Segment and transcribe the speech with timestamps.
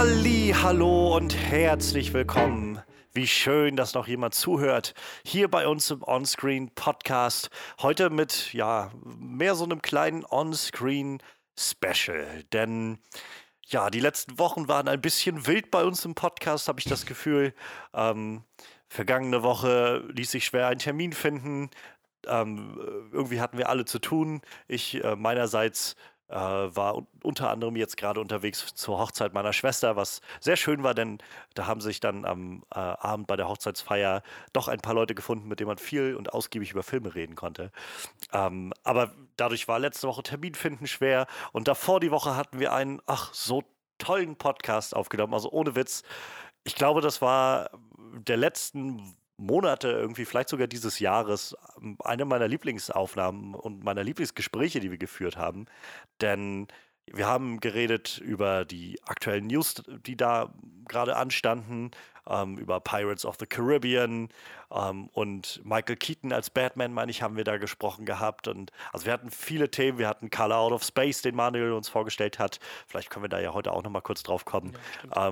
[0.00, 2.80] Halli, hallo und herzlich willkommen.
[3.12, 4.94] Wie schön, dass noch jemand zuhört.
[5.26, 7.50] Hier bei uns im Onscreen Podcast.
[7.82, 11.22] Heute mit, ja, mehr so einem kleinen Onscreen
[11.54, 12.44] Special.
[12.54, 12.98] Denn,
[13.66, 17.04] ja, die letzten Wochen waren ein bisschen wild bei uns im Podcast, habe ich das
[17.04, 17.52] Gefühl.
[17.92, 18.44] Ähm,
[18.88, 21.68] vergangene Woche ließ sich schwer einen Termin finden.
[22.26, 24.40] Ähm, irgendwie hatten wir alle zu tun.
[24.66, 25.94] Ich äh, meinerseits
[26.30, 30.94] äh, war unter anderem jetzt gerade unterwegs zur Hochzeit meiner Schwester, was sehr schön war,
[30.94, 31.18] denn
[31.54, 34.22] da haben sich dann am äh, Abend bei der Hochzeitsfeier
[34.52, 37.72] doch ein paar Leute gefunden, mit denen man viel und ausgiebig über Filme reden konnte.
[38.32, 42.72] Ähm, aber dadurch war letzte Woche Termin finden schwer und davor die Woche hatten wir
[42.72, 43.64] einen, ach, so
[43.98, 46.02] tollen Podcast aufgenommen, also ohne Witz.
[46.64, 47.70] Ich glaube, das war
[48.12, 51.56] der letzten Monate, irgendwie vielleicht sogar dieses Jahres,
[52.04, 55.66] eine meiner Lieblingsaufnahmen und meiner Lieblingsgespräche, die wir geführt haben.
[56.20, 56.68] Denn
[57.06, 60.52] wir haben geredet über die aktuellen News, die da
[60.86, 61.90] gerade anstanden,
[62.28, 64.28] ähm, über Pirates of the Caribbean
[64.70, 68.46] ähm, und Michael Keaton als Batman, meine ich, haben wir da gesprochen gehabt.
[68.46, 69.98] Und also wir hatten viele Themen.
[69.98, 72.60] Wir hatten Color Out of Space, den Manuel uns vorgestellt hat.
[72.86, 74.76] Vielleicht können wir da ja heute auch noch mal kurz drauf kommen.
[75.14, 75.28] Ja,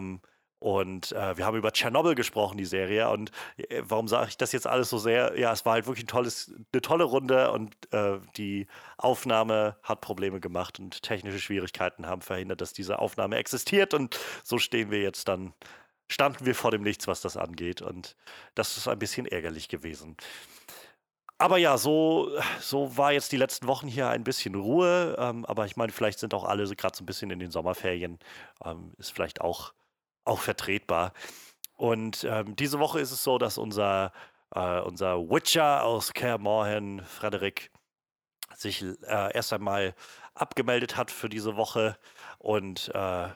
[0.61, 3.09] und äh, wir haben über Tschernobyl gesprochen, die Serie.
[3.11, 5.39] Und äh, warum sage ich das jetzt alles so sehr?
[5.39, 10.01] Ja, es war halt wirklich ein tolles, eine tolle Runde und äh, die Aufnahme hat
[10.01, 13.95] Probleme gemacht und technische Schwierigkeiten haben verhindert, dass diese Aufnahme existiert.
[13.95, 15.55] Und so stehen wir jetzt dann,
[16.09, 17.81] standen wir vor dem Nichts, was das angeht.
[17.81, 18.17] Und
[18.57, 20.17] das ist ein bisschen ärgerlich gewesen.
[21.41, 25.15] Aber ja, so, so war jetzt die letzten Wochen hier ein bisschen Ruhe.
[25.21, 28.19] Ähm, aber ich meine, vielleicht sind auch alle gerade so ein bisschen in den Sommerferien.
[28.65, 29.73] Ähm, ist vielleicht auch
[30.25, 31.13] auch vertretbar.
[31.77, 34.13] Und ähm, diese Woche ist es so, dass unser,
[34.55, 37.71] äh, unser Witcher aus Kaer Morhen, Frederik,
[38.55, 39.95] sich äh, erst einmal
[40.35, 41.97] abgemeldet hat für diese Woche.
[42.39, 43.29] Und äh,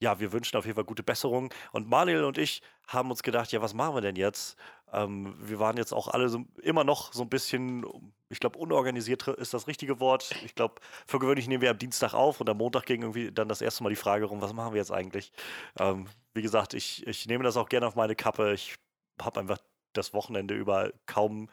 [0.00, 1.52] ja, wir wünschen auf jeden Fall gute Besserung.
[1.72, 4.56] Und Manuel und ich haben uns gedacht, ja, was machen wir denn jetzt?
[4.92, 7.84] Ähm, wir waren jetzt auch alle so, immer noch so ein bisschen,
[8.28, 10.30] ich glaube, unorganisiert ist das richtige Wort.
[10.44, 10.76] Ich glaube,
[11.06, 13.82] für gewöhnlich nehmen wir am Dienstag auf und am Montag ging irgendwie dann das erste
[13.82, 15.32] Mal die Frage rum, was machen wir jetzt eigentlich?
[15.78, 18.52] Ähm, wie gesagt, ich, ich nehme das auch gerne auf meine Kappe.
[18.52, 18.76] Ich
[19.20, 19.58] habe einfach
[19.92, 21.48] das Wochenende über kaum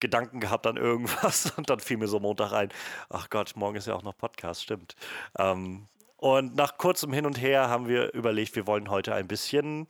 [0.00, 2.68] Gedanken gehabt an irgendwas und dann fiel mir so Montag ein,
[3.08, 4.96] ach Gott, morgen ist ja auch noch Podcast, stimmt.
[5.38, 9.86] Ähm, und nach kurzem Hin und Her haben wir überlegt, wir wollen heute ein bisschen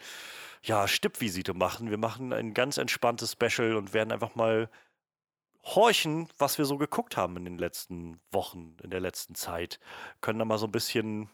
[0.64, 1.90] ja, Stippvisite machen.
[1.90, 4.70] Wir machen ein ganz entspanntes Special und werden einfach mal
[5.62, 9.78] horchen, was wir so geguckt haben in den letzten Wochen, in der letzten Zeit.
[10.20, 11.28] Können da mal so ein bisschen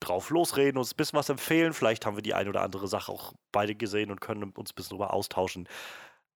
[0.00, 1.72] drauf losreden, uns ein bisschen was empfehlen.
[1.72, 4.74] Vielleicht haben wir die eine oder andere Sache auch beide gesehen und können uns ein
[4.74, 5.68] bisschen drüber austauschen.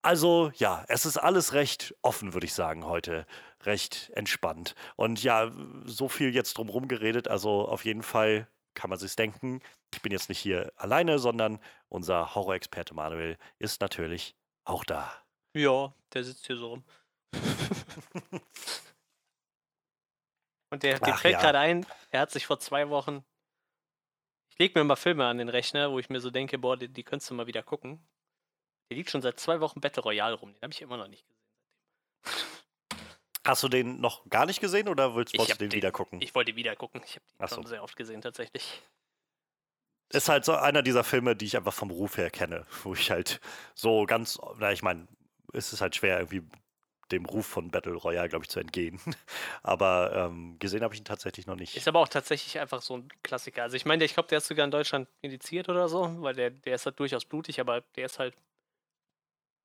[0.03, 3.27] Also ja, es ist alles recht offen, würde ich sagen, heute.
[3.63, 4.75] Recht entspannt.
[4.97, 5.51] Und ja,
[5.85, 7.27] so viel jetzt drumherum geredet.
[7.29, 9.63] Also auf jeden Fall kann man sich denken.
[9.93, 15.13] Ich bin jetzt nicht hier alleine, sondern unser Horrorexperte Manuel ist natürlich auch da.
[15.55, 16.85] Ja, der sitzt hier so rum.
[20.71, 21.41] Und der, dem fällt ja.
[21.41, 23.25] gerade ein, er hat sich vor zwei Wochen.
[24.51, 26.89] Ich lege mir mal Filme an den Rechner, wo ich mir so denke, boah, die,
[26.89, 28.05] die könntest du mal wieder gucken.
[28.91, 30.53] Der liegt schon seit zwei Wochen Battle Royale rum.
[30.53, 31.45] Den habe ich immer noch nicht gesehen
[33.47, 36.21] Hast du den noch gar nicht gesehen oder willst, wolltest du den, den, wieder gucken?
[36.23, 37.03] Ich wollte wieder gucken.
[37.05, 38.83] Ich habe den schon sehr oft gesehen, tatsächlich.
[40.11, 43.11] Ist halt so einer dieser Filme, die ich einfach vom Ruf her kenne, wo ich
[43.11, 43.41] halt
[43.75, 45.09] so ganz, na, ich meine,
[45.53, 46.43] ist es halt schwer, irgendwie
[47.13, 48.99] dem Ruf von Battle Royale, glaube ich, zu entgehen.
[49.63, 51.77] aber ähm, gesehen habe ich ihn tatsächlich noch nicht.
[51.77, 53.63] Ist aber auch tatsächlich einfach so ein Klassiker.
[53.63, 56.51] Also ich meine, ich glaube, der ist sogar in Deutschland indiziert oder so, weil der,
[56.51, 58.35] der ist halt durchaus blutig, aber der ist halt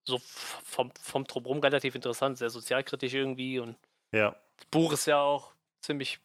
[0.09, 0.19] so
[0.63, 3.75] vom, vom Drumherum relativ interessant, sehr sozialkritisch irgendwie und
[4.11, 4.35] ja.
[4.57, 6.19] das Buch ist ja auch ziemlich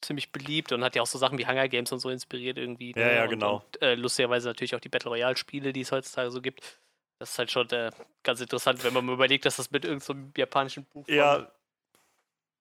[0.00, 2.92] ziemlich beliebt und hat ja auch so Sachen wie Hunger Games und so inspiriert irgendwie.
[2.94, 3.02] Ne?
[3.02, 3.56] Ja, ja, genau.
[3.56, 6.80] Und, und äh, lustigerweise natürlich auch die Battle Royale Spiele, die es heutzutage so gibt.
[7.18, 7.90] Das ist halt schon äh,
[8.22, 11.50] ganz interessant, wenn man mal überlegt, dass das mit irgendeinem so japanischen Buch ja.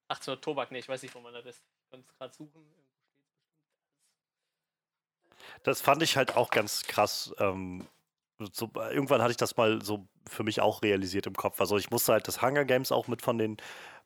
[0.10, 1.64] 1800 Tobak, ne, ich weiß nicht, wo man das ist.
[1.86, 2.66] Ich kann es gerade suchen.
[5.64, 7.34] Das fand ich halt auch ganz krass.
[7.40, 7.88] Ähm,
[8.54, 11.60] so, irgendwann hatte ich das mal so für mich auch realisiert im Kopf.
[11.60, 13.58] Also ich musste halt das Hunger Games auch mit von den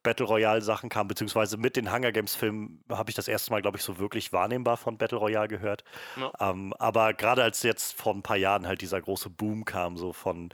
[0.02, 3.62] Battle Royale Sachen kam, beziehungsweise mit den Hunger Games Filmen habe ich das erste Mal,
[3.62, 5.84] glaube ich, so wirklich wahrnehmbar von Battle Royale gehört.
[6.16, 6.32] Ja.
[6.40, 10.12] Ähm, aber gerade als jetzt vor ein paar Jahren halt dieser große Boom kam, so
[10.14, 10.50] von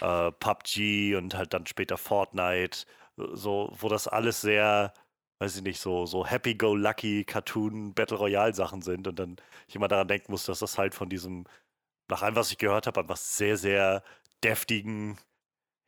[0.00, 2.86] äh, PUBG und halt dann später Fortnite,
[3.16, 4.92] so, wo das alles sehr,
[5.38, 9.36] weiß ich nicht, so, so happy-go-lucky Cartoon Battle Royale Sachen sind und dann
[9.68, 11.46] ich immer daran denken muss, dass das halt von diesem
[12.10, 14.02] nach allem, was ich gehört habe, einfach sehr, sehr
[14.44, 15.18] deftigen,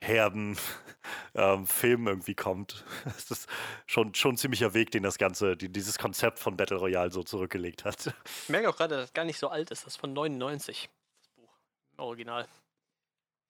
[0.02, 0.58] herben
[1.34, 2.84] ähm, Film irgendwie kommt.
[3.04, 3.48] Das ist
[3.86, 7.22] schon, schon ein ziemlicher Weg, den das Ganze, die, dieses Konzept von Battle Royale so
[7.22, 8.14] zurückgelegt hat.
[8.24, 9.86] Ich merke auch gerade, dass das gar nicht so alt ist.
[9.86, 10.88] Das ist von 99,
[11.20, 11.58] das Buch.
[11.92, 12.48] Im Original.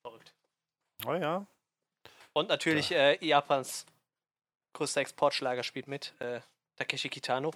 [0.03, 0.35] Verrückt.
[1.07, 1.47] Oh ja.
[2.33, 3.11] Und natürlich ja.
[3.11, 3.87] äh, Japans
[4.73, 6.15] größter Exportschlager spielt mit.
[6.19, 6.41] Äh,
[6.77, 7.53] Takeshi Kitano.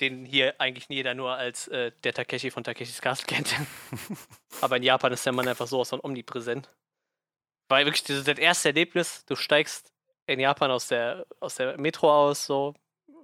[0.00, 3.54] Den hier eigentlich jeder nur als äh, der Takeshi von Takeshis Castle kennt.
[4.60, 6.68] Aber in Japan ist der Mann einfach sowas von omnipräsent.
[7.68, 9.92] Weil wirklich das, das erste Erlebnis, du steigst
[10.26, 12.74] in Japan aus der, aus der Metro aus, so,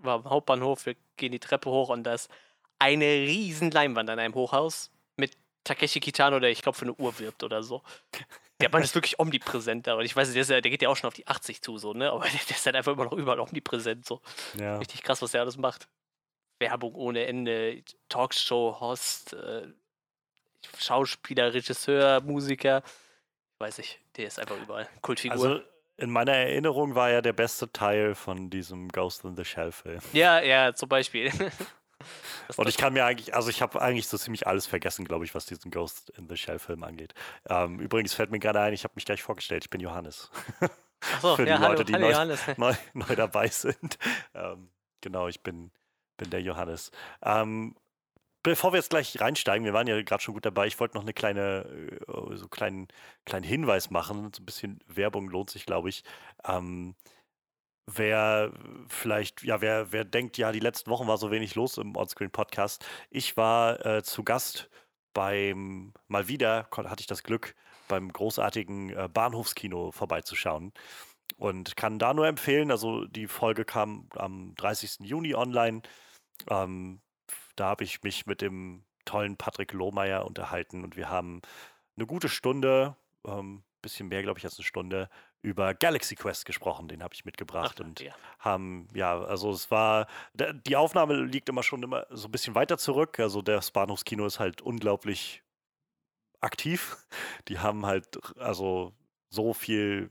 [0.00, 2.30] war am Hauptbahnhof, wir gehen die Treppe hoch und da ist
[2.78, 7.18] eine riesen Leinwand an einem Hochhaus mit Takeshi Kitano, der ich glaube für eine Uhr
[7.18, 7.82] wirbt oder so.
[8.60, 9.94] Der Mann ist wirklich omnipräsent da.
[9.94, 11.94] Und ich weiß nicht, der, der, geht ja auch schon auf die 80 zu, so,
[11.94, 12.10] ne?
[12.10, 14.06] Aber der, der ist halt einfach immer noch überall omnipräsent.
[14.06, 14.20] So.
[14.54, 14.78] Ja.
[14.78, 15.88] Richtig krass, was der alles macht.
[16.62, 19.66] Werbung ohne Ende, Talkshow-Host, äh,
[20.78, 22.82] Schauspieler, Regisseur, Musiker.
[23.58, 24.88] Weiß ich, der ist einfach überall.
[25.02, 25.34] Kultfigur.
[25.34, 25.60] Also
[25.98, 30.00] in meiner Erinnerung war er der beste Teil von diesem Ghost in the Shell-Film.
[30.12, 31.30] Ja, ja, zum Beispiel.
[32.56, 35.34] Und ich kann mir eigentlich, also ich habe eigentlich so ziemlich alles vergessen, glaube ich,
[35.34, 37.14] was diesen Ghost in the Shell-Film angeht.
[37.48, 40.30] Ähm, übrigens fällt mir gerade ein, ich habe mich gleich vorgestellt, ich bin Johannes.
[41.14, 43.98] Achso, Für die ja, Leute, hallo, die hallo, neu, neu, neu, dabei sind.
[44.34, 44.70] Ähm,
[45.00, 45.70] genau, ich bin,
[46.16, 46.90] bin der Johannes.
[47.22, 47.74] Ähm,
[48.42, 51.02] bevor wir jetzt gleich reinsteigen, wir waren ja gerade schon gut dabei, ich wollte noch
[51.02, 51.64] eine kleine,
[52.08, 52.88] äh, so kleinen,
[53.24, 54.32] kleinen Hinweis machen.
[54.34, 56.04] So ein bisschen Werbung lohnt sich, glaube ich.
[56.44, 56.94] Ähm,
[57.86, 58.52] wer
[58.88, 62.84] vielleicht, ja, wer, wer denkt, ja, die letzten Wochen war so wenig los im Onscreen-Podcast.
[63.10, 64.70] Ich war äh, zu Gast
[65.14, 67.54] beim, mal wieder hatte ich das Glück,
[67.88, 70.72] beim großartigen äh, Bahnhofskino vorbeizuschauen.
[71.36, 75.00] Und kann da nur empfehlen, also die Folge kam am 30.
[75.00, 75.82] Juni online.
[76.48, 77.00] Ähm,
[77.56, 81.42] da habe ich mich mit dem tollen Patrick Lohmeier unterhalten und wir haben
[81.96, 82.96] eine gute Stunde,
[83.26, 85.10] ähm, bisschen mehr, glaube ich, als eine Stunde,
[85.42, 86.86] über Galaxy Quest gesprochen.
[86.88, 88.14] Den habe ich mitgebracht Ach, und ja.
[88.38, 92.78] haben, ja, also es war, die Aufnahme liegt immer schon immer so ein bisschen weiter
[92.78, 93.18] zurück.
[93.18, 95.42] Also das Bahnhofskino ist halt unglaublich
[96.40, 96.96] aktiv.
[97.48, 98.92] Die haben halt, also
[99.30, 100.08] so viel,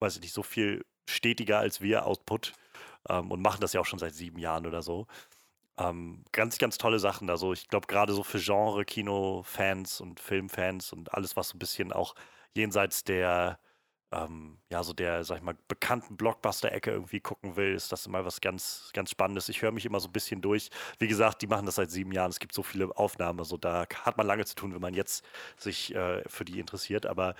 [0.00, 2.52] weiß ich nicht, so viel stetiger als wir Output
[3.08, 5.06] ähm, und machen das ja auch schon seit sieben Jahren oder so.
[5.78, 7.30] Ähm, ganz, ganz tolle Sachen.
[7.30, 11.92] Also ich glaube, gerade so für Genre-Kino-Fans und Filmfans und alles, was so ein bisschen
[11.92, 12.14] auch
[12.54, 13.60] jenseits der,
[14.12, 18.24] ähm, ja, so der, sag ich mal, bekannten Blockbuster-Ecke irgendwie gucken will, ist das immer
[18.24, 19.48] was ganz, ganz Spannendes.
[19.48, 20.70] Ich höre mich immer so ein bisschen durch.
[20.98, 22.30] Wie gesagt, die machen das seit sieben Jahren.
[22.30, 23.38] Es gibt so viele Aufnahmen.
[23.38, 25.24] Also da hat man lange zu tun, wenn man jetzt
[25.56, 27.06] sich äh, für die interessiert.
[27.06, 27.34] Aber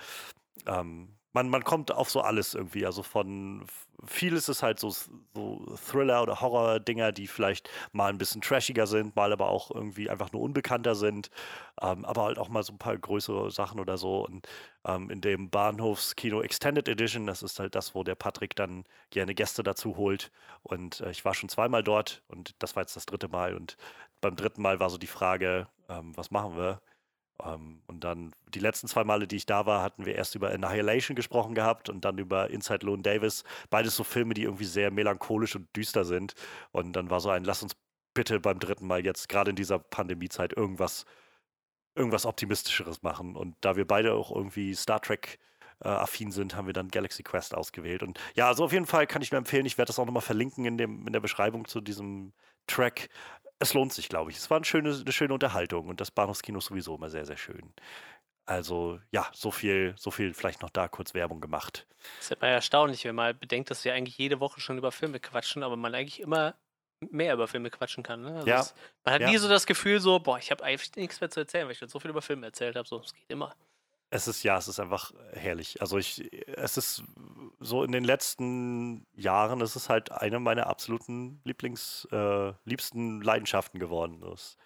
[0.67, 2.85] ähm, man, man kommt auf so alles irgendwie.
[2.85, 3.65] Also von
[4.05, 9.15] vieles ist halt so, so Thriller- oder Horror-Dinger, die vielleicht mal ein bisschen trashiger sind,
[9.15, 11.29] mal aber auch irgendwie einfach nur unbekannter sind.
[11.81, 14.25] Ähm, aber halt auch mal so ein paar größere Sachen oder so.
[14.25, 14.47] Und
[14.85, 19.35] ähm, in dem Bahnhofskino Extended Edition, das ist halt das, wo der Patrick dann gerne
[19.35, 20.31] Gäste dazu holt.
[20.63, 23.55] Und äh, ich war schon zweimal dort und das war jetzt das dritte Mal.
[23.55, 23.77] Und
[24.21, 26.81] beim dritten Mal war so die Frage, ähm, was machen wir?
[27.43, 30.51] Ähm, und dann die letzten zwei Male, die ich da war, hatten wir erst über
[30.51, 33.43] Annihilation gesprochen gehabt und dann über Inside Loan Davis.
[33.69, 36.33] Beides so Filme, die irgendwie sehr melancholisch und düster sind.
[36.71, 37.75] Und dann war so ein, lass uns
[38.13, 41.05] bitte beim dritten Mal jetzt, gerade in dieser Pandemiezeit, irgendwas,
[41.95, 43.35] irgendwas Optimistischeres machen.
[43.35, 45.39] Und da wir beide auch irgendwie Star Trek
[45.83, 48.03] äh, affin sind, haben wir dann Galaxy Quest ausgewählt.
[48.03, 50.21] Und ja, also auf jeden Fall kann ich nur empfehlen, ich werde das auch nochmal
[50.21, 52.33] verlinken in, dem, in der Beschreibung zu diesem
[52.67, 53.09] Track
[53.59, 54.37] es lohnt sich, glaube ich.
[54.37, 57.37] Es war eine schöne, eine schöne Unterhaltung und das Bahnhofskino ist sowieso immer sehr, sehr
[57.37, 57.73] schön.
[58.45, 61.85] Also ja, so viel, so viel vielleicht noch da kurz Werbung gemacht.
[62.17, 65.19] Das ist immer erstaunlich, wenn man bedenkt, dass wir eigentlich jede Woche schon über Filme
[65.19, 66.55] quatschen, aber man eigentlich immer
[67.11, 68.21] mehr über Filme quatschen kann.
[68.21, 68.35] Ne?
[68.35, 68.61] Also ja.
[68.61, 68.73] Es,
[69.05, 69.29] man hat ja.
[69.29, 71.77] nie so das Gefühl, so, boah, ich habe eigentlich nichts mehr zu erzählen, weil ich
[71.77, 72.87] schon so viel über Filme erzählt habe.
[72.87, 73.53] So, es geht immer.
[74.11, 75.81] Es ist ja, es ist einfach herrlich.
[75.81, 77.03] Also ich, es ist
[77.59, 83.79] so in den letzten Jahren, es ist halt eine meiner absoluten Lieblings, äh, liebsten Leidenschaften
[83.79, 84.21] geworden.
[84.21, 84.57] Das,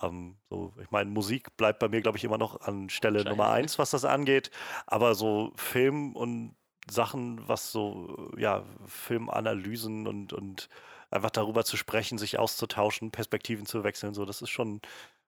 [0.00, 3.50] ähm, so, ich meine, Musik bleibt bei mir, glaube ich, immer noch an Stelle Nummer
[3.50, 4.50] eins, was das angeht.
[4.86, 6.54] Aber so Film und
[6.88, 10.68] Sachen, was so, ja, Filmanalysen und, und
[11.10, 14.80] einfach darüber zu sprechen, sich auszutauschen, Perspektiven zu wechseln, so, das ist schon,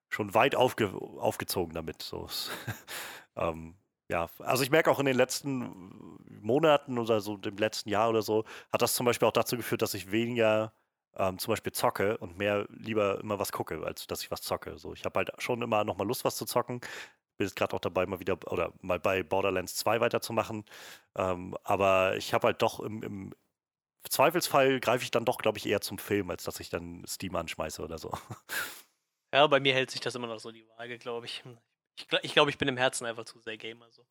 [0.09, 2.03] schon weit aufge, aufgezogen damit.
[2.03, 2.29] So.
[3.39, 3.77] Ähm,
[4.09, 8.23] ja, also ich merke auch in den letzten Monaten oder so dem letzten Jahr oder
[8.23, 10.73] so, hat das zum Beispiel auch dazu geführt, dass ich weniger
[11.17, 14.79] ähm, zum Beispiel zocke und mehr lieber immer was gucke, als dass ich was zocke.
[14.79, 16.81] So, ich habe halt schon immer noch mal Lust, was zu zocken.
[17.39, 20.65] Bin jetzt gerade auch dabei, mal wieder oder mal bei Borderlands 2 weiterzumachen.
[21.17, 23.35] Ähm, aber ich habe halt doch im, im
[24.11, 27.37] Zweifelsfall greife ich dann doch, glaube ich, eher zum Film, als dass ich dann Steam
[27.37, 28.13] anschmeiße oder so.
[29.37, 31.45] Ja, bei mir hält sich das immer noch so die Waage, glaube ich.
[31.99, 33.87] Ich glaube, ich, glaub, ich bin im Herzen einfach zu sehr Gamer.
[33.91, 34.07] So.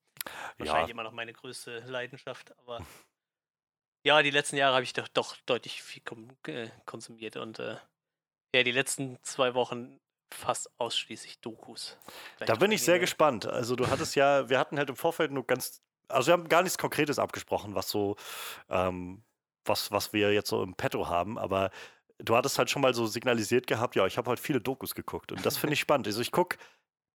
[0.59, 0.91] Wahrscheinlich ja.
[0.91, 2.85] immer noch meine größte Leidenschaft, aber
[4.03, 6.03] ja, die letzten Jahre habe ich doch, doch deutlich viel
[6.45, 7.77] äh, konsumiert und äh,
[8.53, 9.99] ja, die letzten zwei Wochen
[10.31, 11.97] fast ausschließlich Dokus.
[12.35, 13.47] Vielleicht da bin ich sehr gespannt.
[13.47, 16.61] Also du hattest ja, wir hatten halt im Vorfeld nur ganz, also wir haben gar
[16.61, 18.15] nichts Konkretes abgesprochen, was so,
[18.69, 19.23] ähm,
[19.63, 21.71] was, was wir jetzt so im Petto haben, aber
[22.19, 25.31] du hattest halt schon mal so signalisiert gehabt, ja, ich habe halt viele Dokus geguckt
[25.31, 26.07] und das finde ich spannend.
[26.07, 26.57] Also ich gucke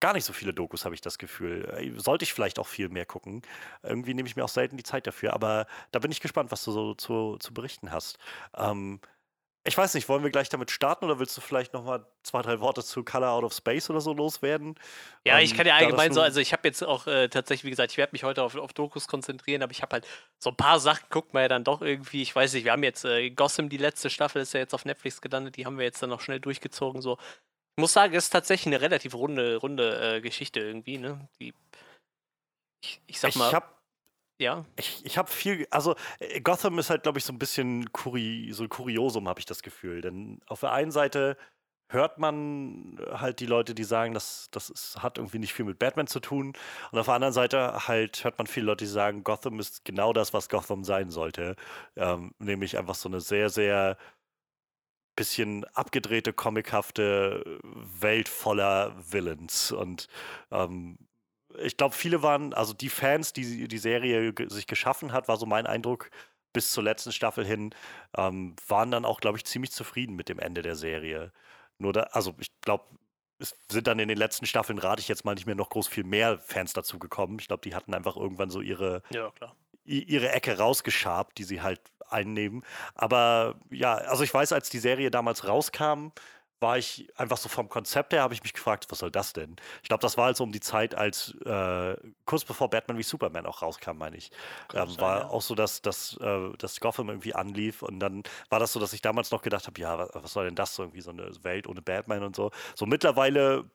[0.00, 1.95] gar nicht so viele Dokus, habe ich das Gefühl.
[1.99, 3.42] Sollte ich vielleicht auch viel mehr gucken.
[3.83, 6.64] Irgendwie nehme ich mir auch selten die Zeit dafür, aber da bin ich gespannt, was
[6.64, 8.19] du so zu, zu berichten hast.
[8.57, 9.00] Ähm,
[9.64, 12.40] ich weiß nicht, wollen wir gleich damit starten oder willst du vielleicht noch mal zwei,
[12.40, 14.75] drei Worte zu Color Out of Space oder so loswerden?
[15.25, 17.71] Ja, ähm, ich kann ja allgemein so, also ich habe jetzt auch äh, tatsächlich, wie
[17.71, 20.57] gesagt, ich werde mich heute auf, auf Dokus konzentrieren, aber ich habe halt so ein
[20.57, 23.31] paar Sachen, guckt man ja dann doch irgendwie, ich weiß nicht, wir haben jetzt äh,
[23.31, 26.11] Gotham, die letzte Staffel ist ja jetzt auf Netflix gelandet, die haben wir jetzt dann
[26.11, 27.19] noch schnell durchgezogen, so.
[27.76, 31.29] Ich muss sagen, es ist tatsächlich eine relativ runde, runde äh, Geschichte irgendwie, ne?
[31.38, 31.55] Die,
[32.83, 33.49] ich, ich sag mal.
[33.49, 33.79] Ich
[34.40, 34.64] ja.
[34.76, 38.50] Ich, ich habe viel, also äh, Gotham ist halt, glaube ich, so ein bisschen Kuri,
[38.52, 40.00] so Kuriosum, habe ich das Gefühl.
[40.00, 41.37] Denn auf der einen Seite
[41.90, 45.78] hört man halt die Leute, die sagen, das, das ist, hat irgendwie nicht viel mit
[45.78, 46.54] Batman zu tun.
[46.92, 50.12] Und auf der anderen Seite halt hört man viele Leute, die sagen, Gotham ist genau
[50.12, 51.56] das, was Gotham sein sollte.
[51.97, 53.99] Ähm, nämlich einfach so eine sehr, sehr
[55.16, 57.61] bisschen abgedrehte, comichafte
[58.00, 59.73] Welt voller Villains.
[59.73, 60.09] Und
[60.50, 60.97] ähm,
[61.59, 65.47] ich glaube, viele waren, also die Fans, die die Serie sich geschaffen hat, war so
[65.47, 66.11] mein Eindruck
[66.52, 67.75] bis zur letzten Staffel hin,
[68.16, 71.33] ähm, waren dann auch, glaube ich, ziemlich zufrieden mit dem Ende der Serie.
[71.78, 72.85] Nur da, also ich glaube,
[73.38, 75.88] es sind dann in den letzten Staffeln, rate ich jetzt mal, nicht mehr noch groß
[75.88, 77.38] viel mehr Fans dazu gekommen.
[77.40, 79.33] Ich glaube, die hatten einfach irgendwann so ihre, ja,
[79.85, 82.64] ihre Ecke rausgeschabt, die sie halt einnehmen.
[82.95, 86.09] Aber ja, also ich weiß, als die Serie damals rauskam,
[86.61, 89.57] war ich einfach so vom Konzept her, habe ich mich gefragt, was soll das denn?
[89.83, 93.47] Ich glaube, das war also um die Zeit, als äh, kurz bevor Batman wie Superman
[93.47, 94.31] auch rauskam, meine ich.
[94.75, 95.29] Ähm, sein, war ja.
[95.29, 98.93] auch so, dass, dass, äh, dass Gotham irgendwie anlief und dann war das so, dass
[98.93, 101.31] ich damals noch gedacht habe, ja, was, was soll denn das so irgendwie, so eine
[101.43, 102.50] Welt ohne Batman und so.
[102.75, 103.71] So mittlerweile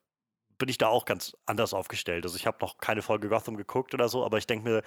[0.57, 2.23] bin ich da auch ganz anders aufgestellt.
[2.23, 4.83] Also ich habe noch keine Folge Gotham geguckt oder so, aber ich denke mir,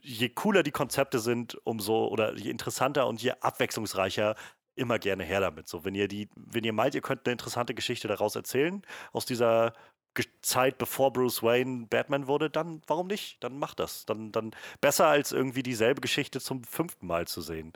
[0.00, 4.36] je cooler die Konzepte sind, umso oder je interessanter und je abwechslungsreicher
[4.74, 5.68] immer gerne her damit.
[5.68, 9.26] So, wenn ihr die, wenn ihr meint, ihr könnt eine interessante Geschichte daraus erzählen, aus
[9.26, 9.74] dieser
[10.42, 13.42] Zeit, bevor Bruce Wayne Batman wurde, dann warum nicht?
[13.42, 14.04] Dann macht das.
[14.04, 14.50] Dann, dann
[14.80, 17.72] besser als irgendwie dieselbe Geschichte zum fünften Mal zu sehen.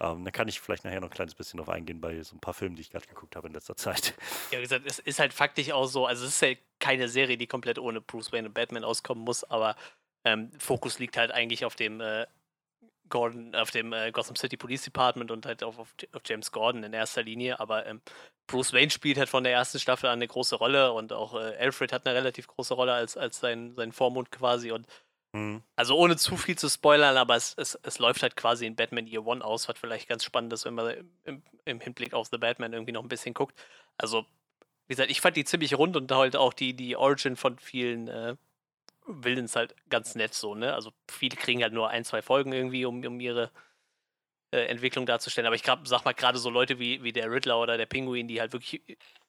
[0.00, 2.40] Ähm, da kann ich vielleicht nachher noch ein kleines bisschen drauf eingehen bei so ein
[2.40, 4.14] paar Filmen, die ich gerade geguckt habe in letzter Zeit.
[4.50, 7.36] Ja, wie gesagt, es ist halt faktisch auch so, also es ist ja keine Serie,
[7.36, 9.76] die komplett ohne Bruce Wayne und Batman auskommen muss, aber
[10.24, 12.26] ähm, Fokus liegt halt eigentlich auf dem äh,
[13.10, 16.82] Gordon, auf dem äh, Gotham City Police Department und halt auf, auf, auf James Gordon
[16.82, 18.00] in erster Linie, aber ähm,
[18.46, 21.56] Bruce Wayne spielt halt von der ersten Staffel an eine große Rolle und auch äh,
[21.58, 24.86] Alfred hat eine relativ große Rolle als, als sein, sein Vormund quasi und
[25.32, 25.62] mhm.
[25.76, 29.06] also ohne zu viel zu spoilern, aber es, es, es läuft halt quasi in Batman
[29.06, 32.38] Year One aus, was vielleicht ganz spannend ist, wenn man im, im Hinblick auf The
[32.38, 33.58] Batman irgendwie noch ein bisschen guckt.
[33.98, 34.24] Also,
[34.86, 38.08] wie gesagt, ich fand die ziemlich rund und halt auch die, die Origin von vielen
[38.08, 38.36] äh,
[39.06, 40.74] Villains halt ganz nett so, ne?
[40.74, 43.50] Also viele kriegen halt nur ein, zwei Folgen irgendwie, um, um ihre
[44.52, 45.46] äh, Entwicklung darzustellen.
[45.46, 48.28] Aber ich grad, sag mal, gerade so Leute wie, wie der Riddler oder der Pinguin,
[48.28, 48.82] die halt wirklich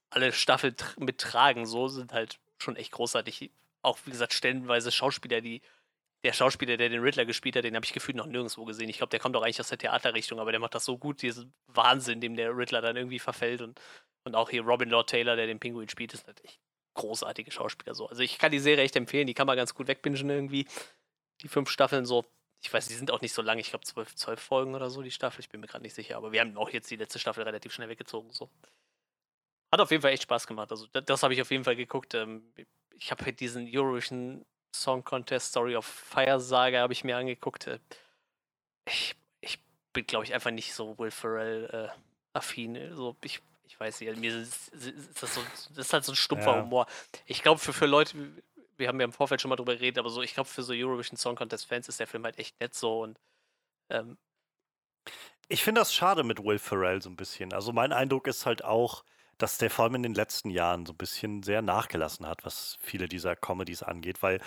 [0.09, 3.51] alle Staffeln mittragen, so sind halt schon echt großartig.
[3.81, 5.61] Auch, wie gesagt, stellenweise Schauspieler, die
[6.23, 8.89] der Schauspieler, der den Riddler gespielt hat, den habe ich gefühlt noch nirgendwo gesehen.
[8.89, 11.21] Ich glaube, der kommt auch eigentlich aus der Theaterrichtung, aber der macht das so gut,
[11.23, 13.61] diesen Wahnsinn, dem der Riddler dann irgendwie verfällt.
[13.61, 13.81] Und,
[14.23, 16.59] und auch hier Robin Lord Taylor, der den Pinguin spielt, ist halt echt
[16.93, 18.07] großartige Schauspieler so.
[18.07, 20.67] Also ich kann die Serie echt empfehlen, die kann man ganz gut wegbingen irgendwie.
[21.41, 22.25] Die fünf Staffeln so.
[22.63, 25.01] Ich weiß, die sind auch nicht so lang, ich glaube zwölf, zwölf Folgen oder so,
[25.01, 27.17] die Staffel, ich bin mir gerade nicht sicher, aber wir haben auch jetzt die letzte
[27.17, 28.31] Staffel relativ schnell weggezogen.
[28.31, 28.49] So.
[29.71, 30.69] Hat auf jeden Fall echt Spaß gemacht.
[30.71, 32.13] Also das, das habe ich auf jeden Fall geguckt.
[32.13, 32.53] Ähm,
[32.93, 34.45] ich habe halt diesen Eurovision
[34.75, 37.67] Song Contest Story of Fire Saga habe ich mir angeguckt.
[37.67, 37.79] Äh,
[38.85, 39.59] ich, ich
[39.93, 42.95] bin, glaube ich, einfach nicht so Will Ferrell äh, affin.
[42.95, 46.15] So, ich ich weiß nicht, mir ist, ist das, so, das ist halt so ein
[46.17, 46.61] stumpfer ja.
[46.61, 46.87] Humor.
[47.25, 48.17] Ich glaube, für, für Leute,
[48.75, 50.73] wir haben ja im Vorfeld schon mal drüber geredet, aber so, ich glaube, für so
[50.73, 53.17] Eurovision Song Contest Fans ist der Film halt echt nett so und
[53.89, 54.17] ähm,
[55.47, 57.53] ich finde das schade mit Will Ferrell so ein bisschen.
[57.53, 59.03] Also mein Eindruck ist halt auch,
[59.37, 62.77] dass der vor allem in den letzten Jahren so ein bisschen sehr nachgelassen hat, was
[62.81, 64.41] viele dieser Comedies angeht, weil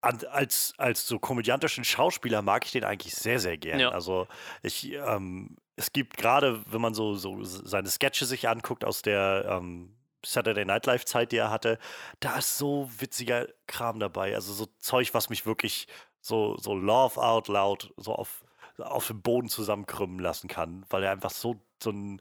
[0.00, 3.80] als, als so komödiantischen Schauspieler mag ich den eigentlich sehr, sehr gern.
[3.80, 3.90] Ja.
[3.90, 4.26] Also
[4.62, 9.46] ich, ähm, es gibt gerade, wenn man so, so seine Sketche sich anguckt aus der
[9.48, 11.78] ähm, Saturday Night Live Zeit, die er hatte,
[12.20, 14.34] da ist so witziger Kram dabei.
[14.34, 15.86] Also so Zeug, was mich wirklich
[16.20, 18.44] so, so laugh out loud so auf,
[18.78, 22.20] auf dem Boden zusammenkrümmen lassen kann, weil er einfach so, so einen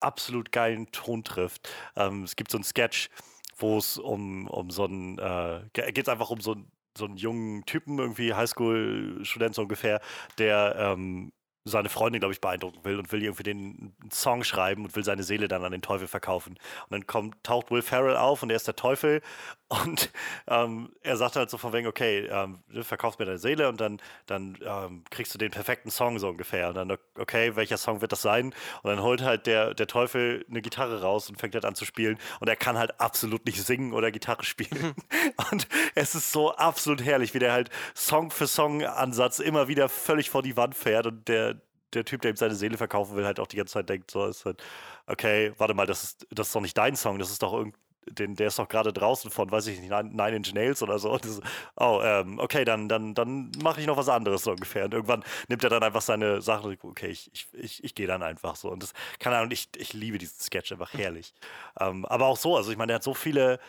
[0.00, 1.68] absolut geilen Ton trifft.
[1.96, 3.10] Ähm, es gibt so einen Sketch,
[3.56, 7.16] wo es um, um so ein, äh, geht es einfach um so ein so einen
[7.16, 10.00] jungen Typen, irgendwie Highschool-Student so ungefähr,
[10.38, 11.32] der ähm,
[11.64, 15.22] seine Freundin, glaube ich, beeindrucken will und will irgendwie den Song schreiben und will seine
[15.22, 16.54] Seele dann an den Teufel verkaufen.
[16.54, 19.22] Und dann kommt, taucht Will Ferrell auf und er ist der Teufel
[19.68, 20.10] und
[20.48, 23.80] ähm, er sagt halt so von wegen, okay, ähm, du verkaufst mir deine Seele und
[23.80, 26.68] dann, dann ähm, kriegst du den perfekten Song so ungefähr.
[26.68, 28.54] Und dann, okay, welcher Song wird das sein?
[28.82, 31.84] Und dann holt halt der, der Teufel eine Gitarre raus und fängt halt an zu
[31.84, 34.94] spielen und er kann halt absolut nicht singen oder Gitarre spielen.
[35.52, 39.88] und es ist so absolut herrlich, wie der halt Song für Song Ansatz immer wieder
[39.88, 41.51] völlig vor die Wand fährt und der
[41.94, 44.26] der Typ, der ihm seine Seele verkaufen will, halt auch die ganze Zeit denkt, so
[44.26, 44.62] ist halt,
[45.06, 47.76] okay, warte mal, das ist, das ist doch nicht dein Song, das ist doch irgend,
[48.10, 51.16] den, der ist doch gerade draußen von, weiß ich nicht, Nine Inch Nails oder so.
[51.18, 51.40] Das,
[51.76, 54.86] oh, ähm, okay, dann, dann, dann mache ich noch was anderes so ungefähr.
[54.86, 58.22] Und irgendwann nimmt er dann einfach seine Sachen, okay, ich, ich, ich, ich gehe dann
[58.22, 58.70] einfach so.
[58.70, 61.32] Und das, keine Ahnung, ich, ich liebe diesen Sketch einfach herrlich.
[61.80, 63.60] ähm, aber auch so, also ich meine, er hat so viele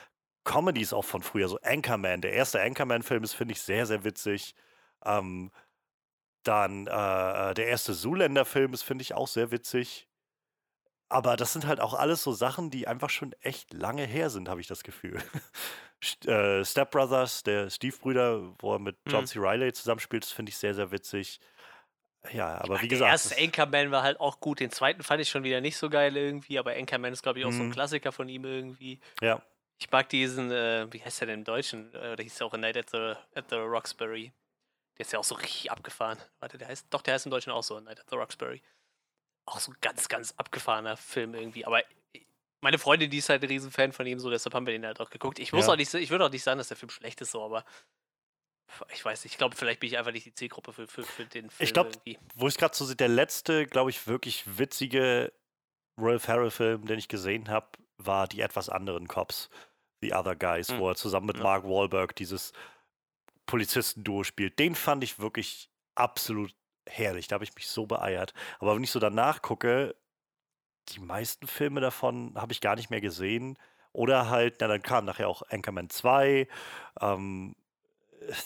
[0.43, 4.55] Comedies auch von früher, so Anchorman, der erste Anchorman-Film ist, finde ich, sehr, sehr witzig.
[5.05, 5.51] Ähm,
[6.43, 10.07] dann äh, äh, der erste Zoolander-Film ist, finde ich, auch sehr witzig.
[11.09, 14.49] Aber das sind halt auch alles so Sachen, die einfach schon echt lange her sind,
[14.49, 15.21] habe ich das Gefühl.
[16.25, 19.27] äh, Step Brothers, der Steve-Brüder, wo er mit John mhm.
[19.27, 19.39] C.
[19.39, 21.39] Riley zusammenspielt, das finde ich sehr, sehr witzig.
[22.31, 23.07] Ja, aber wie gesagt.
[23.07, 24.59] Der erste Anchorman war halt auch gut.
[24.59, 27.45] Den zweiten fand ich schon wieder nicht so geil irgendwie, aber Anchorman ist, glaube ich,
[27.45, 27.57] auch mhm.
[27.57, 27.73] so ein mhm.
[27.73, 28.99] Klassiker von ihm irgendwie.
[29.21, 29.41] Ja.
[29.77, 31.93] Ich mag diesen, äh, wie heißt der denn im Deutschen?
[31.93, 34.31] Äh, oder hieß er auch in Night at the, at the Roxbury?
[34.97, 36.19] Der ist ja auch so richtig abgefahren.
[36.39, 38.61] Warte, der heißt, doch, der heißt im Deutschen auch so, Night at the Roxbury.
[39.45, 41.65] Auch so ein ganz, ganz abgefahrener Film irgendwie.
[41.65, 41.81] Aber
[42.61, 44.99] meine Freundin, die ist halt ein Riesenfan von ihm, so deshalb haben wir den halt
[45.01, 45.39] auch geguckt.
[45.39, 45.73] Ich muss ja.
[45.73, 47.65] auch nicht, ich würde auch nicht sagen, dass der Film schlecht ist, so, aber
[48.93, 51.25] ich weiß nicht, ich glaube, vielleicht bin ich einfach nicht die Zielgruppe für, für, für
[51.25, 51.65] den Film.
[51.65, 51.91] Ich glaube,
[52.35, 55.33] wo ich gerade so sehe, der letzte, glaube ich, wirklich witzige
[55.99, 59.49] Royal Ferrell-Film, den ich gesehen habe, war die etwas anderen Cops,
[60.01, 60.79] The Other Guys, hm.
[60.79, 61.43] wo er zusammen mit ja.
[61.43, 62.53] Mark Wahlberg dieses
[63.45, 64.59] Polizisten-Duo spielt.
[64.59, 66.55] Den fand ich wirklich absolut
[66.87, 67.27] herrlich.
[67.27, 68.33] Da habe ich mich so beeiert.
[68.59, 69.95] Aber wenn ich so danach gucke,
[70.89, 73.57] die meisten Filme davon habe ich gar nicht mehr gesehen.
[73.93, 76.47] Oder halt, na, dann kam nachher auch Anchorman 2,
[76.99, 77.55] ähm,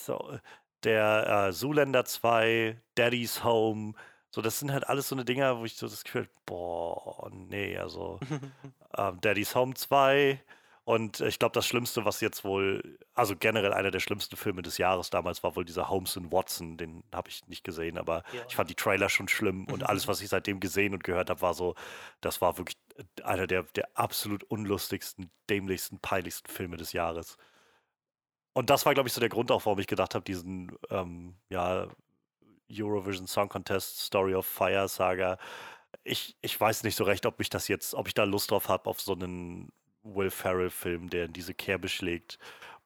[0.03, 0.39] so,
[0.83, 3.93] der äh, Zoolander 2, Daddy's Home.
[4.29, 7.77] So, das sind halt alles so eine Dinger, wo ich so das Gefühl boah, nee,
[7.77, 8.19] also
[8.97, 10.41] ähm, Daddy's Home 2,
[10.88, 14.78] und ich glaube, das Schlimmste, was jetzt wohl, also generell einer der schlimmsten Filme des
[14.78, 16.78] Jahres damals war wohl dieser Holmes und Watson.
[16.78, 18.41] Den habe ich nicht gesehen, aber ja.
[18.47, 19.65] ich fand die Trailer schon schlimm.
[19.65, 21.76] Und alles, was ich seitdem gesehen und gehört habe, war so,
[22.21, 22.78] das war wirklich
[23.21, 27.36] einer der, der absolut unlustigsten, dämlichsten, peinlichsten Filme des Jahres.
[28.54, 31.36] Und das war, glaube ich, so der Grund auch, warum ich gedacht habe, diesen, ähm,
[31.50, 31.89] ja,
[32.71, 35.38] Eurovision Song Contest Story of Fire Saga.
[36.06, 38.69] Ich, ich weiß nicht so recht, ob ich das jetzt, ob ich da Lust drauf
[38.69, 42.39] habe, auf so einen Will Ferrell-Film, der in diese Kerbe schlägt.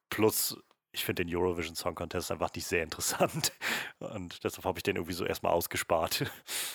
[0.10, 0.58] Plus,
[0.94, 3.54] ich finde den Eurovision Song Contest einfach nicht sehr interessant.
[4.00, 6.22] Und deshalb habe ich den irgendwie so erstmal ausgespart.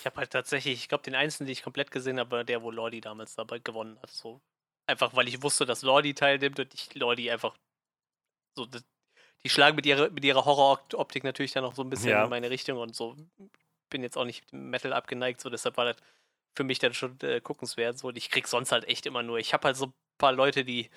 [0.01, 2.71] Ich habe halt tatsächlich, ich glaube, den einzigen, den ich komplett gesehen habe, der, wo
[2.71, 4.11] Lordi damals dabei gewonnen hat.
[4.11, 4.41] So.
[4.87, 7.57] Einfach weil ich wusste, dass Lordi teilnimmt und ich Lordi einfach
[8.57, 8.67] so.
[9.45, 12.25] Die schlagen mit ihrer, mit ihrer Horror-Optik natürlich dann auch so ein bisschen ja.
[12.25, 13.17] in meine Richtung und so.
[13.91, 15.97] Bin jetzt auch nicht Metal abgeneigt, so deshalb war das
[16.57, 17.99] für mich dann schon äh, guckenswert.
[17.99, 18.09] So.
[18.09, 19.39] Und ich krieg sonst halt echt immer nur.
[19.39, 20.91] Ich habe halt so paar Leute, die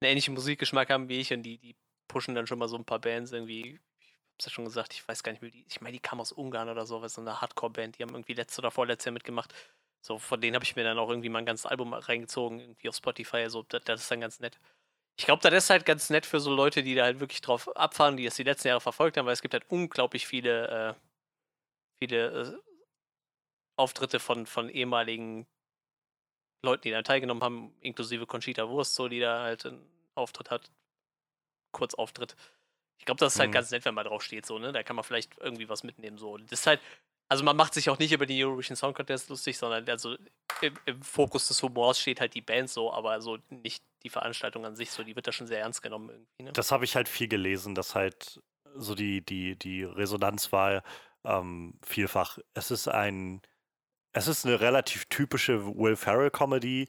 [0.00, 1.76] einen ähnlichen Musikgeschmack haben wie ich und die, die
[2.08, 3.80] pushen dann schon mal so ein paar Bands irgendwie.
[4.00, 6.20] Ich hab's ja schon gesagt, ich weiß gar nicht mehr, die, ich meine, die kamen
[6.20, 9.12] aus Ungarn oder so, was so eine Hardcore-Band, die haben irgendwie letztes oder vorletztes Jahr
[9.12, 9.54] mitgemacht.
[10.02, 12.88] So, von denen habe ich mir dann auch irgendwie mal ein ganzes Album reingezogen, irgendwie
[12.88, 13.48] auf Spotify.
[13.48, 14.58] So, das, das ist dann ganz nett.
[15.18, 17.68] Ich glaube, das ist halt ganz nett für so Leute, die da halt wirklich drauf
[17.76, 20.94] abfahren, die das die letzten Jahre verfolgt haben, weil es gibt halt unglaublich viele, äh,
[22.02, 22.58] viele äh,
[23.76, 25.46] Auftritte von, von ehemaligen
[26.62, 30.70] Leuten, die da teilgenommen haben, inklusive Conchita Wurst, so, die da halt einen Auftritt hat,
[31.72, 32.36] Kurzauftritt.
[32.98, 33.54] Ich glaube, das ist halt mhm.
[33.54, 34.72] ganz nett, wenn man drauf steht, so, ne?
[34.72, 36.36] Da kann man vielleicht irgendwie was mitnehmen, so.
[36.36, 36.80] Das ist halt,
[37.28, 40.16] also man macht sich auch nicht über den Eurovision Song Contest lustig, sondern also
[40.60, 44.66] im, im, Fokus des Humors steht halt die Band so, aber so nicht die Veranstaltung
[44.66, 46.52] an sich, so, die wird da schon sehr ernst genommen irgendwie, ne?
[46.52, 48.42] Das habe ich halt viel gelesen, dass halt
[48.74, 50.82] so die, die, die Resonanz war
[51.24, 53.40] ähm, vielfach, es ist ein
[54.12, 56.88] es ist eine relativ typische Will Ferrell-Comedy,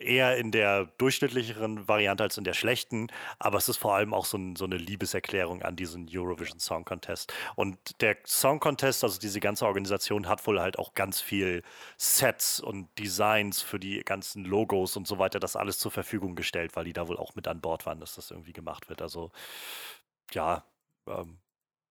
[0.00, 4.24] eher in der durchschnittlicheren Variante als in der schlechten, aber es ist vor allem auch
[4.24, 7.32] so, ein, so, eine Liebeserklärung an diesen Eurovision Song Contest.
[7.54, 11.62] Und der Song Contest, also diese ganze Organisation, hat wohl halt auch ganz viel
[11.96, 16.76] Sets und Designs für die ganzen Logos und so weiter, das alles zur Verfügung gestellt,
[16.76, 19.02] weil die da wohl auch mit an Bord waren, dass das irgendwie gemacht wird.
[19.02, 19.30] Also
[20.32, 20.64] ja,
[21.06, 21.38] ähm,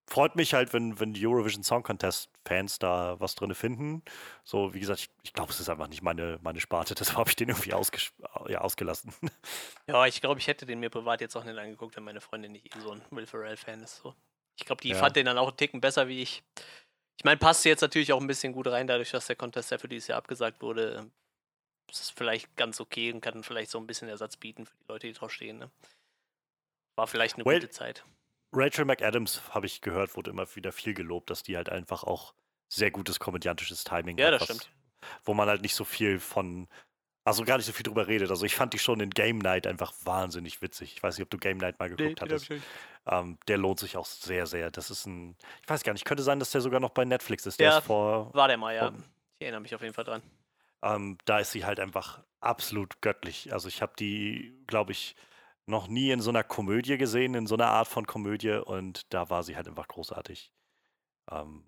[0.08, 4.04] freut mich halt, wenn, wenn die Eurovision Song Contest Fans da was drin finden.
[4.44, 7.30] So, wie gesagt, ich, ich glaube, es ist einfach nicht meine, meine Sparte, deshalb habe
[7.30, 8.12] ich den irgendwie ausges
[8.48, 9.14] ja, ausgelassen.
[9.88, 12.54] Ja, ich glaube, ich hätte den mir privat jetzt auch nicht angeguckt, wenn meine Freundin
[12.54, 13.98] nicht eh so ein Will Ferrell-Fan ist.
[13.98, 14.16] So.
[14.58, 14.96] Ich glaube, die ja.
[14.96, 16.44] fand den dann auch einen Ticken besser wie ich.
[17.18, 19.78] Ich meine, passt jetzt natürlich auch ein bisschen gut rein, dadurch, dass der Contest ja
[19.78, 21.10] für dieses Jahr abgesagt wurde.
[21.88, 24.88] Das ist vielleicht ganz okay und kann vielleicht so ein bisschen Ersatz bieten für die
[24.88, 25.60] Leute, die drauf stehen.
[25.60, 25.70] Ne?
[26.98, 28.04] War vielleicht eine well, gute Zeit.
[28.56, 32.34] Rachel McAdams, habe ich gehört, wurde immer wieder viel gelobt, dass die halt einfach auch
[32.68, 34.34] sehr gutes komödiantisches Timing ja, hat.
[34.34, 34.70] Ja, das stimmt.
[35.24, 36.68] Wo man halt nicht so viel von,
[37.24, 38.30] also gar nicht so viel drüber redet.
[38.30, 40.94] Also ich fand die schon in Game Night einfach wahnsinnig witzig.
[40.96, 42.50] Ich weiß nicht, ob du Game Night mal geguckt nee, hattest.
[43.08, 44.72] Ähm, der lohnt sich auch sehr, sehr.
[44.72, 47.46] Das ist ein, ich weiß gar nicht, könnte sein, dass der sogar noch bei Netflix
[47.46, 47.60] ist.
[47.60, 48.92] Der ja, ist vor, war der mal, ja.
[49.38, 50.24] ich erinnere mich auf jeden Fall dran.
[50.82, 53.54] Ähm, da ist sie halt einfach absolut göttlich.
[53.54, 55.16] Also ich habe die, glaube ich,
[55.68, 59.30] noch nie in so einer Komödie gesehen, in so einer Art von Komödie und da
[59.30, 60.52] war sie halt einfach großartig.
[61.32, 61.66] Ähm,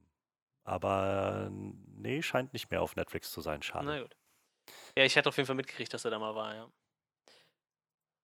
[0.64, 3.86] aber nee, scheint nicht mehr auf Netflix zu sein, schade.
[3.86, 4.16] Na gut.
[4.98, 6.72] Ja, ich hatte auf jeden Fall mitgekriegt, dass er da mal war, ja.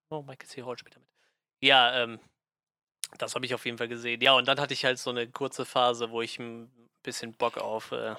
[0.10, 0.64] Oh, Michael C.
[0.64, 1.10] Hall spielt damit.
[1.62, 2.20] Ja, ähm,
[3.18, 4.22] das habe ich auf jeden Fall gesehen.
[4.22, 6.70] Ja, und dann hatte ich halt so eine kurze Phase, wo ich ein
[7.02, 8.16] bisschen Bock auf, äh,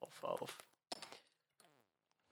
[0.00, 0.58] auf, auf.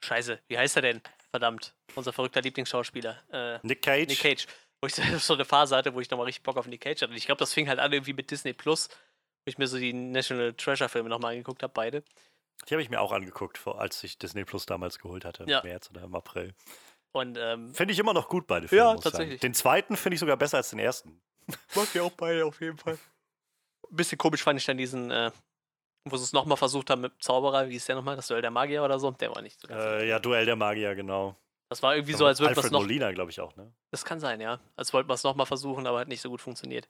[0.05, 1.03] Scheiße, wie heißt er denn?
[1.37, 3.23] Verdammt, unser verrückter Lieblingsschauspieler.
[3.31, 4.09] Äh, Nick Cage.
[4.09, 4.47] Nick Cage.
[4.81, 7.11] Wo ich so eine Phase hatte, wo ich nochmal richtig Bock auf Nick Cage hatte.
[7.11, 9.79] Und ich glaube, das fing halt an irgendwie mit Disney Plus, wo ich mir so
[9.79, 12.03] die National Treasure Filme nochmal angeguckt habe, beide.
[12.69, 15.63] Die habe ich mir auch angeguckt, als ich Disney Plus damals geholt hatte, im ja.
[15.63, 16.55] März oder im April.
[17.13, 18.85] Und ähm, finde ich immer noch gut beide Filme.
[18.85, 19.41] Ja, tatsächlich.
[19.41, 21.21] Den zweiten finde ich sogar besser als den ersten.
[21.75, 22.99] Mag ich auch beide auf jeden Fall.
[23.91, 25.31] Ein bisschen komisch fand ich dann diesen äh,
[26.11, 28.17] wo sie es nochmal versucht haben mit Zauberer, wie ist der nochmal?
[28.17, 29.11] Das Duell der Magier oder so?
[29.11, 29.83] Der war nicht so ganz.
[29.83, 31.37] Äh, ja, Duell der Magier, genau.
[31.69, 32.81] Das war irgendwie so, als würde man es noch.
[32.81, 33.73] Molina, glaube ich auch, ne?
[33.91, 34.61] Das kann sein, ja.
[34.77, 36.87] Als wollten wir es nochmal versuchen, aber hat nicht so gut funktioniert.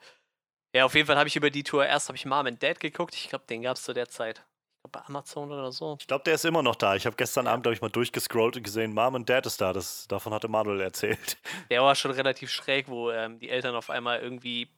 [0.74, 2.80] Ja, auf jeden Fall habe ich über die Tour erst habe ich Mom and Dad
[2.80, 3.14] geguckt.
[3.14, 4.38] Ich glaube, den gab es zu der Zeit.
[4.38, 5.96] Ich glaube, bei Amazon oder so.
[5.98, 6.94] Ich glaube, der ist immer noch da.
[6.94, 7.52] Ich habe gestern ja.
[7.52, 9.72] Abend, glaube ich, mal durchgescrollt und gesehen, Mom and Dad ist da.
[9.72, 11.38] Das, davon hatte Manuel erzählt.
[11.70, 14.68] Der war schon relativ schräg, wo ähm, die Eltern auf einmal irgendwie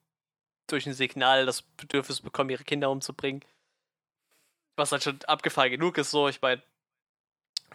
[0.68, 3.42] durch ein Signal das Bedürfnis bekommen, ihre Kinder umzubringen.
[4.79, 6.29] Was halt schon abgefahren genug ist, so.
[6.29, 6.62] Ich meine,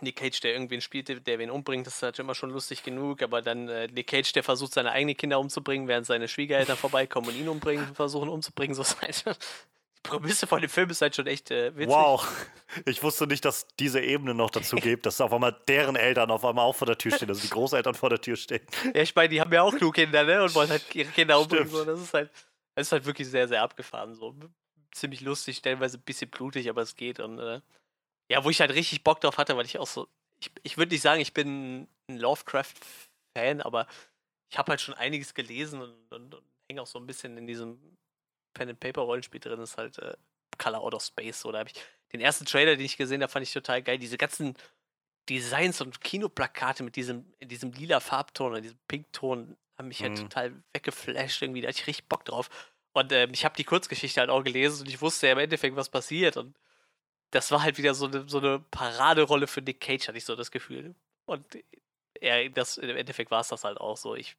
[0.02, 3.22] Nick Cage, der irgendwen spielt, der wen umbringt, das ist halt immer schon lustig genug,
[3.22, 7.28] aber dann äh, Nick Cage, der versucht, seine eigenen Kinder umzubringen, während seine Schwiegereltern vorbeikommen
[7.28, 9.38] und ihn umbringen, versuchen umzubringen, so ist halt.
[9.98, 11.90] Die Prämisse von dem Film ist halt schon echt äh, witzig.
[11.90, 12.28] Wow,
[12.86, 16.44] ich wusste nicht, dass diese Ebene noch dazu gibt, dass auf einmal deren Eltern auf
[16.46, 18.66] einmal auch vor der Tür stehen, also die Großeltern vor der Tür stehen.
[18.94, 20.44] Ja, ich meine, die haben ja auch genug Kinder, ne?
[20.44, 21.70] Und wollen halt ihre Kinder umbringen.
[21.70, 21.86] So.
[21.86, 22.32] Das ist halt,
[22.76, 24.14] das ist halt wirklich sehr, sehr abgefahren.
[24.14, 24.36] So
[24.94, 27.20] ziemlich lustig, stellenweise ein bisschen blutig, aber es geht.
[27.20, 27.62] Und äh,
[28.30, 30.08] ja, wo ich halt richtig Bock drauf hatte, weil ich auch so.
[30.40, 33.88] Ich, ich würde nicht sagen, ich bin ein Lovecraft-Fan, aber
[34.52, 37.48] ich habe halt schon einiges gelesen und, und, und hänge auch so ein bisschen in
[37.48, 37.80] diesem
[38.54, 39.60] Pen-and-Paper-Rollenspiel drin.
[39.60, 40.16] Das ist halt äh,
[40.58, 41.42] Color Out of Space.
[41.42, 43.98] So, da habe ich den ersten Trailer, den ich gesehen habe, fand ich total geil.
[43.98, 44.56] Diese ganzen
[45.30, 50.18] Designs und Kinoplakate mit diesem, diesem lila Farbton und diesem Pinkton haben mich halt mhm.
[50.18, 51.62] total weggeflasht irgendwie.
[51.62, 52.50] Da hatte ich richtig Bock drauf.
[52.94, 55.76] Und ähm, ich habe die Kurzgeschichte halt auch gelesen und ich wusste ja im Endeffekt,
[55.76, 56.38] was passiert.
[56.38, 56.56] Und
[57.32, 60.36] das war halt wieder so eine, so eine Paraderolle für Nick Cage, hatte ich so
[60.36, 60.96] das Gefühl.
[61.26, 61.46] Und
[62.22, 64.16] er, das, im Endeffekt war es das halt auch so.
[64.16, 64.38] Ich,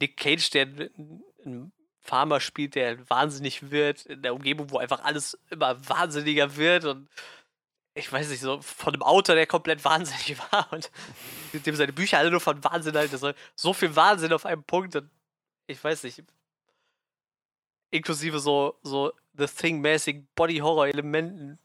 [0.00, 5.38] Nick Cage, der ein Farmer spielt, der wahnsinnig wird, in der Umgebung, wo einfach alles
[5.50, 7.08] immer wahnsinniger wird und
[7.94, 10.90] ich weiß nicht, so von einem Autor, der komplett wahnsinnig war und
[11.52, 13.34] dem seine Bücher alle nur von Wahnsinn halten.
[13.54, 15.08] So viel Wahnsinn auf einem Punkt und
[15.66, 16.22] ich weiß nicht,
[17.94, 21.58] inklusive so, so The Thing-mäßigen Body-Horror-Elementen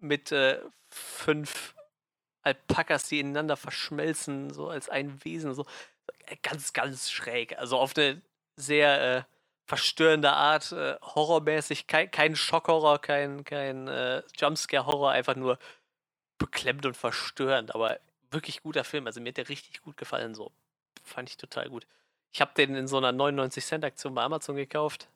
[0.00, 1.74] mit äh, fünf
[2.42, 5.66] Alpakas, die ineinander verschmelzen, so als ein Wesen, so
[6.26, 7.58] äh, ganz, ganz schräg.
[7.58, 8.22] Also auf eine
[8.56, 9.22] sehr äh,
[9.66, 15.58] verstörende Art, äh, horrormäßig, kein, kein Schockhorror, kein, kein äh, Jumpscare-Horror, einfach nur
[16.38, 17.98] beklemmt und verstörend, aber
[18.30, 19.06] wirklich guter Film.
[19.06, 20.52] Also mir hat der richtig gut gefallen, so.
[21.02, 21.86] Fand ich total gut.
[22.32, 25.08] Ich habe den in so einer 99 Cent Aktion bei Amazon gekauft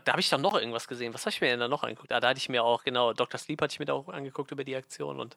[0.00, 1.14] da habe ich dann noch irgendwas gesehen.
[1.14, 2.12] Was habe ich mir denn da noch angeguckt?
[2.12, 3.38] Ah, da hatte ich mir auch, genau, Dr.
[3.38, 5.36] Sleep hatte ich mir da auch angeguckt über die Aktion und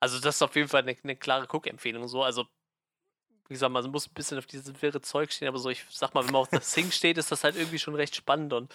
[0.00, 2.06] also das ist auf jeden Fall eine, eine klare Guckempfehlung.
[2.08, 2.46] So, also
[3.48, 6.14] wie gesagt, man muss ein bisschen auf dieses wirre Zeug stehen, aber so, ich sag
[6.14, 8.72] mal, wenn man auf das Sing steht, ist das halt irgendwie schon recht spannend und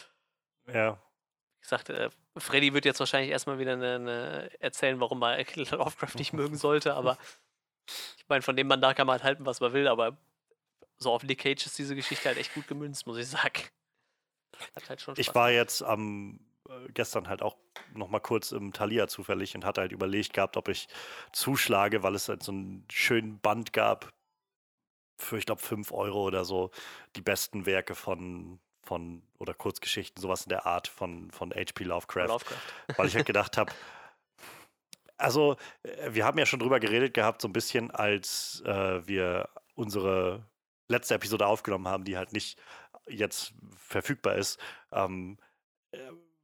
[0.71, 0.93] ja.
[0.93, 6.15] Wie gesagt, äh, Freddy wird jetzt wahrscheinlich erstmal wieder eine, eine erzählen, warum man Lovecraft
[6.15, 7.17] nicht mögen sollte, aber
[8.17, 10.17] ich meine, von dem man da kann man halt halten, was man will, aber
[10.97, 13.63] so auf Nick Cage ist diese Geschichte halt echt gut gemünzt, muss ich sagen.
[14.87, 17.57] Halt ich war jetzt am äh, gestern halt auch
[17.93, 20.87] noch mal kurz im Thalia zufällig und hatte halt überlegt gehabt, ob ich
[21.31, 24.11] zuschlage, weil es halt so einen schönen Band gab
[25.17, 26.71] für, ich glaube, 5 Euro oder so,
[27.15, 31.83] die besten Werke von, von oder Kurzgeschichten, sowas in der Art von, von H.P.
[31.83, 32.57] Lovecraft, Lovecraft.
[32.97, 33.73] Weil ich halt gedacht habe,
[35.17, 39.49] also äh, wir haben ja schon drüber geredet gehabt, so ein bisschen, als äh, wir
[39.75, 40.45] unsere
[40.87, 42.59] letzte Episode aufgenommen haben, die halt nicht
[43.09, 44.59] jetzt verfügbar ist.
[44.91, 45.37] Ähm,
[45.91, 45.99] äh,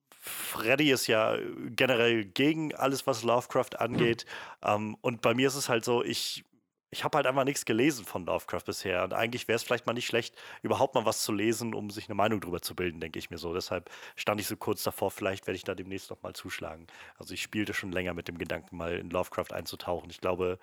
[0.10, 4.26] Freddy ist ja generell gegen alles, was Lovecraft angeht.
[4.64, 4.70] Mhm.
[4.70, 6.44] Ähm, und bei mir ist es halt so, ich,
[6.90, 9.04] ich habe halt einfach nichts gelesen von Lovecraft bisher.
[9.04, 12.08] Und eigentlich wäre es vielleicht mal nicht schlecht, überhaupt mal was zu lesen, um sich
[12.08, 13.54] eine Meinung drüber zu bilden, denke ich mir so.
[13.54, 16.88] Deshalb stand ich so kurz davor, vielleicht werde ich da demnächst noch mal zuschlagen.
[17.18, 20.10] Also ich spielte schon länger mit dem Gedanken, mal in Lovecraft einzutauchen.
[20.10, 20.58] Ich glaube,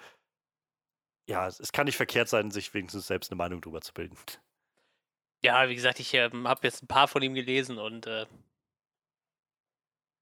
[1.29, 4.17] ja, es kann nicht verkehrt sein, sich wenigstens selbst eine Meinung drüber zu bilden.
[5.45, 8.27] Ja, wie gesagt, ich äh, habe jetzt ein paar von ihm gelesen und äh,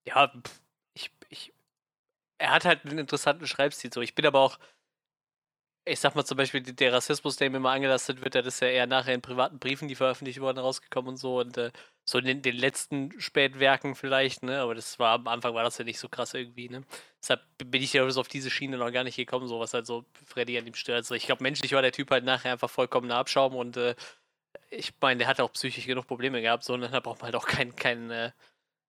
[0.06, 0.32] ja,
[0.94, 1.52] ich, ich,
[2.38, 3.92] er hat halt einen interessanten Schreibstil.
[3.92, 4.00] So.
[4.00, 4.58] Ich bin aber auch,
[5.86, 8.68] ich sag mal zum Beispiel, der Rassismus, der mir mal angelastet wird, der ist ja
[8.68, 11.40] eher nachher in privaten Briefen, die veröffentlicht wurden, rausgekommen und so.
[11.40, 11.70] Und äh,
[12.04, 14.60] so in den, den, letzten Spätwerken vielleicht, ne?
[14.60, 16.84] Aber das war am Anfang war das ja nicht so krass irgendwie, ne?
[17.22, 19.86] Deshalb bin ich ja so auf diese Schiene noch gar nicht gekommen, so was halt
[19.86, 20.98] so Freddy an ihm stört.
[20.98, 23.94] Also ich glaube, menschlich war der Typ halt nachher einfach vollkommener Abschaum und äh,
[24.70, 27.36] ich meine, der hat auch psychisch genug Probleme gehabt, so, und dann braucht man halt
[27.36, 28.32] auch keinen kein, äh,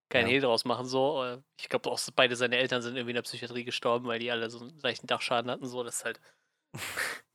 [0.10, 0.34] kein ja.
[0.34, 0.86] Hehl draus machen.
[0.86, 1.24] So.
[1.24, 4.32] Äh, ich glaube auch beide seine Eltern sind irgendwie in der Psychiatrie gestorben, weil die
[4.32, 5.66] alle so einen leichten Dachschaden hatten.
[5.66, 6.20] So, das halt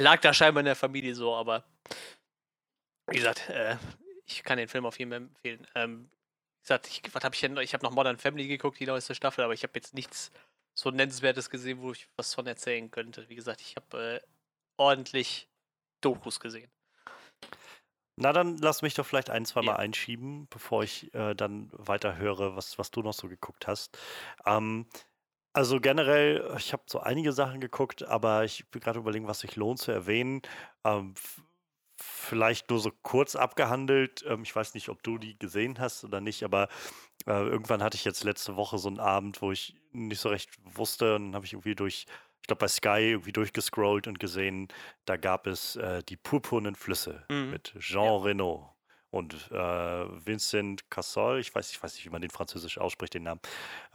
[0.00, 1.64] lag da scheinbar in der Familie so, aber
[3.08, 3.76] wie gesagt, äh,
[4.26, 5.66] ich kann den Film auf jeden Fall empfehlen.
[5.74, 6.10] Ähm,
[6.60, 7.56] wie gesagt, ich, was habe ich denn?
[7.58, 10.30] Ich habe noch Modern Family geguckt, die neueste Staffel, aber ich habe jetzt nichts
[10.74, 13.28] so nennenswertes gesehen, wo ich was von erzählen könnte.
[13.28, 14.26] Wie gesagt, ich habe äh,
[14.78, 15.48] ordentlich
[16.00, 16.70] Dokus gesehen.
[18.16, 19.78] Na, dann lass mich doch vielleicht ein, zwei Mal ja.
[19.78, 23.98] einschieben, bevor ich äh, dann weiter höre, was, was du noch so geguckt hast.
[24.46, 24.86] Ähm,
[25.52, 29.56] also generell, ich habe so einige Sachen geguckt, aber ich bin gerade überlegen, was sich
[29.56, 30.42] lohnt zu erwähnen.
[30.84, 31.14] Ähm,
[31.96, 34.24] vielleicht nur so kurz abgehandelt.
[34.28, 36.68] Ähm, ich weiß nicht, ob du die gesehen hast oder nicht, aber
[37.26, 40.50] äh, irgendwann hatte ich jetzt letzte Woche so einen Abend, wo ich nicht so recht
[40.64, 42.06] wusste und dann habe ich irgendwie durch
[42.44, 44.68] ich glaube, bei Sky irgendwie durchgescrollt und gesehen,
[45.06, 47.52] da gab es äh, die purpurnen Flüsse mhm.
[47.52, 48.16] mit Jean ja.
[48.18, 48.70] Reno
[49.08, 51.40] und äh, Vincent Cassol.
[51.40, 53.40] Ich weiß, ich weiß nicht, wie man den Französisch ausspricht, den Namen.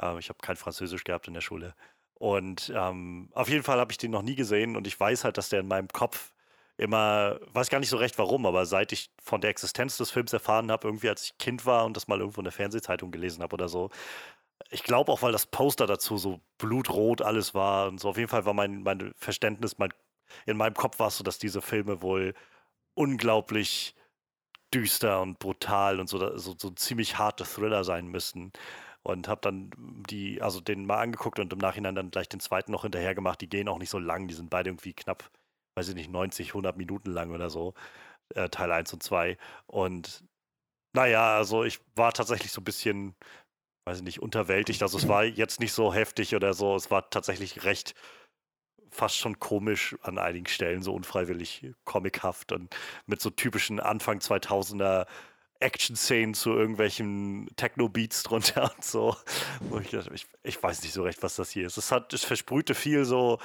[0.02, 1.76] Äh, ich habe kein Französisch gehabt in der Schule.
[2.16, 5.38] Und ähm, auf jeden Fall habe ich den noch nie gesehen und ich weiß halt,
[5.38, 6.34] dass der in meinem Kopf
[6.76, 10.34] immer, weiß gar nicht so recht warum, aber seit ich von der Existenz des Films
[10.34, 13.44] erfahren habe, irgendwie als ich Kind war und das mal irgendwo in der Fernsehzeitung gelesen
[13.44, 13.92] habe oder so,
[14.70, 18.10] ich glaube auch, weil das Poster dazu so blutrot alles war und so.
[18.10, 19.94] Auf jeden Fall war mein, mein Verständnis, mein,
[20.46, 22.34] in meinem Kopf war es so, dass diese Filme wohl
[22.96, 23.96] unglaublich
[24.74, 28.52] düster und brutal und so, so, so ziemlich harte Thriller sein müssten.
[29.04, 29.72] Und habe dann
[30.10, 33.42] die, also den mal angeguckt und im Nachhinein dann gleich den zweiten noch hinterher gemacht.
[33.42, 35.32] Die gehen auch nicht so lang, die sind beide irgendwie knapp,
[35.76, 37.74] weiß ich nicht, 90, 100 Minuten lang oder so.
[38.36, 39.38] Äh, Teil 1 und 2.
[39.68, 40.24] Und
[40.94, 43.16] naja, also ich war tatsächlich so ein bisschen
[43.90, 44.84] weiß ich nicht, unterwältigt.
[44.84, 46.76] Also es war jetzt nicht so heftig oder so.
[46.76, 47.96] Es war tatsächlich recht
[48.92, 52.76] fast schon komisch an einigen Stellen, so unfreiwillig comichaft und
[53.08, 55.08] mit so typischen Anfang 2000er
[55.60, 59.16] Action-Szenen zu irgendwelchen Techno-Beats drunter und so.
[59.72, 61.78] Und ich, ich, ich, weiß nicht so recht, was das hier ist.
[61.78, 63.40] Es, hat, es versprühte viel so,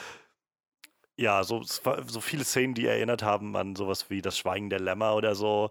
[1.16, 5.14] ja, so, so viele Szenen, die erinnert haben an sowas wie das Schweigen der Lämmer
[5.14, 5.70] oder so.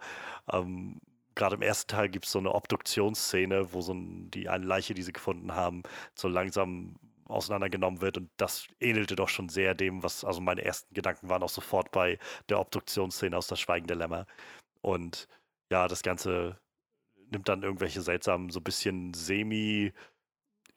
[0.52, 1.00] Ähm,
[1.36, 4.94] gerade im ersten Teil gibt es so eine Obduktionsszene, wo so ein, die eine Leiche,
[4.94, 5.84] die sie gefunden haben,
[6.16, 10.94] so langsam auseinandergenommen wird und das ähnelte doch schon sehr dem, was, also meine ersten
[10.94, 12.20] Gedanken waren auch sofort bei
[12.50, 14.28] der Obduktionsszene aus Das Schweigen der Lämmer.
[14.82, 15.28] Und
[15.72, 16.60] ja, das Ganze
[17.32, 19.94] nimmt dann irgendwelche seltsamen, so ein bisschen semi-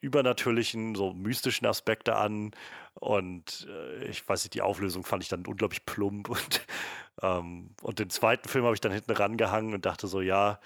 [0.01, 2.53] übernatürlichen, so mystischen Aspekte an.
[2.99, 6.29] Und äh, ich weiß nicht, die Auflösung fand ich dann unglaublich plump.
[6.29, 6.67] Und,
[7.23, 10.59] ähm, und den zweiten Film habe ich dann hinten rangehangen und dachte so, ja,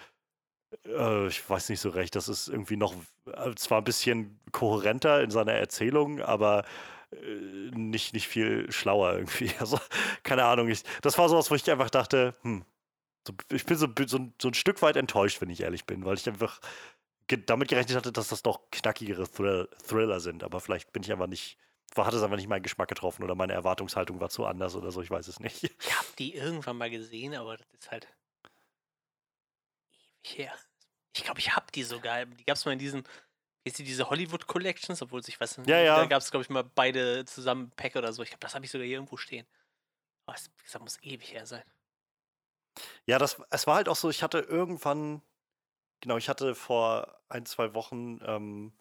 [0.87, 2.95] äh, ich weiß nicht so recht, das ist irgendwie noch
[3.27, 6.65] äh, zwar ein bisschen kohärenter in seiner Erzählung, aber
[7.13, 7.17] äh,
[7.75, 9.51] nicht, nicht viel schlauer irgendwie.
[9.59, 9.81] Also,
[10.23, 10.69] keine Ahnung.
[10.69, 12.65] Ich, das war sowas, wo ich einfach dachte, hm,
[13.27, 16.17] so, ich bin so, so, so ein Stück weit enttäuscht, wenn ich ehrlich bin, weil
[16.17, 16.61] ich einfach
[17.47, 20.43] damit gerechnet hatte, dass das doch knackigere Thrill Thriller sind.
[20.43, 21.59] Aber vielleicht bin ich einfach nicht,
[21.97, 25.03] hat es einfach nicht meinen Geschmack getroffen oder meine Erwartungshaltung war zu anders oder so,
[25.03, 25.65] ich weiß es nicht.
[25.65, 28.07] Ich habe die irgendwann mal gesehen, aber das ist halt
[29.93, 30.55] ewig her.
[31.15, 32.25] Ich glaube, ich habe die sogar.
[32.27, 33.03] Die gab es mal in diesen,
[33.65, 35.97] ist die diese Hollywood Collections, obwohl ich weiß nicht, ja, ja.
[35.97, 38.23] da gab es, glaube ich, mal beide zusammen Pack oder so.
[38.23, 39.47] Ich glaube, das habe ich sogar hier irgendwo stehen.
[40.27, 41.65] Aber das muss ewig her sein.
[43.07, 45.23] Ja, das, es war halt auch so, ich hatte irgendwann
[46.01, 48.73] Genau, ich hatte vor ein, zwei Wochen ähm,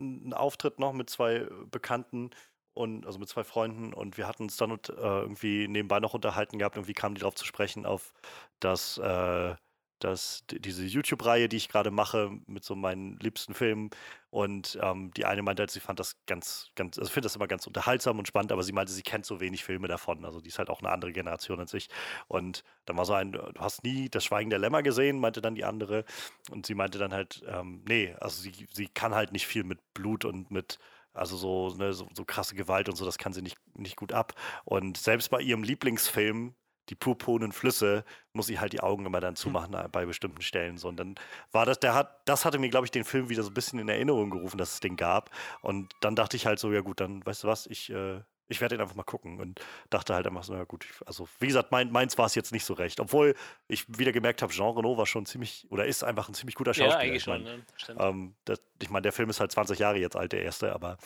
[0.00, 2.30] einen Auftritt noch mit zwei äh, Bekannten
[2.74, 6.58] und also mit zwei Freunden und wir hatten uns dann äh, irgendwie nebenbei noch unterhalten
[6.58, 6.76] gehabt.
[6.76, 8.12] Irgendwie kamen die darauf zu sprechen, auf
[8.60, 9.54] das, äh,
[10.00, 13.90] das, diese YouTube-Reihe, die ich gerade mache, mit so meinen liebsten Filmen.
[14.30, 17.48] Und ähm, die eine meinte, halt, sie fand das ganz, ganz, also finde das immer
[17.48, 20.24] ganz unterhaltsam und spannend, aber sie meinte, sie kennt so wenig Filme davon.
[20.24, 21.88] Also die ist halt auch eine andere Generation als ich.
[22.28, 25.54] Und dann war so ein, du hast nie das Schweigen der Lämmer gesehen, meinte dann
[25.54, 26.04] die andere.
[26.50, 29.78] Und sie meinte dann halt, ähm, nee, also sie, sie kann halt nicht viel mit
[29.94, 30.78] Blut und mit
[31.12, 34.12] also so, ne, so, so, krasse Gewalt und so, das kann sie nicht, nicht gut
[34.12, 34.34] ab.
[34.64, 36.54] Und selbst bei ihrem Lieblingsfilm,
[36.90, 39.36] die purpurnen Flüsse, muss ich halt die Augen immer dann hm.
[39.36, 39.90] zumachen mhm.
[39.90, 40.76] bei bestimmten Stellen.
[40.76, 41.14] So, und dann
[41.52, 43.78] war das, der hat, das hatte mir, glaube ich, den Film wieder so ein bisschen
[43.78, 45.30] in Erinnerung gerufen, dass es den gab.
[45.62, 48.60] Und dann dachte ich halt so, ja gut, dann weißt du was, ich, äh, ich
[48.60, 51.70] werde ihn einfach mal gucken und dachte halt einfach so, ja gut, also wie gesagt,
[51.70, 52.98] mein, meins war es jetzt nicht so recht.
[52.98, 53.36] Obwohl
[53.68, 56.74] ich wieder gemerkt habe, Jean Renault war schon ziemlich, oder ist einfach ein ziemlich guter
[56.74, 56.94] Schauspieler.
[56.94, 58.04] Ja, eigentlich ich mein, schon, ne?
[58.04, 60.98] ähm, das, ich meine, der Film ist halt 20 Jahre jetzt alt, der erste, aber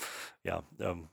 [0.43, 1.09] ja, ähm,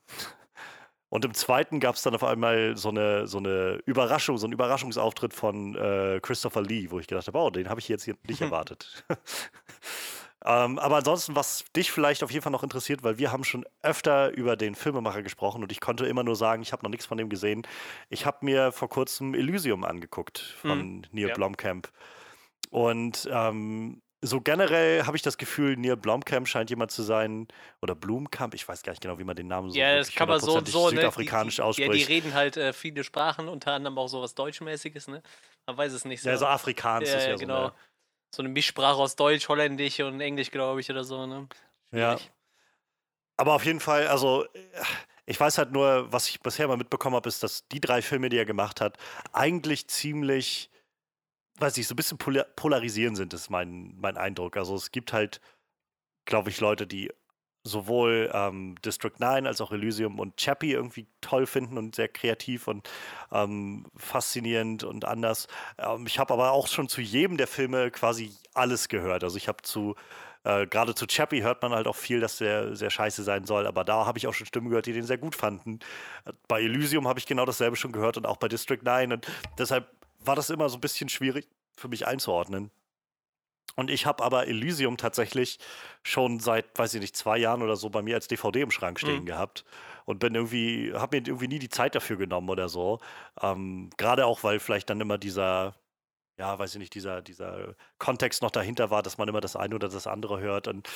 [1.11, 4.53] und im zweiten gab es dann auf einmal so eine, so eine Überraschung, so einen
[4.53, 8.15] Überraschungsauftritt von äh, Christopher Lee, wo ich gedacht habe, oh, den habe ich jetzt hier
[8.29, 9.03] nicht erwartet.
[10.45, 13.65] ähm, aber ansonsten, was dich vielleicht auf jeden Fall noch interessiert, weil wir haben schon
[13.81, 17.07] öfter über den Filmemacher gesprochen und ich konnte immer nur sagen, ich habe noch nichts
[17.07, 17.63] von dem gesehen.
[18.07, 21.33] Ich habe mir vor kurzem Elysium angeguckt von mhm, Neil ja.
[21.33, 21.91] Blomkamp.
[22.69, 27.47] Und ähm, so generell habe ich das Gefühl, Neil Blomkamp scheint jemand zu sein,
[27.81, 30.29] oder Blumkamp, ich weiß gar nicht genau, wie man den Namen so Ja, das kann
[30.29, 30.97] man so und so, ne?
[30.97, 31.89] südafrikanisch die, ausspricht.
[31.89, 35.23] Ja, die reden halt äh, viele Sprachen, unter anderem auch sowas Deutschmäßiges, ne?
[35.65, 36.29] Man weiß es nicht so.
[36.29, 37.55] Ja, so Afrikaans ja, ist ja, genau.
[37.55, 37.73] so eine...
[38.33, 41.49] So eine Mischsprache aus Deutsch, Holländisch und Englisch, glaube ich, oder so, ne?
[41.91, 42.17] Ja.
[43.35, 44.45] Aber auf jeden Fall, also
[45.25, 48.29] ich weiß halt nur, was ich bisher mal mitbekommen habe, ist, dass die drei Filme,
[48.29, 48.95] die er gemacht hat,
[49.33, 50.70] eigentlich ziemlich
[51.61, 54.57] weiß ich, so ein bisschen polarisieren sind, ist mein, mein Eindruck.
[54.57, 55.41] Also es gibt halt,
[56.25, 57.11] glaube ich, Leute, die
[57.63, 62.67] sowohl ähm, District 9 als auch Elysium und Chappie irgendwie toll finden und sehr kreativ
[62.67, 62.89] und
[63.31, 65.47] ähm, faszinierend und anders.
[65.77, 69.23] Ähm, ich habe aber auch schon zu jedem der Filme quasi alles gehört.
[69.23, 69.95] Also ich habe zu
[70.43, 73.67] äh, gerade zu Chappie hört man halt auch viel, dass der sehr scheiße sein soll,
[73.67, 75.79] aber da habe ich auch schon Stimmen gehört, die den sehr gut fanden.
[76.47, 79.27] Bei Elysium habe ich genau dasselbe schon gehört und auch bei District 9 und
[79.59, 79.87] deshalb
[80.23, 82.71] war das immer so ein bisschen schwierig für mich einzuordnen.
[83.75, 85.57] Und ich habe aber Elysium tatsächlich
[86.03, 88.99] schon seit, weiß ich nicht, zwei Jahren oder so bei mir als DVD im Schrank
[88.99, 89.25] stehen mhm.
[89.25, 89.63] gehabt
[90.05, 92.99] und bin irgendwie, habe mir irgendwie nie die Zeit dafür genommen oder so.
[93.41, 95.75] Ähm, Gerade auch, weil vielleicht dann immer dieser,
[96.37, 99.75] ja, weiß ich nicht, dieser, dieser Kontext noch dahinter war, dass man immer das eine
[99.75, 100.67] oder das andere hört.
[100.67, 100.89] Und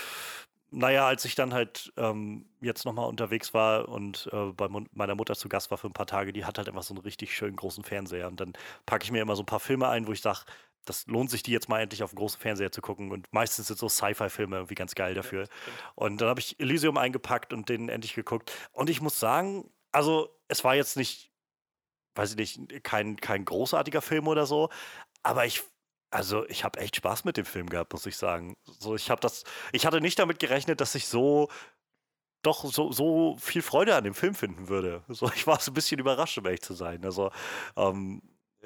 [0.75, 5.35] naja, als ich dann halt ähm, jetzt nochmal unterwegs war und äh, bei meiner Mutter
[5.35, 7.55] zu Gast war für ein paar Tage, die hat halt einfach so einen richtig schönen
[7.55, 8.27] großen Fernseher.
[8.27, 8.53] Und dann
[8.85, 10.41] packe ich mir immer so ein paar Filme ein, wo ich sage,
[10.83, 13.11] das lohnt sich, die jetzt mal endlich auf dem großen Fernseher zu gucken.
[13.11, 15.43] Und meistens sind so Sci-Fi-Filme irgendwie ganz geil dafür.
[15.43, 15.47] Ja,
[15.95, 18.51] und dann habe ich Elysium eingepackt und den endlich geguckt.
[18.73, 21.31] Und ich muss sagen, also es war jetzt nicht,
[22.15, 24.69] weiß ich nicht, kein, kein großartiger Film oder so,
[25.23, 25.63] aber ich
[26.15, 28.56] also ich habe echt Spaß mit dem Film gehabt, muss ich sagen.
[28.80, 31.49] So, ich habe das, ich hatte nicht damit gerechnet, dass ich so
[32.41, 35.04] doch so, so viel Freude an dem Film finden würde.
[35.10, 37.04] So, ich war so ein bisschen überrascht, um ehrlich zu sein.
[37.04, 37.32] Also
[37.75, 38.21] ähm,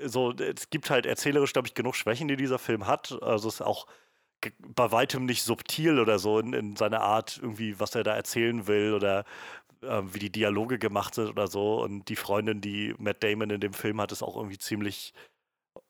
[0.05, 3.17] so, es gibt halt erzählerisch, glaube ich, genug Schwächen, die dieser Film hat.
[3.23, 3.87] Also es ist auch
[4.59, 8.67] bei weitem nicht subtil oder so in, in seiner Art, irgendwie, was er da erzählen
[8.67, 9.25] will oder
[9.81, 11.81] äh, wie die Dialoge gemacht sind oder so.
[11.81, 15.13] Und die Freundin, die Matt Damon in dem Film hat, ist auch irgendwie ziemlich,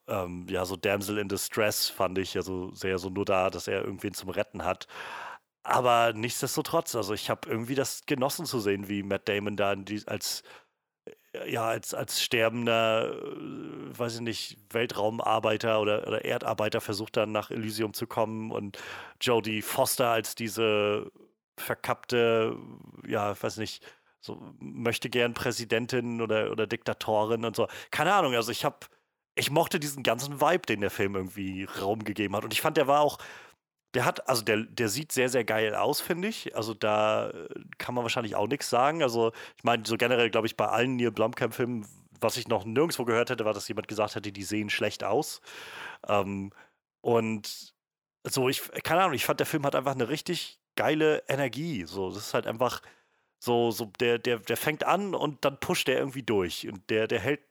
[0.10, 2.36] ähm, ja, so Damsel in Distress, fand ich.
[2.38, 4.88] Also sehr so nur da, dass er irgendwen zum Retten hat.
[5.64, 10.02] Aber nichtsdestotrotz, also ich habe irgendwie das genossen zu sehen, wie Matt Damon da die,
[10.08, 10.44] als
[11.48, 17.52] ja, als, als sterbender, äh, weiß ich nicht, Weltraumarbeiter oder, oder Erdarbeiter versucht dann nach
[17.52, 18.78] Elysium zu kommen und
[19.22, 21.12] Jodie Foster als diese
[21.58, 22.56] verkappte,
[23.08, 23.86] ja, weiß nicht,
[24.22, 27.68] so möchte gern Präsidentin oder, oder Diktatorin und so.
[27.92, 28.78] Keine Ahnung, also ich habe,
[29.40, 32.78] ich mochte diesen ganzen Vibe, den der Film irgendwie Raum gegeben hat und ich fand,
[32.78, 33.18] der war auch
[33.94, 36.56] der hat, also der, der sieht sehr, sehr geil aus, finde ich.
[36.56, 37.48] Also da äh,
[37.78, 39.02] kann man wahrscheinlich auch nichts sagen.
[39.02, 41.88] Also ich meine, so generell, glaube ich, bei allen Neil Blomkamp-Filmen,
[42.22, 45.42] was ich noch nirgendwo gehört hätte, war, dass jemand gesagt hätte, die sehen schlecht aus.
[46.08, 46.52] Ähm,
[47.02, 47.74] und
[48.28, 51.86] so, ich, keine Ahnung, ich fand, der Film hat einfach eine richtig geile Energie.
[51.86, 52.82] So, das ist halt einfach
[53.40, 56.68] so, so der, der, der fängt an und dann pusht der irgendwie durch.
[56.68, 57.42] Und der, der hält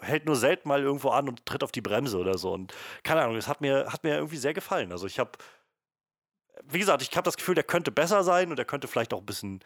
[0.00, 2.52] hält nur selten mal irgendwo an und tritt auf die Bremse oder so.
[2.52, 4.92] Und keine Ahnung, es hat mir, hat mir irgendwie sehr gefallen.
[4.92, 5.32] Also ich habe
[6.64, 9.20] wie gesagt, ich habe das Gefühl, der könnte besser sein und er könnte vielleicht auch
[9.20, 9.60] ein bisschen.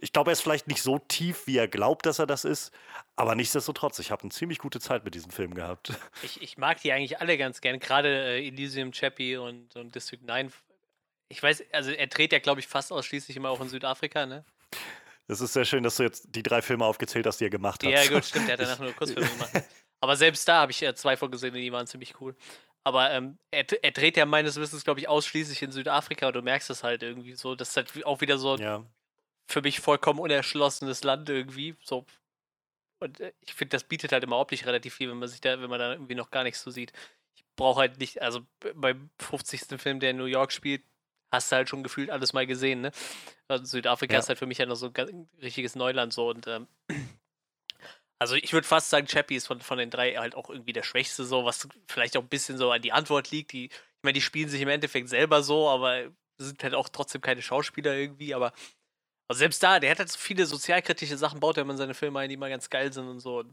[0.00, 2.72] Ich glaube, er ist vielleicht nicht so tief, wie er glaubt, dass er das ist.
[3.16, 5.92] Aber nichtsdestotrotz, ich habe eine ziemlich gute Zeit mit diesem Film gehabt.
[6.22, 7.80] Ich, ich mag die eigentlich alle ganz gern.
[7.80, 10.52] Gerade äh, Elysium, Chappie und, und District 9.
[11.28, 14.44] Ich weiß, also er dreht ja, glaube ich, fast ausschließlich immer auch in Südafrika, ne?
[15.30, 17.84] Es ist sehr schön, dass du jetzt die drei Filme aufgezählt hast, die er gemacht
[17.84, 17.90] hat.
[17.90, 18.48] Ja, gut, stimmt.
[18.48, 19.64] Er hat danach nur Kurzfilme gemacht.
[20.00, 22.34] Aber selbst da habe ich ja zwei vorgesehen, die waren ziemlich cool.
[22.82, 26.42] Aber ähm, er, er, dreht ja meines Wissens, glaube ich, ausschließlich in Südafrika und du
[26.42, 27.54] merkst es halt irgendwie so.
[27.54, 28.84] Das ist halt auch wieder so ja.
[29.46, 31.76] für mich vollkommen unerschlossenes Land irgendwie.
[31.82, 32.06] So.
[32.98, 35.60] Und äh, ich finde, das bietet halt immer optisch relativ viel, wenn man sich da,
[35.60, 36.92] wenn man da irgendwie noch gar nichts so sieht.
[37.36, 38.40] Ich brauche halt nicht, also
[38.74, 39.78] beim 50.
[39.80, 40.82] Film, der in New York spielt,
[41.32, 42.92] hast du halt schon gefühlt alles mal gesehen, ne?
[43.48, 44.20] Also Südafrika ja.
[44.20, 46.66] ist halt für mich ja noch so ein richtiges Neuland so und ähm,
[48.20, 50.82] also ich würde fast sagen, Chappie ist von, von den drei halt auch irgendwie der
[50.82, 53.52] Schwächste, so, was vielleicht auch ein bisschen so an die Antwort liegt.
[53.52, 57.22] Die, ich meine, die spielen sich im Endeffekt selber so, aber sind halt auch trotzdem
[57.22, 58.52] keine Schauspieler irgendwie, aber
[59.28, 62.18] also selbst da, der hat halt so viele sozialkritische Sachen, baut er immer seine Filme
[62.18, 63.44] ein, die mal ganz geil sind und so.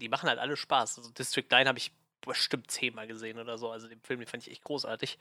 [0.00, 0.98] Die machen halt alle Spaß.
[0.98, 1.92] Also District 9 habe ich
[2.22, 3.70] bestimmt zehnmal gesehen oder so.
[3.70, 5.18] Also den Film, den fand ich echt großartig.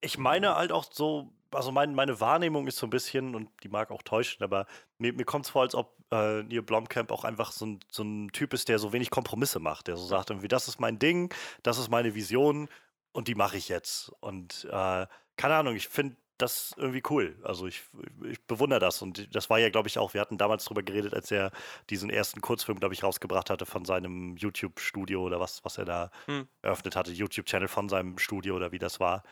[0.00, 3.68] Ich meine halt auch so, also mein, meine Wahrnehmung ist so ein bisschen, und die
[3.68, 4.66] mag auch täuschen, aber
[4.98, 8.02] mir, mir kommt es vor, als ob äh, Neil Blomkamp auch einfach so ein, so
[8.02, 9.88] ein Typ ist, der so wenig Kompromisse macht.
[9.88, 11.32] Der so sagt irgendwie, das ist mein Ding,
[11.62, 12.68] das ist meine Vision
[13.12, 14.12] und die mache ich jetzt.
[14.20, 17.36] Und äh, keine Ahnung, ich finde das irgendwie cool.
[17.44, 17.82] Also ich,
[18.28, 19.00] ich bewundere das.
[19.00, 21.52] Und das war ja, glaube ich, auch, wir hatten damals drüber geredet, als er
[21.88, 26.10] diesen ersten Kurzfilm, glaube ich, rausgebracht hatte von seinem YouTube-Studio oder was, was er da
[26.26, 26.48] hm.
[26.62, 29.22] eröffnet hatte, YouTube-Channel von seinem Studio oder wie das war.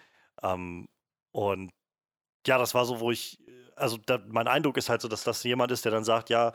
[0.42, 0.88] Ähm,
[1.32, 1.70] und
[2.46, 3.38] ja, das war so, wo ich,
[3.76, 6.52] also da, mein Eindruck ist halt so, dass das jemand ist, der dann sagt, ja,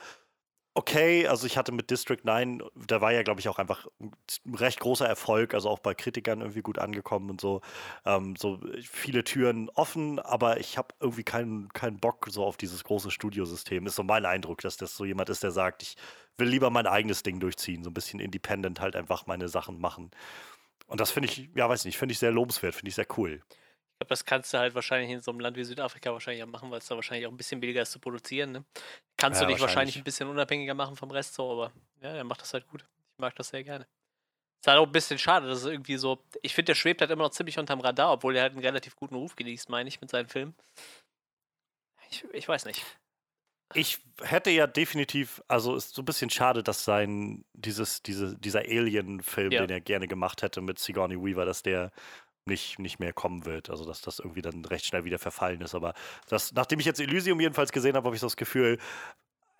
[0.75, 4.55] okay, also ich hatte mit District 9, da war ja, glaube ich, auch einfach ein
[4.55, 7.61] recht großer Erfolg, also auch bei Kritikern irgendwie gut angekommen und so.
[8.05, 12.83] Ähm, so viele Türen offen, aber ich habe irgendwie keinen, keinen Bock so auf dieses
[12.83, 13.87] große Studiosystem.
[13.87, 15.95] Ist so mein Eindruck, dass das so jemand ist, der sagt, ich
[16.37, 20.11] will lieber mein eigenes Ding durchziehen, so ein bisschen independent halt einfach meine Sachen machen.
[20.87, 23.41] Und das finde ich, ja, weiß nicht, finde ich sehr lobenswert, finde ich sehr cool.
[23.95, 26.47] Ich glaube, das kannst du halt wahrscheinlich in so einem Land wie Südafrika wahrscheinlich auch
[26.47, 28.51] machen, weil es da wahrscheinlich auch ein bisschen billiger ist zu produzieren.
[28.51, 28.65] Ne?
[29.15, 29.61] Kannst ja, du dich wahrscheinlich.
[29.61, 31.71] wahrscheinlich ein bisschen unabhängiger machen vom Rest so, aber
[32.01, 32.81] ja, er macht das halt gut.
[32.81, 33.87] Ich mag das sehr gerne.
[34.61, 36.21] Ist halt auch ein bisschen schade, dass es irgendwie so.
[36.41, 38.97] Ich finde, der schwebt halt immer noch ziemlich unterm Radar, obwohl er halt einen relativ
[38.97, 40.55] guten Ruf genießt, meine ich, mit seinen Filmen.
[42.09, 42.83] Ich, ich weiß nicht.
[43.73, 48.59] Ich hätte ja definitiv, also ist so ein bisschen schade, dass sein, dieses, diese, dieser
[48.59, 49.61] Alien-Film, ja.
[49.61, 51.91] den er gerne gemacht hätte mit Sigourney Weaver, dass der
[52.45, 53.69] nicht, nicht mehr kommen wird.
[53.69, 55.75] Also, dass das irgendwie dann recht schnell wieder verfallen ist.
[55.75, 55.93] Aber
[56.27, 58.77] das, nachdem ich jetzt Elysium jedenfalls gesehen habe, habe ich das Gefühl,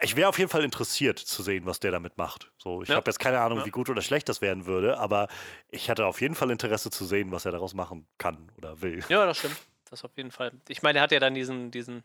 [0.02, 2.52] ich wäre auf jeden Fall interessiert zu sehen, was der damit macht.
[2.58, 2.96] So, ich ja.
[2.96, 3.66] habe jetzt keine Ahnung, ja.
[3.66, 5.28] wie gut oder schlecht das werden würde, aber
[5.70, 9.04] ich hatte auf jeden Fall Interesse zu sehen, was er daraus machen kann oder will.
[9.08, 9.58] Ja, das stimmt.
[9.90, 10.52] Das auf jeden Fall.
[10.68, 12.04] Ich meine, er hat ja dann diesen, diesen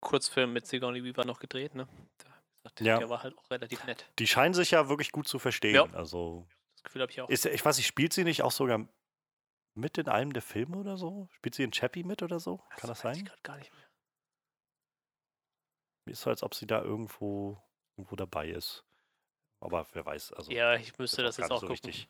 [0.00, 1.86] Kurzfilm mit Sigourney Weaver noch gedreht, ne?
[2.78, 2.98] Der, ja.
[2.98, 4.06] der war halt auch relativ nett.
[4.18, 5.74] Die scheinen sich ja wirklich gut zu verstehen.
[5.74, 5.86] Ja.
[5.92, 6.46] Also,
[6.76, 7.28] das Gefühl habe ich auch.
[7.28, 8.88] Ist, ich weiß nicht, spielt sie nicht auch sogar
[9.74, 11.28] mit in einem der Filme oder so?
[11.32, 12.58] Spielt sie in Chappie mit oder so?
[12.76, 13.30] Kann das, das sein?
[13.34, 13.84] Ich gar nicht mehr.
[16.06, 17.62] Mir ist so, als ob sie da irgendwo,
[17.96, 18.84] irgendwo dabei ist.
[19.60, 20.32] Aber wer weiß.
[20.34, 21.86] Also, ja, ich müsste das, das jetzt auch so gucken.
[21.86, 22.08] Richtig.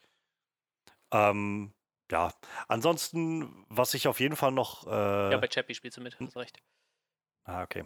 [1.12, 1.73] Ähm,
[2.11, 2.33] ja,
[2.69, 4.87] ansonsten, was ich auf jeden Fall noch.
[4.87, 6.61] Äh, ja, bei Chappie spielt sie mit, hast recht.
[7.45, 7.85] Ah, okay.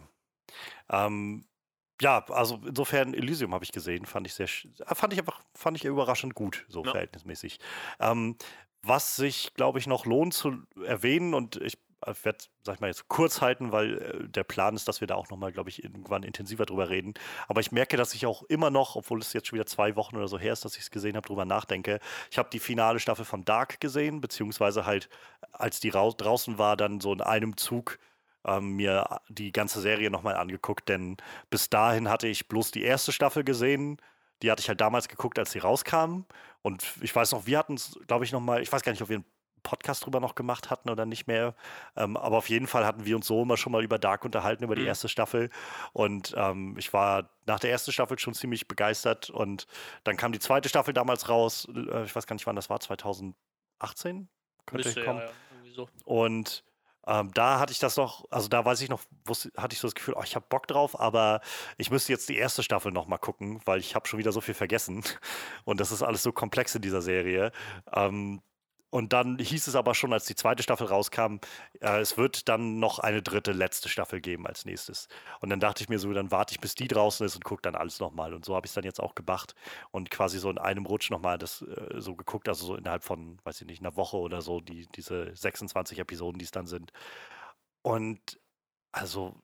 [0.89, 1.47] Ähm,
[2.01, 5.85] ja, also insofern Elysium habe ich gesehen, fand ich sehr, fand ich einfach, fand ich
[5.85, 6.91] überraschend gut, so ja.
[6.91, 7.59] verhältnismäßig.
[7.99, 8.37] Ähm,
[8.81, 12.87] was sich, glaube ich, noch lohnt zu erwähnen und ich äh, werde, sag ich mal,
[12.87, 15.83] jetzt kurz halten, weil äh, der Plan ist, dass wir da auch nochmal, glaube ich,
[15.83, 17.13] irgendwann intensiver drüber reden.
[17.47, 20.15] Aber ich merke, dass ich auch immer noch, obwohl es jetzt schon wieder zwei Wochen
[20.15, 21.99] oder so her ist, dass ich es gesehen habe, drüber nachdenke.
[22.31, 25.09] Ich habe die finale Staffel von Dark gesehen, beziehungsweise halt,
[25.51, 27.99] als die draußen war, dann so in einem Zug
[28.45, 31.17] ähm, mir die ganze Serie nochmal angeguckt, denn
[31.49, 33.97] bis dahin hatte ich bloß die erste Staffel gesehen
[34.41, 36.25] die hatte ich halt damals geguckt, als sie rauskamen.
[36.61, 39.09] Und ich weiß noch, wir hatten es, glaube ich, nochmal, ich weiß gar nicht, ob
[39.09, 39.25] wir einen
[39.63, 41.55] Podcast drüber noch gemacht hatten oder nicht mehr.
[41.95, 44.63] Ähm, aber auf jeden Fall hatten wir uns so immer schon mal über Dark unterhalten,
[44.63, 44.87] über die mhm.
[44.87, 45.49] erste Staffel.
[45.93, 49.29] Und ähm, ich war nach der ersten Staffel schon ziemlich begeistert.
[49.29, 49.67] Und
[50.03, 51.67] dann kam die zweite Staffel damals raus.
[51.73, 54.29] Äh, ich weiß gar nicht, wann das war, 2018?
[54.65, 55.19] Könnte Müsste, kommen.
[55.19, 55.89] Ja, ja, so.
[56.05, 56.63] Und
[57.09, 59.87] ähm, da hatte ich das noch, also da weiß ich noch, wusste, hatte ich so
[59.87, 61.41] das Gefühl, oh, ich habe Bock drauf, aber
[61.77, 64.41] ich müsste jetzt die erste Staffel noch mal gucken, weil ich habe schon wieder so
[64.41, 65.03] viel vergessen
[65.65, 67.51] und das ist alles so komplex in dieser Serie.
[67.91, 68.41] Ähm,
[68.91, 71.37] und dann hieß es aber schon, als die zweite Staffel rauskam,
[71.79, 75.07] äh, es wird dann noch eine dritte, letzte Staffel geben als nächstes.
[75.41, 77.61] Und dann dachte ich mir so, dann warte ich, bis die draußen ist und gucke
[77.61, 78.33] dann alles nochmal.
[78.33, 79.53] Und so habe ich es dann jetzt auch gemacht
[79.91, 83.39] und quasi so in einem Rutsch nochmal das äh, so geguckt, also so innerhalb von,
[83.43, 86.91] weiß ich nicht, einer Woche oder so, die, diese 26 Episoden, die es dann sind.
[87.83, 88.39] Und
[88.91, 89.35] also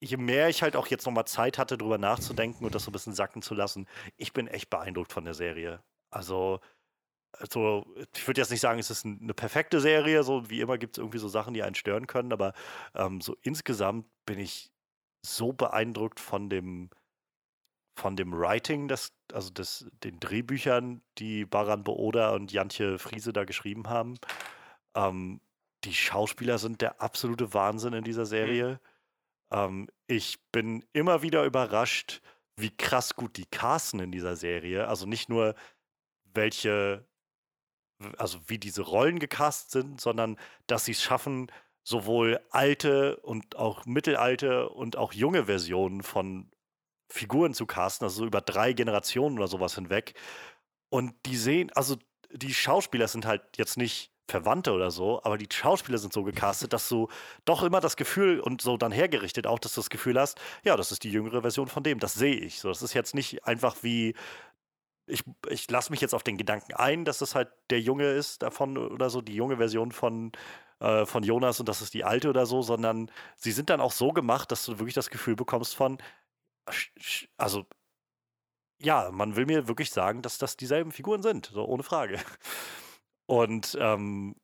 [0.00, 2.92] je mehr ich halt auch jetzt nochmal Zeit hatte, drüber nachzudenken und das so ein
[2.92, 3.86] bisschen sacken zu lassen,
[4.16, 5.82] ich bin echt beeindruckt von der Serie.
[6.10, 6.60] Also
[7.32, 7.84] also,
[8.16, 10.98] ich würde jetzt nicht sagen, es ist eine perfekte Serie, so wie immer gibt es
[10.98, 12.52] irgendwie so Sachen, die einen stören können, aber
[12.94, 14.70] ähm, so insgesamt bin ich
[15.24, 16.90] so beeindruckt von dem,
[17.98, 23.44] von dem Writing des, also des, den Drehbüchern, die Baran Booda und Jantje Friese da
[23.44, 24.14] geschrieben haben.
[24.94, 25.40] Ähm,
[25.84, 28.26] die Schauspieler sind der absolute Wahnsinn in dieser mhm.
[28.26, 28.80] Serie.
[29.50, 29.58] Mhm.
[29.58, 32.20] Ähm, ich bin immer wieder überrascht,
[32.56, 34.88] wie krass gut die casten in dieser Serie.
[34.88, 35.54] Also nicht nur
[36.34, 37.06] welche,
[38.16, 40.36] also wie diese Rollen gecast sind, sondern
[40.66, 41.50] dass sie es schaffen,
[41.82, 46.50] sowohl alte und auch mittelalte und auch junge Versionen von
[47.10, 50.14] Figuren zu casten, also so über drei Generationen oder sowas hinweg.
[50.90, 51.96] Und die sehen, also
[52.30, 56.74] die Schauspieler sind halt jetzt nicht Verwandte oder so, aber die Schauspieler sind so gecastet,
[56.74, 57.08] dass du
[57.46, 60.76] doch immer das Gefühl und so dann hergerichtet auch, dass du das Gefühl hast, ja,
[60.76, 62.60] das ist die jüngere Version von dem, das sehe ich.
[62.60, 64.14] So, das ist jetzt nicht einfach wie,
[65.08, 68.42] ich, ich lasse mich jetzt auf den Gedanken ein, dass das halt der Junge ist
[68.42, 70.32] davon oder so, die junge Version von,
[70.80, 73.92] äh, von Jonas und das ist die alte oder so, sondern sie sind dann auch
[73.92, 75.98] so gemacht, dass du wirklich das Gefühl bekommst von,
[77.36, 77.66] also
[78.80, 82.18] ja, man will mir wirklich sagen, dass das dieselben Figuren sind, so ohne Frage.
[83.26, 84.36] Und ähm,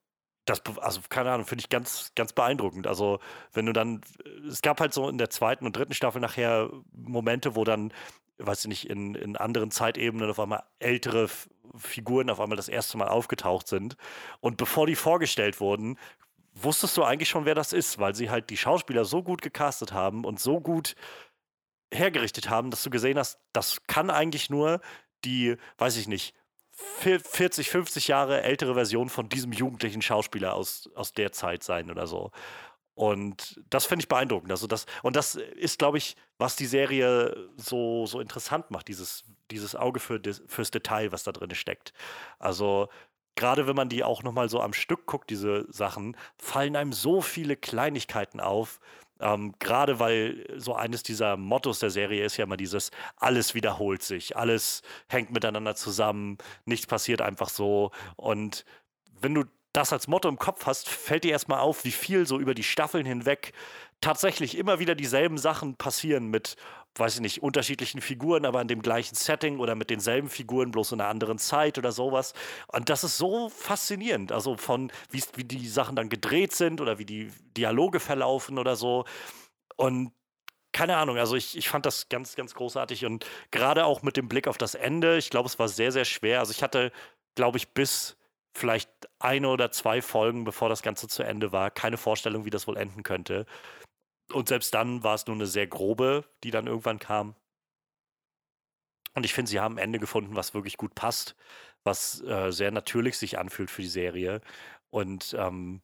[0.45, 2.87] das, also keine Ahnung, finde ich ganz, ganz beeindruckend.
[2.87, 3.21] Also,
[3.53, 4.03] wenn du dann,
[4.47, 7.93] es gab halt so in der zweiten und dritten Staffel nachher Momente, wo dann,
[8.39, 11.29] weiß ich nicht, in, in anderen Zeitebenen auf einmal ältere
[11.77, 13.97] Figuren auf einmal das erste Mal aufgetaucht sind.
[14.41, 15.99] Und bevor die vorgestellt wurden,
[16.55, 19.93] wusstest du eigentlich schon, wer das ist, weil sie halt die Schauspieler so gut gecastet
[19.93, 20.95] haben und so gut
[21.93, 24.81] hergerichtet haben, dass du gesehen hast, das kann eigentlich nur
[25.25, 26.35] die, weiß ich nicht,
[26.73, 32.09] 40, 50 Jahre ältere Version von diesem jugendlichen Schauspieler aus, aus der Zeit sein oder
[32.09, 32.33] so.
[32.95, 34.51] Und das finde ich beeindruckend.
[34.51, 39.25] Also das, und das ist, glaube ich, was die Serie so, so interessant macht, dieses,
[39.51, 41.93] dieses Auge für, fürs Detail, was da drin steckt.
[42.39, 42.89] Also
[43.35, 47.21] gerade wenn man die auch nochmal so am Stück guckt, diese Sachen, fallen einem so
[47.21, 48.81] viele Kleinigkeiten auf,
[49.21, 54.03] ähm, Gerade weil so eines dieser Mottos der Serie ist ja immer dieses, alles wiederholt
[54.03, 57.93] sich, alles hängt miteinander zusammen, nichts passiert einfach so.
[58.17, 58.65] Und
[59.21, 59.45] wenn du
[59.75, 62.63] das als Motto im Kopf hast, fällt dir erstmal auf, wie viel so über die
[62.63, 63.53] Staffeln hinweg
[64.01, 66.57] tatsächlich immer wieder dieselben Sachen passieren mit,
[66.95, 70.93] weiß ich nicht, unterschiedlichen Figuren, aber in dem gleichen Setting oder mit denselben Figuren, bloß
[70.93, 72.35] in einer anderen Zeit oder sowas.
[72.69, 74.31] Und das ist so faszinierend.
[74.31, 79.05] Also von, wie, die Sachen dann gedreht sind oder wie die Dialoge verlaufen oder so.
[79.75, 80.13] Und
[80.71, 84.29] keine Ahnung, also ich, ich fand das ganz, ganz großartig und gerade auch mit dem
[84.29, 86.39] Blick auf das Ende, ich glaube, es war sehr, sehr schwer.
[86.41, 86.93] Also ich hatte,
[87.35, 88.17] glaube ich, bis
[88.55, 92.67] vielleicht eine oder zwei Folgen, bevor das Ganze zu Ende war, keine Vorstellung, wie das
[92.67, 93.47] wohl enden könnte.
[94.33, 97.35] Und selbst dann war es nur eine sehr grobe, die dann irgendwann kam.
[99.15, 101.37] Und ich finde, sie haben ein Ende gefunden, was wirklich gut passt,
[101.85, 104.41] was äh, sehr natürlich sich anfühlt für die Serie.
[104.91, 105.83] Und ähm,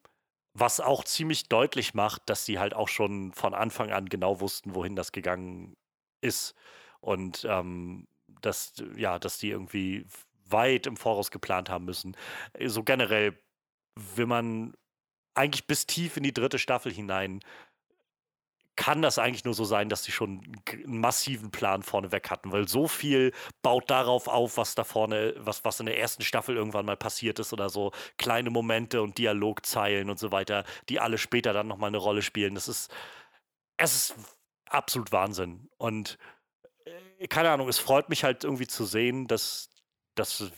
[0.54, 4.74] was auch ziemlich deutlich macht, dass sie halt auch schon von Anfang an genau wussten,
[4.74, 5.76] wohin das gegangen
[6.20, 6.54] ist.
[7.00, 8.08] Und ähm,
[8.40, 10.06] dass, ja, dass die irgendwie
[10.52, 12.16] weit im Voraus geplant haben müssen.
[12.64, 13.38] So generell,
[13.94, 14.74] wenn man
[15.34, 17.40] eigentlich bis tief in die dritte Staffel hinein
[18.80, 20.40] kann das eigentlich nur so sein, dass sie schon
[20.72, 25.66] einen massiven Plan vorneweg hatten, weil so viel baut darauf auf, was da vorne, was,
[25.66, 30.08] was in der ersten Staffel irgendwann mal passiert ist oder so kleine Momente und Dialogzeilen
[30.08, 32.54] und so weiter, die alle später dann nochmal eine Rolle spielen.
[32.54, 32.90] Das ist,
[33.76, 34.14] es ist
[34.64, 35.68] absolut Wahnsinn.
[35.76, 36.16] Und
[37.20, 39.68] äh, keine Ahnung, es freut mich halt irgendwie zu sehen, dass,
[40.14, 40.50] dass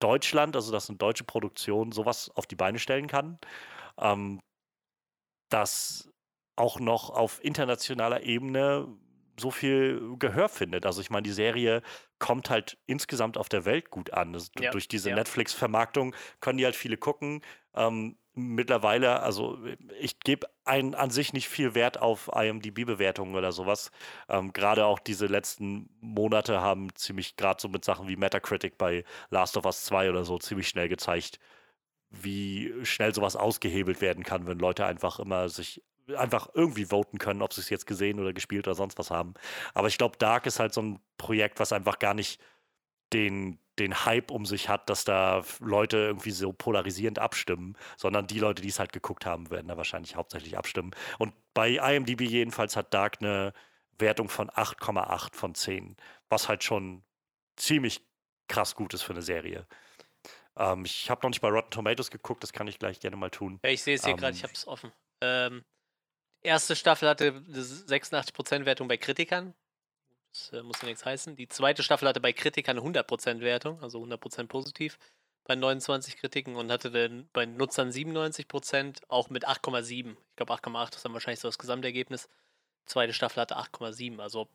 [0.00, 3.38] Deutschland, also dass eine deutsche Produktion sowas auf die Beine stellen kann.
[3.98, 4.40] Ähm,
[5.48, 6.10] dass
[6.56, 8.88] auch noch auf internationaler Ebene
[9.38, 10.86] so viel Gehör findet.
[10.86, 11.82] Also ich meine, die Serie
[12.18, 14.32] kommt halt insgesamt auf der Welt gut an.
[14.32, 15.16] Das, ja, durch diese ja.
[15.16, 17.42] Netflix-Vermarktung können die halt viele gucken.
[17.74, 19.58] Ähm, mittlerweile, also
[20.00, 23.90] ich gebe an sich nicht viel Wert auf IMDb-Bewertungen oder sowas.
[24.28, 29.04] Ähm, gerade auch diese letzten Monate haben ziemlich, gerade so mit Sachen wie Metacritic bei
[29.30, 31.38] Last of Us 2 oder so, ziemlich schnell gezeigt,
[32.10, 35.82] wie schnell sowas ausgehebelt werden kann, wenn Leute einfach immer sich
[36.16, 39.34] einfach irgendwie voten können, ob sie es jetzt gesehen oder gespielt oder sonst was haben.
[39.72, 42.40] Aber ich glaube, Dark ist halt so ein Projekt, was einfach gar nicht
[43.12, 48.38] den, den Hype um sich hat, dass da Leute irgendwie so polarisierend abstimmen, sondern die
[48.38, 50.92] Leute, die es halt geguckt haben, werden da wahrscheinlich hauptsächlich abstimmen.
[51.18, 53.52] Und bei IMDb jedenfalls hat Dark eine
[53.98, 55.96] Wertung von 8,8 von 10,
[56.28, 57.02] was halt schon
[57.56, 58.02] ziemlich
[58.48, 59.66] krass gut ist für eine Serie.
[60.56, 63.30] Ähm, ich habe noch nicht bei Rotten Tomatoes geguckt, das kann ich gleich gerne mal
[63.30, 63.58] tun.
[63.62, 64.92] Ich sehe es hier ähm, gerade, ich habe es offen.
[65.20, 65.64] Ähm,
[66.42, 69.54] erste Staffel hatte 86% Wertung bei Kritikern.
[70.34, 71.36] Das äh, muss ja nichts heißen.
[71.36, 74.98] Die zweite Staffel hatte bei Kritikern 100% Wertung, also 100% positiv
[75.44, 80.12] bei 29 Kritiken und hatte dann bei Nutzern 97%, auch mit 8,7.
[80.12, 82.28] Ich glaube 8,8 ist dann wahrscheinlich so das Gesamtergebnis.
[82.82, 84.20] Die zweite Staffel hatte 8,7.
[84.20, 84.48] Also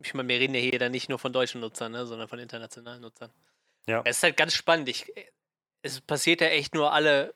[0.00, 2.40] ich meine, wir reden ja hier dann nicht nur von deutschen Nutzern, ne, sondern von
[2.40, 3.32] internationalen Nutzern.
[3.86, 4.02] Ja.
[4.04, 4.88] Es ist halt ganz spannend.
[4.88, 5.12] Ich,
[5.82, 7.34] es passiert ja echt nur alle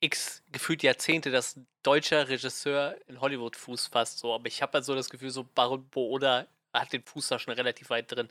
[0.00, 4.18] x gefühlt Jahrzehnte, dass ein deutscher Regisseur in Hollywood Fuß fasst.
[4.18, 4.34] So.
[4.34, 7.54] Aber ich habe halt so das Gefühl, so Baron Booda hat den Fuß da schon
[7.54, 8.28] relativ weit drin.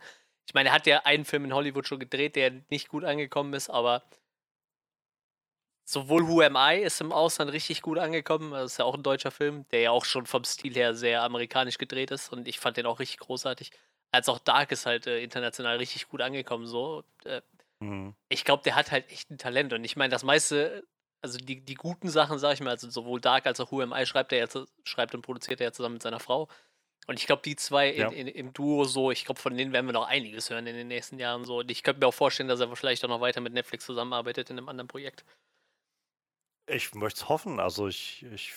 [0.48, 3.54] Ich meine, er hat ja einen Film in Hollywood schon gedreht, der nicht gut angekommen
[3.54, 4.04] ist, aber
[5.86, 8.52] sowohl Who Am I ist im Ausland richtig gut angekommen.
[8.52, 11.24] Das ist ja auch ein deutscher Film, der ja auch schon vom Stil her sehr
[11.24, 13.72] amerikanisch gedreht ist und ich fand den auch richtig großartig.
[14.12, 16.66] Als auch Dark ist halt äh, international richtig gut angekommen.
[16.66, 17.04] So.
[17.26, 17.42] Äh,
[17.80, 18.16] mhm.
[18.28, 20.84] Ich glaube, der hat halt echt ein Talent und ich meine, das meiste,
[21.22, 23.94] also die, die guten Sachen, sag ich mal, also sowohl Dark als auch Who Am
[23.94, 26.48] I schreibt er ja, schreibt und produziert er ja zusammen mit seiner Frau.
[27.08, 28.10] Und ich glaube, die zwei ja.
[28.10, 30.76] in, in, im Duo so, ich glaube, von denen werden wir noch einiges hören in
[30.76, 31.60] den nächsten Jahren so.
[31.60, 34.50] Und ich könnte mir auch vorstellen, dass er vielleicht auch noch weiter mit Netflix zusammenarbeitet
[34.50, 35.26] in einem anderen Projekt.
[36.68, 37.60] Ich möchte es hoffen.
[37.60, 38.54] Also ich, ich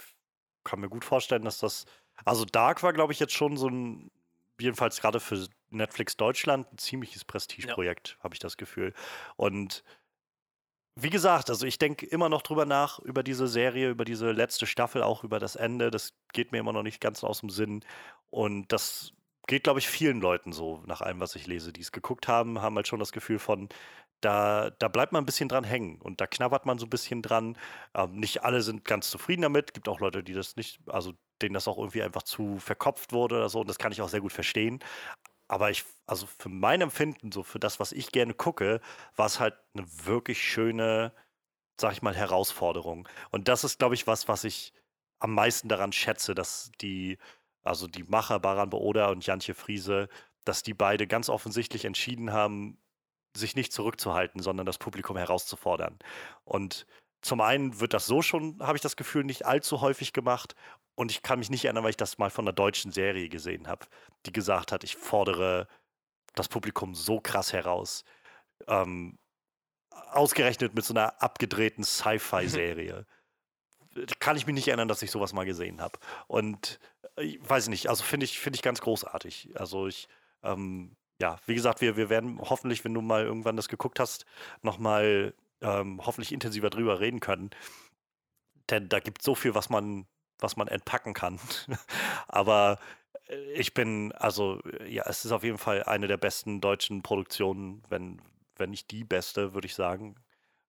[0.64, 1.86] kann mir gut vorstellen, dass das.
[2.26, 4.10] Also Dark war, glaube ich, jetzt schon so ein,
[4.60, 8.24] jedenfalls gerade für Netflix Deutschland, ein ziemliches Prestigeprojekt, ja.
[8.24, 8.92] habe ich das Gefühl.
[9.36, 9.82] Und
[10.94, 14.66] wie gesagt, also ich denke immer noch drüber nach, über diese Serie, über diese letzte
[14.66, 15.90] Staffel, auch über das Ende.
[15.90, 17.84] Das geht mir immer noch nicht ganz aus dem Sinn.
[18.30, 19.12] Und das
[19.46, 22.60] geht, glaube ich, vielen Leuten so, nach allem, was ich lese, die es geguckt haben,
[22.60, 23.68] haben halt schon das Gefühl von,
[24.20, 27.22] da, da bleibt man ein bisschen dran hängen und da knabbert man so ein bisschen
[27.22, 27.58] dran.
[27.94, 29.74] Ähm, nicht alle sind ganz zufrieden damit.
[29.74, 33.36] Gibt auch Leute, die das nicht, also denen das auch irgendwie einfach zu verkopft wurde
[33.36, 33.60] oder so.
[33.60, 34.80] Und das kann ich auch sehr gut verstehen.
[35.52, 38.80] Aber ich, also für mein Empfinden, so für das, was ich gerne gucke,
[39.16, 41.12] war es halt eine wirklich schöne,
[41.78, 43.06] sag ich mal, Herausforderung.
[43.30, 44.72] Und das ist, glaube ich, was, was ich
[45.18, 47.18] am meisten daran schätze, dass die,
[47.62, 50.08] also die Macher Baran Booda und Jantje Friese,
[50.46, 52.78] dass die beide ganz offensichtlich entschieden haben,
[53.36, 55.98] sich nicht zurückzuhalten, sondern das Publikum herauszufordern.
[56.44, 56.86] Und
[57.22, 60.54] zum einen wird das so schon, habe ich das Gefühl, nicht allzu häufig gemacht.
[60.94, 63.68] Und ich kann mich nicht erinnern, weil ich das mal von einer deutschen Serie gesehen
[63.68, 63.86] habe,
[64.26, 65.68] die gesagt hat, ich fordere
[66.34, 68.04] das Publikum so krass heraus.
[68.66, 69.18] Ähm,
[70.10, 73.06] ausgerechnet mit so einer abgedrehten Sci-Fi-Serie.
[74.18, 75.98] kann ich mich nicht erinnern, dass ich sowas mal gesehen habe.
[76.26, 76.80] Und
[77.16, 79.50] äh, ich weiß nicht, also finde ich, find ich ganz großartig.
[79.54, 80.08] Also ich,
[80.42, 84.26] ähm, ja, wie gesagt, wir, wir werden hoffentlich, wenn du mal irgendwann das geguckt hast,
[84.62, 87.50] nochmal ähm, hoffentlich intensiver drüber reden können.
[88.70, 90.06] Denn da gibt es so viel, was man,
[90.38, 91.38] was man entpacken kann.
[92.28, 92.78] Aber
[93.28, 97.82] äh, ich bin, also, ja, es ist auf jeden Fall eine der besten deutschen Produktionen,
[97.88, 98.20] wenn,
[98.56, 100.16] wenn nicht die beste, würde ich sagen.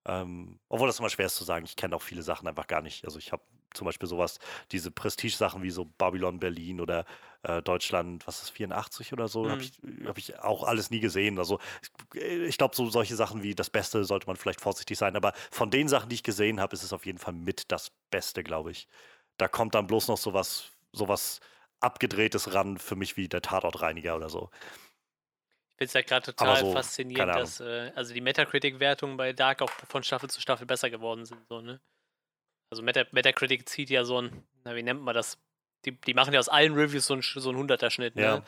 [0.05, 1.65] Ähm, obwohl das immer schwer ist zu sagen.
[1.65, 3.05] Ich kenne auch viele Sachen einfach gar nicht.
[3.05, 3.43] Also ich habe
[3.73, 4.39] zum Beispiel sowas,
[4.71, 7.05] diese Prestige-Sachen wie so Babylon Berlin oder
[7.43, 9.49] äh, Deutschland, was ist 84 oder so, mhm.
[9.49, 9.71] habe ich,
[10.05, 11.39] hab ich auch alles nie gesehen.
[11.39, 11.59] Also
[12.13, 15.15] ich, ich glaube, so solche Sachen wie das Beste sollte man vielleicht vorsichtig sein.
[15.15, 17.91] Aber von den Sachen, die ich gesehen habe, ist es auf jeden Fall mit das
[18.11, 18.87] Beste, glaube ich.
[19.37, 21.39] Da kommt dann bloß noch sowas, sowas
[21.79, 24.49] abgedrehtes ran für mich wie der Tatortreiniger oder so.
[25.73, 29.61] Ich finde es ja gerade total so, faszinierend, dass äh, also die Metacritic-Wertungen bei Dark
[29.61, 31.41] auch von Staffel zu Staffel besser geworden sind.
[31.49, 31.81] So, ne?
[32.71, 35.37] Also Meta Metacritic zieht ja so ein, na, wie nennt man das?
[35.85, 38.15] Die, die machen ja aus allen Reviews so, ein, so einen 100er-Schnitt.
[38.15, 38.21] Ne?
[38.21, 38.43] Ja.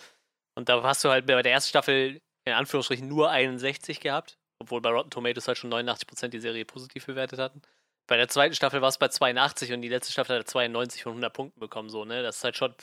[0.55, 4.81] Und da hast du halt bei der ersten Staffel in Anführungsstrichen nur 61 gehabt, obwohl
[4.81, 7.61] bei Rotten Tomatoes halt schon 89% die Serie positiv bewertet hatten.
[8.07, 11.13] Bei der zweiten Staffel war es bei 82 und die letzte Staffel hat 92 von
[11.13, 11.89] 100 Punkten bekommen.
[11.89, 12.21] So, ne?
[12.21, 12.75] Das ist halt schon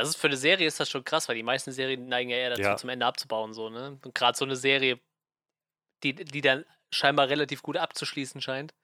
[0.00, 2.36] das ist für eine Serie ist das schon krass, weil die meisten Serien neigen ja
[2.36, 2.76] eher dazu, ja.
[2.76, 3.98] zum Ende abzubauen, so, ne?
[4.04, 5.00] Und gerade so eine Serie,
[6.02, 8.74] die, die dann scheinbar relativ gut abzuschließen scheint,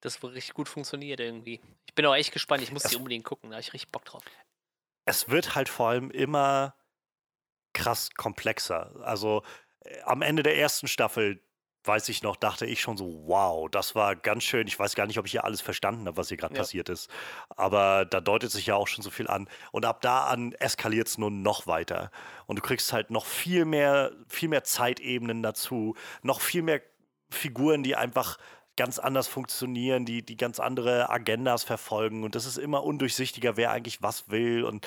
[0.00, 1.60] das richtig gut funktioniert irgendwie.
[1.86, 3.90] Ich bin auch echt gespannt, ich muss es, die unbedingt gucken, da habe ich richtig
[3.90, 4.24] Bock drauf.
[5.04, 6.74] Es wird halt vor allem immer
[7.72, 9.00] krass komplexer.
[9.02, 9.42] Also
[9.80, 11.42] äh, am Ende der ersten Staffel
[11.84, 14.66] weiß ich noch, dachte ich schon so, wow, das war ganz schön.
[14.66, 16.60] Ich weiß gar nicht, ob ich hier alles verstanden habe, was hier gerade ja.
[16.60, 17.10] passiert ist.
[17.56, 19.48] Aber da deutet sich ja auch schon so viel an.
[19.72, 22.10] Und ab da an eskaliert es nur noch weiter.
[22.46, 26.82] Und du kriegst halt noch viel mehr, viel mehr Zeitebenen dazu, noch viel mehr
[27.30, 28.38] Figuren, die einfach
[28.76, 32.24] ganz anders funktionieren, die, die ganz andere Agendas verfolgen.
[32.24, 34.64] Und das ist immer undurchsichtiger, wer eigentlich was will.
[34.64, 34.86] Und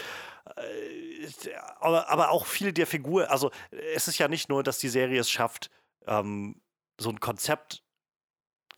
[0.56, 3.52] äh, aber, aber auch viele der Figuren, also
[3.94, 5.70] es ist ja nicht nur, dass die Serie es schafft,
[6.08, 6.62] ähm,
[7.00, 7.84] so ein Konzept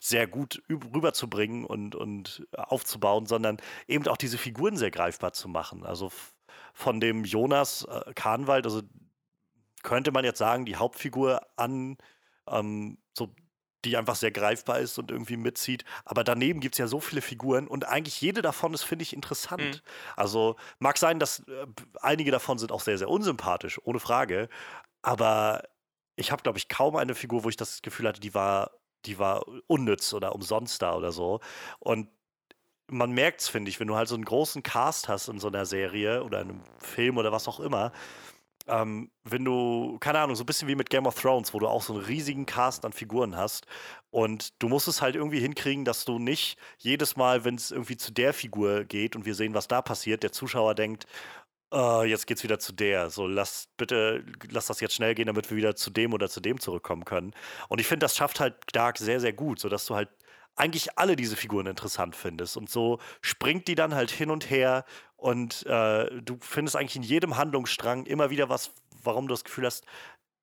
[0.01, 3.57] sehr gut rüberzubringen und, und aufzubauen, sondern
[3.87, 5.85] eben auch diese Figuren sehr greifbar zu machen.
[5.85, 6.11] Also
[6.73, 8.81] von dem Jonas äh, Kahnwald, also
[9.83, 11.97] könnte man jetzt sagen, die Hauptfigur an,
[12.47, 13.33] ähm, so,
[13.85, 15.85] die einfach sehr greifbar ist und irgendwie mitzieht.
[16.05, 19.13] Aber daneben gibt es ja so viele Figuren und eigentlich jede davon ist, finde ich,
[19.13, 19.61] interessant.
[19.61, 19.81] Mhm.
[20.15, 21.67] Also mag sein, dass äh,
[22.01, 24.49] einige davon sind auch sehr, sehr unsympathisch, ohne Frage.
[25.01, 25.63] Aber
[26.17, 28.71] ich habe, glaube ich, kaum eine Figur, wo ich das Gefühl hatte, die war,
[29.05, 31.39] die war unnütz oder umsonst da oder so.
[31.79, 32.09] Und
[32.89, 35.47] man merkt es, finde ich, wenn du halt so einen großen Cast hast in so
[35.47, 37.91] einer Serie oder einem Film oder was auch immer,
[38.67, 41.67] ähm, wenn du, keine Ahnung, so ein bisschen wie mit Game of Thrones, wo du
[41.67, 43.65] auch so einen riesigen Cast an Figuren hast
[44.09, 47.97] und du musst es halt irgendwie hinkriegen, dass du nicht jedes Mal, wenn es irgendwie
[47.97, 51.05] zu der Figur geht und wir sehen, was da passiert, der Zuschauer denkt,
[51.73, 53.09] uh, jetzt geht's wieder zu der.
[53.09, 56.39] So, lass bitte, lass das jetzt schnell gehen, damit wir wieder zu dem oder zu
[56.41, 57.33] dem zurückkommen können.
[57.69, 60.09] Und ich finde, das schafft halt Dark sehr, sehr gut, sodass du halt
[60.55, 62.57] eigentlich alle diese Figuren interessant findest.
[62.57, 67.03] Und so springt die dann halt hin und her und äh, du findest eigentlich in
[67.03, 68.71] jedem Handlungsstrang immer wieder was,
[69.03, 69.85] warum du das Gefühl hast,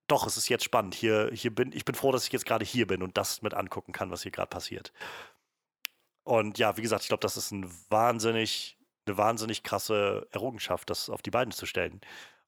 [0.07, 0.95] doch, es ist jetzt spannend.
[0.95, 3.55] Hier, hier bin, ich bin froh, dass ich jetzt gerade hier bin und das mit
[3.55, 4.93] angucken kann, was hier gerade passiert.
[6.25, 8.77] Und ja, wie gesagt, ich glaube, das ist ein wahnsinnig,
[9.07, 12.01] eine wahnsinnig krasse Errungenschaft, das auf die Beine zu stellen.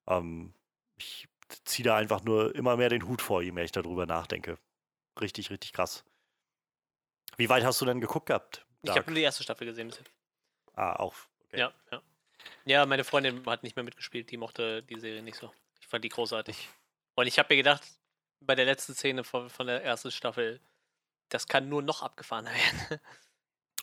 [0.07, 0.53] Ähm,
[0.97, 1.27] ich
[1.65, 4.57] ziehe da einfach nur immer mehr den Hut vor, je mehr ich darüber nachdenke.
[5.19, 6.03] Richtig, richtig krass.
[7.37, 8.65] Wie weit hast du denn geguckt gehabt?
[8.83, 9.93] Ich habe nur die erste Staffel gesehen.
[10.73, 11.15] Ah, auch.
[11.47, 11.59] Okay.
[11.59, 12.01] Ja, ja.
[12.65, 15.51] Ja, meine Freundin hat nicht mehr mitgespielt, die mochte die Serie nicht so.
[15.81, 16.69] Ich fand die großartig.
[17.15, 17.83] Und ich habe mir gedacht,
[18.41, 20.61] bei der letzten Szene von, von der ersten Staffel,
[21.29, 22.51] das kann nur noch abgefahrener
[22.89, 23.01] werden.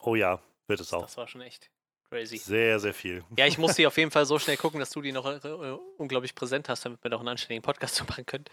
[0.00, 1.02] Oh ja, wird es auch.
[1.02, 1.70] Das war schon echt
[2.14, 2.38] crazy.
[2.38, 3.24] Sehr, sehr viel.
[3.36, 5.78] Ja, ich muss die auf jeden Fall so schnell gucken, dass du die noch äh,
[5.98, 8.44] unglaublich präsent hast, damit wir noch einen anständigen Podcast zu machen können.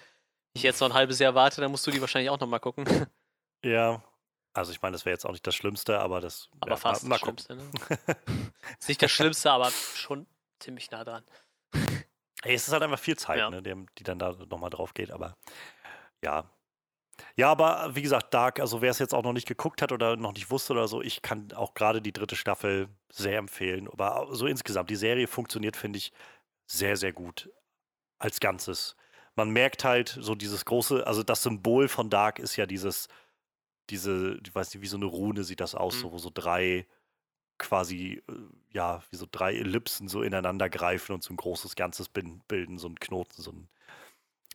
[0.53, 2.85] Ich jetzt noch ein halbes Jahr warte, dann musst du die wahrscheinlich auch nochmal gucken.
[3.63, 4.01] Ja,
[4.53, 6.49] also ich meine, das wäre jetzt auch nicht das Schlimmste, aber das.
[6.61, 8.17] Aber ja, fast mal, mal das Schlimmste, ne?
[8.79, 10.25] ist nicht das Schlimmste, aber schon
[10.57, 11.23] ziemlich nah dran.
[12.41, 13.51] Hey, es ist halt einfach viel Zeit, ja.
[13.51, 15.37] ne, die, die, dann da nochmal drauf geht, aber
[16.23, 16.49] ja.
[17.35, 20.15] Ja, aber wie gesagt, Dark, also wer es jetzt auch noch nicht geguckt hat oder
[20.15, 23.87] noch nicht wusste oder so, ich kann auch gerade die dritte Staffel sehr empfehlen.
[23.89, 26.11] Aber so insgesamt, die Serie funktioniert, finde ich,
[26.65, 27.49] sehr, sehr gut
[28.19, 28.95] als Ganzes.
[29.35, 33.07] Man merkt halt so dieses große, also das Symbol von Dark ist ja dieses
[33.91, 35.99] diese, ich weiß nicht, wie so eine Rune sieht das aus, mhm.
[35.99, 36.87] so, wo so drei
[37.57, 38.33] quasi, äh,
[38.71, 42.87] ja, wie so drei Ellipsen so ineinander greifen und so ein großes Ganzes bilden, so
[42.87, 43.69] ein Knoten, so ein,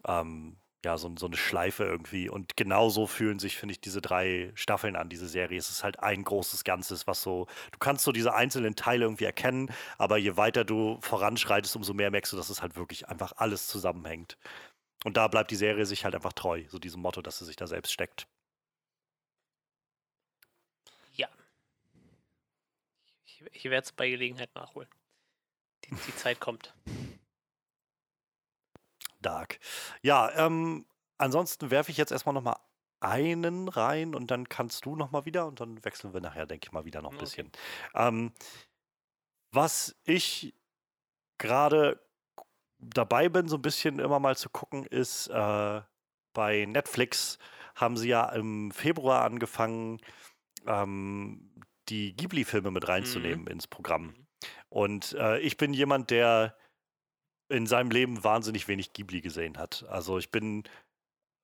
[0.07, 0.57] ähm,
[0.87, 2.29] ja, so, so, eine Schleife irgendwie.
[2.29, 5.59] Und genauso fühlen sich, finde ich, diese drei Staffeln an, diese Serie.
[5.59, 9.25] Es ist halt ein großes Ganzes, was so, du kannst so diese einzelnen Teile irgendwie
[9.25, 13.33] erkennen, aber je weiter du voranschreitest, umso mehr merkst du, dass es halt wirklich einfach
[13.37, 14.39] alles zusammenhängt.
[15.05, 17.57] Und da bleibt die Serie sich halt einfach treu, so diesem Motto, dass sie sich
[17.57, 18.27] da selbst steckt.
[23.25, 24.89] Ich, ich werde es bei Gelegenheit nachholen.
[25.85, 26.75] Die, die Zeit kommt.
[29.27, 29.59] Dark.
[30.03, 30.87] Ja, ähm,
[31.19, 32.57] ansonsten werfe ich jetzt erstmal nochmal
[33.01, 36.73] einen rein und dann kannst du nochmal wieder und dann wechseln wir nachher, denke ich
[36.73, 37.49] mal, wieder noch ein bisschen.
[37.93, 38.09] Okay.
[38.09, 38.33] Ähm,
[39.53, 40.55] was ich
[41.39, 42.01] gerade
[42.79, 45.81] dabei bin, so ein bisschen immer mal zu gucken, ist äh,
[46.33, 47.39] bei Netflix
[47.75, 50.01] haben sie ja im Februar angefangen,
[50.67, 51.51] ähm,
[51.89, 53.49] die Ghibli-Filme mit reinzunehmen mhm.
[53.49, 54.07] ins Programm.
[54.07, 54.27] Mhm.
[54.69, 56.57] Und äh, ich bin jemand, der
[57.49, 59.85] in seinem Leben wahnsinnig wenig Ghibli gesehen hat.
[59.89, 60.65] Also ich bin,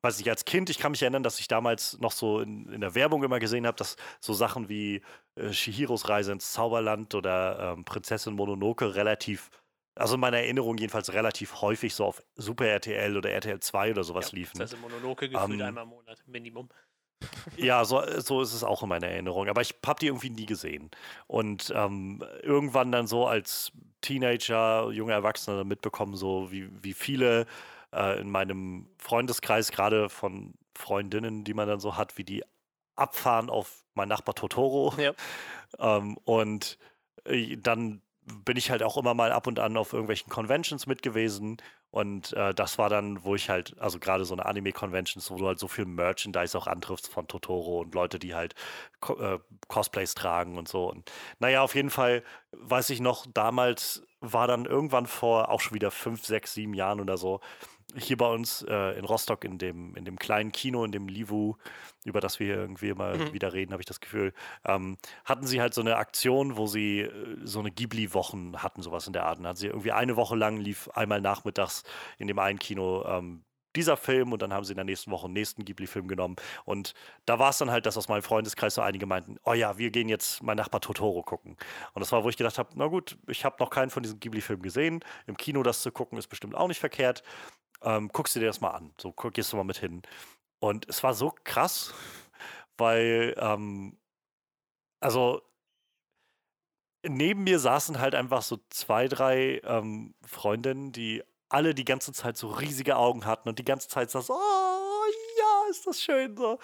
[0.02, 2.80] weiß ich, als Kind, ich kann mich erinnern, dass ich damals noch so in, in
[2.80, 5.02] der Werbung immer gesehen habe, dass so Sachen wie
[5.36, 9.50] äh, Shihiros Reise ins Zauberland oder ähm, Prinzessin Mononoke relativ,
[9.94, 14.04] also in meiner Erinnerung jedenfalls relativ häufig so auf Super RTL oder RTL 2 oder
[14.04, 14.58] sowas ja, liefen.
[14.58, 16.68] Prinzessin Mononoke gefühlt ähm, einmal im Monat, Minimum.
[17.56, 19.48] Ja, so, so ist es auch in meiner Erinnerung.
[19.48, 20.90] Aber ich habe die irgendwie nie gesehen.
[21.26, 27.46] Und ähm, irgendwann dann so als Teenager, junger Erwachsener mitbekommen, so wie, wie viele
[27.92, 32.42] äh, in meinem Freundeskreis, gerade von Freundinnen, die man dann so hat, wie die
[32.96, 34.94] abfahren auf mein Nachbar Totoro.
[34.98, 35.12] Ja.
[35.78, 36.76] Ähm, und
[37.24, 38.02] äh, dann
[38.44, 41.58] bin ich halt auch immer mal ab und an auf irgendwelchen Conventions mit gewesen
[41.92, 45.46] und äh, das war dann, wo ich halt, also gerade so eine Anime-Convention, wo du
[45.46, 48.54] halt so viel Merchandise auch antriffst von Totoro und Leute, die halt
[49.00, 50.88] Co äh, Cosplays tragen und so.
[50.88, 55.74] Und naja, auf jeden Fall weiß ich noch, damals war dann irgendwann vor auch schon
[55.74, 57.40] wieder fünf, sechs, sieben Jahren oder so,
[57.96, 61.54] hier bei uns äh, in Rostock in dem, in dem kleinen Kino, in dem Livu,
[62.04, 63.32] über das wir hier irgendwie immer mhm.
[63.32, 64.32] wieder reden, habe ich das Gefühl,
[64.64, 69.06] ähm, hatten sie halt so eine Aktion, wo sie äh, so eine Ghibli-Wochen hatten, sowas
[69.06, 69.38] in der Art.
[69.38, 71.84] Und hatten sie irgendwie eine Woche lang lief einmal nachmittags
[72.18, 73.44] in dem einen Kino ähm,
[73.76, 76.36] dieser Film und dann haben sie in der nächsten Woche einen nächsten Ghibli-Film genommen.
[76.64, 76.94] Und
[77.26, 79.90] da war es dann halt, dass aus meinem Freundeskreis so einige meinten, oh ja, wir
[79.90, 81.56] gehen jetzt mein Nachbar Totoro gucken.
[81.94, 84.20] Und das war, wo ich gedacht habe, na gut, ich habe noch keinen von diesen
[84.20, 85.00] Ghibli-Filmen gesehen.
[85.26, 87.22] Im Kino das zu gucken ist bestimmt auch nicht verkehrt.
[87.82, 88.92] Ähm, guckst du dir das mal an.
[88.98, 90.02] So gehst du mal mit hin.
[90.60, 91.94] Und es war so krass,
[92.78, 93.98] weil, ähm,
[95.00, 95.42] also
[97.06, 102.36] neben mir saßen halt einfach so zwei, drei ähm, Freundinnen, die alle die ganze Zeit
[102.36, 105.04] so riesige Augen hatten und die ganze Zeit so, oh
[105.38, 106.58] ja, ist das schön so.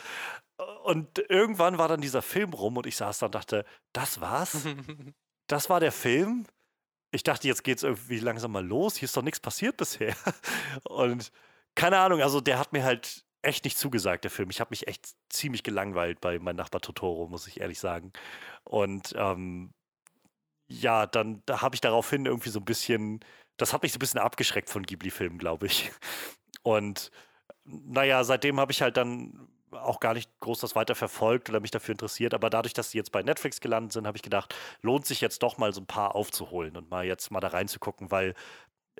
[0.85, 4.65] Und irgendwann war dann dieser Film rum und ich saß da und dachte, das war's?
[5.51, 6.47] Das war der Film?
[7.11, 8.97] Ich dachte, jetzt geht es irgendwie langsam mal los.
[8.97, 10.15] Hier ist doch nichts passiert bisher.
[10.85, 11.33] Und
[11.75, 14.51] keine Ahnung, also der hat mir halt echt nicht zugesagt, der Film.
[14.51, 18.13] Ich habe mich echt ziemlich gelangweilt bei Mein Nachbar Totoro, muss ich ehrlich sagen.
[18.65, 19.73] Und ähm,
[20.69, 23.21] ja, dann da habe ich daraufhin irgendwie so ein bisschen,
[23.57, 25.91] das hat mich so ein bisschen abgeschreckt von Ghibli-Filmen, glaube ich.
[26.63, 27.11] Und
[27.65, 31.71] naja, seitdem habe ich halt dann auch gar nicht groß das weiter verfolgt oder mich
[31.71, 35.07] dafür interessiert, aber dadurch, dass sie jetzt bei Netflix gelandet sind, habe ich gedacht, lohnt
[35.07, 38.35] sich jetzt doch mal so ein paar aufzuholen und mal jetzt mal da reinzugucken, weil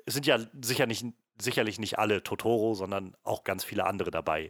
[0.05, 1.05] es sind ja sicher nicht,
[1.39, 4.49] sicherlich nicht alle Totoro, sondern auch ganz viele andere dabei.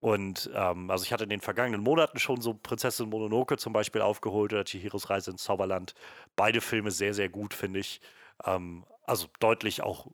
[0.00, 4.00] Und ähm, also ich hatte in den vergangenen Monaten schon so Prinzessin Mononoke zum Beispiel
[4.00, 5.94] aufgeholt oder Chihiros Reise ins Zauberland.
[6.34, 8.00] Beide Filme sehr, sehr gut, finde ich.
[8.44, 10.08] Ähm, also deutlich auch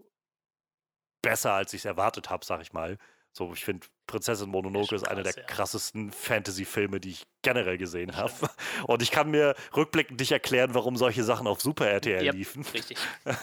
[1.22, 2.99] besser, als ich es erwartet habe, sag ich mal.
[3.39, 5.43] So, ich finde, Prinzessin Mononoke ist, ist einer der ja.
[5.45, 8.32] krassesten Fantasy-Filme, die ich generell gesehen habe.
[8.89, 12.66] Und ich kann mir rückblickend nicht erklären, warum solche Sachen auf Super RTL yep, liefen.
[12.74, 12.99] Richtig.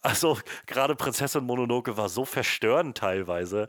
[0.00, 3.66] Also, gerade Prinzessin Mononoke war so verstörend teilweise,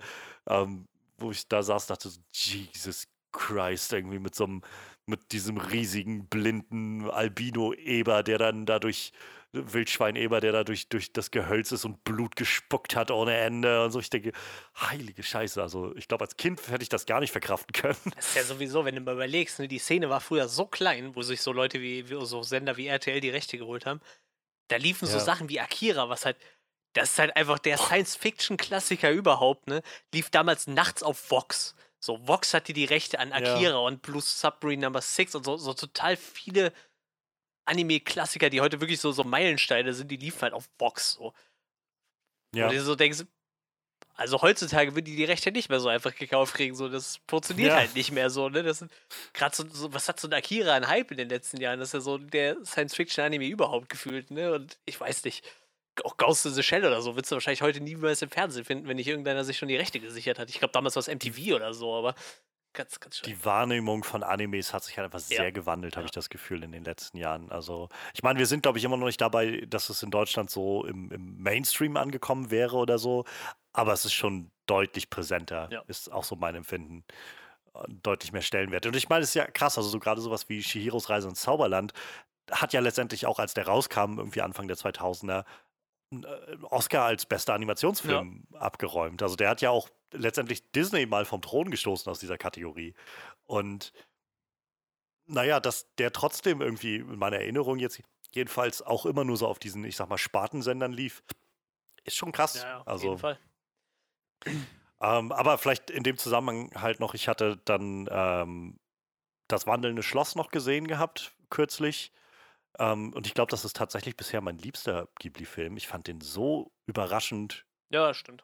[0.47, 0.87] ähm,
[1.17, 4.61] wo ich da saß und dachte, Jesus Christ, irgendwie mit so einem,
[5.09, 9.11] mit diesem riesigen, blinden Albino-Eber, der dann dadurch
[9.51, 13.91] Wildschweineber, der da durch, durch das Gehölz ist und Blut gespuckt hat ohne Ende und
[13.91, 13.99] so.
[13.99, 14.31] Ich denke,
[14.79, 15.61] heilige Scheiße.
[15.61, 17.97] Also, ich glaube, als Kind hätte ich das gar nicht verkraften können.
[18.15, 21.15] Das ist ja sowieso, wenn du mal überlegst, ne, die Szene war früher so klein,
[21.15, 24.01] wo sich so Leute wie, so Sender wie RTL die Rechte geholt haben.
[24.67, 25.13] Da liefen ja.
[25.13, 26.37] so Sachen wie Akira, was halt
[26.93, 29.81] das ist halt einfach der Science-Fiction-Klassiker überhaupt, ne?
[30.13, 31.75] Lief damals nachts auf Vox.
[31.99, 33.77] So, Vox hatte die Rechte an Akira ja.
[33.77, 36.71] und Blue Submarine Number 6 und so, so total viele
[37.65, 41.33] Anime-Klassiker, die heute wirklich so, so Meilensteine sind, die liefen halt auf Box so.
[42.55, 42.67] Ja.
[42.67, 43.25] Und du so denkst,
[44.15, 47.69] also heutzutage würden die die Rechte nicht mehr so einfach gekauft kriegen, so das funktioniert
[47.69, 47.77] ja.
[47.77, 48.63] halt nicht mehr so, ne?
[48.63, 48.91] Das sind
[49.33, 51.79] gerade so, so, was hat so ein Akira an Hype in den letzten Jahren?
[51.79, 54.53] Das ist ja so der Science-Fiction-Anime überhaupt gefühlt, ne?
[54.53, 55.45] Und ich weiß nicht,
[56.05, 58.87] auch Ghost in the Shell oder so, willst du wahrscheinlich heute niemals im Fernsehen finden,
[58.87, 60.49] wenn nicht irgendeiner sich schon die Rechte gesichert hat.
[60.49, 62.15] Ich glaube, damals war es MTV oder so, aber
[62.73, 65.49] Ganz, ganz Die Wahrnehmung von Animes hat sich halt einfach sehr ja.
[65.49, 66.05] gewandelt, habe ja.
[66.05, 67.51] ich das Gefühl, in den letzten Jahren.
[67.51, 70.51] Also, ich meine, wir sind, glaube ich, immer noch nicht dabei, dass es in Deutschland
[70.51, 73.25] so im, im Mainstream angekommen wäre oder so,
[73.73, 75.81] aber es ist schon deutlich präsenter, ja.
[75.87, 77.03] ist auch so mein Empfinden.
[77.73, 78.85] Äh, deutlich mehr Stellenwert.
[78.85, 81.41] Und ich meine, es ist ja krass, also so gerade sowas wie Shihiros Reise ins
[81.41, 81.93] Zauberland
[82.51, 85.43] hat ja letztendlich auch, als der rauskam, irgendwie Anfang der 2000er, äh,
[86.69, 88.59] Oscar als bester Animationsfilm ja.
[88.59, 89.21] abgeräumt.
[89.21, 92.95] Also der hat ja auch letztendlich Disney mal vom Thron gestoßen aus dieser Kategorie.
[93.45, 93.93] Und
[95.25, 98.01] naja, dass der trotzdem irgendwie in meiner Erinnerung jetzt
[98.31, 101.23] jedenfalls auch immer nur so auf diesen, ich sag mal, Spartensendern lief,
[102.03, 102.55] ist schon krass.
[102.55, 103.39] Ja, ja auf also, jeden Fall.
[105.01, 108.79] Ähm, aber vielleicht in dem Zusammenhang halt noch, ich hatte dann ähm,
[109.47, 112.11] das wandelnde Schloss noch gesehen gehabt, kürzlich.
[112.77, 115.77] Ähm, und ich glaube, das ist tatsächlich bisher mein liebster Ghibli-Film.
[115.77, 118.43] Ich fand den so überraschend ja, stimmt.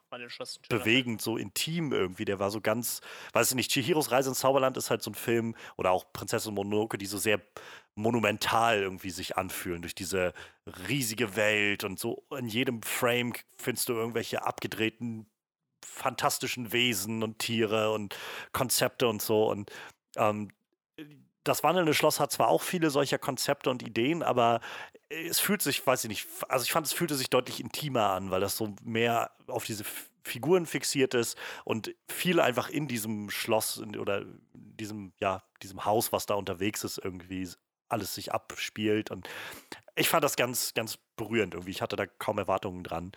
[0.70, 2.26] bewegend, so intim irgendwie.
[2.26, 3.02] Der war so ganz,
[3.34, 6.56] weiß ich nicht, Chihiros Reise ins Zauberland ist halt so ein Film oder auch Prinzessin
[6.56, 7.40] Mononoke, die so sehr
[7.94, 10.34] monumental irgendwie sich anfühlen durch diese
[10.88, 15.28] riesige Welt und so in jedem Frame findest du irgendwelche abgedrehten
[15.86, 18.18] fantastischen Wesen und Tiere und
[18.52, 19.72] Konzepte und so und
[20.18, 20.50] ähm,
[21.46, 24.60] das wandelnde Schloss hat zwar auch viele solcher Konzepte und Ideen, aber
[25.10, 28.32] es fühlt sich, weiß ich nicht, also ich fand, es fühlte sich deutlich intimer an,
[28.32, 29.86] weil das so mehr auf diese
[30.24, 36.26] Figuren fixiert ist und viel einfach in diesem Schloss oder diesem, ja, diesem Haus, was
[36.26, 37.48] da unterwegs ist, irgendwie
[37.88, 39.12] alles sich abspielt.
[39.12, 39.30] Und
[39.96, 41.72] ich fand das ganz, ganz berührend irgendwie.
[41.72, 43.12] Ich hatte da kaum Erwartungen dran.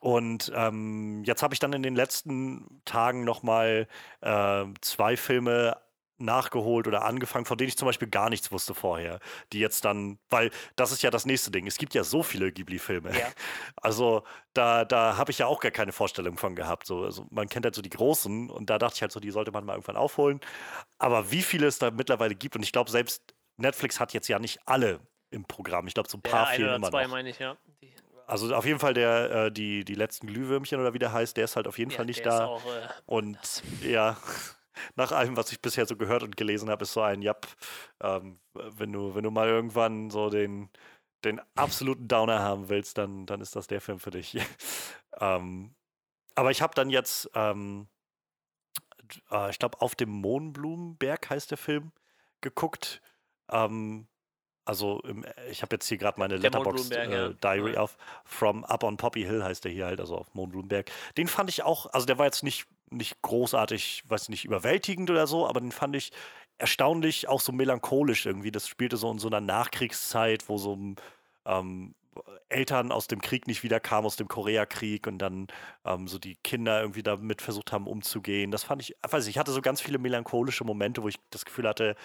[0.00, 3.86] Und ähm, jetzt habe ich dann in den letzten Tagen nochmal
[4.22, 5.76] äh, zwei Filme
[6.20, 9.20] nachgeholt oder angefangen, von denen ich zum Beispiel gar nichts wusste vorher.
[9.52, 11.66] Die jetzt dann, weil das ist ja das nächste Ding.
[11.66, 13.16] Es gibt ja so viele Ghibli-Filme.
[13.18, 13.26] Ja.
[13.82, 16.86] Also da, da habe ich ja auch gar keine Vorstellung von gehabt.
[16.86, 19.30] So, also man kennt halt so die großen und da dachte ich halt so, die
[19.30, 20.40] sollte man mal irgendwann aufholen.
[20.98, 24.38] Aber wie viele es da mittlerweile gibt und ich glaube, selbst Netflix hat jetzt ja
[24.38, 25.00] nicht alle
[25.30, 25.86] im Programm.
[25.86, 27.10] Ich glaube, so ein paar ja, immer zwei, noch.
[27.10, 27.56] meine ich, ja.
[27.80, 27.92] Die
[28.30, 31.44] also auf jeden Fall der, äh, die, die letzten Glühwürmchen oder wie der heißt, der
[31.44, 32.46] ist halt auf jeden ja, Fall nicht da.
[32.46, 33.38] Auch, äh, und
[33.82, 34.16] ja,
[34.96, 37.34] nach allem, was ich bisher so gehört und gelesen habe, ist so ein, ja,
[38.02, 40.68] ähm, wenn du, wenn du mal irgendwann so den,
[41.24, 44.36] den absoluten Downer haben willst, dann, dann ist das der Film für dich.
[45.20, 45.74] ähm,
[46.34, 47.88] aber ich habe dann jetzt, ähm,
[49.30, 51.92] äh, ich glaube, auf dem Mohnblumenberg heißt der Film,
[52.40, 53.02] geguckt.
[53.50, 54.06] Ähm,
[54.64, 57.80] also im, ich habe jetzt hier gerade meine Letterbox äh, Diary ja.
[57.80, 60.90] auf From Up on Poppy Hill heißt der hier halt, also auf Mohnblumenberg.
[61.16, 65.26] Den fand ich auch, also der war jetzt nicht nicht großartig, weiß nicht, überwältigend oder
[65.26, 66.12] so, aber den fand ich
[66.58, 68.50] erstaunlich auch so melancholisch irgendwie.
[68.50, 70.78] Das spielte so in so einer Nachkriegszeit, wo so
[71.46, 71.94] ähm,
[72.48, 75.46] Eltern aus dem Krieg nicht wiederkamen, aus dem Koreakrieg und dann
[75.84, 78.50] ähm, so die Kinder irgendwie damit versucht haben umzugehen.
[78.50, 81.44] Das fand ich, weiß ich, ich hatte so ganz viele melancholische Momente, wo ich das
[81.44, 81.96] Gefühl hatte,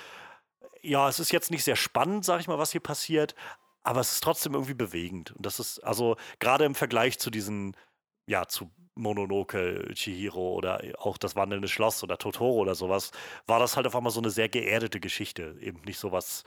[0.81, 3.36] ja, es ist jetzt nicht sehr spannend, sag ich mal, was hier passiert,
[3.83, 5.31] aber es ist trotzdem irgendwie bewegend.
[5.31, 7.75] Und das ist, also gerade im Vergleich zu diesen,
[8.28, 13.11] ja, zu Mononoke, Chihiro oder auch das wandelnde Schloss oder Totoro oder sowas,
[13.45, 15.57] war das halt auf einmal so eine sehr geerdete Geschichte.
[15.59, 16.43] Eben nicht sowas,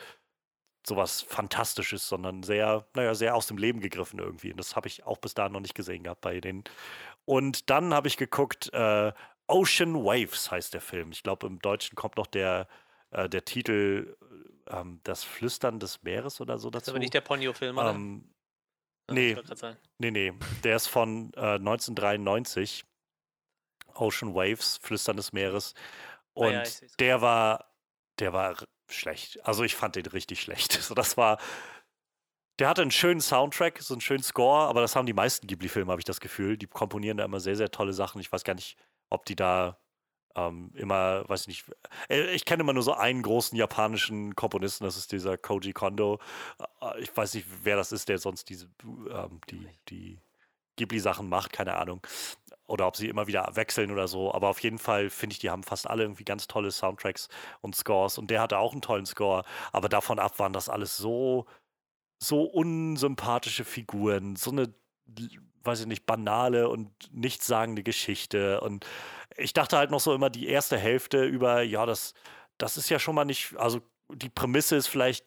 [0.87, 4.51] sowas Fantastisches, sondern sehr, naja, sehr aus dem Leben gegriffen irgendwie.
[4.51, 6.65] Und das habe ich auch bis dahin noch nicht gesehen gehabt bei denen.
[7.27, 9.13] Und dann habe ich geguckt, äh,
[9.47, 11.11] Ocean Waves heißt der Film.
[11.13, 12.67] Ich glaube, im Deutschen kommt noch der,
[13.11, 14.17] äh, der Titel
[14.69, 16.81] ähm, Das Flüstern des Meeres oder so dazu.
[16.81, 17.91] Das ist aber nicht der Ponyo-Film, oder?
[17.91, 18.31] Ähm,
[19.09, 19.37] nee,
[19.99, 20.33] nee, nee.
[20.65, 22.85] Der ist von äh, 1993.
[23.95, 25.75] Ocean Waves, Flüstern des Meeres.
[26.35, 27.65] Und ah, ja, der war,
[28.19, 28.57] der war
[28.89, 29.45] schlecht.
[29.45, 30.73] Also ich fand den richtig schlecht.
[30.83, 31.39] So, das war.
[32.59, 35.93] Der hatte einen schönen Soundtrack, so einen schönen Score, aber das haben die meisten Ghibli-Filme,
[35.93, 36.57] habe ich das Gefühl.
[36.57, 38.21] Die komponieren da immer sehr, sehr tolle Sachen.
[38.21, 38.77] Ich weiß gar nicht,
[39.11, 39.79] ob die da
[40.39, 41.65] ähm, immer, weiß ich nicht,
[42.09, 46.21] äh, ich kenne immer nur so einen großen japanischen Komponisten, das ist dieser Koji Kondo.
[46.81, 50.19] Äh, ich weiß nicht, wer das ist, der sonst diese, ähm, die, die
[50.77, 52.01] Ghibli-Sachen macht, keine Ahnung.
[52.67, 54.33] Oder ob sie immer wieder wechseln oder so.
[54.33, 57.29] Aber auf jeden Fall finde ich, die haben fast alle irgendwie ganz tolle Soundtracks
[57.63, 58.19] und Scores.
[58.19, 59.45] Und der hatte auch einen tollen Score.
[59.73, 61.47] Aber davon ab waren das alles so,
[62.23, 64.37] so unsympathische Figuren.
[64.37, 64.75] So eine
[65.65, 68.61] weiß ich nicht, banale und nichtssagende Geschichte.
[68.61, 68.87] Und
[69.37, 72.15] ich dachte halt noch so immer die erste Hälfte über, ja, das,
[72.59, 75.27] das ist ja schon mal nicht, also die Prämisse ist vielleicht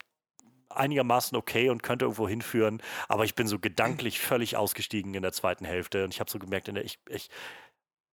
[0.70, 5.34] einigermaßen okay und könnte irgendwo hinführen, aber ich bin so gedanklich völlig ausgestiegen in der
[5.34, 7.30] zweiten Hälfte und ich habe so gemerkt, in der, ich, ich,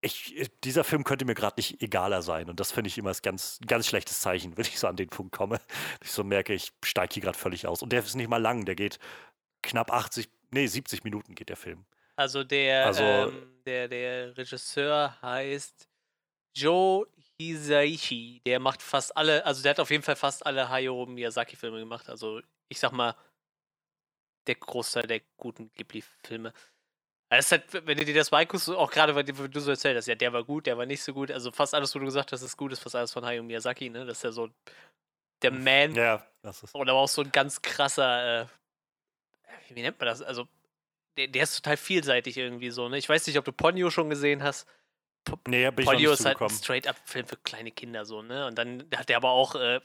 [0.00, 3.16] ich, dieser Film könnte mir gerade nicht egaler sein und das finde ich immer ein
[3.22, 5.60] ganz, ganz schlechtes Zeichen, wenn ich so an den Punkt komme.
[6.02, 7.82] Ich so merke, ich steige hier gerade völlig aus.
[7.82, 8.98] Und der ist nicht mal lang, der geht
[9.62, 11.84] knapp 80, nee, 70 Minuten geht der Film.
[12.18, 15.88] Also der, also, ähm, der, der Regisseur heißt
[16.56, 17.06] Joe
[17.38, 18.42] Hisaishi.
[18.44, 22.08] Der macht fast alle, also der hat auf jeden Fall fast alle Hayao Miyazaki-Filme gemacht.
[22.08, 23.14] Also ich sag mal,
[24.48, 26.52] der Großteil der guten Ghibli-Filme.
[27.28, 30.06] Also halt, wenn du dir das mal anguckst, auch gerade, weil du so erzählt hast,
[30.06, 31.30] ja, der war gut, der war nicht so gut.
[31.30, 33.90] Also fast alles, wo du gesagt hast, ist gut, ist fast alles von Hayao Miyazaki,
[33.90, 34.04] ne?
[34.04, 34.50] Das ist ja so
[35.42, 35.94] der hm, Man.
[35.94, 36.74] Ja, das ist.
[36.74, 38.46] Oder auch so ein ganz krasser, äh,
[39.68, 40.20] wie nennt man das?
[40.20, 40.48] Also
[41.18, 42.96] der, der, ist total vielseitig irgendwie so, ne?
[42.96, 44.66] Ich weiß nicht, ob du Ponyo schon gesehen hast.
[45.24, 48.46] P nee, bin Ponyo ist halt ein Straight-Up-Film für kleine Kinder so, ne?
[48.46, 49.80] Und dann hat der aber auch, äh,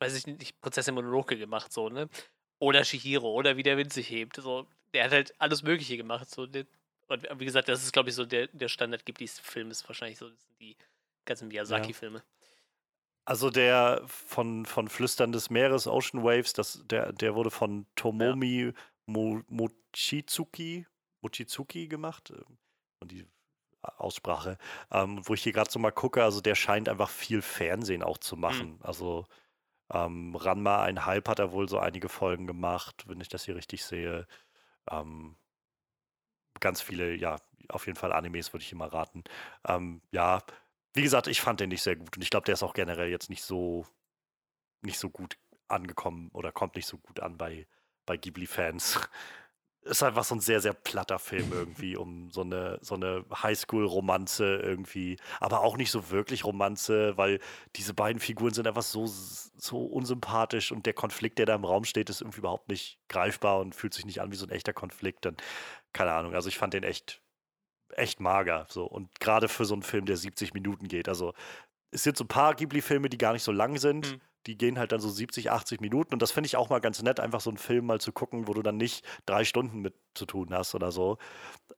[0.00, 2.08] weiß ich nicht, Prinzessin Mononoke gemacht, so, ne?
[2.58, 4.36] Oder Shihiro, oder wie der Wind sich hebt.
[4.36, 6.28] So, der hat halt alles Mögliche gemacht.
[6.28, 6.66] So, und
[7.40, 10.30] wie gesagt, das ist, glaube ich, so der, der Standard Ghibli-Film ist wahrscheinlich so,
[10.60, 10.76] die
[11.24, 12.18] ganzen Miyazaki-Filme.
[12.18, 12.24] Ja.
[13.24, 18.64] Also der von, von Flüstern des Meeres, Ocean Waves, das, der, der wurde von Tomomi
[18.64, 18.72] ja.
[19.06, 20.86] Mo Mochizuki,
[21.20, 22.30] Mochizuki gemacht.
[22.30, 22.58] Ähm,
[23.00, 23.26] und die
[23.82, 24.58] Aussprache,
[24.92, 28.18] ähm, wo ich hier gerade so mal gucke, also der scheint einfach viel Fernsehen auch
[28.18, 28.40] zu mhm.
[28.40, 28.68] machen.
[28.74, 28.78] Mhm.
[28.82, 29.26] Also
[29.92, 33.56] ähm, Ranma ein Halb hat er wohl so einige Folgen gemacht, wenn ich das hier
[33.56, 34.26] richtig sehe.
[34.90, 35.36] Ähm,
[36.60, 37.38] ganz viele, ja,
[37.68, 39.24] auf jeden Fall Animes würde ich immer raten.
[39.66, 40.42] Ähm, ja,
[40.94, 43.08] wie gesagt, ich fand den nicht sehr gut und ich glaube, der ist auch generell
[43.08, 43.86] jetzt nicht so
[44.82, 45.38] nicht so gut
[45.68, 47.66] angekommen oder kommt nicht so gut an bei
[48.06, 49.00] bei Ghibli-Fans.
[49.84, 54.58] Ist einfach so ein sehr, sehr platter Film irgendwie, um so eine, so eine Highschool-Romanze
[54.62, 57.40] irgendwie, aber auch nicht so wirklich Romanze, weil
[57.74, 61.82] diese beiden Figuren sind einfach so, so unsympathisch und der Konflikt, der da im Raum
[61.82, 64.72] steht, ist irgendwie überhaupt nicht greifbar und fühlt sich nicht an wie so ein echter
[64.72, 65.24] Konflikt.
[65.24, 65.36] Dann,
[65.92, 67.20] keine Ahnung, also ich fand den echt,
[67.88, 68.66] echt mager.
[68.68, 68.84] So.
[68.84, 71.08] Und gerade für so einen Film, der 70 Minuten geht.
[71.08, 71.34] Also
[71.90, 74.12] es sind so ein paar Ghibli-Filme, die gar nicht so lang sind.
[74.12, 76.14] Mhm die gehen halt dann so 70, 80 Minuten.
[76.14, 78.48] Und das finde ich auch mal ganz nett, einfach so einen Film mal zu gucken,
[78.48, 81.18] wo du dann nicht drei Stunden mit zu tun hast oder so.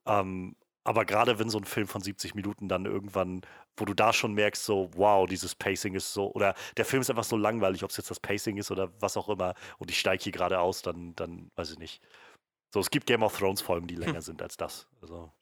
[0.07, 3.41] Ähm, aber gerade wenn so ein Film von 70 Minuten dann irgendwann,
[3.77, 7.09] wo du da schon merkst, so, wow, dieses Pacing ist so, oder der Film ist
[7.09, 9.99] einfach so langweilig, ob es jetzt das Pacing ist oder was auch immer, und ich
[9.99, 12.03] steige hier gerade aus, dann, dann weiß ich nicht.
[12.75, 14.21] So, es gibt Game of Thrones Folgen, die länger hm.
[14.21, 14.87] sind als das.
[15.01, 15.33] Also.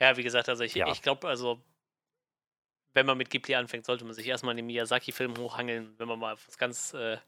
[0.00, 0.88] Ja, wie gesagt, also ich, ja.
[0.88, 1.62] ich glaube, also
[2.96, 5.94] wenn man mit Ghibli anfängt, sollte man sich erstmal in den Miyazaki-Film hochhangeln.
[5.98, 7.18] Wenn man mal was ganz äh,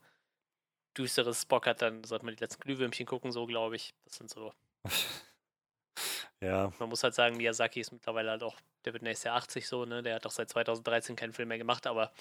[0.96, 3.94] düsteres Bock hat, dann sollte man die letzten Glühwürmchen gucken, so glaube ich.
[4.04, 4.52] Das sind so.
[6.40, 6.72] ja.
[6.78, 8.56] Man muss halt sagen, Miyazaki ist mittlerweile halt auch,
[8.86, 10.02] der wird nächstes Jahr 80 so, ne?
[10.02, 12.12] Der hat doch seit 2013 keinen Film mehr gemacht, aber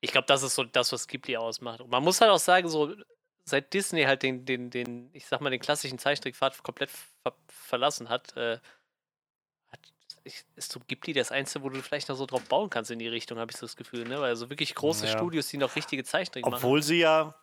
[0.00, 1.80] ich glaube, das ist so das, was Ghibli ausmacht.
[1.80, 2.94] Und man muss halt auch sagen, so,
[3.44, 8.08] seit Disney halt den, den, den, ich sag mal, den klassischen Zeichentrickpfad komplett ver verlassen
[8.08, 8.60] hat, äh,
[10.24, 13.08] ist so Ghibli das Einzige, wo du vielleicht noch so drauf bauen kannst in die
[13.08, 14.20] Richtung, habe ich so das Gefühl, ne?
[14.20, 15.12] Weil so wirklich große ja.
[15.12, 16.54] Studios, die noch richtige Zeichentrick machen.
[16.54, 17.34] Obwohl sie ja,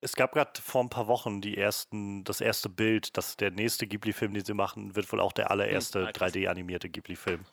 [0.00, 3.86] es gab gerade vor ein paar Wochen die ersten, das erste Bild, dass der nächste
[3.86, 7.44] Ghibli-Film, den sie machen, wird wohl auch der allererste hm, 3D-animierte Ghibli-Film,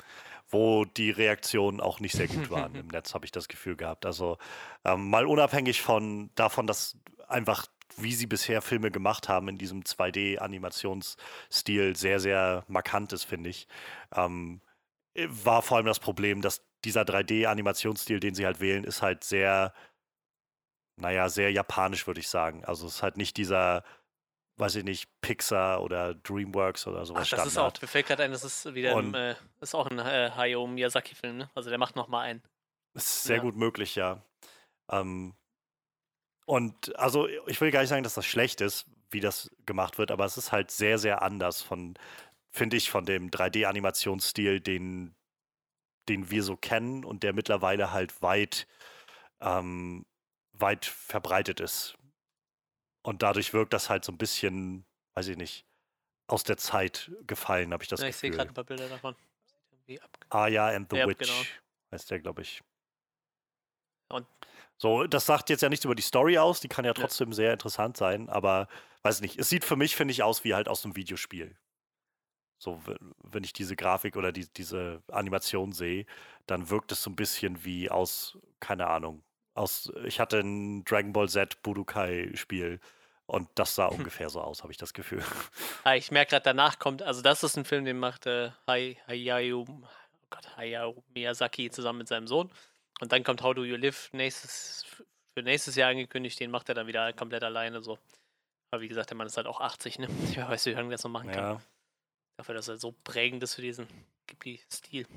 [0.49, 4.05] wo die Reaktionen auch nicht sehr gut waren im Netz, habe ich das Gefühl gehabt.
[4.05, 4.37] Also
[4.83, 6.97] ähm, mal unabhängig von davon, dass
[7.27, 7.67] einfach
[7.97, 13.67] wie sie bisher Filme gemacht haben in diesem 2D-Animationsstil sehr, sehr markant ist, finde ich.
[14.15, 14.61] Ähm,
[15.15, 19.73] war vor allem das Problem, dass dieser 3D-Animationsstil, den sie halt wählen, ist halt sehr,
[20.99, 22.65] naja, sehr japanisch, würde ich sagen.
[22.65, 23.83] Also es ist halt nicht dieser,
[24.57, 27.21] weiß ich nicht, Pixar oder DreamWorks oder sowas.
[27.21, 27.47] Ach, das Standard.
[27.47, 30.31] ist auch, mir fällt gerade ein, das ist wieder ein, äh, ist auch ein äh,
[30.35, 31.49] Hayao Miyazaki-Film, ne?
[31.55, 32.41] Also der macht nochmal einen.
[32.95, 33.43] Ist sehr ja.
[33.43, 34.21] gut möglich, ja.
[34.91, 35.33] Ähm,
[36.45, 40.11] und also ich will gar nicht sagen, dass das schlecht ist, wie das gemacht wird,
[40.11, 41.95] aber es ist halt sehr, sehr anders von,
[42.51, 45.15] finde ich, von dem 3D-Animationsstil, den,
[46.09, 48.67] den wir so kennen und der mittlerweile halt weit,
[49.39, 50.05] ähm,
[50.51, 51.95] weit verbreitet ist.
[53.03, 55.65] Und dadurch wirkt das halt so ein bisschen, weiß ich nicht,
[56.27, 58.29] aus der Zeit gefallen, habe ich das ja, ich Gefühl.
[58.29, 59.15] Ich sehe gerade ein paar Bilder davon.
[60.29, 61.41] Aya and the ja, Witch genau.
[61.91, 62.61] heißt der, glaube ich.
[64.09, 64.25] Und
[64.77, 67.35] so, das sagt jetzt ja nichts über die Story aus, die kann ja trotzdem ja.
[67.35, 68.67] sehr interessant sein, aber
[69.03, 71.55] weiß nicht, es sieht für mich, finde ich, aus wie halt aus einem Videospiel.
[72.57, 72.81] So,
[73.21, 76.05] wenn ich diese Grafik oder die, diese Animation sehe,
[76.47, 81.13] dann wirkt es so ein bisschen wie aus, keine Ahnung, aus, ich hatte ein Dragon
[81.13, 82.79] Ball Z Budokai-Spiel
[83.25, 83.97] und das sah hm.
[83.97, 85.23] ungefähr so aus, habe ich das Gefühl.
[85.83, 89.65] Ah, ich merke gerade, danach kommt, also das ist ein Film, den macht äh, Hayao,
[89.67, 89.87] oh
[90.29, 92.49] Gott, Hayao Miyazaki zusammen mit seinem Sohn.
[92.99, 94.85] Und dann kommt How Do You Live nächstes,
[95.33, 97.97] für nächstes Jahr angekündigt, den macht er dann wieder komplett alleine so.
[98.71, 100.07] Aber wie gesagt, der Mann ist halt auch 80, ne?
[100.29, 101.43] Ich weiß, wie lange das noch machen kann.
[101.43, 101.61] Ja.
[102.37, 103.87] Dafür, dass er so prägend ist für diesen
[104.27, 105.07] Ghibli-Stil.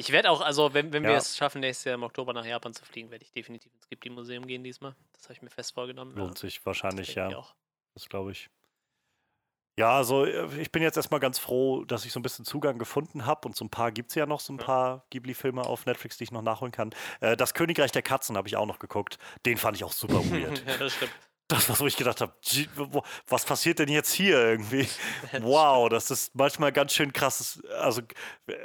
[0.00, 1.10] Ich werde auch, also wenn, wenn ja.
[1.10, 3.88] wir es schaffen, nächstes Jahr im Oktober nach Japan zu fliegen, werde ich definitiv ins
[3.88, 4.94] Ghibli-Museum gehen diesmal.
[5.12, 6.14] Das habe ich mir fest vorgenommen.
[6.16, 7.28] Lohnt sich wahrscheinlich, ja.
[7.94, 8.48] Das glaube ich.
[9.78, 12.78] Ja, also äh, ich bin jetzt erstmal ganz froh, dass ich so ein bisschen Zugang
[12.78, 15.86] gefunden habe und so ein paar gibt es ja noch, so ein paar Ghibli-Filme auf
[15.86, 16.90] Netflix, die ich noch nachholen kann.
[17.20, 19.20] Äh, das Königreich der Katzen habe ich auch noch geguckt.
[19.46, 20.64] Den fand ich auch super weird.
[20.66, 21.12] ja, das stimmt.
[21.48, 22.32] Das war wo ich gedacht habe,
[23.26, 24.86] was passiert denn jetzt hier irgendwie?
[25.40, 27.62] Wow, das ist manchmal ganz schön krasses.
[27.80, 28.02] Also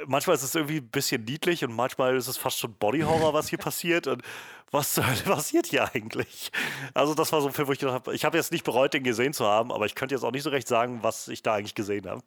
[0.06, 3.48] manchmal ist es irgendwie ein bisschen niedlich und manchmal ist es fast schon Bodyhorror, was
[3.48, 4.06] hier passiert.
[4.06, 4.22] Und
[4.70, 6.52] was passiert hier eigentlich?
[6.92, 8.92] Also das war so ein Film, wo ich gedacht habe, ich habe jetzt nicht bereut,
[8.92, 11.42] den gesehen zu haben, aber ich könnte jetzt auch nicht so recht sagen, was ich
[11.42, 12.22] da eigentlich gesehen habe.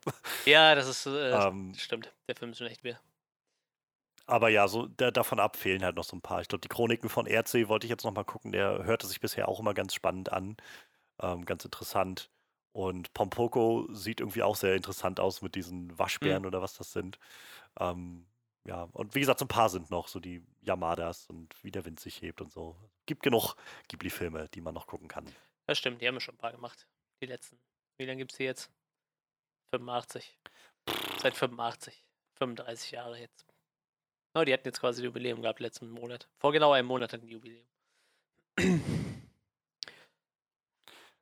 [0.46, 2.12] Ja, das ist äh, ähm, stimmt.
[2.28, 3.00] Der Film ist schon echt mehr.
[4.28, 6.42] Aber ja, so da, davon ab fehlen halt noch so ein paar.
[6.42, 8.52] Ich glaube, die Chroniken von Erdsee wollte ich jetzt noch mal gucken.
[8.52, 10.58] Der hörte sich bisher auch immer ganz spannend an.
[11.22, 12.30] Ähm, ganz interessant.
[12.74, 16.48] Und Pompoko sieht irgendwie auch sehr interessant aus mit diesen Waschbären mhm.
[16.48, 17.18] oder was das sind.
[17.80, 18.28] Ähm,
[18.66, 21.86] ja, und wie gesagt, so ein paar sind noch, so die Yamadas und wie der
[21.86, 22.76] Wind sich hebt und so.
[23.06, 23.56] Gibt genug
[23.88, 25.26] Ghibli-Filme, die man noch gucken kann.
[25.66, 26.86] Das stimmt, die haben wir schon ein paar gemacht.
[27.22, 27.58] Die letzten.
[27.98, 28.70] Wie lange gibt es die jetzt?
[29.74, 30.38] 85.
[31.22, 32.06] Seit 85.
[32.38, 33.47] 35 Jahre jetzt.
[34.38, 36.28] Oh, die hatten jetzt quasi Jubiläum gehabt letzten Monat.
[36.38, 37.66] Vor genau einem Monat hatten die Jubiläum.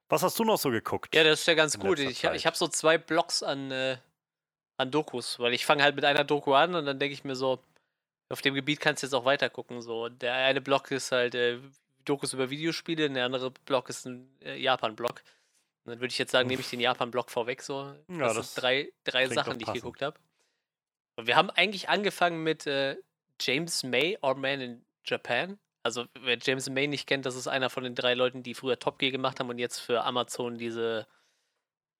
[0.09, 1.15] Was hast du noch so geguckt?
[1.15, 1.97] Ja, das ist ja ganz gut.
[1.99, 3.97] Ich, ich habe so zwei Blocks an, äh,
[4.77, 7.35] an Dokus, weil ich fange halt mit einer Doku an und dann denke ich mir
[7.35, 7.59] so,
[8.29, 9.81] auf dem Gebiet kannst du jetzt auch weiter gucken.
[9.81, 10.09] So.
[10.09, 11.59] Der eine Block ist halt äh,
[12.03, 15.23] Dokus über Videospiele, der andere Block ist ein äh, Japan-Block.
[15.85, 17.61] Und dann würde ich jetzt sagen, nehme ich den Japan-Block vorweg.
[17.61, 17.95] So.
[18.07, 20.17] Das, ja, das sind drei, drei Sachen, die ich geguckt habe.
[21.21, 22.97] Wir haben eigentlich angefangen mit äh,
[23.39, 25.59] James May, Our Man in Japan.
[25.83, 28.79] Also, wer James May nicht kennt, das ist einer von den drei Leuten, die früher
[28.79, 31.07] Top Gear gemacht haben und jetzt für Amazon diese,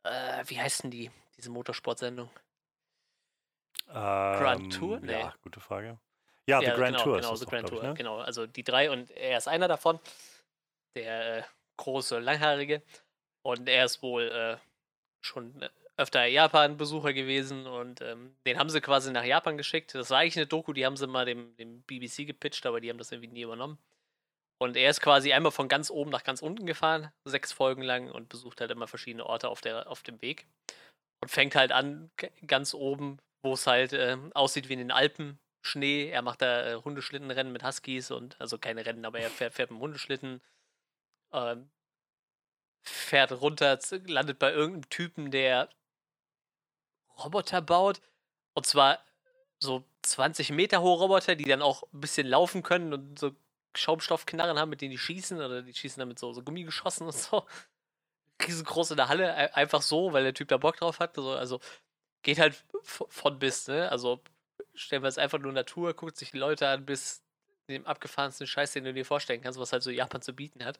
[0.03, 2.29] äh, wie heißen die, diese Motorsportsendung?
[3.89, 4.99] Ähm, Grand Tour?
[4.99, 5.11] Nee.
[5.11, 5.99] Ja, gute Frage.
[6.47, 7.15] Ja, ja The Grand genau, Tour.
[7.17, 7.93] Genau, The Grand Tour, ich, ne?
[7.93, 8.17] genau.
[8.17, 9.99] Also die drei und er ist einer davon,
[10.95, 11.43] der äh,
[11.77, 12.81] große, langhaarige.
[13.43, 14.57] Und er ist wohl äh,
[15.21, 19.95] schon äh, öfter Japan-Besucher gewesen und ähm, den haben sie quasi nach Japan geschickt.
[19.95, 22.89] Das war eigentlich eine Doku, die haben sie mal dem, dem BBC gepitcht, aber die
[22.89, 23.77] haben das irgendwie nie übernommen.
[24.61, 28.09] Und er ist quasi einmal von ganz oben nach ganz unten gefahren, sechs Folgen lang
[28.11, 30.47] und besucht halt immer verschiedene Orte auf, der, auf dem Weg.
[31.21, 32.09] Und fängt halt an,
[32.45, 36.09] ganz oben, wo es halt äh, aussieht wie in den Alpen, Schnee.
[36.09, 39.71] Er macht da äh, Hundeschlittenrennen mit Huskies und, also keine Rennen, aber er fährt, fährt
[39.71, 40.41] mit dem Hundeschlitten.
[41.33, 41.69] Ähm,
[42.87, 45.69] fährt runter, landet bei irgendeinem Typen, der
[47.23, 48.01] Roboter baut.
[48.53, 48.99] Und zwar
[49.59, 53.31] so 20 Meter hohe Roboter, die dann auch ein bisschen laufen können und so
[53.75, 55.37] Schaumstoffknarren haben, mit denen die schießen.
[55.37, 57.45] Oder die schießen dann mit so, so Gummigeschossen und so.
[58.45, 61.17] Riesengroß in der Halle, einfach so, weil der Typ da Bock drauf hat.
[61.17, 61.59] Also, also
[62.21, 63.89] geht halt von bis, ne?
[63.89, 64.21] Also
[64.73, 67.23] stellen wir es einfach nur Natur, guckt sich die Leute an, bis
[67.69, 70.79] dem abgefahrensten Scheiß, den du dir vorstellen kannst, was halt so Japan zu bieten hat.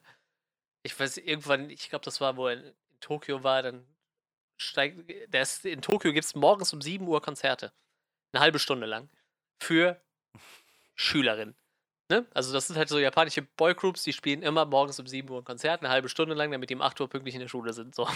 [0.83, 3.85] ich weiß, irgendwann, ich glaube, das war, wo er in Tokio war, dann
[4.57, 7.71] steigt, der ist, in Tokio gibt es morgens um 7 Uhr Konzerte.
[8.31, 9.09] Eine halbe Stunde lang.
[9.59, 10.01] Für
[10.95, 11.55] Schülerinnen.
[12.09, 12.25] Ne?
[12.33, 15.43] Also das sind halt so japanische Boygroups, die spielen immer morgens um 7 Uhr ein
[15.43, 17.95] Konzert, eine halbe Stunde lang, damit die um 8 Uhr pünktlich in der Schule sind.
[17.95, 18.07] So.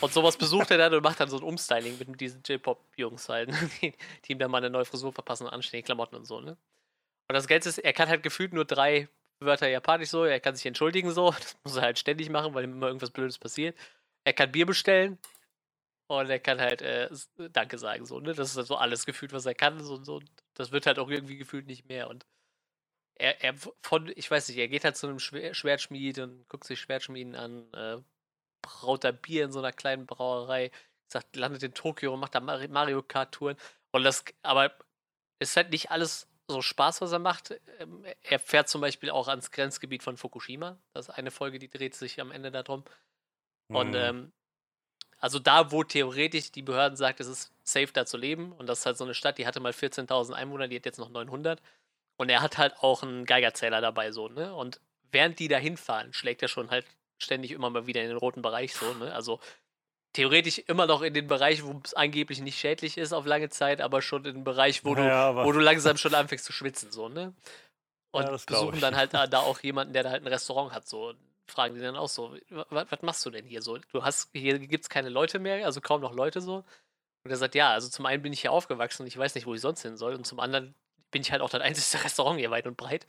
[0.00, 3.50] Und sowas besucht er dann und macht dann so ein Umstyling mit diesen J-Pop-Jungs halt,
[3.82, 3.92] die,
[4.24, 6.56] die, ihm dann mal eine neue Frisur verpassen und anständige Klamotten und so, ne?
[7.28, 9.08] Und das Geld ist, er kann halt gefühlt nur drei
[9.40, 12.64] Wörter japanisch so, er kann sich entschuldigen so, das muss er halt ständig machen, weil
[12.64, 13.76] ihm immer irgendwas Blödes passiert.
[14.24, 15.18] Er kann Bier bestellen
[16.20, 17.08] und er kann halt äh,
[17.50, 18.34] Danke sagen, so, ne?
[18.34, 20.20] Das ist halt so alles gefühlt, was er kann, so, so.
[20.54, 22.26] Das wird halt auch irgendwie gefühlt nicht mehr und
[23.14, 26.80] er, er von, ich weiß nicht, er geht halt zu einem Schwertschmied und guckt sich
[26.80, 27.98] Schwertschmieden an, äh,
[28.62, 30.70] braut da Bier in so einer kleinen Brauerei,
[31.08, 33.56] sagt, landet in Tokio und macht da Mario Kart-Touren.
[33.92, 34.74] Und das, aber
[35.38, 37.54] es ist halt nicht alles so Spaß, was er macht.
[37.78, 40.78] Ähm, er fährt zum Beispiel auch ans Grenzgebiet von Fukushima.
[40.92, 42.84] Das ist eine Folge, die dreht sich am Ende darum.
[43.68, 43.76] Mhm.
[43.76, 44.32] Und ähm,
[45.22, 48.50] also da, wo theoretisch die Behörden sagt, es ist safe da zu leben.
[48.52, 50.98] Und das ist halt so eine Stadt, die hatte mal 14.000 Einwohner, die hat jetzt
[50.98, 51.62] noch 900.
[52.16, 54.52] Und er hat halt auch einen Geigerzähler dabei, so, ne?
[54.52, 54.80] Und
[55.12, 56.86] während die da hinfahren, schlägt er schon halt
[57.18, 59.14] ständig immer mal wieder in den roten Bereich so, ne?
[59.14, 59.38] Also
[60.12, 63.80] theoretisch immer noch in den Bereich, wo es angeblich nicht schädlich ist auf lange Zeit,
[63.80, 66.90] aber schon in den Bereich, wo, ja, du, wo du langsam schon anfängst zu schwitzen,
[66.90, 67.32] so, ne?
[68.10, 70.86] Und ja, besuchen dann halt da, da, auch jemanden, der da halt ein Restaurant hat,
[70.88, 71.14] so.
[71.52, 73.78] Fragen die dann auch so, was machst du denn hier so?
[73.78, 76.64] Du hast, hier gibt es keine Leute mehr, also kaum noch Leute so.
[77.24, 79.46] Und er sagt, ja, also zum einen bin ich hier aufgewachsen und ich weiß nicht,
[79.46, 80.14] wo ich sonst hin soll.
[80.14, 80.74] Und zum anderen
[81.12, 83.06] bin ich halt auch das einzige Restaurant hier weit und breit.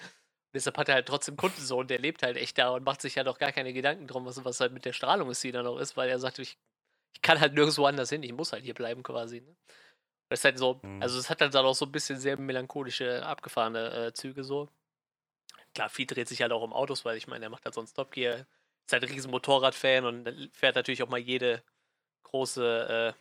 [0.53, 3.21] Deshalb hat er halt trotzdem Kundensohn, der lebt halt echt da und macht sich ja
[3.21, 5.63] halt doch gar keine Gedanken drum, was, was halt mit der Strahlung ist, die da
[5.63, 6.59] noch ist, weil er sagt, ich,
[7.15, 9.41] ich kann halt nirgendwo anders hin, ich muss halt hier bleiben quasi.
[9.41, 9.55] Ne?
[10.29, 11.01] Das ist halt so, mhm.
[11.01, 14.69] also es hat halt dann auch so ein bisschen sehr melancholische, abgefahrene äh, Züge so.
[15.73, 17.93] Klar, viel dreht sich halt auch um Autos, weil ich meine, er macht halt sonst
[17.93, 18.45] Top Gear,
[18.85, 21.63] ist halt ein riesen Motorradfan und fährt natürlich auch mal jede
[22.23, 23.15] große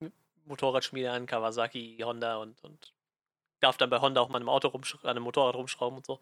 [0.00, 0.08] äh,
[0.46, 2.92] Motorradschmiede an, Kawasaki, Honda und, und
[3.60, 6.20] darf dann bei Honda auch mal einem Auto an einem Motorrad rumschrauben und so.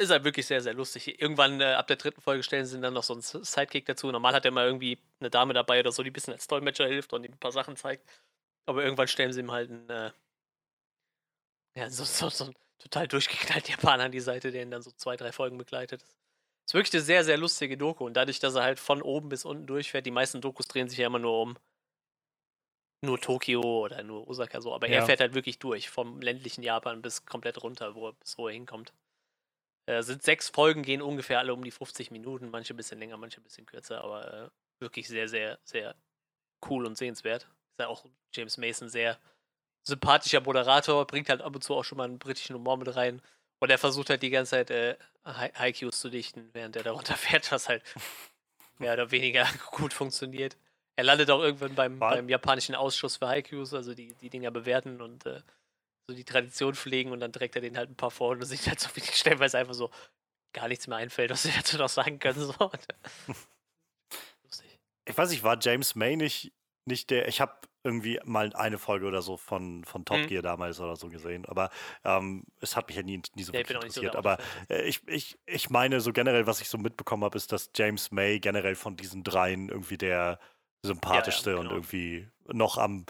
[0.00, 1.20] Ist halt wirklich sehr, sehr lustig.
[1.20, 4.10] Irgendwann äh, ab der dritten Folge stellen sie dann noch so einen Sidekick dazu.
[4.12, 6.86] Normal hat er mal irgendwie eine Dame dabei oder so, die ein bisschen als Dolmetscher
[6.86, 8.08] hilft und ihm ein paar Sachen zeigt.
[8.66, 10.12] Aber irgendwann stellen sie ihm halt einen, äh,
[11.74, 15.16] ja, so, so, so total durchgeknallten Japaner an die Seite, der ihn dann so zwei,
[15.16, 16.02] drei Folgen begleitet.
[16.66, 18.04] Ist wirklich eine sehr, sehr lustige Doku.
[18.04, 20.98] Und dadurch, dass er halt von oben bis unten durchfährt, die meisten Dokus drehen sich
[20.98, 21.58] ja immer nur um
[23.00, 24.96] nur Tokio oder nur Osaka so, aber ja.
[24.96, 28.54] er fährt halt wirklich durch, vom ländlichen Japan bis komplett runter, wo, bis wo er
[28.54, 28.92] hinkommt.
[29.86, 33.16] Äh, sind sechs Folgen, gehen ungefähr alle um die 50 Minuten, manche ein bisschen länger,
[33.16, 34.50] manche ein bisschen kürzer, aber äh,
[34.82, 35.94] wirklich sehr, sehr, sehr
[36.68, 37.44] cool und sehenswert.
[37.44, 39.18] Ist ja auch James Mason sehr
[39.88, 43.20] sympathischer Moderator, bringt halt ab und zu auch schon mal einen britischen Humor mit rein.
[43.58, 47.50] Und er versucht halt die ganze Zeit äh, Haikus zu dichten, während er darunter fährt,
[47.50, 47.82] was halt
[48.78, 50.56] mehr oder weniger gut funktioniert.
[50.96, 55.00] Er landet auch irgendwann beim, beim japanischen Ausschuss für Haikus, also die, die Dinger bewerten
[55.00, 55.40] und äh,
[56.08, 58.46] so die Tradition pflegen und dann trägt er den halt ein paar vor und du
[58.46, 59.90] siehst halt so, wie stellenweise einfach so
[60.52, 62.40] gar nichts mehr einfällt, was sie dazu noch sagen können.
[62.40, 62.52] So.
[64.42, 64.78] Lustig.
[65.04, 66.52] Ich weiß nicht, war James May nicht,
[66.84, 67.54] nicht der, ich habe
[67.88, 70.26] irgendwie mal eine Folge oder so von, von Top mhm.
[70.26, 71.70] Gear damals oder so gesehen, aber
[72.04, 74.12] ähm, es hat mich ja nie, nie so ja, interessiert.
[74.12, 74.38] So aber
[74.68, 78.10] äh, ich, ich, ich meine, so generell, was ich so mitbekommen habe, ist, dass James
[78.10, 80.38] May generell von diesen dreien irgendwie der
[80.82, 81.74] sympathischste ja, ja, genau.
[81.74, 83.06] und irgendwie noch am,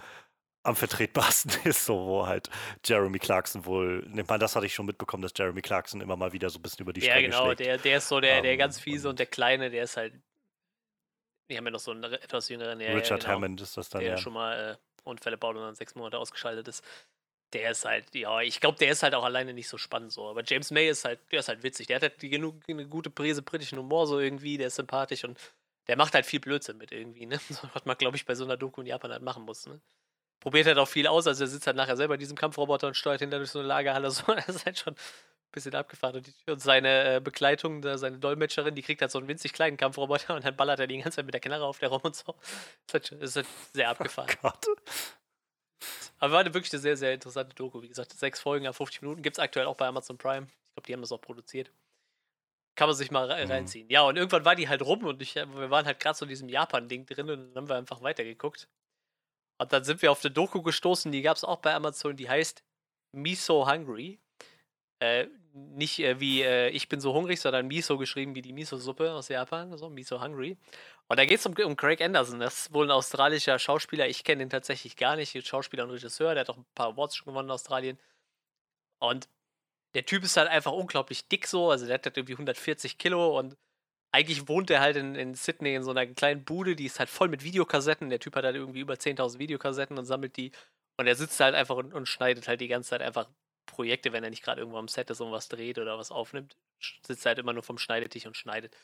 [0.62, 2.48] am vertretbarsten ist, so wo halt
[2.84, 6.32] Jeremy Clarkson wohl, nimmt man, das hatte ich schon mitbekommen, dass Jeremy Clarkson immer mal
[6.32, 7.60] wieder so ein bisschen über die ja, Stränge genau, schlägt.
[7.60, 10.14] Der, der ist so der, der um, ganz fiese und der Kleine, der ist halt,
[11.48, 14.00] wir haben ja noch so einen etwas jüngeren, der, Richard genau, Hammond ist das dann,
[14.00, 14.16] der ja.
[14.18, 16.84] schon mal äh, Unfälle baut und dann sechs Monate ausgeschaltet ist.
[17.54, 20.28] Der ist halt, ja, ich glaube, der ist halt auch alleine nicht so spannend so.
[20.28, 21.86] Aber James May ist halt, der ist halt witzig.
[21.86, 25.24] Der hat halt die, genug, eine gute Prise britischen Humor so irgendwie, der ist sympathisch
[25.24, 25.38] und
[25.86, 27.40] der macht halt viel Blödsinn mit irgendwie, ne?
[27.72, 29.80] was man, glaube ich, bei so einer Doku in Japan halt machen muss, ne?
[30.40, 32.94] Probiert halt auch viel aus, also er sitzt halt nachher selber in diesem Kampfroboter und
[32.94, 34.94] steuert hinter durch so eine Lagerhalle, so, das ist halt schon
[35.52, 36.16] bisschen abgefahren.
[36.16, 40.34] Und, und seine äh, Begleitung, seine Dolmetscherin, die kriegt halt so einen winzig kleinen Kampfroboter
[40.34, 42.34] und dann ballert er die ganze Zeit mit der Knarre auf der rum und so.
[42.86, 44.30] Das ist halt, das ist halt sehr oh abgefahren.
[44.42, 44.66] Oh Gott.
[46.18, 47.82] Aber war eine wirklich eine sehr, sehr interessante Doku.
[47.82, 50.46] Wie gesagt, sechs Folgen auf 50 Minuten gibt es aktuell auch bei Amazon Prime.
[50.46, 51.70] Ich glaube, die haben das auch produziert.
[52.74, 53.50] Kann man sich mal mhm.
[53.50, 53.86] reinziehen.
[53.86, 53.92] Mhm.
[53.92, 56.28] Ja, und irgendwann war die halt rum und ich, wir waren halt gerade so in
[56.28, 58.68] diesem Japan-Ding drin und dann haben wir einfach weitergeguckt.
[59.60, 62.28] Und dann sind wir auf eine Doku gestoßen, die gab es auch bei Amazon, die
[62.28, 62.62] heißt
[63.12, 64.20] Miso Hungry.
[65.00, 69.12] Äh, nicht äh, wie äh, ich bin so hungrig, sondern Miso geschrieben wie die Miso-Suppe
[69.12, 70.56] aus Japan, so Miso Hungry.
[71.08, 74.08] Und da geht es um, um Craig Anderson, das ist wohl ein australischer Schauspieler.
[74.08, 77.16] Ich kenne ihn tatsächlich gar nicht, Schauspieler und Regisseur, der hat auch ein paar Awards
[77.16, 77.98] schon gewonnen in Australien.
[79.00, 79.28] Und
[79.94, 83.38] der Typ ist halt einfach unglaublich dick so, also der hat halt irgendwie 140 Kilo
[83.38, 83.56] und
[84.12, 87.10] eigentlich wohnt er halt in, in Sydney in so einer kleinen Bude, die ist halt
[87.10, 88.10] voll mit Videokassetten.
[88.10, 90.52] Der Typ hat halt irgendwie über 10.000 Videokassetten und sammelt die.
[90.98, 93.28] Und er sitzt halt einfach und, und schneidet halt die ganze Zeit einfach
[93.68, 96.56] Projekte, wenn er nicht gerade irgendwo am Set ist und was dreht oder was aufnimmt.
[97.06, 98.76] Sitzt halt immer nur vom Schneidetisch und schneidet.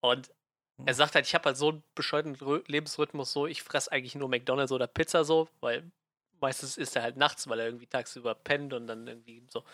[0.00, 0.30] Und
[0.78, 0.94] er hm.
[0.94, 2.36] sagt halt, ich habe halt so einen bescheuerten
[2.66, 5.90] Lebensrhythmus, so ich fresse eigentlich nur McDonalds oder Pizza so, weil
[6.40, 9.64] meistens ist er halt nachts, weil er irgendwie tagsüber pennt und dann irgendwie so,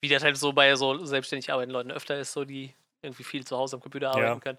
[0.00, 3.44] wie das halt so bei so selbstständig arbeitenden Leuten öfter ist, so die irgendwie viel
[3.44, 4.40] zu Hause am Computer arbeiten ja.
[4.40, 4.58] können.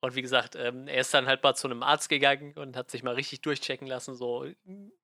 [0.00, 2.90] Und wie gesagt, ähm, er ist dann halt mal zu einem Arzt gegangen und hat
[2.90, 4.46] sich mal richtig durchchecken lassen, so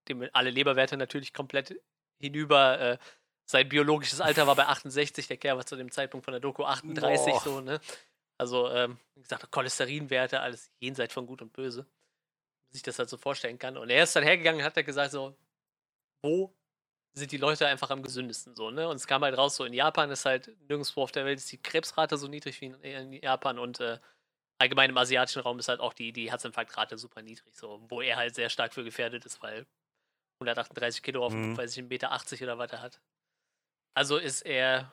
[0.09, 1.81] dem alle Leberwerte natürlich komplett
[2.19, 2.81] hinüber.
[2.81, 2.99] Äh,
[3.51, 6.65] sein biologisches Alter war bei 68, der Kerl war zu dem Zeitpunkt von der Doku
[6.65, 7.41] 38, Boah.
[7.41, 7.81] so, ne?
[8.37, 11.87] Also, ähm, wie gesagt, Cholesterinwerte, alles jenseits von Gut und Böse.
[12.71, 13.79] Sich das halt so vorstellen kann.
[13.79, 15.35] Und er ist dann hergegangen und hat er gesagt, so,
[16.23, 16.55] wo
[17.15, 18.87] sind die Leute einfach am gesündesten so, ne?
[18.87, 21.51] Und es kam halt raus, so in Japan ist halt nirgendwo auf der Welt ist
[21.51, 23.99] die Krebsrate so niedrig wie in, Japan und äh,
[24.59, 28.17] allgemein im asiatischen Raum ist halt auch die, die Herzinfarktrate super niedrig, so, wo er
[28.17, 29.67] halt sehr stark für gefährdet ist, weil
[30.41, 31.57] 138 Kilo auf, mhm.
[31.57, 33.01] weiß ich, 1,80 Meter oder weiter hat.
[33.95, 34.93] Also ist er,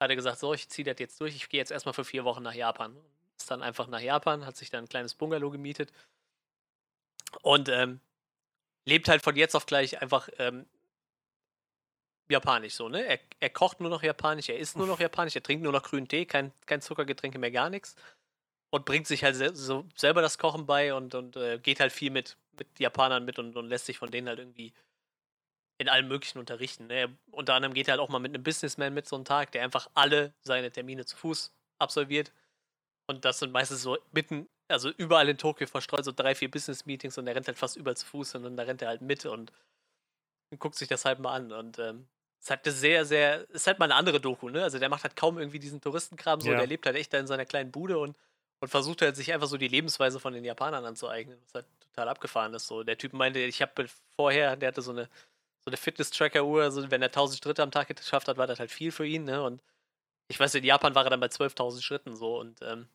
[0.00, 2.24] hat er gesagt, so, ich ziehe das jetzt durch, ich gehe jetzt erstmal für vier
[2.24, 2.96] Wochen nach Japan.
[3.36, 5.92] Ist dann einfach nach Japan, hat sich dann ein kleines Bungalow gemietet
[7.42, 8.00] und ähm,
[8.84, 10.66] lebt halt von jetzt auf gleich einfach ähm,
[12.28, 13.04] japanisch so, ne?
[13.04, 15.82] Er, er, kocht nur noch japanisch, er isst nur noch japanisch, er trinkt nur noch
[15.82, 17.96] grünen Tee, kein, kein Zuckergetränke mehr, gar nichts.
[18.70, 21.92] Und bringt sich halt se so selber das Kochen bei und, und äh, geht halt
[21.92, 24.74] viel mit, mit Japanern mit und, und lässt sich von denen halt irgendwie
[25.78, 26.88] in allem Möglichen unterrichten.
[26.88, 27.16] Ne?
[27.30, 29.62] Unter anderem geht er halt auch mal mit einem Businessman mit so einem Tag, der
[29.62, 32.32] einfach alle seine Termine zu Fuß absolviert.
[33.06, 37.16] Und das sind meistens so mitten, also überall in Tokio verstreut, so drei, vier Business-Meetings
[37.16, 39.52] und er rennt halt fast überall zu Fuß und dann rennt er halt mit und
[40.58, 41.52] guckt sich das halt mal an.
[41.52, 42.08] Und ähm,
[42.40, 44.62] ist halt eine sehr, sehr, ist halt mal eine andere Doku, ne?
[44.62, 46.58] Also der macht halt kaum irgendwie diesen Touristenkram so, ja.
[46.58, 48.16] der lebt halt echt da in seiner kleinen Bude und,
[48.60, 52.08] und versucht halt sich einfach so die Lebensweise von den Japanern anzueignen, was halt total
[52.08, 52.66] abgefahren ist.
[52.66, 53.86] So, der Typ meinte, ich habe
[54.16, 55.08] vorher, der hatte so eine,
[55.68, 58.70] so eine Fitness-Tracker-Uhr, also wenn er 1000 Schritte am Tag geschafft hat, war das halt
[58.70, 59.42] viel für ihn, ne?
[59.42, 59.62] Und
[60.28, 62.88] ich weiß, in Japan war er dann bei 12.000 Schritten so und ähm,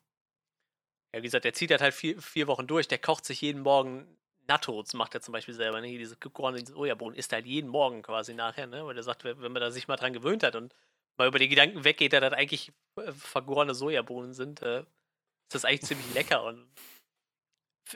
[1.14, 3.62] ja, wie gesagt, der zieht halt halt vier, vier Wochen durch, der kocht sich jeden
[3.62, 5.98] Morgen Nattos macht er zum Beispiel selber, ne?
[5.98, 8.84] Diese gegorene Sojabohnen isst er halt jeden Morgen quasi nachher, ne?
[8.86, 10.74] Weil er sagt, wenn man da sich mal dran gewöhnt hat und
[11.16, 15.64] mal über die Gedanken weggeht, dass das eigentlich äh, vergorene Sojabohnen sind, äh, ist das
[15.64, 16.66] eigentlich ziemlich lecker und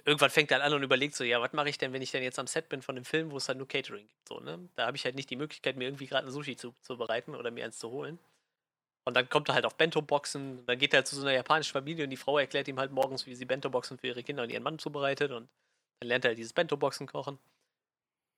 [0.04, 2.10] irgendwann fängt er halt an und überlegt so, ja, was mache ich denn, wenn ich
[2.10, 4.40] denn jetzt am Set bin von einem Film, wo es halt nur Catering gibt, so,
[4.40, 4.68] ne?
[4.76, 7.34] Da habe ich halt nicht die Möglichkeit, mir irgendwie gerade ein Sushi zu, zu bereiten
[7.34, 8.18] oder mir eins zu holen.
[9.04, 11.72] Und dann kommt er halt auf Bento-Boxen, dann geht er halt zu so einer japanischen
[11.72, 14.50] Familie und die Frau erklärt ihm halt morgens, wie sie Bento-Boxen für ihre Kinder und
[14.50, 15.48] ihren Mann zubereitet und
[16.00, 17.38] dann lernt er halt dieses Bento-Boxen kochen.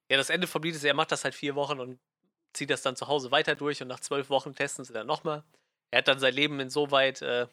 [0.08, 1.98] Ja, das Ende vom Lied ist, er macht das halt vier Wochen und
[2.52, 5.42] zieht das dann zu Hause weiter durch und nach zwölf Wochen testen sie dann nochmal.
[5.90, 7.46] Er hat dann sein Leben insoweit äh,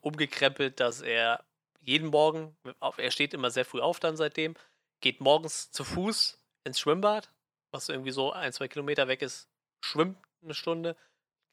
[0.00, 1.44] umgekrempelt, dass er
[1.80, 2.56] jeden Morgen,
[2.96, 4.54] er steht immer sehr früh auf dann seitdem,
[5.00, 7.30] geht morgens zu Fuß ins Schwimmbad,
[7.72, 9.48] was irgendwie so ein, zwei Kilometer weg ist,
[9.84, 10.96] schwimmt eine Stunde,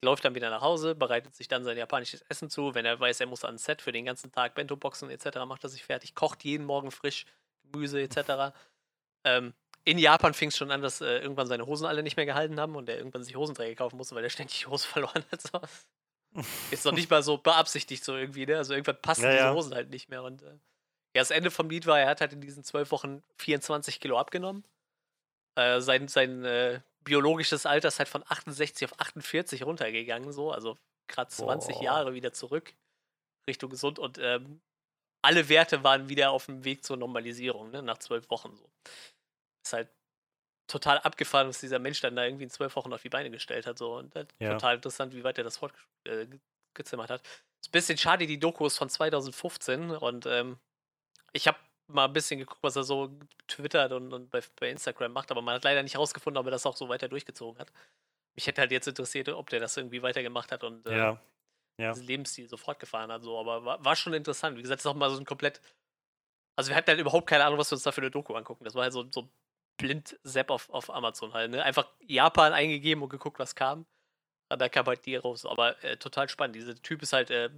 [0.03, 2.75] läuft dann wieder nach Hause, bereitet sich dann sein japanisches Essen zu.
[2.75, 5.69] Wenn er weiß, er muss ans Set für den ganzen Tag Bento-Boxen etc., macht er
[5.69, 7.25] sich fertig, kocht jeden Morgen frisch
[7.63, 8.55] Gemüse etc.
[9.23, 12.25] Ähm, in Japan fing es schon an, dass äh, irgendwann seine Hosen alle nicht mehr
[12.25, 15.23] gehalten haben und er irgendwann sich Hosenträger kaufen musste, weil er ständig die Hose verloren
[15.31, 15.41] hat.
[15.41, 15.59] So.
[16.71, 18.57] Ist noch nicht mal so beabsichtigt so irgendwie, ne?
[18.57, 19.53] Also irgendwann passen ja, diese.
[19.53, 20.23] Hosen halt nicht mehr.
[20.23, 20.51] Und äh,
[21.15, 24.19] ja, das Ende vom Lied war, er hat halt in diesen zwölf Wochen 24 Kilo
[24.19, 24.63] abgenommen.
[25.55, 30.77] Äh, sein sein äh, biologisches Alter ist halt von 68 auf 48 runtergegangen, so, also
[31.07, 31.83] gerade 20 Boah.
[31.83, 32.73] Jahre wieder zurück
[33.49, 34.59] Richtung gesund und ähm,
[35.21, 38.69] alle Werte waren wieder auf dem Weg zur Normalisierung, ne, nach zwölf Wochen so.
[39.63, 39.89] Ist halt
[40.67, 43.65] total abgefahren, was dieser Mensch dann da irgendwie in zwölf Wochen auf die Beine gestellt
[43.65, 44.53] hat, so und halt ja.
[44.53, 47.21] total interessant, wie weit er das fortgezimmert äh, hat.
[47.61, 50.57] Ist ein bisschen schade, die Doku ist von 2015 und ähm,
[51.33, 51.57] ich habe
[51.87, 53.17] mal ein bisschen geguckt, was er so
[53.47, 56.51] twittert und, und bei, bei, Instagram macht, aber man hat leider nicht herausgefunden, ob er
[56.51, 57.71] das auch so weiter durchgezogen hat.
[58.35, 61.21] Mich hätte halt jetzt interessiert, ob der das irgendwie weitergemacht hat und äh, ja.
[61.79, 61.93] Ja.
[61.93, 63.23] diesen Lebensstil so fortgefahren hat.
[63.23, 63.39] So.
[63.39, 64.57] Aber war, war schon interessant.
[64.57, 65.61] Wie gesagt, das ist auch mal so ein komplett.
[66.55, 68.63] Also, wir hatten halt überhaupt keine Ahnung, was wir uns da für eine Doku angucken.
[68.63, 69.29] Das war halt so, so
[69.77, 71.51] blind Sepp auf, auf Amazon halt.
[71.51, 71.63] Ne?
[71.63, 73.85] Einfach Japan eingegeben und geguckt, was kam.
[74.49, 75.45] Da kam halt die raus.
[75.45, 76.55] Aber äh, total spannend.
[76.55, 77.49] Dieser Typ ist halt äh,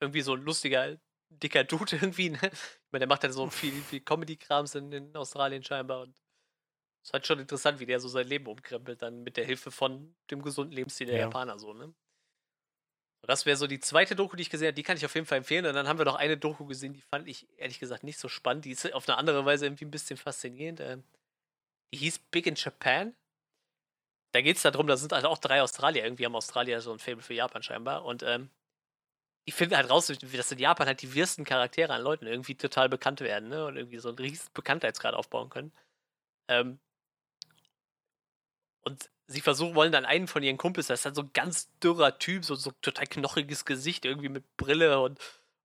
[0.00, 0.96] irgendwie so ein lustiger
[1.30, 2.38] dicker Dude irgendwie, ne?
[2.42, 6.16] Ich meine, der macht halt so viel, viel Comedy-Krams in, in, Australien scheinbar und
[7.02, 9.70] es ist halt schon interessant, wie der so sein Leben umkrempelt, dann mit der Hilfe
[9.70, 11.22] von dem gesunden Lebensstil der ja.
[11.22, 11.94] Japaner so, ne?
[13.22, 15.26] Das wäre so die zweite Doku, die ich gesehen habe, die kann ich auf jeden
[15.26, 15.66] Fall empfehlen.
[15.66, 18.28] Und dann haben wir noch eine Doku gesehen, die fand ich ehrlich gesagt nicht so
[18.28, 18.64] spannend.
[18.64, 20.80] Die ist auf eine andere Weise irgendwie ein bisschen faszinierend.
[20.80, 21.04] Ähm,
[21.92, 23.14] die hieß Big in Japan.
[24.32, 26.04] Da geht es darum, da sind halt auch drei Australier.
[26.04, 28.04] Irgendwie haben Australier so ein Fable für Japan scheinbar.
[28.04, 28.50] Und ähm,
[29.46, 32.90] ich finde halt raus, dass in Japan halt die wirsten Charaktere an Leuten irgendwie total
[32.90, 33.64] bekannt werden, ne?
[33.64, 35.72] Und irgendwie so einen riesen Bekanntheitsgrad aufbauen können.
[36.48, 36.78] Ähm,
[38.82, 41.70] und sie versuchen, wollen dann einen von ihren Kumpels, das ist halt so ein ganz
[41.80, 45.18] dürrer Typ, so, so total knochiges Gesicht, irgendwie mit Brille und,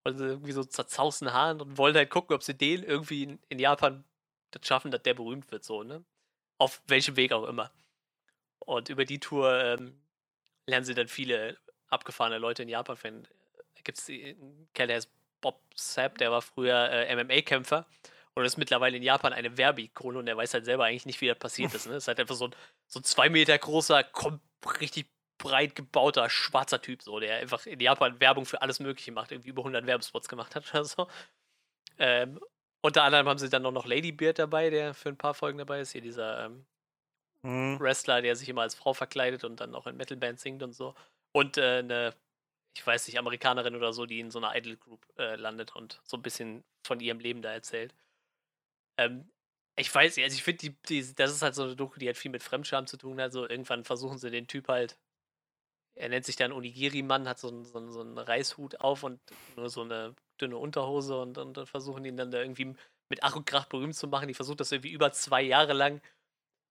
[0.03, 3.59] und irgendwie so zerzausten Haaren und wollen halt gucken, ob sie den irgendwie in, in
[3.59, 4.03] Japan
[4.51, 6.03] das schaffen, dass der berühmt wird, so, ne?
[6.63, 7.71] Auf welchem Weg auch immer.
[8.59, 10.01] Und über die Tour ähm,
[10.65, 11.57] lernen sie dann viele
[11.89, 13.27] abgefahrene Leute in Japan kennen.
[13.75, 15.09] Da gibt es einen Kerl, der heißt
[15.41, 17.85] Bob Sapp, der war früher äh, MMA-Kämpfer
[18.33, 21.27] und ist mittlerweile in Japan eine Werbeikone und er weiß halt selber eigentlich nicht, wie
[21.27, 21.85] das passiert ist.
[21.85, 21.95] Ne?
[21.95, 22.55] Ist halt einfach so ein,
[22.87, 24.05] so ein zwei Meter großer,
[24.79, 25.07] richtig
[25.37, 29.49] breit gebauter, schwarzer Typ, so, der einfach in Japan Werbung für alles Mögliche macht, irgendwie
[29.49, 31.07] über 100 Werbespots gemacht hat oder so.
[31.99, 32.39] Ähm,
[32.83, 35.79] unter anderem haben sie dann noch Lady Beard dabei, der für ein paar Folgen dabei
[35.79, 35.93] ist.
[35.93, 36.65] Hier dieser ähm,
[37.41, 37.79] mhm.
[37.79, 40.93] Wrestler, der sich immer als Frau verkleidet und dann auch in Metalbands singt und so.
[41.31, 42.13] Und äh, eine,
[42.75, 46.01] ich weiß nicht, Amerikanerin oder so, die in so einer Idol Group äh, landet und
[46.03, 47.95] so ein bisschen von ihrem Leben da erzählt.
[48.99, 49.29] Ähm,
[49.77, 52.17] ich weiß, also ich finde, die, die, das ist halt so eine Doku, die hat
[52.17, 53.19] viel mit Fremdscham zu tun.
[53.19, 54.97] Also irgendwann versuchen sie den Typ halt,
[55.95, 59.21] er nennt sich dann Onigiri-Mann, hat so einen, so, so einen Reishut auf und
[59.55, 62.75] nur so eine dünne Unterhose und, und, und versuchen ihn dann da irgendwie
[63.09, 64.27] mit Ach und Krach berühmt zu machen.
[64.27, 66.01] Die versuchen das irgendwie über zwei Jahre lang.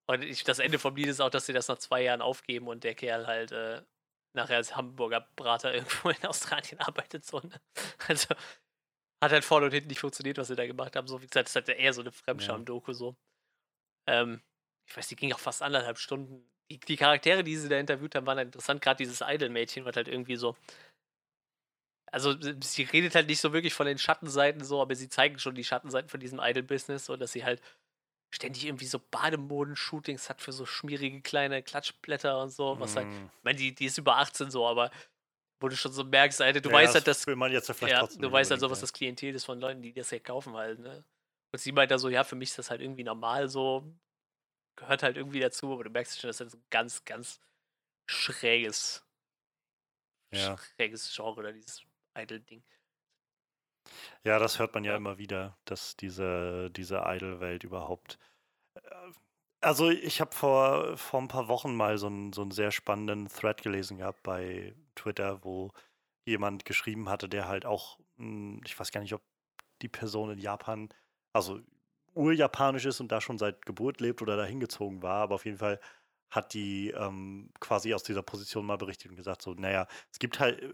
[0.09, 2.69] Und ich, das Ende vom Lied ist auch, dass sie das nach zwei Jahren aufgeben
[2.69, 3.83] und der Kerl halt äh,
[4.35, 7.25] nachher als Hamburger Brater irgendwo in Australien arbeitet.
[7.25, 7.61] So, ne?
[8.09, 8.35] Also
[9.23, 11.07] hat halt vorne und hinten nicht funktioniert, was sie da gemacht haben.
[11.07, 13.17] So, wie gesagt, das ist halt eher so eine Fremdscham-Doku so.
[14.09, 14.43] Ähm,
[14.89, 16.51] ich weiß, die ging auch fast anderthalb Stunden.
[16.71, 18.83] Die, die, Charaktere, die sie da interviewt haben, waren halt interessant.
[18.83, 20.57] Gerade dieses Idol-Mädchen, was halt irgendwie so.
[22.13, 25.55] Also, sie redet halt nicht so wirklich von den Schattenseiten so, aber sie zeigen schon
[25.55, 27.61] die Schattenseiten von diesem Idol-Business, so dass sie halt
[28.31, 32.79] ständig irgendwie so Bademoden-Shootings hat für so schmierige kleine Klatschblätter und so.
[32.79, 32.97] Was mm.
[32.97, 33.31] halt, mhm.
[33.37, 34.91] ich meine, die, die ist über 18 so, aber
[35.61, 37.27] wo du schon so merkst, Alter, du ja, weißt halt, dass.
[37.27, 39.45] Will man jetzt ja vielleicht ja, trotzdem du weißt halt so, was das Klientel ist
[39.45, 41.05] von Leuten, die das halt kaufen halt, ne?
[41.53, 43.85] Und sie meint da so, ja, für mich ist das halt irgendwie normal so,
[44.77, 47.41] gehört halt irgendwie dazu, aber du merkst schon, das ist ein ganz, ganz
[48.07, 49.05] schräges,
[50.33, 50.57] ja.
[50.59, 51.83] schräges Genre oder dieses
[52.15, 52.63] Idol-Ding.
[54.25, 58.19] Ja, das hört man ja immer wieder, dass diese, diese Idol-Welt überhaupt.
[58.75, 58.81] Äh,
[59.61, 63.29] also ich habe vor, vor ein paar Wochen mal so einen, so einen sehr spannenden
[63.29, 65.73] Thread gelesen gehabt bei Twitter, wo
[66.27, 69.23] jemand geschrieben hatte, der halt auch, hm, ich weiß gar nicht, ob
[69.83, 70.89] die Person in Japan,
[71.35, 71.61] also
[72.15, 75.59] urjapanisch ist und da schon seit Geburt lebt oder da hingezogen war, aber auf jeden
[75.59, 75.81] Fall
[76.33, 80.41] hat die ähm, quasi aus dieser Position mal berichtet und gesagt, so, naja, es gibt
[80.41, 80.73] halt, äh,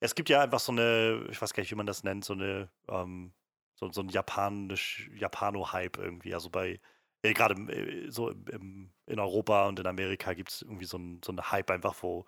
[0.00, 2.34] es gibt ja einfach so eine, ich weiß gar nicht, wie man das nennt, so
[2.34, 3.32] eine, ähm,
[3.74, 6.80] so, so ein japanisch, Japano-Hype irgendwie, also bei
[7.22, 11.20] äh, gerade äh, so im, in Europa und in Amerika gibt es irgendwie so ein,
[11.24, 12.24] so einen Hype einfach, wo,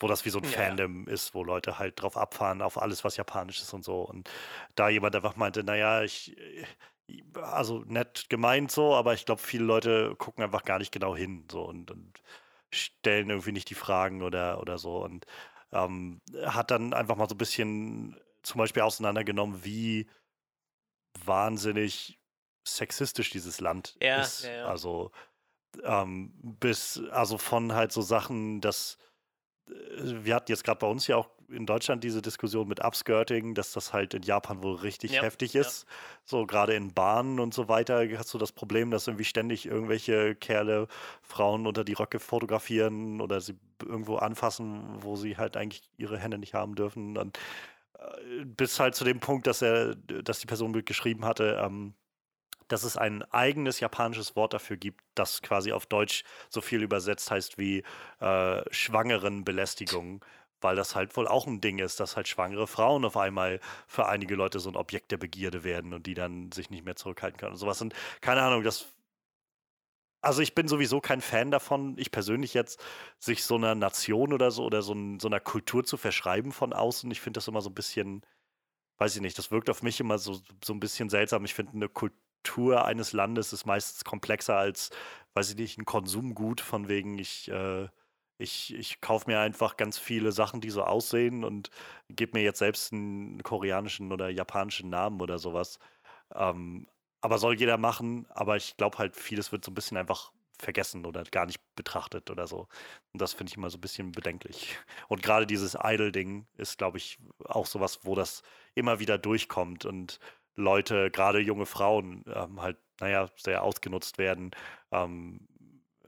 [0.00, 0.50] wo das wie so ein ja.
[0.50, 4.02] Fandom ist, wo Leute halt drauf abfahren, auf alles, was japanisch ist und so.
[4.02, 4.30] Und
[4.74, 6.64] da jemand einfach meinte, naja, ich, äh,
[7.34, 11.46] also nett gemeint so, aber ich glaube, viele Leute gucken einfach gar nicht genau hin
[11.50, 12.22] so und, und
[12.70, 15.02] stellen irgendwie nicht die Fragen oder, oder so.
[15.02, 15.26] Und
[15.72, 20.08] ähm, hat dann einfach mal so ein bisschen zum Beispiel auseinandergenommen, wie
[21.24, 22.18] wahnsinnig
[22.66, 24.44] sexistisch dieses Land ja, ist.
[24.44, 24.66] Ja, ja.
[24.66, 25.10] Also
[25.84, 28.98] ähm, bis, also von halt so Sachen, dass
[29.98, 33.72] wir hatten jetzt gerade bei uns ja auch in Deutschland diese Diskussion mit Upskirting, dass
[33.72, 35.82] das halt in Japan wohl richtig ja, heftig ist.
[35.82, 35.94] Ja.
[36.24, 40.34] So gerade in Bahnen und so weiter hast du das Problem, dass irgendwie ständig irgendwelche
[40.34, 40.88] Kerle
[41.20, 46.38] Frauen unter die Röcke fotografieren oder sie irgendwo anfassen, wo sie halt eigentlich ihre Hände
[46.38, 47.16] nicht haben dürfen.
[47.16, 47.38] Und,
[47.98, 51.94] äh, bis halt zu dem Punkt, dass er, dass die Person geschrieben hatte, ähm,
[52.72, 57.30] dass es ein eigenes japanisches Wort dafür gibt, das quasi auf Deutsch so viel übersetzt
[57.30, 57.84] heißt wie
[58.20, 60.24] äh, Schwangerenbelästigung,
[60.62, 64.06] weil das halt wohl auch ein Ding ist, dass halt schwangere Frauen auf einmal für
[64.06, 67.38] einige Leute so ein Objekt der Begierde werden und die dann sich nicht mehr zurückhalten
[67.38, 67.82] können und sowas.
[67.82, 68.86] Und keine Ahnung, das.
[70.22, 72.80] Also ich bin sowieso kein Fan davon, ich persönlich jetzt,
[73.18, 77.10] sich so einer Nation oder so oder so, so einer Kultur zu verschreiben von außen.
[77.10, 78.22] Ich finde das immer so ein bisschen,
[78.98, 81.44] weiß ich nicht, das wirkt auf mich immer so, so ein bisschen seltsam.
[81.44, 84.90] Ich finde eine Kultur Struktur eines Landes ist meistens komplexer als,
[85.34, 87.88] weiß ich nicht, ein Konsumgut, von wegen ich, äh,
[88.38, 91.70] ich, ich kaufe mir einfach ganz viele Sachen, die so aussehen und
[92.08, 95.78] gebe mir jetzt selbst einen koreanischen oder japanischen Namen oder sowas.
[96.34, 96.88] Ähm,
[97.20, 101.06] aber soll jeder machen, aber ich glaube halt, vieles wird so ein bisschen einfach vergessen
[101.06, 102.68] oder gar nicht betrachtet oder so.
[103.12, 104.76] Und das finde ich immer so ein bisschen bedenklich.
[105.08, 108.42] Und gerade dieses Idol-Ding ist, glaube ich, auch sowas, wo das
[108.74, 110.18] immer wieder durchkommt und
[110.56, 114.50] Leute, gerade junge Frauen, ähm, halt, naja, sehr ausgenutzt werden.
[114.90, 115.48] Ähm,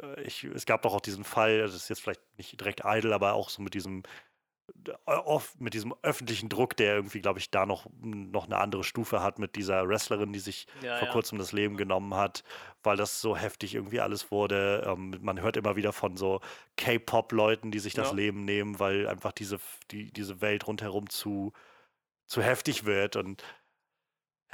[0.00, 3.14] äh, ich, es gab doch auch diesen Fall, das ist jetzt vielleicht nicht direkt idle,
[3.14, 4.02] aber auch so mit diesem
[5.04, 9.22] oft mit diesem öffentlichen Druck, der irgendwie, glaube ich, da noch, noch eine andere Stufe
[9.22, 11.12] hat mit dieser Wrestlerin, die sich ja, vor ja.
[11.12, 12.44] kurzem das Leben genommen hat,
[12.82, 14.84] weil das so heftig irgendwie alles wurde.
[14.86, 16.40] Ähm, man hört immer wieder von so
[16.76, 18.16] K-Pop-Leuten, die sich das ja.
[18.16, 19.58] Leben nehmen, weil einfach diese,
[19.90, 21.52] die, diese Welt rundherum zu,
[22.26, 23.16] zu heftig wird.
[23.16, 23.42] Und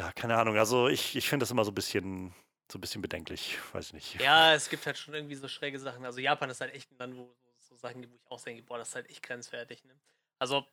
[0.01, 0.57] ja, keine Ahnung.
[0.57, 2.33] Also ich, ich finde das immer so ein bisschen
[2.73, 4.19] so ein bisschen bedenklich, weiß ich nicht.
[4.21, 6.07] Ja, es gibt halt schon irgendwie so schräge Sachen.
[6.07, 8.63] Also Japan ist halt echt ein Land, wo so Sachen gibt, wo ich auch denke,
[8.63, 9.85] boah, das ist halt echt grenzwertig.
[9.85, 9.95] Ne?
[10.39, 10.67] Also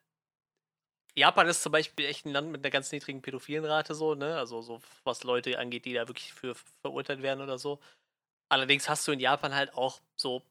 [1.15, 4.37] Japan ist zum Beispiel echt ein Land mit einer ganz niedrigen Pädophilenrate, so, ne?
[4.37, 7.81] Also so was Leute angeht, die da wirklich für verurteilt werden oder so.
[8.47, 10.41] Allerdings hast du in Japan halt auch so,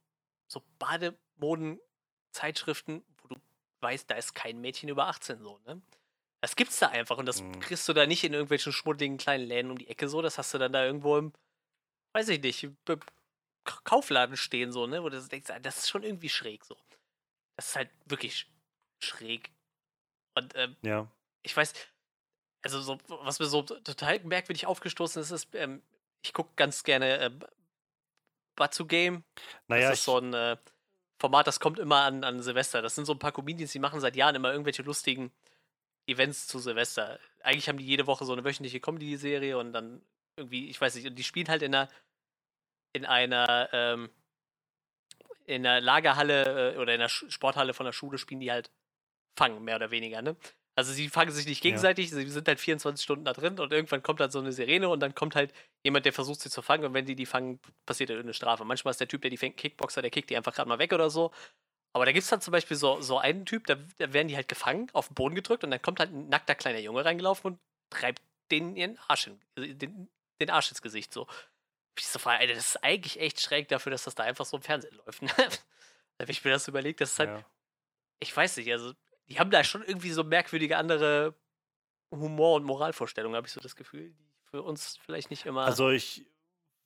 [0.49, 3.37] so Bademoden-Zeitschriften, wo du
[3.81, 5.81] weißt, da ist kein Mädchen über 18 so, ne?
[6.41, 7.59] Das gibt's da einfach und das mhm.
[7.61, 10.23] kriegst du da nicht in irgendwelchen schmuddeligen kleinen Läden um die Ecke so.
[10.23, 11.33] Das hast du dann da irgendwo im,
[12.13, 12.69] weiß ich nicht,
[13.85, 15.03] Kaufladen stehen so, ne?
[15.03, 16.77] Wo du denkst, ah, das ist schon irgendwie schräg so.
[17.57, 18.47] Das ist halt wirklich
[19.01, 19.51] schräg.
[20.35, 21.11] Und ähm, ja.
[21.43, 21.73] ich weiß,
[22.63, 25.83] also so, was mir so total merkwürdig aufgestoßen ist, ist, ähm,
[26.23, 27.31] ich gucke ganz gerne äh,
[28.57, 29.25] Batsu Game.
[29.69, 30.57] Naja, das ist so ein äh,
[31.19, 32.83] Format, das kommt immer an, an Silvester.
[32.83, 35.33] Das sind so ein paar Comedians, die machen seit Jahren immer irgendwelche lustigen
[36.07, 37.19] Events zu Silvester.
[37.43, 40.03] Eigentlich haben die jede Woche so eine wöchentliche Comedy-Serie und dann
[40.37, 41.89] irgendwie, ich weiß nicht, und die spielen halt in einer,
[42.93, 44.11] in einer, ähm,
[45.45, 48.71] in einer Lagerhalle äh, oder in einer Sporthalle von der Schule spielen die halt
[49.39, 50.35] Fangen, mehr oder weniger, ne?
[50.77, 52.17] Also sie fangen sich nicht gegenseitig, ja.
[52.17, 55.01] sie sind halt 24 Stunden da drin und irgendwann kommt dann so eine Sirene und
[55.01, 55.53] dann kommt halt
[55.83, 58.65] jemand, der versucht sie zu fangen und wenn die die fangen, passiert halt eine Strafe.
[58.65, 60.93] Manchmal ist der Typ, der die fängt, Kickboxer, der kickt die einfach gerade mal weg
[60.93, 61.33] oder so
[61.97, 64.37] aber da gibt es dann zum Beispiel so, so einen Typ, da, da, werden die
[64.37, 67.53] halt gefangen, auf den Boden gedrückt und dann kommt halt ein nackter kleiner Junge reingelaufen
[67.53, 68.21] und treibt
[68.51, 70.07] den ihren Arsch in, äh, den,
[70.39, 71.27] den Arsch ins Gesicht so.
[71.99, 74.63] Ich so frage, das ist eigentlich echt schräg dafür, dass das da einfach so im
[74.63, 75.23] Fernsehen läuft.
[75.23, 75.31] Ne?
[75.39, 77.47] da habe ich mir das überlegt, das ist halt, ja.
[78.21, 78.93] ich weiß nicht, also
[79.31, 81.35] die haben da schon irgendwie so merkwürdige andere
[82.11, 85.63] Humor- und Moralvorstellungen, habe ich so das Gefühl, die für uns vielleicht nicht immer.
[85.63, 86.27] Also ich,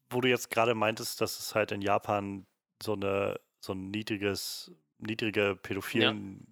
[0.09, 2.47] wo du jetzt gerade meintest, dass es halt in Japan
[2.81, 6.47] so eine so ein niedriges niedrige Pädophilen, ja.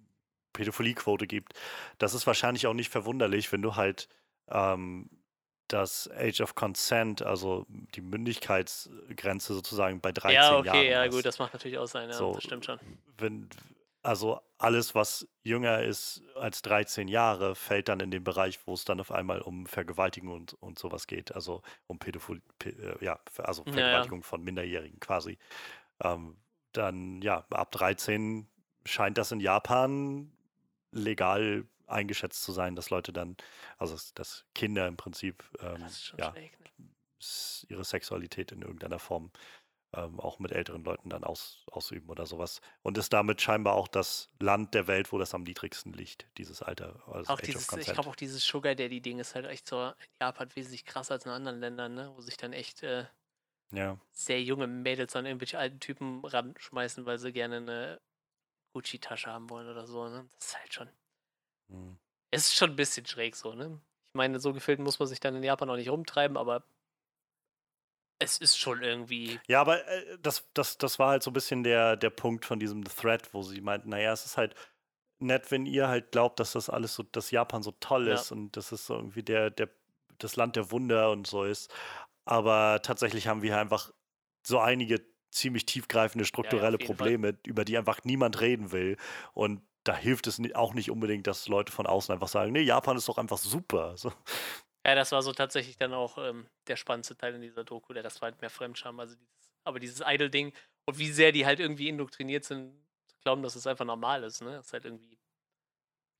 [0.53, 1.53] Pädophiliequote gibt.
[1.97, 4.09] Das ist wahrscheinlich auch nicht verwunderlich, wenn du halt
[4.49, 5.09] ähm,
[5.67, 10.65] das Age of Consent, also die Mündigkeitsgrenze sozusagen bei 13 Jahren.
[10.65, 11.15] Ja, okay, Jahren ja, hast.
[11.15, 12.79] gut, das macht natürlich auch sein, ja, so, das stimmt schon.
[13.17, 13.47] Wenn,
[14.01, 18.83] also alles, was jünger ist als 13 Jahre, fällt dann in den Bereich, wo es
[18.83, 23.63] dann auf einmal um Vergewaltigung und, und sowas geht, also um Pädophilie, äh, ja, also
[23.63, 24.27] Vergewaltigung ja, ja.
[24.27, 25.37] von Minderjährigen quasi.
[26.01, 26.37] Ähm,
[26.73, 28.47] dann ja, ab 13
[28.85, 30.31] scheint das in Japan
[30.91, 33.35] legal eingeschätzt zu sein, dass Leute dann,
[33.77, 35.85] also dass Kinder im Prinzip ähm,
[36.17, 36.49] ja, ne?
[37.67, 39.31] ihre Sexualität in irgendeiner Form
[39.93, 42.61] ähm, auch mit älteren Leuten dann aus, ausüben oder sowas.
[42.83, 46.61] Und ist damit scheinbar auch das Land der Welt, wo das am niedrigsten liegt, dieses
[46.61, 47.01] Alter.
[47.07, 50.49] Also auch dieses, ich glaube auch dieses Sugar Daddy-Ding ist halt echt so in Japan
[50.55, 52.11] wesentlich krasser als in anderen Ländern, ne?
[52.15, 53.05] wo sich dann echt äh,
[53.71, 53.97] ja.
[54.11, 58.01] sehr junge Mädels an irgendwelche alten Typen ranschmeißen, weil sie gerne eine
[58.73, 60.07] Gucci-Tasche haben wollen oder so.
[60.07, 60.27] Ne?
[60.37, 60.89] Das ist halt schon.
[61.69, 61.97] Hm.
[62.31, 63.79] Es ist schon ein bisschen schräg so, ne?
[64.09, 66.63] Ich meine, so gefilmt muss man sich dann in Japan auch nicht rumtreiben, aber
[68.19, 69.39] es ist schon irgendwie.
[69.47, 72.59] Ja, aber äh, das, das, das war halt so ein bisschen der, der Punkt von
[72.59, 74.55] diesem Thread, wo sie meinten, naja, es ist halt
[75.19, 78.15] nett, wenn ihr halt glaubt, dass das alles so, dass Japan so toll ja.
[78.15, 79.69] ist und dass es so irgendwie der, der,
[80.17, 81.73] das Land der Wunder und so ist.
[82.29, 83.91] Aber tatsächlich haben wir einfach
[84.45, 85.01] so einige
[85.31, 87.39] ziemlich tiefgreifende strukturelle ja, Probleme, Fall.
[87.47, 88.97] über die einfach niemand reden will.
[89.33, 92.97] Und da hilft es auch nicht unbedingt, dass Leute von außen einfach sagen, nee, Japan
[92.97, 93.95] ist doch einfach super.
[93.97, 94.13] So.
[94.85, 98.03] Ja, das war so tatsächlich dann auch ähm, der spannendste Teil in dieser Doku, der
[98.03, 100.53] das war halt mehr Fremdscham, also dieses, aber dieses Idol-Ding
[100.85, 102.73] und wie sehr die halt irgendwie indoktriniert sind,
[103.07, 104.51] zu glauben, dass es einfach normal ist, ne?
[104.51, 105.17] Das ist halt irgendwie.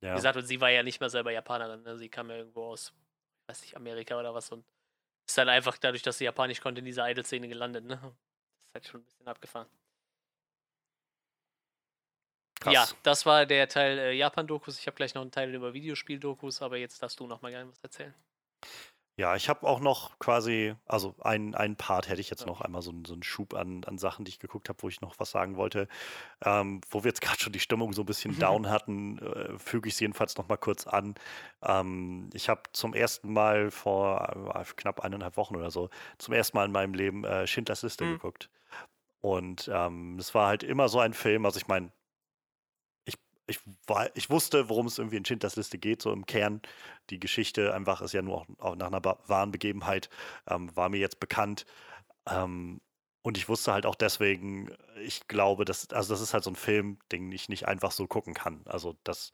[0.02, 0.12] Ja.
[0.12, 1.98] Wie gesagt, und sie war ja nicht mehr selber Japanerin, ne?
[1.98, 2.94] Sie kam ja irgendwo aus,
[3.48, 4.66] weiß nicht, Amerika oder was und
[5.30, 7.98] ist dann einfach dadurch, dass sie Japanisch konnte, in dieser Idol-Szene gelandet, ne?
[7.98, 9.68] Das ist halt schon ein bisschen abgefahren.
[12.60, 12.74] Krass.
[12.74, 14.80] Ja, das war der Teil äh, Japan-Dokus.
[14.80, 17.70] Ich habe gleich noch einen Teil über Videospiel-Dokus, aber jetzt darfst du noch mal gerne
[17.72, 18.14] was erzählen.
[19.20, 22.82] Ja, ich habe auch noch quasi, also einen, einen Part hätte ich jetzt noch einmal
[22.82, 25.30] so, so einen Schub an, an Sachen, die ich geguckt habe, wo ich noch was
[25.30, 25.90] sagen wollte.
[26.46, 29.90] Ähm, wo wir jetzt gerade schon die Stimmung so ein bisschen down hatten, äh, füge
[29.90, 31.16] ich es jedenfalls noch mal kurz an.
[31.62, 36.56] Ähm, ich habe zum ersten Mal vor äh, knapp eineinhalb Wochen oder so, zum ersten
[36.56, 38.12] Mal in meinem Leben äh, Schindlers Liste mhm.
[38.14, 38.50] geguckt.
[39.20, 41.92] Und ähm, es war halt immer so ein Film, also ich meine,
[43.50, 46.62] ich, war, ich wusste, worum es irgendwie in Schindlers Liste geht, so im Kern.
[47.10, 50.10] Die Geschichte einfach ist ja nur auch, auch nach einer wahren Begebenheit,
[50.48, 51.66] ähm, war mir jetzt bekannt.
[52.28, 52.82] Ähm,
[53.22, 54.72] und ich wusste halt auch deswegen,
[55.04, 58.08] ich glaube, dass, also das ist halt so ein Film, den ich nicht einfach so
[58.08, 58.62] gucken kann.
[58.66, 59.34] Also das,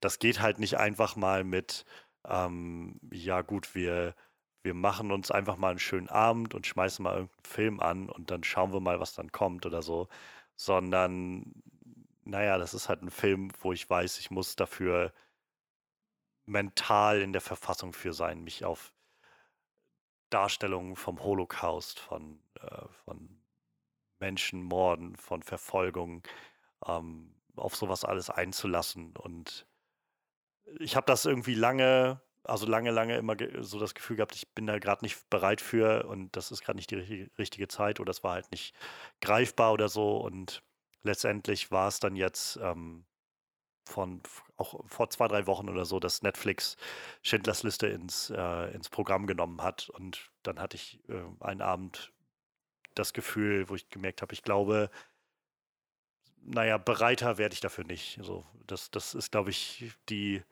[0.00, 1.84] das geht halt nicht einfach mal mit,
[2.28, 4.14] ähm, ja gut, wir,
[4.62, 8.30] wir machen uns einfach mal einen schönen Abend und schmeißen mal irgendeinen Film an und
[8.30, 10.08] dann schauen wir mal, was dann kommt oder so.
[10.56, 11.62] Sondern,
[12.26, 15.12] naja, das ist halt ein Film, wo ich weiß, ich muss dafür
[16.44, 18.92] mental in der Verfassung für sein, mich auf
[20.30, 23.40] Darstellungen vom Holocaust, von, äh, von
[24.18, 26.22] Menschenmorden, von Verfolgung,
[26.86, 29.16] ähm, auf sowas alles einzulassen.
[29.16, 29.66] Und
[30.80, 34.66] ich habe das irgendwie lange, also lange, lange immer so das Gefühl gehabt, ich bin
[34.66, 38.24] da gerade nicht bereit für und das ist gerade nicht die richtige, Zeit oder es
[38.24, 38.74] war halt nicht
[39.20, 40.16] greifbar oder so.
[40.16, 40.62] Und
[41.06, 43.06] letztendlich war es dann jetzt ähm,
[43.84, 44.22] von
[44.56, 46.76] auch vor zwei, drei Wochen oder so, dass Netflix
[47.22, 49.88] Schindlers Liste ins, äh, ins Programm genommen hat.
[49.90, 52.12] Und dann hatte ich äh, einen Abend
[52.94, 54.90] das Gefühl, wo ich gemerkt habe, ich glaube,
[56.42, 58.18] naja, bereiter werde ich dafür nicht.
[58.18, 60.42] Also das, das ist, glaube ich, die,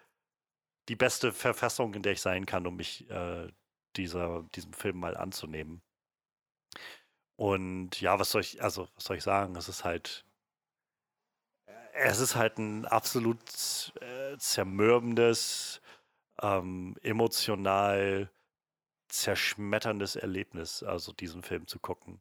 [0.89, 3.49] die beste Verfassung, in der ich sein kann, um mich äh,
[3.97, 5.83] dieser, diesem Film mal anzunehmen.
[7.37, 9.57] Und ja, was soll ich, also was soll ich sagen?
[9.57, 10.25] Es ist halt
[11.95, 15.81] es ist halt ein absolut äh, zermürbendes,
[16.43, 18.31] ähm, emotional
[19.09, 22.21] zerschmetterndes Erlebnis, also diesen Film zu gucken.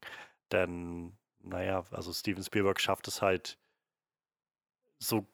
[0.51, 3.57] Denn, naja, also Steven Spielberg schafft es halt,
[4.99, 5.25] so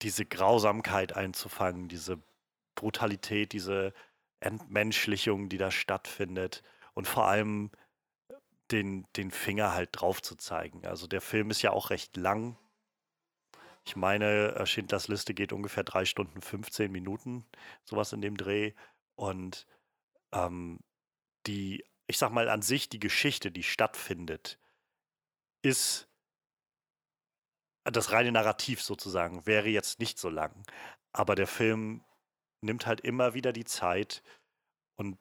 [0.00, 2.18] diese Grausamkeit einzufangen, diese
[2.74, 3.92] Brutalität, diese
[4.40, 6.62] Entmenschlichung, die da stattfindet
[6.94, 7.70] und vor allem
[8.70, 10.86] den, den Finger halt drauf zu zeigen.
[10.86, 12.56] Also der Film ist ja auch recht lang,
[13.84, 17.44] ich meine, äh, Schindlers Liste geht ungefähr drei Stunden 15 Minuten,
[17.84, 18.72] sowas in dem Dreh.
[19.16, 19.66] Und
[20.32, 20.80] ähm,
[21.46, 24.58] die, ich sag mal an sich, die Geschichte, die stattfindet,
[25.62, 26.08] ist
[27.84, 30.64] das reine Narrativ sozusagen, wäre jetzt nicht so lang.
[31.12, 32.04] Aber der Film
[32.60, 34.22] nimmt halt immer wieder die Zeit
[34.96, 35.18] und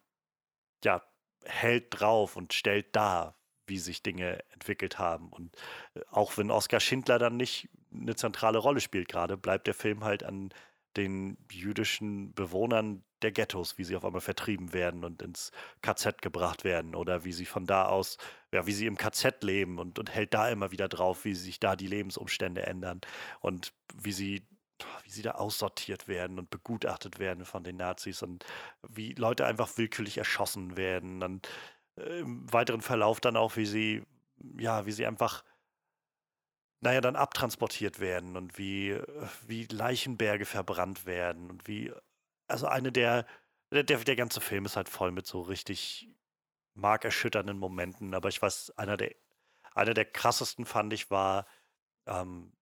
[0.83, 1.01] ja,
[1.43, 3.35] hält drauf und stellt dar,
[3.65, 5.29] wie sich Dinge entwickelt haben.
[5.29, 5.55] Und
[5.95, 10.03] äh, auch wenn Oskar Schindler dann nicht eine zentrale Rolle spielt gerade, bleibt der Film
[10.03, 10.53] halt an
[10.97, 15.51] den jüdischen Bewohnern der Ghettos, wie sie auf einmal vertrieben werden und ins
[15.81, 18.17] KZ gebracht werden oder wie sie von da aus,
[18.51, 21.59] ja, wie sie im KZ leben und, und hält da immer wieder drauf, wie sich
[21.59, 23.01] da die Lebensumstände ändern
[23.39, 24.47] und wie sie,
[25.03, 28.45] wie sie da aussortiert werden und begutachtet werden von den Nazis und
[28.87, 31.21] wie Leute einfach willkürlich erschossen werden.
[31.23, 31.47] Und
[31.95, 34.03] im weiteren Verlauf dann auch, wie sie,
[34.57, 35.43] ja, wie sie einfach,
[36.81, 38.99] naja, dann abtransportiert werden und wie,
[39.45, 41.93] wie Leichenberge verbrannt werden und wie,
[42.47, 43.25] also eine der,
[43.71, 46.09] der, der ganze Film ist halt voll mit so richtig
[46.73, 49.15] markerschütternden Momenten, aber ich weiß, einer der,
[49.73, 51.45] einer der krassesten fand ich war,
[52.07, 52.53] ähm,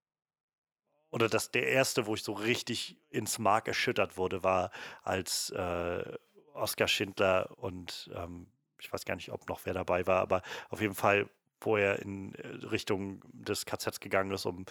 [1.11, 4.71] oder das, der erste, wo ich so richtig ins Mark erschüttert wurde, war,
[5.01, 6.17] als äh,
[6.53, 10.81] Oskar Schindler und ähm, ich weiß gar nicht, ob noch wer dabei war, aber auf
[10.81, 11.29] jeden Fall,
[11.61, 14.65] wo er in äh, Richtung des KZs gegangen ist, um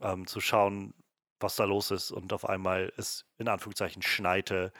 [0.00, 0.94] ähm, zu schauen,
[1.40, 4.72] was da los ist und auf einmal es in Anführungszeichen schneite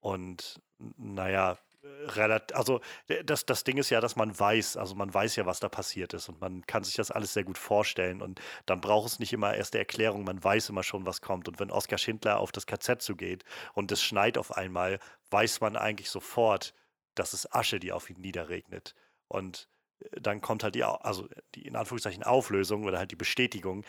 [0.00, 0.60] und
[0.96, 2.80] naja, relativ, also
[3.24, 6.14] das, das Ding ist ja, dass man weiß, also man weiß ja, was da passiert
[6.14, 9.32] ist und man kann sich das alles sehr gut vorstellen und dann braucht es nicht
[9.32, 12.52] immer erst die Erklärung, man weiß immer schon, was kommt und wenn Oskar Schindler auf
[12.52, 13.44] das KZ zugeht
[13.74, 14.98] und es schneit auf einmal,
[15.30, 16.74] weiß man eigentlich sofort,
[17.14, 18.94] das ist Asche, die auf ihn niederregnet.
[19.28, 19.68] Und
[20.12, 23.84] dann kommt halt die, also die in Anführungszeichen Auflösung oder halt die Bestätigung,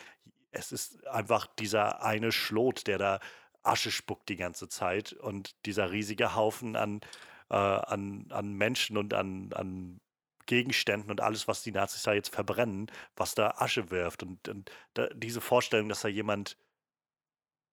[0.52, 3.19] es ist einfach dieser eine Schlot, der da
[3.64, 7.02] Asche spuckt die ganze Zeit und dieser riesige Haufen an,
[7.49, 9.99] äh, an, an Menschen und an, an
[10.45, 14.23] Gegenständen und alles, was die Nazis da jetzt verbrennen, was da Asche wirft.
[14.23, 16.57] Und, und da, diese Vorstellung, dass da jemand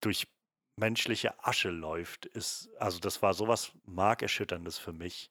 [0.03, 0.27] durch
[0.79, 5.31] menschliche Asche läuft, ist, also das war sowas Markerschütterndes für mich.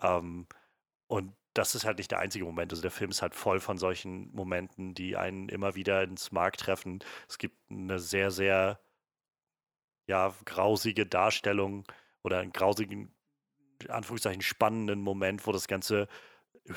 [0.00, 0.46] Ähm,
[1.06, 2.72] und das ist halt nicht der einzige Moment.
[2.72, 6.58] Also der Film ist halt voll von solchen Momenten, die einen immer wieder ins Mark
[6.58, 7.02] treffen.
[7.28, 8.78] Es gibt eine sehr, sehr
[10.06, 11.84] ja, grausige Darstellung
[12.22, 13.14] oder einen grausigen,
[13.88, 16.08] Anführungszeichen, spannenden Moment, wo das Ganze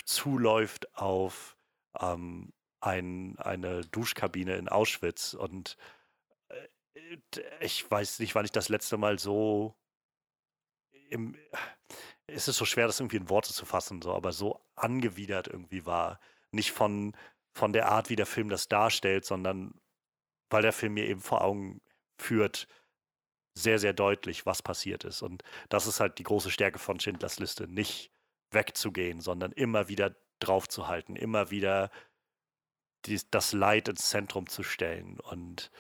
[0.05, 1.57] zuläuft auf
[1.99, 5.33] ähm, ein, eine Duschkabine in Auschwitz.
[5.33, 5.75] Und
[6.47, 7.17] äh,
[7.59, 9.75] ich weiß nicht, wann ich das letzte Mal so
[11.09, 11.35] im,
[12.33, 15.85] es ist so schwer, das irgendwie in Worte zu fassen, so, aber so angewidert irgendwie
[15.85, 16.19] war.
[16.51, 17.15] Nicht von,
[17.53, 19.73] von der Art, wie der Film das darstellt, sondern
[20.49, 21.81] weil der Film mir eben vor Augen
[22.17, 22.67] führt,
[23.55, 25.21] sehr, sehr deutlich, was passiert ist.
[25.21, 28.11] Und das ist halt die große Stärke von Schindlers Liste, nicht
[28.51, 31.91] wegzugehen, sondern immer wieder draufzuhalten, immer wieder
[33.05, 35.19] die, das Leid ins Zentrum zu stellen.
[35.19, 35.71] Und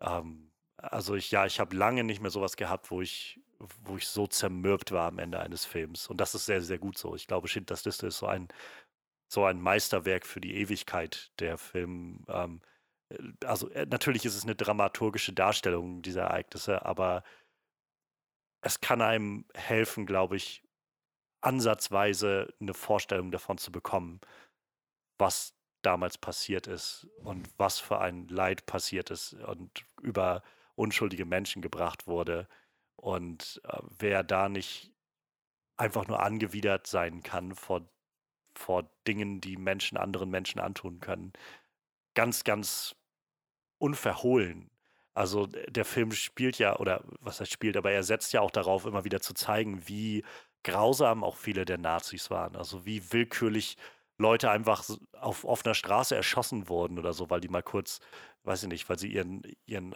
[0.00, 0.45] ähm,
[0.78, 3.40] also ich, ja, ich habe lange nicht mehr sowas gehabt, wo ich,
[3.84, 6.08] wo ich so zermürbt war am Ende eines Films.
[6.08, 7.14] Und das ist sehr, sehr gut so.
[7.14, 8.48] Ich glaube, Schindlers Liste ist so ein,
[9.28, 12.24] so ein Meisterwerk für die Ewigkeit der Film.
[12.28, 12.60] Ähm,
[13.10, 17.24] äh, also äh, natürlich ist es eine dramaturgische Darstellung dieser Ereignisse, aber
[18.62, 20.62] es kann einem helfen, glaube ich,
[21.40, 24.20] ansatzweise eine Vorstellung davon zu bekommen,
[25.18, 30.42] was damals passiert ist und was für ein Leid passiert ist und über
[30.76, 32.48] unschuldige Menschen gebracht wurde
[32.96, 34.92] und äh, wer da nicht
[35.76, 37.88] einfach nur angewidert sein kann vor,
[38.54, 41.32] vor Dingen, die Menschen anderen Menschen antun können.
[42.14, 42.96] Ganz, ganz
[43.78, 44.70] unverhohlen.
[45.14, 48.84] Also der Film spielt ja, oder was er spielt, aber er setzt ja auch darauf,
[48.86, 50.24] immer wieder zu zeigen, wie
[50.62, 52.56] grausam auch viele der Nazis waren.
[52.56, 53.76] Also wie willkürlich
[54.18, 58.00] Leute einfach auf offener Straße erschossen wurden oder so, weil die mal kurz,
[58.44, 59.94] weiß ich nicht, weil sie ihren, ihren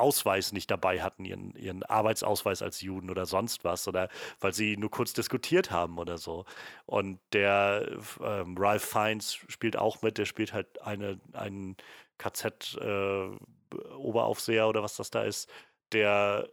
[0.00, 4.08] Ausweis nicht dabei hatten, ihren, ihren Arbeitsausweis als Juden oder sonst was, oder
[4.40, 6.44] weil sie nur kurz diskutiert haben oder so.
[6.86, 11.76] Und der ähm, Ralph Fiennes spielt auch mit, der spielt halt eine, einen
[12.18, 15.48] KZ-Oberaufseher äh, oder was das da ist,
[15.92, 16.48] der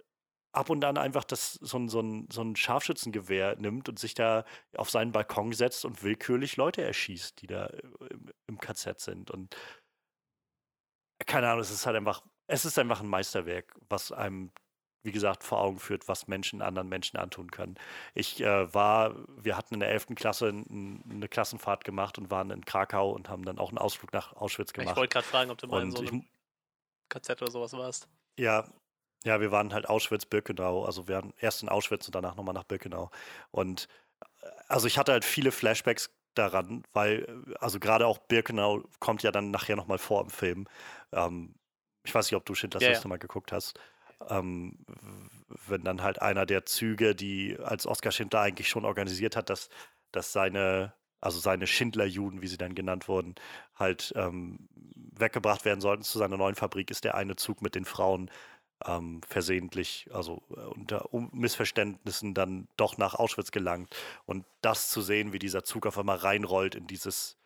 [0.57, 4.43] ab und an einfach das, so, ein, so, so ein Scharfschützengewehr nimmt und sich da
[4.75, 7.67] auf seinen Balkon setzt und willkürlich Leute erschießt, die da
[8.09, 9.31] im, im KZ sind.
[9.31, 9.55] Und
[11.25, 14.51] keine Ahnung, es ist halt einfach, es ist einfach ein Meisterwerk, was einem,
[15.03, 17.75] wie gesagt, vor Augen führt, was Menschen anderen Menschen antun können.
[18.13, 20.07] Ich äh, war, wir hatten in der 11.
[20.15, 24.13] Klasse n, eine Klassenfahrt gemacht und waren in Krakau und haben dann auch einen Ausflug
[24.13, 24.91] nach Auschwitz gemacht.
[24.91, 26.25] Ich wollte gerade fragen, ob du mal in so einem
[27.09, 28.07] KZ oder sowas warst.
[28.37, 28.65] Ja,
[29.23, 30.85] ja, wir waren halt Auschwitz-Birkenau.
[30.85, 33.11] Also wir waren erst in Auschwitz und danach nochmal nach Birkenau.
[33.51, 33.87] Und
[34.41, 39.23] äh, also ich hatte halt viele Flashbacks daran, weil, äh, also gerade auch Birkenau kommt
[39.23, 40.67] ja dann nachher nochmal vor im Film.
[41.11, 41.55] Ähm,
[42.07, 43.79] ich weiß nicht, ob du Schindlers ja, Liste mal geguckt hast.
[44.29, 44.77] Ähm,
[45.67, 49.69] wenn dann halt einer der Züge, die als Oskar Schindler eigentlich schon organisiert hat, dass,
[50.11, 53.35] dass seine, also seine Schindler-Juden, wie sie dann genannt wurden,
[53.75, 57.85] halt ähm, weggebracht werden sollten zu seiner neuen Fabrik, ist der eine Zug mit den
[57.85, 58.31] Frauen
[58.85, 63.95] ähm, versehentlich, also äh, unter Missverständnissen dann doch nach Auschwitz gelangt.
[64.25, 67.37] Und das zu sehen, wie dieser Zug auf einmal reinrollt in dieses,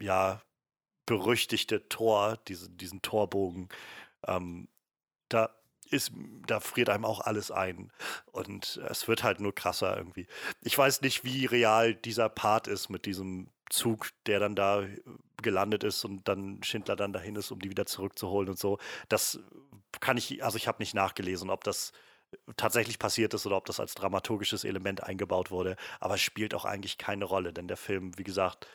[0.00, 0.42] ja,
[1.08, 3.70] berüchtigte Tor, diese, diesen Torbogen,
[4.26, 4.68] ähm,
[5.30, 5.48] da
[5.90, 6.12] ist,
[6.46, 7.90] da friert einem auch alles ein.
[8.26, 10.26] Und es wird halt nur krasser irgendwie.
[10.60, 15.00] Ich weiß nicht, wie real dieser Part ist mit diesem Zug, der dann da äh,
[15.42, 18.78] gelandet ist und dann Schindler dann dahin ist, um die wieder zurückzuholen und so.
[19.08, 19.40] Das
[20.00, 21.92] kann ich, also ich habe nicht nachgelesen, ob das
[22.58, 25.76] tatsächlich passiert ist oder ob das als dramaturgisches Element eingebaut wurde.
[26.00, 28.66] Aber es spielt auch eigentlich keine Rolle, denn der Film, wie gesagt,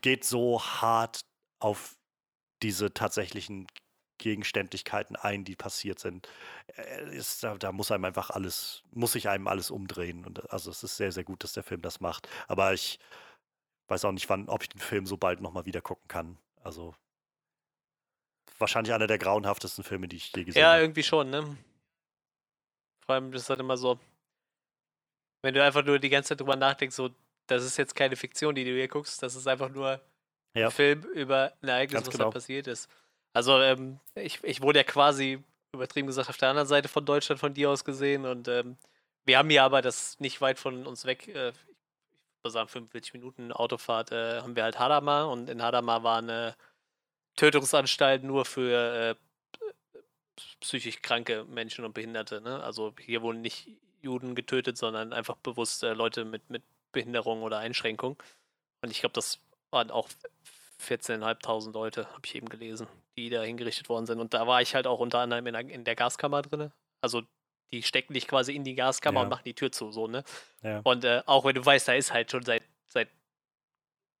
[0.00, 1.20] geht so hart
[1.60, 1.96] auf
[2.62, 3.66] diese tatsächlichen
[4.18, 6.28] Gegenständlichkeiten ein, die passiert sind.
[6.76, 10.24] Äh, ist, da, da, muss einem einfach alles, muss sich einem alles umdrehen.
[10.24, 12.28] Und also es ist sehr, sehr gut, dass der Film das macht.
[12.46, 12.98] Aber ich
[13.88, 16.38] weiß auch nicht, wann, ob ich den Film so bald nochmal wieder gucken kann.
[16.62, 16.94] Also
[18.58, 20.76] wahrscheinlich einer der grauenhaftesten Filme, die ich je gesehen habe.
[20.76, 21.56] Ja, irgendwie schon, ne?
[23.04, 23.98] Vor allem, das ist halt immer so,
[25.42, 27.10] wenn du einfach nur die ganze Zeit drüber nachdenkst, so,
[27.46, 30.00] das ist jetzt keine Fiktion, die du hier guckst, das ist einfach nur
[30.54, 30.66] ja.
[30.66, 32.24] ein Film über ein Ereignis, Ganz was genau.
[32.26, 32.88] da passiert ist.
[33.32, 35.42] Also, ähm, ich, ich wurde ja quasi,
[35.74, 38.76] übertrieben gesagt, auf der anderen Seite von Deutschland von dir aus gesehen und ähm,
[39.24, 43.14] wir haben hier aber das nicht weit von uns weg, äh, ich würde sagen 45
[43.14, 46.56] Minuten Autofahrt, äh, haben wir halt Hadamar und in Hadamar war eine
[47.36, 49.14] Tötungsanstalt nur für äh,
[50.60, 52.40] psychisch kranke Menschen und Behinderte.
[52.40, 52.62] Ne?
[52.62, 53.68] Also hier wurden nicht
[54.00, 56.62] Juden getötet, sondern einfach bewusst äh, Leute mit, mit
[56.92, 58.22] Behinderung oder Einschränkung.
[58.82, 59.40] Und ich glaube, das
[59.70, 60.08] waren auch
[60.80, 62.86] 14.500 Leute, habe ich eben gelesen,
[63.16, 64.20] die da hingerichtet worden sind.
[64.20, 66.72] Und da war ich halt auch unter anderem in der, in der Gaskammer drin.
[67.00, 67.22] Also
[67.72, 69.24] die stecken dich quasi in die Gaskammer ja.
[69.24, 70.24] und machen die Tür zu, so, ne?
[70.62, 70.80] Ja.
[70.84, 73.08] Und äh, auch wenn du weißt, da ist halt schon seit, seit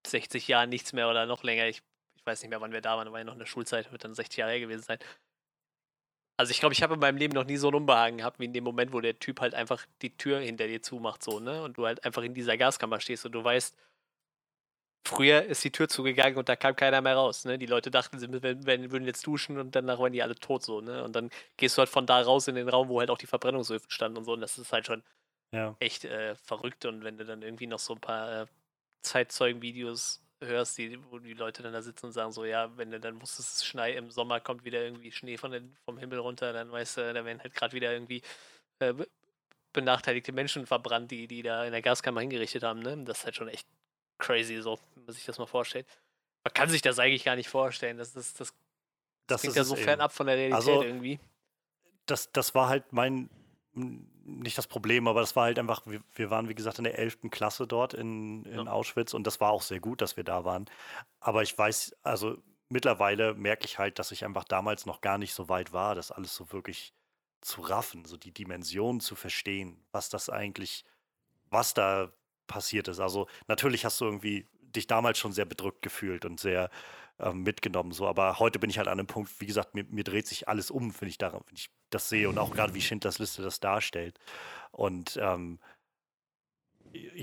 [0.06, 1.66] 60 Jahren nichts mehr oder noch länger.
[1.66, 1.82] Ich
[2.22, 4.04] ich weiß nicht mehr, wann wir da waren, war ja noch in der Schulzeit, wird
[4.04, 4.98] dann 60 Jahre her gewesen sein.
[6.36, 8.46] Also ich glaube, ich habe in meinem Leben noch nie so ein Unbehagen gehabt, wie
[8.46, 11.62] in dem Moment, wo der Typ halt einfach die Tür hinter dir zumacht, so, ne?
[11.62, 13.76] Und du halt einfach in dieser Gaskammer stehst und du weißt,
[15.06, 17.58] früher ist die Tür zugegangen und da kam keiner mehr raus, ne?
[17.58, 21.04] Die Leute dachten, sie würden jetzt duschen und danach waren die alle tot, so, ne?
[21.04, 23.26] Und dann gehst du halt von da raus in den Raum, wo halt auch die
[23.26, 25.02] Verbrennungsöfen standen und so und das ist halt schon
[25.52, 25.76] ja.
[25.80, 28.46] echt äh, verrückt und wenn du dann irgendwie noch so ein paar äh,
[29.02, 33.00] Zeitzeugenvideos hörst, die, wo die Leute dann da sitzen und sagen so, ja, wenn du
[33.00, 36.52] dann wusstest, es schneit, im Sommer kommt wieder irgendwie Schnee von den, vom Himmel runter,
[36.52, 38.22] dann weißt du, da werden halt gerade wieder irgendwie
[38.80, 38.94] äh,
[39.72, 42.80] benachteiligte Menschen verbrannt, die, die da in der Gaskammer hingerichtet haben.
[42.80, 43.04] Ne?
[43.04, 43.66] Das ist halt schon echt
[44.18, 45.86] crazy, so, wenn man sich das mal vorstellt.
[46.44, 47.98] Man kann sich das eigentlich gar nicht vorstellen.
[47.98, 48.52] Das, das, das,
[49.26, 51.20] das klingt ja so fernab von der Realität also, irgendwie.
[52.06, 53.30] Das, das war halt mein,
[54.24, 56.98] nicht das Problem, aber das war halt einfach, wir, wir waren wie gesagt in der
[56.98, 57.30] 11.
[57.30, 58.72] Klasse dort in, in ja.
[58.72, 60.66] Auschwitz und das war auch sehr gut, dass wir da waren.
[61.20, 62.36] Aber ich weiß, also
[62.68, 66.10] mittlerweile merke ich halt, dass ich einfach damals noch gar nicht so weit war, das
[66.10, 66.94] alles so wirklich
[67.40, 70.84] zu raffen, so die Dimension zu verstehen, was das eigentlich,
[71.50, 72.12] was da
[72.46, 73.00] passiert ist.
[73.00, 76.70] Also natürlich hast du irgendwie dich damals schon sehr bedrückt gefühlt und sehr
[77.18, 80.04] ähm, mitgenommen, so, aber heute bin ich halt an einem Punkt, wie gesagt, mir, mir
[80.04, 82.80] dreht sich alles um, wenn ich, da, wenn ich das sehe und auch gerade wie
[82.80, 84.18] Schindlers Liste das darstellt.
[84.70, 85.58] Und ähm,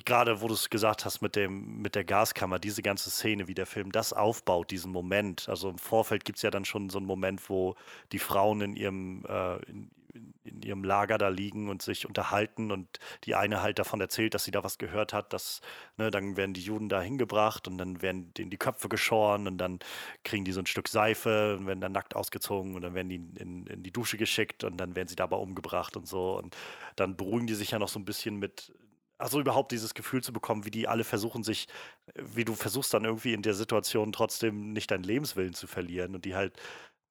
[0.05, 3.53] gerade wo du es gesagt hast mit dem mit der Gaskammer, diese ganze Szene, wie
[3.53, 5.47] der Film das aufbaut, diesen Moment.
[5.49, 7.75] Also im Vorfeld gibt es ja dann schon so einen Moment, wo
[8.11, 12.99] die Frauen in ihrem äh, in, in, ihrem Lager da liegen und sich unterhalten und
[13.23, 15.61] die eine halt davon erzählt, dass sie da was gehört hat, dass
[15.97, 19.57] ne, dann werden die Juden da hingebracht und dann werden denen die Köpfe geschoren und
[19.57, 19.79] dann
[20.23, 23.39] kriegen die so ein Stück Seife und werden dann nackt ausgezogen und dann werden die
[23.39, 26.37] in, in die Dusche geschickt und dann werden sie dabei umgebracht und so.
[26.37, 26.55] Und
[26.95, 28.73] dann beruhigen die sich ja noch so ein bisschen mit
[29.19, 31.67] also überhaupt dieses Gefühl zu bekommen, wie die alle versuchen sich,
[32.15, 36.23] wie du versuchst dann irgendwie in der Situation trotzdem nicht deinen Lebenswillen zu verlieren und
[36.25, 36.57] die halt,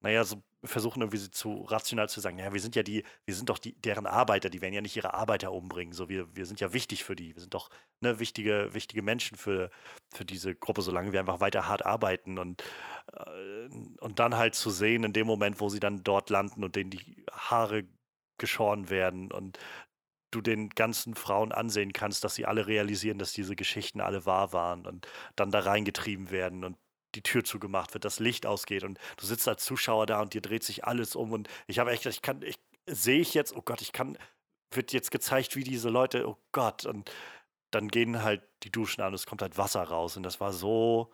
[0.01, 3.49] naja, so versuchen irgendwie zu rational zu sagen, ja, wir sind ja die, wir sind
[3.49, 6.59] doch die, deren Arbeiter, die werden ja nicht ihre Arbeiter umbringen, so wir, wir sind
[6.59, 7.69] ja wichtig für die, wir sind doch
[8.01, 9.71] ne, wichtige, wichtige Menschen für,
[10.13, 12.63] für diese Gruppe, solange wir einfach weiter hart arbeiten und,
[13.13, 13.69] äh,
[13.99, 16.89] und dann halt zu sehen, in dem Moment, wo sie dann dort landen und denen
[16.89, 17.85] die Haare
[18.37, 19.59] geschoren werden und
[20.31, 24.53] du den ganzen Frauen ansehen kannst, dass sie alle realisieren, dass diese Geschichten alle wahr
[24.53, 26.77] waren und dann da reingetrieben werden und
[27.15, 30.41] die Tür zugemacht wird, das Licht ausgeht und du sitzt als Zuschauer da und dir
[30.41, 33.61] dreht sich alles um und ich habe echt, ich kann, ich sehe ich jetzt, oh
[33.61, 34.17] Gott, ich kann,
[34.71, 37.11] wird jetzt gezeigt, wie diese Leute, oh Gott, und
[37.71, 40.53] dann gehen halt die Duschen an und es kommt halt Wasser raus und das war
[40.53, 41.11] so,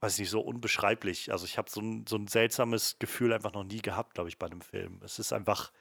[0.00, 1.32] weiß ich nicht, so unbeschreiblich.
[1.32, 4.38] Also ich habe so ein, so ein seltsames Gefühl einfach noch nie gehabt, glaube ich,
[4.38, 5.00] bei einem Film.
[5.02, 5.72] Es ist einfach,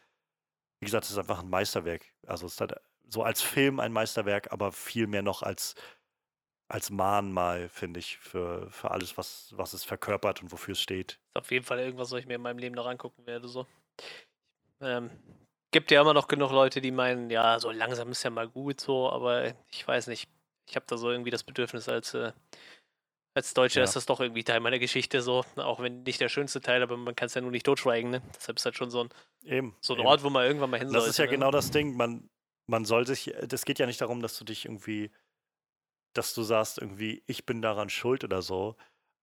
[0.79, 2.05] wie gesagt, es ist einfach ein Meisterwerk.
[2.25, 2.75] Also es ist halt
[3.09, 5.75] so als Film ein Meisterwerk, aber viel mehr noch als,
[6.67, 11.19] als Mahnmal, finde ich, für, für alles, was, was es verkörpert und wofür es steht.
[11.33, 13.47] Ist auf jeden Fall irgendwas, was ich mir in meinem Leben noch angucken werde.
[13.47, 13.67] So.
[14.81, 15.11] Ähm,
[15.71, 18.81] gibt ja immer noch genug Leute, die meinen, ja, so langsam ist ja mal gut
[18.81, 20.29] so, aber ich weiß nicht.
[20.67, 22.31] Ich habe da so irgendwie das Bedürfnis als äh,
[23.35, 23.83] als Deutscher ja.
[23.83, 26.95] ist das doch irgendwie Teil meiner Geschichte so, auch wenn nicht der schönste Teil, aber
[26.95, 28.21] man kann es ja nur nicht totschweigen, ne?
[28.33, 29.09] Deshalb ist halt schon so ein,
[29.43, 30.07] eben, so ein eben.
[30.07, 31.01] Ort, wo man irgendwann mal hin soll.
[31.01, 31.31] Das ist ja ne?
[31.31, 32.29] genau das Ding, man,
[32.67, 35.11] man soll sich, das geht ja nicht darum, dass du dich irgendwie,
[36.17, 38.75] dass du sagst irgendwie, ich bin daran schuld oder so,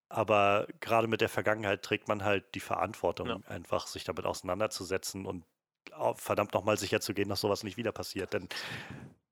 [0.09, 3.40] aber gerade mit der Vergangenheit trägt man halt die Verantwortung, ja.
[3.47, 5.44] einfach sich damit auseinanderzusetzen und
[6.14, 8.48] verdammt nochmal sicher zu gehen, dass sowas nicht wieder passiert, denn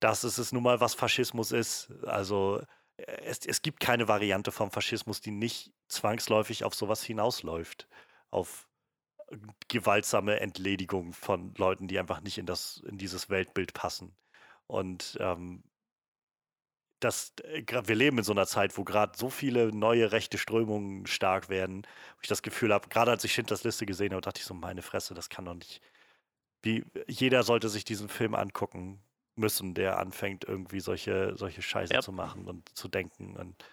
[0.01, 2.62] das ist es nun mal, was Faschismus ist, also
[3.07, 7.89] es, es gibt keine Variante vom Faschismus, die nicht zwangsläufig auf sowas hinausläuft.
[8.31, 8.69] Auf
[9.69, 14.16] gewaltsame Entledigung von Leuten, die einfach nicht in, das, in dieses Weltbild passen.
[14.66, 15.62] Und ähm,
[17.01, 21.06] das, äh, wir leben in so einer Zeit, wo gerade so viele neue rechte Strömungen
[21.06, 21.82] stark werden,
[22.16, 24.55] wo ich das Gefühl habe, gerade als ich Schindlers Liste gesehen habe, dachte ich so,
[24.55, 25.81] meine Fresse, das kann doch nicht.
[26.62, 29.02] Wie, jeder sollte sich diesen Film angucken
[29.35, 32.01] müssen, der anfängt, irgendwie solche, solche Scheiße ja.
[32.02, 33.36] zu machen und zu denken.
[33.36, 33.64] Und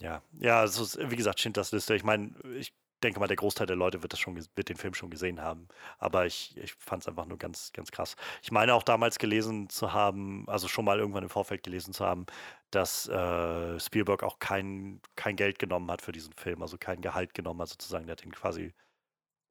[0.00, 1.94] ja, ja, also wie gesagt, Schindlers Liste.
[1.94, 2.72] Ich meine, ich
[3.02, 5.68] denke mal, der Großteil der Leute wird das schon, wird den Film schon gesehen haben.
[5.98, 8.16] Aber ich, ich fand es einfach nur ganz, ganz krass.
[8.42, 12.04] Ich meine auch damals gelesen zu haben, also schon mal irgendwann im Vorfeld gelesen zu
[12.04, 12.26] haben,
[12.70, 17.34] dass äh, Spielberg auch kein, kein Geld genommen hat für diesen Film, also kein Gehalt
[17.34, 18.06] genommen hat sozusagen.
[18.06, 18.72] Der hat ihn quasi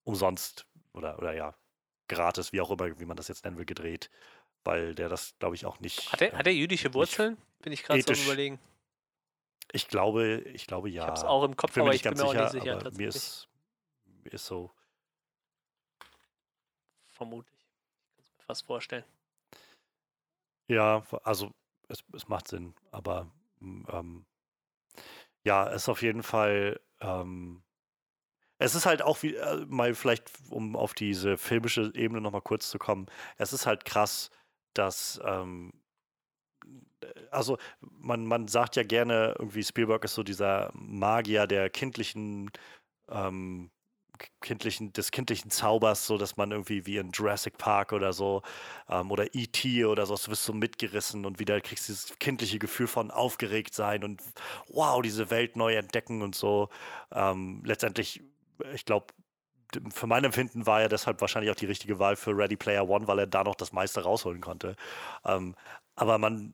[0.04, 1.56] umsonst oder, oder ja,
[2.08, 4.10] gratis, wie auch immer, wie man das jetzt nennen will, gedreht,
[4.64, 6.12] weil der das, glaube ich, auch nicht.
[6.12, 7.38] Hat er, äh, hat er jüdische Wurzeln?
[7.62, 8.60] Bin ich gerade so überlegen.
[9.72, 11.04] Ich glaube, ich glaube ja.
[11.04, 12.92] Ich habe es auch im Kopf, aber ich bin mir auch nicht sicher.
[12.96, 13.48] Mir ist,
[14.24, 14.72] mir ist so.
[17.12, 17.68] Vermutlich.
[18.00, 19.06] Ich kann es mir fast vorstellen.
[20.68, 21.52] Ja, also
[21.88, 23.30] es, es macht Sinn, aber
[23.62, 24.26] ähm,
[25.44, 27.64] ja, es ist auf jeden Fall ähm,
[28.64, 32.70] es ist halt auch wie, äh, mal vielleicht, um auf diese filmische Ebene nochmal kurz
[32.70, 33.08] zu kommen,
[33.38, 34.30] es ist halt krass,
[34.74, 35.83] dass, ähm, äh,
[37.32, 42.52] also man, man sagt ja gerne, irgendwie Spielberg ist so dieser Magier der kindlichen,
[43.10, 43.72] ähm,
[44.42, 48.42] kindlichen, des kindlichen Zaubers, so dass man irgendwie wie in Jurassic Park oder so
[48.90, 49.86] ähm, oder E.T.
[49.86, 54.04] oder so, du wirst so mitgerissen und wieder kriegst dieses kindliche Gefühl von aufgeregt sein
[54.04, 54.22] und
[54.68, 56.70] wow, diese Welt neu entdecken und so.
[57.12, 58.22] Ähm, letztendlich
[58.74, 59.08] ich glaube,
[59.92, 63.08] für mein Empfinden war er deshalb wahrscheinlich auch die richtige Wahl für Ready Player One,
[63.08, 64.76] weil er da noch das meiste rausholen konnte.
[65.26, 65.56] Ähm,
[65.96, 66.54] aber man,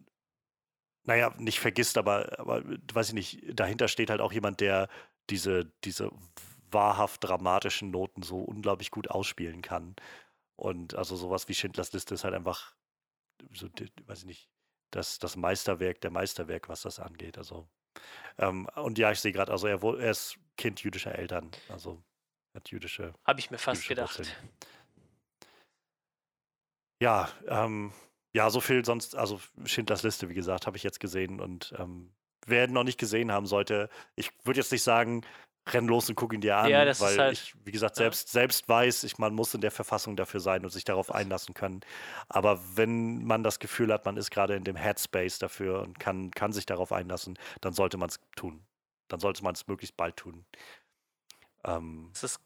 [1.03, 2.63] naja, nicht vergisst, aber, aber
[2.93, 4.89] weiß ich nicht, dahinter steht halt auch jemand, der
[5.30, 6.11] diese, diese
[6.71, 9.95] wahrhaft dramatischen Noten so unglaublich gut ausspielen kann.
[10.55, 12.76] Und also sowas wie Schindlers Liste ist halt einfach,
[13.53, 13.67] so,
[14.05, 14.49] weiß ich nicht,
[14.91, 17.38] das, das Meisterwerk der Meisterwerk, was das angeht.
[17.38, 17.67] Also,
[18.38, 22.03] ähm, und ja, ich sehe gerade, also er, er ist Kind jüdischer Eltern, also
[22.53, 23.13] hat jüdische.
[23.23, 24.19] Habe ich mir fast gedacht.
[24.19, 24.35] Wurzeln.
[27.01, 27.93] Ja, ähm,
[28.34, 32.11] ja, so viel sonst, also Schindlers Liste, wie gesagt, habe ich jetzt gesehen und ähm,
[32.45, 35.23] wer noch nicht gesehen haben sollte, ich würde jetzt nicht sagen,
[35.68, 38.41] renn los und guck ihn dir an, ja, weil halt, ich, wie gesagt, selbst, ja.
[38.41, 41.81] selbst weiß, ich, man muss in der Verfassung dafür sein und sich darauf einlassen können.
[42.27, 46.31] Aber wenn man das Gefühl hat, man ist gerade in dem Headspace dafür und kann,
[46.31, 48.65] kann sich darauf einlassen, dann sollte man es tun.
[49.10, 50.45] Dann sollte man es möglichst bald tun.
[51.65, 52.39] Ähm, es ist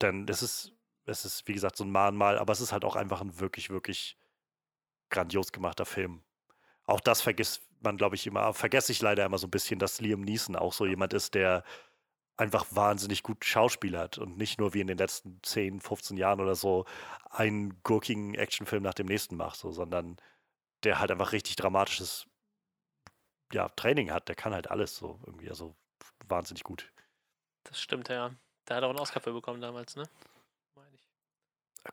[0.00, 0.72] denn es ist,
[1.06, 3.70] es ist, wie gesagt, so ein Mahnmal, aber es ist halt auch einfach ein wirklich,
[3.70, 4.16] wirklich
[5.14, 6.22] grandios gemachter Film.
[6.86, 10.00] Auch das vergisst man, glaube ich, immer, vergesse ich leider immer so ein bisschen, dass
[10.00, 11.64] Liam Neeson auch so jemand ist, der
[12.36, 16.40] einfach wahnsinnig gut Schauspiel hat und nicht nur wie in den letzten 10, 15 Jahren
[16.40, 16.84] oder so
[17.30, 20.16] einen gurkigen Actionfilm nach dem nächsten macht, so, sondern
[20.82, 22.26] der halt einfach richtig dramatisches
[23.52, 24.28] ja, Training hat.
[24.28, 25.76] Der kann halt alles so irgendwie, also
[26.26, 26.92] wahnsinnig gut.
[27.64, 28.34] Das stimmt, ja.
[28.64, 30.04] Da hat auch einen Oscar für bekommen damals, ne?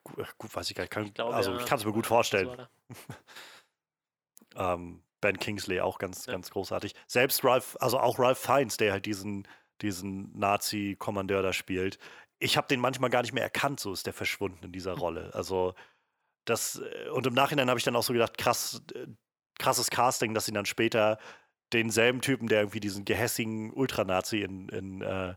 [0.04, 0.92] Gut, gut, weiß ich gar nicht.
[0.92, 2.68] Kann, ich glaube, also, ich kann es mir gut vorstellen.
[4.56, 6.34] ähm, ben Kingsley auch ganz, ja.
[6.34, 6.96] ganz großartig.
[7.08, 9.48] Selbst Ralph, also auch Ralph Fiennes, der halt diesen
[9.82, 11.98] diesen Nazi-Kommandeur da spielt.
[12.40, 15.34] Ich habe den manchmal gar nicht mehr erkannt, so ist der verschwunden in dieser Rolle.
[15.34, 15.74] Also
[16.46, 19.08] das, äh, und im Nachhinein habe ich dann auch so gedacht, krass, äh,
[19.60, 21.20] krasses Casting, dass sie dann später
[21.74, 25.36] denselben Typen, der irgendwie diesen gehässigen Ultranazi in, in, äh,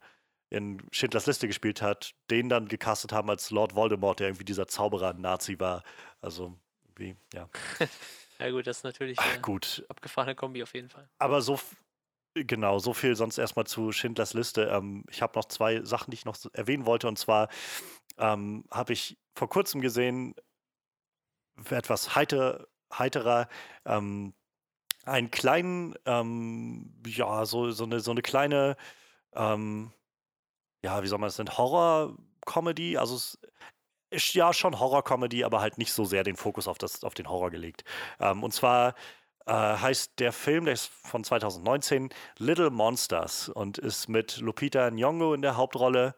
[0.55, 4.67] in Schindlers Liste gespielt hat, den dann gecastet haben als Lord Voldemort, der irgendwie dieser
[4.67, 5.83] Zauberer-Nazi war.
[6.21, 6.57] Also,
[6.97, 7.49] wie, ja.
[8.39, 9.85] ja, gut, das ist natürlich Ach, gut.
[9.89, 11.09] abgefahrene Kombi auf jeden Fall.
[11.19, 11.59] Aber so,
[12.37, 14.65] Genau, so viel sonst erstmal zu Schindlers Liste.
[14.65, 17.07] Ähm, ich habe noch zwei Sachen, die ich noch erwähnen wollte.
[17.07, 17.49] Und zwar
[18.19, 20.35] ähm, habe ich vor kurzem gesehen,
[21.71, 23.49] etwas heiter, heiterer,
[23.85, 24.35] ähm,
[25.05, 28.77] einen kleinen, ähm, ja, so, so, eine, so eine kleine,
[29.35, 29.93] ähm,
[30.85, 32.99] ja, wie soll man das denn, Horror-Comedy.
[32.99, 33.39] Also es
[34.11, 37.29] ist ja schon Horror-Comedy, aber halt nicht so sehr den Fokus auf, das, auf den
[37.29, 37.85] Horror gelegt.
[38.21, 38.95] Ähm, und zwar
[39.47, 45.35] äh, heißt der Film, der ist von 2019, Little Monsters und ist mit Lupita Nyong'o
[45.35, 46.15] in der Hauptrolle.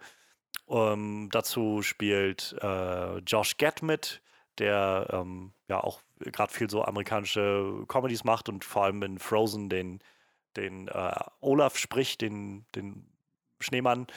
[0.69, 4.21] Ähm, dazu spielt äh, Josh Gad mit,
[4.59, 9.69] der ähm, ja auch gerade viel so amerikanische Comedies macht und vor allem in Frozen
[9.69, 10.01] den,
[10.57, 13.07] den äh, Olaf spricht, den, den
[13.61, 14.09] Schneemann.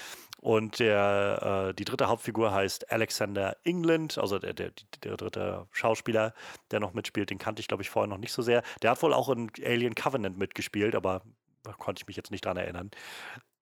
[0.41, 4.72] Und der, äh, die dritte Hauptfigur heißt Alexander England, also der, der,
[5.03, 6.34] der dritte Schauspieler,
[6.72, 7.30] der noch mitspielt.
[7.30, 8.64] Den kannte ich, glaube ich, vorher noch nicht so sehr.
[8.82, 11.24] Der hat wohl auch in Alien Covenant mitgespielt, aber
[11.64, 12.90] da konnte ich mich jetzt nicht dran erinnern.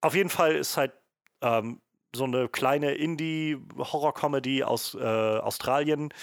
[0.00, 0.92] Auf jeden Fall ist halt
[1.40, 1.80] ähm,
[2.14, 6.14] so eine kleine Indie-Horror-Comedy aus äh, Australien,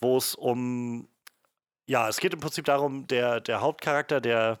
[0.00, 1.08] wo es um,
[1.86, 4.60] ja, es geht im Prinzip darum, der, der Hauptcharakter, der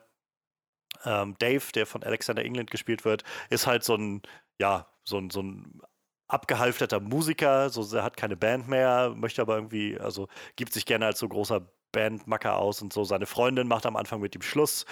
[1.04, 4.22] ähm, Dave, der von Alexander England gespielt wird, ist halt so ein,
[4.58, 5.82] ja, so ein, so ein
[6.28, 11.06] abgehalfterter Musiker, so er hat keine Band mehr, möchte aber irgendwie, also gibt sich gerne
[11.06, 13.04] als so großer Bandmacker aus und so.
[13.04, 14.86] Seine Freundin macht am Anfang mit ihm Schluss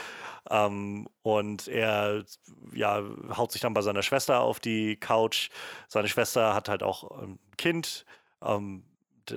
[0.50, 2.24] ähm, und er
[2.72, 3.02] ja,
[3.36, 5.50] haut sich dann bei seiner Schwester auf die Couch.
[5.88, 8.04] Seine Schwester hat halt auch ein Kind,
[8.42, 8.84] ähm,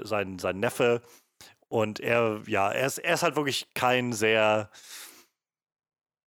[0.04, 1.02] sein, sein Neffe
[1.72, 4.70] und er, ja, er ist, er ist halt wirklich kein sehr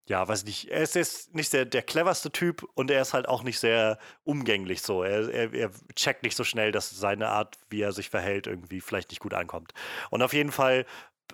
[0.06, 3.26] ja, weiß nicht, er ist jetzt nicht der, der cleverste Typ und er ist halt
[3.26, 5.02] auch nicht sehr umgänglich so.
[5.02, 8.82] Er, er, er checkt nicht so schnell, dass seine Art, wie er sich verhält, irgendwie
[8.82, 9.72] vielleicht nicht gut ankommt.
[10.10, 10.84] Und auf jeden Fall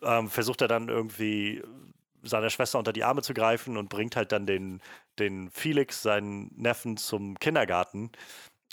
[0.02, 1.62] ähm, versucht er dann irgendwie
[2.22, 4.80] seiner Schwester unter die Arme zu greifen und bringt halt dann den,
[5.18, 8.12] den Felix, seinen Neffen, zum Kindergarten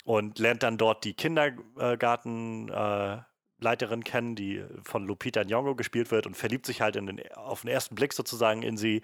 [0.04, 6.36] und lernt dann dort die Kindergartenleiterin äh, kennen, die von Lupita Nyong'o gespielt wird und
[6.36, 9.02] verliebt sich halt den, auf den ersten Blick sozusagen in sie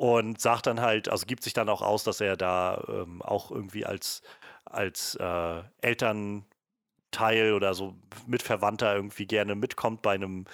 [0.00, 3.50] und sagt dann halt, also gibt sich dann auch aus, dass er da ähm, auch
[3.50, 4.22] irgendwie als,
[4.64, 7.94] als äh, Elternteil oder so
[8.26, 10.46] Mitverwandter irgendwie gerne mitkommt bei einem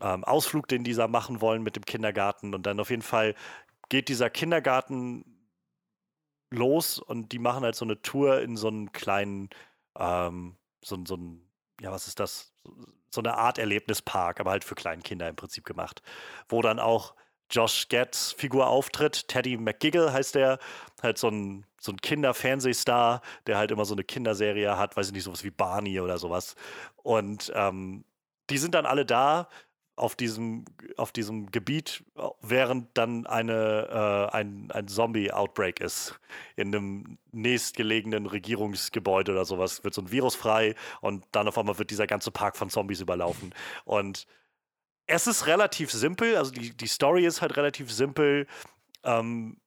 [0.00, 2.54] ähm, Ausflug, den dieser machen wollen mit dem Kindergarten.
[2.54, 3.34] Und dann auf jeden Fall
[3.88, 5.24] geht dieser Kindergarten
[6.50, 9.50] los und die machen halt so eine Tour in so einen kleinen,
[9.98, 11.44] ähm, so, so ein,
[11.80, 12.52] ja, was ist das?
[13.10, 16.02] So eine Art Erlebnispark, aber halt für Kleinkinder im Prinzip gemacht,
[16.48, 17.16] wo dann auch
[17.50, 19.28] Josh Gads Figur auftritt.
[19.28, 20.58] Teddy McGiggle heißt der.
[21.02, 25.12] Halt so ein, so ein Kinderfernsehstar, der halt immer so eine Kinderserie hat, weiß ich
[25.12, 26.56] nicht, sowas wie Barney oder sowas.
[27.02, 28.04] Und ähm,
[28.50, 29.48] die sind dann alle da
[29.96, 30.66] auf diesem,
[30.98, 32.04] auf diesem Gebiet,
[32.42, 36.20] während dann eine, äh, ein, ein Zombie-Outbreak ist.
[36.54, 41.78] In einem nächstgelegenen Regierungsgebäude oder sowas wird so ein Virus frei und dann auf einmal
[41.78, 43.54] wird dieser ganze Park von Zombies überlaufen.
[43.86, 44.26] Und
[45.06, 48.46] es ist relativ simpel, also die, die Story ist halt relativ simpel.
[49.04, 49.58] Ähm,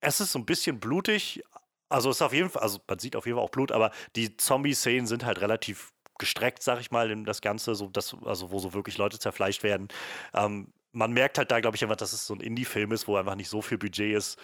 [0.00, 1.42] es ist so ein bisschen blutig.
[1.88, 4.36] Also ist auf jeden Fall, also man sieht auf jeden Fall auch Blut, aber die
[4.36, 8.58] Zombie-Szenen sind halt relativ gestreckt, sag ich mal, in das Ganze, so das, also wo
[8.58, 9.88] so wirklich Leute zerfleischt werden.
[10.34, 13.16] Ähm, man merkt halt da, glaube ich, einfach, dass es so ein Indie-Film ist, wo
[13.16, 14.38] einfach nicht so viel Budget ist,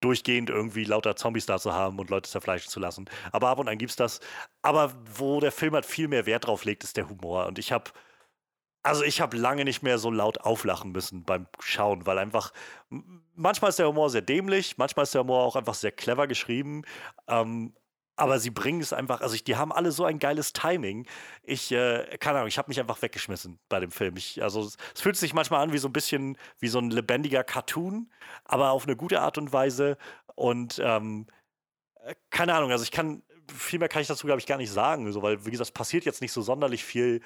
[0.00, 3.08] durchgehend irgendwie lauter Zombies da zu haben und Leute zerfleischen zu lassen.
[3.30, 4.20] Aber ab und an gibt es das.
[4.62, 7.46] Aber wo der Film halt viel mehr Wert drauf legt, ist der Humor.
[7.46, 7.90] Und ich habe
[8.82, 12.52] also ich habe lange nicht mehr so laut auflachen müssen beim Schauen, weil einfach
[13.34, 16.82] manchmal ist der Humor sehr dämlich, manchmal ist der Humor auch einfach sehr clever geschrieben.
[17.26, 17.74] Ähm,
[18.18, 21.06] aber sie bringen es einfach, also ich, die haben alle so ein geiles Timing.
[21.44, 24.16] Ich, äh, keine Ahnung, ich habe mich einfach weggeschmissen bei dem Film.
[24.16, 26.90] Ich, also es, es, fühlt sich manchmal an wie so ein bisschen wie so ein
[26.90, 28.10] lebendiger Cartoon,
[28.44, 29.96] aber auf eine gute Art und Weise.
[30.34, 31.28] Und ähm,
[32.04, 33.22] äh, keine Ahnung, also ich kann,
[33.54, 35.72] viel mehr kann ich dazu, glaube ich, gar nicht sagen, so, weil, wie gesagt, es
[35.72, 37.20] passiert jetzt nicht so sonderlich viel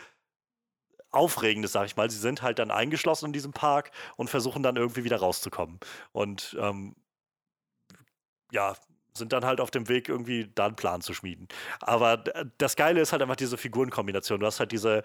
[1.13, 2.11] Aufregendes, sag ich mal.
[2.11, 5.79] Sie sind halt dann eingeschlossen in diesem Park und versuchen dann irgendwie wieder rauszukommen.
[6.13, 6.97] Und ähm,
[8.51, 8.75] ja,
[9.15, 11.49] sind dann halt auf dem Weg, irgendwie da einen Plan zu schmieden.
[11.81, 12.17] Aber
[12.59, 14.41] das Geile ist halt einfach diese Figurenkombination.
[14.41, 15.03] Du hast halt diese,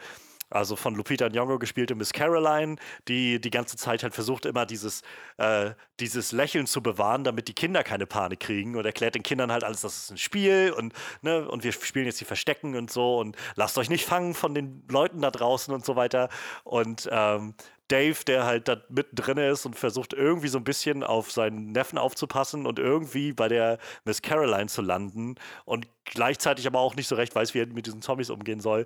[0.49, 5.01] also von Lupita Nyong'o gespielte Miss Caroline, die die ganze Zeit halt versucht, immer dieses,
[5.37, 9.51] äh, dieses Lächeln zu bewahren, damit die Kinder keine Panik kriegen und erklärt den Kindern
[9.51, 12.91] halt alles, das ist ein Spiel und, ne, und wir spielen jetzt die Verstecken und
[12.91, 16.29] so und lasst euch nicht fangen von den Leuten da draußen und so weiter.
[16.63, 17.55] Und ähm,
[17.87, 21.97] Dave, der halt da mittendrin ist und versucht irgendwie so ein bisschen auf seinen Neffen
[21.97, 27.15] aufzupassen und irgendwie bei der Miss Caroline zu landen und gleichzeitig aber auch nicht so
[27.15, 28.85] recht weiß, wie er mit diesen Zombies umgehen soll.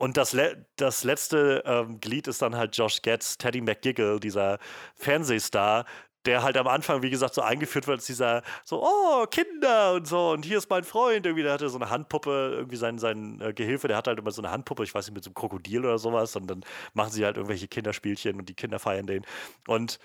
[0.00, 4.58] Und das, Le das letzte ähm, Glied ist dann halt Josh Getz, Teddy McGiggle, dieser
[4.94, 5.84] Fernsehstar,
[6.24, 10.08] der halt am Anfang, wie gesagt, so eingeführt wird als dieser so, oh, Kinder und
[10.08, 11.26] so, und hier ist mein Freund.
[11.26, 14.30] Irgendwie, der hatte so eine Handpuppe, irgendwie sein, sein äh, Gehilfe, der hat halt immer
[14.30, 16.64] so eine Handpuppe, ich weiß nicht, mit so einem Krokodil oder sowas, und dann
[16.94, 19.26] machen sie halt irgendwelche Kinderspielchen und die Kinder feiern den.
[19.66, 19.98] Und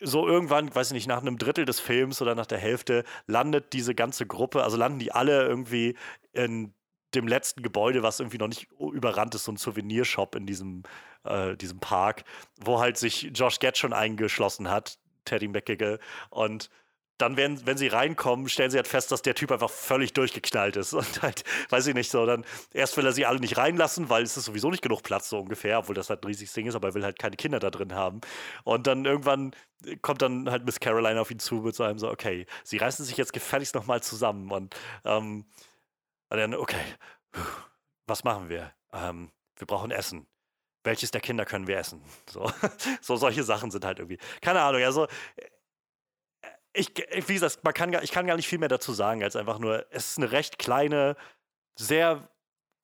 [0.00, 3.74] so irgendwann, weiß ich nicht, nach einem Drittel des Films oder nach der Hälfte landet
[3.74, 5.94] diese ganze Gruppe, also landen die alle irgendwie
[6.32, 6.72] in
[7.14, 10.82] dem letzten Gebäude, was irgendwie noch nicht überrannt ist, so ein Souvenirshop in diesem,
[11.24, 12.24] äh, diesem Park,
[12.60, 15.98] wo halt sich Josh Gett schon eingeschlossen hat, Teddy McGiggle.
[16.30, 16.70] Und
[17.22, 20.76] dann, wenn, wenn sie reinkommen, stellen sie halt fest, dass der Typ einfach völlig durchgeknallt
[20.76, 20.92] ist.
[20.92, 24.24] Und halt, weiß ich nicht so, dann erst will er sie alle nicht reinlassen, weil
[24.24, 26.74] es ist sowieso nicht genug Platz, so ungefähr, obwohl das halt ein riesiges Ding ist,
[26.74, 28.20] aber er will halt keine Kinder da drin haben.
[28.64, 29.54] Und dann irgendwann
[30.00, 33.04] kommt dann halt Miss Caroline auf ihn zu mit so einem so, okay, sie reißen
[33.04, 34.50] sich jetzt gefälligst nochmal zusammen.
[34.50, 34.74] Und,
[35.04, 35.44] ähm,
[36.32, 36.84] und dann, okay,
[38.06, 38.72] was machen wir?
[38.92, 40.26] Ähm, wir brauchen Essen
[40.84, 42.02] welches der Kinder können wir essen?
[42.30, 42.50] So,
[43.00, 44.18] so solche Sachen sind halt irgendwie.
[44.40, 45.06] Keine Ahnung, also
[45.36, 46.88] äh, ich,
[47.26, 49.86] wie gesagt, man kann ich kann gar nicht viel mehr dazu sagen, als einfach nur,
[49.90, 51.16] es ist eine recht kleine,
[51.76, 52.28] sehr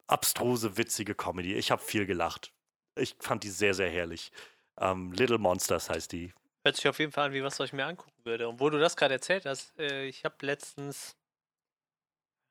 [0.06, 1.54] abstruse, witzige Comedy.
[1.54, 2.52] Ich habe viel gelacht.
[2.96, 4.30] Ich fand die sehr, sehr herrlich.
[4.78, 6.32] Ähm, Little Monsters heißt die.
[6.64, 8.48] Hört sich auf jeden Fall an, wie was ich mir angucken würde.
[8.48, 11.16] Und wo du das gerade erzählt hast, äh, ich habe letztens,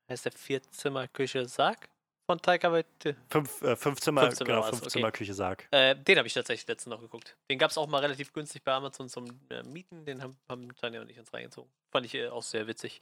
[0.10, 1.90] heißt der Vierzimmerküche Sarg?
[2.28, 3.16] von Taika Waititi.
[3.30, 4.90] Fünf, äh, fünf Zimmer, fünf Zimmer genau, fünf okay.
[4.90, 5.68] Zimmer Küche Sarg.
[5.72, 7.38] Äh, den habe ich tatsächlich letztens noch geguckt.
[7.50, 10.06] Den gab es auch mal relativ günstig bei Amazon zum äh, Mieten.
[10.06, 11.72] Den haben, haben Tanja und ich uns reingezogen.
[11.90, 13.00] Fand ich äh, auch sehr witzig.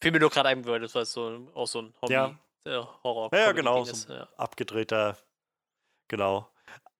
[0.00, 2.12] Fiel mir nur gerade ein, weil das war so, auch so ein Hobby.
[2.12, 2.38] Ja.
[2.64, 3.30] Äh, Horror.
[3.34, 3.84] Ja, genau.
[3.84, 4.28] So ja.
[4.36, 5.18] Abgedrehter.
[6.06, 6.48] Genau.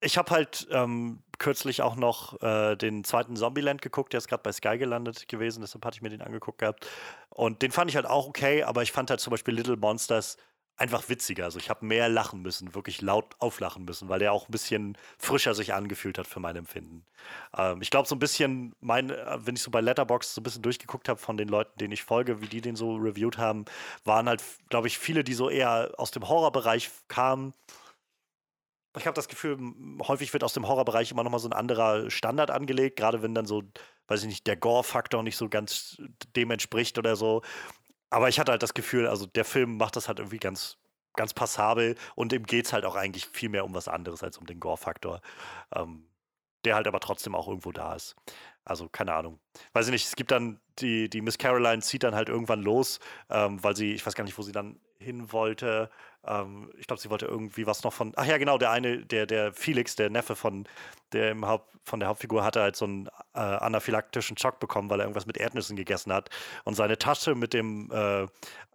[0.03, 4.43] Ich habe halt ähm, kürzlich auch noch äh, den zweiten Zombieland geguckt, der ist gerade
[4.43, 6.87] bei Sky gelandet gewesen, deshalb hatte ich mir den angeguckt gehabt.
[7.31, 10.37] Und den fand ich halt auch okay, aber ich fand halt zum Beispiel Little Monsters
[10.77, 11.45] einfach witziger.
[11.45, 14.97] Also ich habe mehr lachen müssen, wirklich laut auflachen müssen, weil der auch ein bisschen
[15.19, 17.05] frischer sich angefühlt hat für mein Empfinden.
[17.57, 20.45] Ähm, ich glaube so ein bisschen, mein, äh, wenn ich so bei Letterbox so ein
[20.45, 23.65] bisschen durchgeguckt habe von den Leuten, denen ich folge, wie die den so reviewed haben,
[24.05, 27.55] waren halt, glaube ich, viele, die so eher aus dem Horrorbereich kamen.
[28.99, 29.59] Ich habe das Gefühl,
[30.07, 33.35] häufig wird aus dem Horrorbereich immer noch mal so ein anderer Standard angelegt, gerade wenn
[33.35, 33.63] dann so,
[34.09, 35.97] weiß ich nicht, der Gore-Faktor nicht so ganz
[36.37, 37.43] dem entspricht oder so.
[38.11, 40.77] Aber ich hatte halt das Gefühl, also der Film macht das halt irgendwie ganz,
[41.15, 44.37] ganz passabel und ihm geht es halt auch eigentlich viel mehr um was anderes als
[44.37, 45.23] um den Gore-Faktor.
[45.75, 46.09] Ähm,
[46.65, 48.15] der halt aber trotzdem auch irgendwo da ist.
[48.65, 49.41] Also, keine Ahnung.
[49.73, 53.01] Weiß ich nicht, es gibt dann, die, die Miss Caroline zieht dann halt irgendwann los,
[53.29, 55.91] ähm, weil sie, ich weiß gar nicht, wo sie dann hin wollte.
[56.27, 58.13] Ähm, ich glaube, sie wollte irgendwie was noch von.
[58.17, 60.67] Ach ja, genau, der eine, der, der Felix, der Neffe von
[61.13, 65.05] der Haupt, von der Hauptfigur, hatte halt so einen äh, anaphylaktischen Schock bekommen, weil er
[65.05, 66.31] irgendwas mit Erdnüssen gegessen hat.
[66.65, 68.27] Und seine Tasche mit dem äh,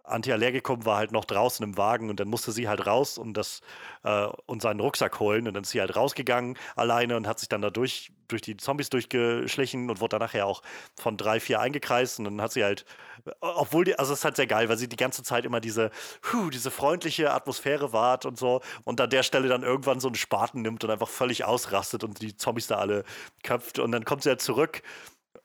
[0.08, 3.60] Antiallergikum war halt noch draußen im Wagen und dann musste sie halt raus und das
[4.04, 7.48] äh, und seinen Rucksack holen und dann ist sie halt rausgegangen alleine und hat sich
[7.48, 10.62] dann da durch, die Zombies durchgeschlichen und wurde dann nachher auch
[10.96, 12.84] von drei, vier eingekreist und dann hat sie halt,
[13.40, 15.90] obwohl die, also es ist halt sehr geil, weil sie die ganze Zeit immer diese,
[16.20, 20.14] puh, diese freundliche Atmosphäre wahrt und so und an der Stelle dann irgendwann so einen
[20.14, 23.04] Spaten nimmt und einfach völlig ausrastet und die Zombies da alle
[23.42, 23.78] köpft.
[23.78, 24.82] Und dann kommt sie halt zurück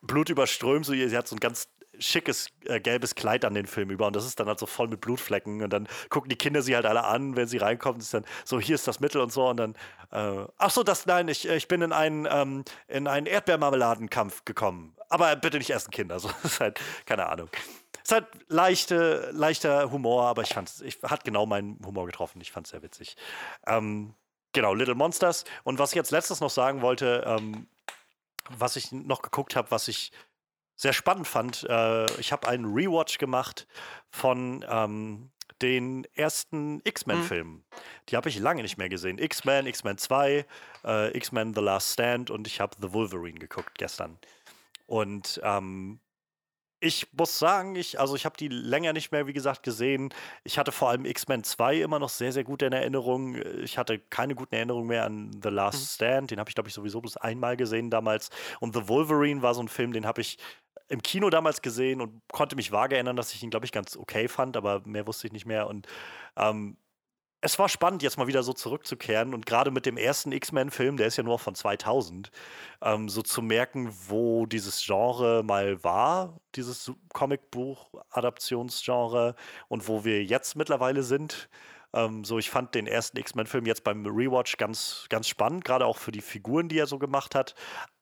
[0.01, 1.67] Blut überströmt, so, sie hat so ein ganz
[1.99, 4.07] schickes äh, gelbes Kleid an den Film über.
[4.07, 5.61] Und das ist dann halt so voll mit Blutflecken.
[5.61, 8.59] Und dann gucken die Kinder sie halt alle an, wenn sie reinkommen, ist dann so,
[8.59, 9.47] hier ist das Mittel und so.
[9.47, 9.75] Und dann,
[10.11, 14.95] äh, ach so, das, nein, ich, ich bin in einen, ähm, in einen Erdbeermarmeladenkampf gekommen,
[15.09, 17.49] aber bitte nicht essen, Kinder, so, ist halt, keine Ahnung.
[18.03, 22.51] Ist halt leichte, leichter Humor, aber ich fand es, hat genau meinen Humor getroffen, ich
[22.51, 23.15] fand es sehr witzig.
[23.65, 24.13] Ähm,
[24.53, 27.67] genau, Little Monsters und was ich jetzt letztes noch sagen wollte, ähm,
[28.49, 30.11] was ich noch geguckt habe, was ich
[30.75, 31.63] sehr spannend fand.
[31.69, 33.67] Äh, ich habe einen Rewatch gemacht
[34.09, 35.29] von ähm,
[35.61, 37.53] den ersten X-Men-Filmen.
[37.53, 37.63] Mhm.
[38.09, 39.17] Die habe ich lange nicht mehr gesehen.
[39.17, 40.45] X-Men, X-Men 2,
[40.83, 44.17] äh, X-Men The Last Stand und ich habe The Wolverine geguckt gestern.
[44.87, 45.99] Und ähm,
[46.83, 50.13] ich muss sagen, ich, also ich habe die länger nicht mehr, wie gesagt, gesehen.
[50.43, 53.37] Ich hatte vor allem X-Men 2 immer noch sehr, sehr gut in Erinnerung.
[53.63, 55.95] Ich hatte keine guten Erinnerungen mehr an The Last mhm.
[55.95, 56.31] Stand.
[56.31, 58.31] Den habe ich, glaube ich, sowieso bloß einmal gesehen damals.
[58.59, 60.37] Und The Wolverine war so ein Film, den habe ich
[60.89, 63.95] im Kino damals gesehen und konnte mich vage erinnern, dass ich ihn, glaube ich, ganz
[63.95, 65.67] okay fand, aber mehr wusste ich nicht mehr.
[65.67, 65.87] Und
[66.35, 66.75] ähm,
[67.43, 71.07] es war spannend, jetzt mal wieder so zurückzukehren und gerade mit dem ersten X-Men-Film, der
[71.07, 72.31] ist ja nur von 2000,
[72.81, 79.35] ähm, so zu merken, wo dieses Genre mal war, dieses Comicbuch-Adaptionsgenre
[79.67, 81.49] und wo wir jetzt mittlerweile sind.
[81.93, 85.97] Ähm, so, ich fand den ersten X-Men-Film jetzt beim Rewatch ganz, ganz spannend, gerade auch
[85.97, 87.53] für die Figuren, die er so gemacht hat,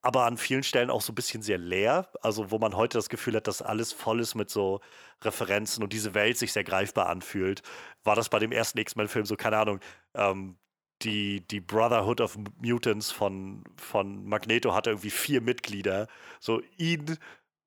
[0.02, 2.10] aber an vielen Stellen auch so ein bisschen sehr leer.
[2.22, 4.80] Also, wo man heute das Gefühl hat, dass alles voll ist mit so
[5.24, 7.62] Referenzen und diese Welt sich sehr greifbar anfühlt.
[8.04, 9.80] War das bei dem ersten X-Men-Film so, keine Ahnung,
[10.16, 10.58] ähm,
[11.04, 16.08] die, die Brotherhood of Mutants von, von Magneto hatte irgendwie vier Mitglieder.
[16.40, 17.18] So ihn,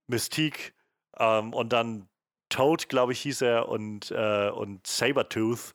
[0.06, 0.72] Mystique
[1.18, 2.09] ähm, und dann
[2.51, 5.72] Toad, glaube ich, hieß er, und, äh, und Sabertooth.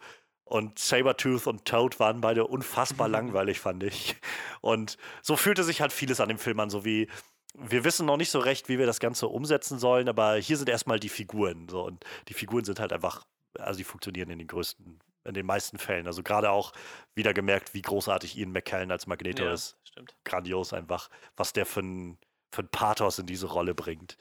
[0.49, 4.15] Und Sabertooth und Toad waren beide unfassbar langweilig, fand ich.
[4.61, 7.07] Und so fühlte sich halt vieles an dem Film an, so wie
[7.53, 10.69] wir wissen noch nicht so recht, wie wir das Ganze umsetzen sollen, aber hier sind
[10.69, 11.67] erstmal die Figuren.
[11.69, 13.25] So, und die Figuren sind halt einfach,
[13.59, 16.07] also die funktionieren in den größten, in den meisten Fällen.
[16.07, 16.73] Also gerade auch
[17.13, 19.77] wieder gemerkt, wie großartig Ian McKellen als Magneto ja, ist.
[19.83, 20.15] Stimmt.
[20.25, 22.17] Grandios einfach, was der für ein,
[22.51, 24.17] für ein Pathos in diese Rolle bringt.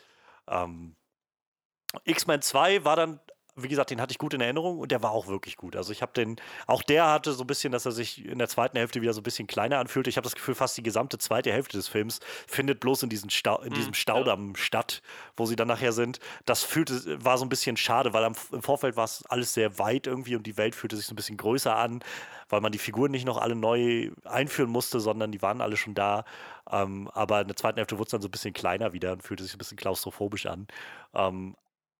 [0.46, 0.94] Ähm,
[2.04, 3.20] X-Men 2 war dann
[3.62, 5.76] wie gesagt, den hatte ich gut in Erinnerung und der war auch wirklich gut.
[5.76, 6.36] Also ich habe den,
[6.66, 9.20] auch der hatte so ein bisschen, dass er sich in der zweiten Hälfte wieder so
[9.20, 10.10] ein bisschen kleiner anfühlte.
[10.10, 13.30] Ich habe das Gefühl, fast die gesamte zweite Hälfte des Films findet bloß in, diesen
[13.30, 15.02] Stau, in diesem mhm, Staudamm statt,
[15.36, 16.20] wo sie dann nachher sind.
[16.46, 19.78] Das fühlte, war so ein bisschen schade, weil am, im Vorfeld war es alles sehr
[19.78, 22.00] weit irgendwie und die Welt fühlte sich so ein bisschen größer an,
[22.48, 25.94] weil man die Figuren nicht noch alle neu einführen musste, sondern die waren alle schon
[25.94, 26.24] da.
[26.70, 29.22] Ähm, aber in der zweiten Hälfte wurde es dann so ein bisschen kleiner wieder und
[29.22, 30.66] fühlte sich ein bisschen klaustrophobisch an.
[31.14, 31.56] Ähm,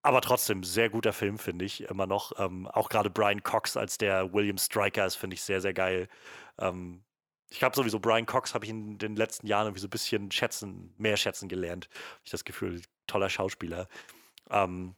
[0.09, 2.33] aber trotzdem, sehr guter Film, finde ich, immer noch.
[2.39, 6.09] Ähm, auch gerade Brian Cox als der William Stryker ist, finde ich sehr, sehr geil.
[6.59, 7.05] Ähm,
[7.51, 10.31] ich habe sowieso Brian Cox, habe ich in den letzten Jahren irgendwie so ein bisschen
[10.31, 11.91] schätzen, mehr schätzen gelernt.
[11.93, 13.87] Habe ich das Gefühl, toller Schauspieler.
[14.51, 14.95] Ähm,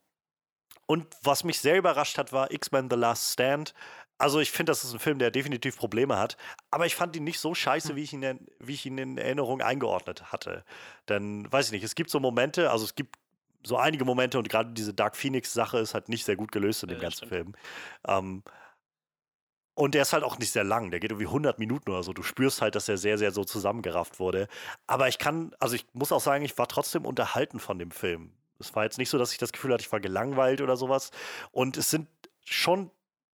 [0.86, 3.74] und was mich sehr überrascht hat, war X-Men The Last Stand.
[4.16, 6.36] Also ich finde, das ist ein Film, der definitiv Probleme hat,
[6.70, 7.96] aber ich fand ihn nicht so scheiße, hm.
[7.96, 10.64] wie ich ihn, in, wie ich ihn in Erinnerung eingeordnet hatte.
[11.08, 13.16] Denn, weiß ich nicht, es gibt so Momente, also es gibt
[13.62, 16.88] so einige Momente und gerade diese Dark Phoenix-Sache ist halt nicht sehr gut gelöst in
[16.88, 17.30] dem ja, ganzen stimmt.
[17.30, 17.54] Film.
[18.06, 18.42] Ähm,
[19.74, 20.90] und der ist halt auch nicht sehr lang.
[20.90, 22.12] Der geht irgendwie 100 Minuten oder so.
[22.12, 24.48] Du spürst halt, dass er sehr, sehr so zusammengerafft wurde.
[24.86, 28.32] Aber ich kann, also ich muss auch sagen, ich war trotzdem unterhalten von dem Film.
[28.58, 31.12] Es war jetzt nicht so, dass ich das Gefühl hatte, ich war gelangweilt oder sowas.
[31.50, 32.08] Und es sind
[32.44, 32.90] schon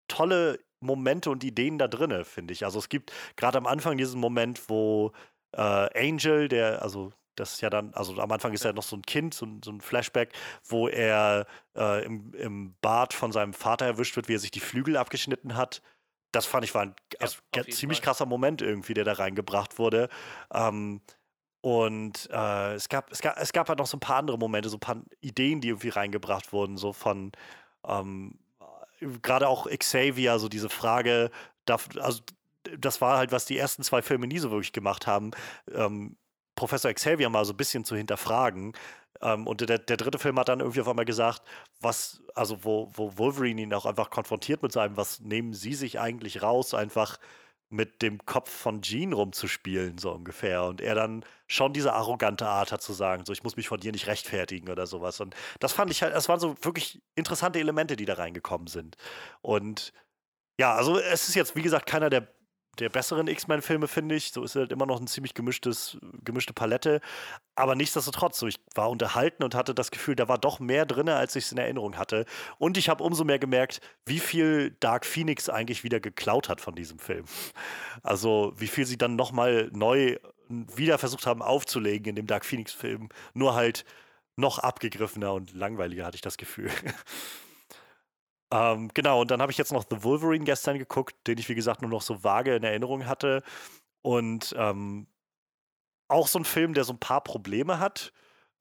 [0.08, 2.64] tolle Momente und Ideen da drin, finde ich.
[2.64, 5.14] Also es gibt gerade am Anfang diesen Moment, wo
[5.54, 8.96] äh, Angel, der, also das ist ja dann, also am Anfang ist er noch so
[8.96, 10.34] ein Kind, so ein, so ein Flashback,
[10.68, 11.46] wo er
[11.76, 15.56] äh, im, im Bad von seinem Vater erwischt wird, wie er sich die Flügel abgeschnitten
[15.56, 15.82] hat.
[16.32, 18.06] Das fand ich war ein also, ja, ziemlich Fall.
[18.06, 20.10] krasser Moment irgendwie, der da reingebracht wurde.
[20.54, 21.02] Ähm,
[21.62, 24.70] und äh, es, gab, es, gab, es gab halt noch so ein paar andere Momente,
[24.70, 27.32] so ein paar Ideen, die irgendwie reingebracht wurden, so von
[27.88, 28.38] ähm,
[29.00, 31.32] gerade auch Xavier, so diese Frage,
[31.66, 32.22] darf, also
[32.78, 35.32] das war halt, was die ersten zwei Filme nie so wirklich gemacht haben.
[35.74, 36.18] Ähm,
[36.56, 38.74] Professor Xavier mal so ein bisschen zu hinterfragen.
[39.22, 41.42] Ähm, und der, der dritte Film hat dann irgendwie auf einmal gesagt,
[41.80, 46.00] was, also wo, wo Wolverine ihn auch einfach konfrontiert mit seinem, was nehmen Sie sich
[46.00, 47.18] eigentlich raus, einfach
[47.70, 50.64] mit dem Kopf von Jean rumzuspielen, so ungefähr.
[50.66, 53.80] Und er dann schon diese arrogante Art hat zu sagen, so ich muss mich von
[53.80, 55.20] dir nicht rechtfertigen oder sowas.
[55.20, 58.98] Und das fand ich halt, das waren so wirklich interessante Elemente, die da reingekommen sind.
[59.42, 59.94] Und
[60.60, 62.28] ja, also es ist jetzt, wie gesagt, keiner der
[62.80, 64.32] der besseren X-Men-Filme, finde ich.
[64.32, 67.02] So ist halt immer noch ein ziemlich gemischtes, gemischte Palette.
[67.56, 71.10] Aber nichtsdestotrotz, so ich war unterhalten und hatte das Gefühl, da war doch mehr drin,
[71.10, 72.26] als ich es in Erinnerung hatte.
[72.58, 76.76] Und ich habe umso mehr gemerkt, wie viel Dark Phoenix eigentlich wieder geklaut hat von
[76.76, 77.26] diesem Film.
[78.04, 83.10] Also wie viel sie dann nochmal neu wieder versucht haben aufzulegen in dem Dark Phoenix-Film.
[83.34, 83.86] Nur halt
[84.36, 86.70] noch abgegriffener und langweiliger, hatte ich das Gefühl.
[88.56, 91.56] Ähm, genau, und dann habe ich jetzt noch The Wolverine gestern geguckt, den ich, wie
[91.56, 93.44] gesagt, nur noch so vage in Erinnerung hatte.
[94.02, 95.08] Und ähm,
[96.08, 98.14] auch so ein Film, der so ein paar Probleme hat.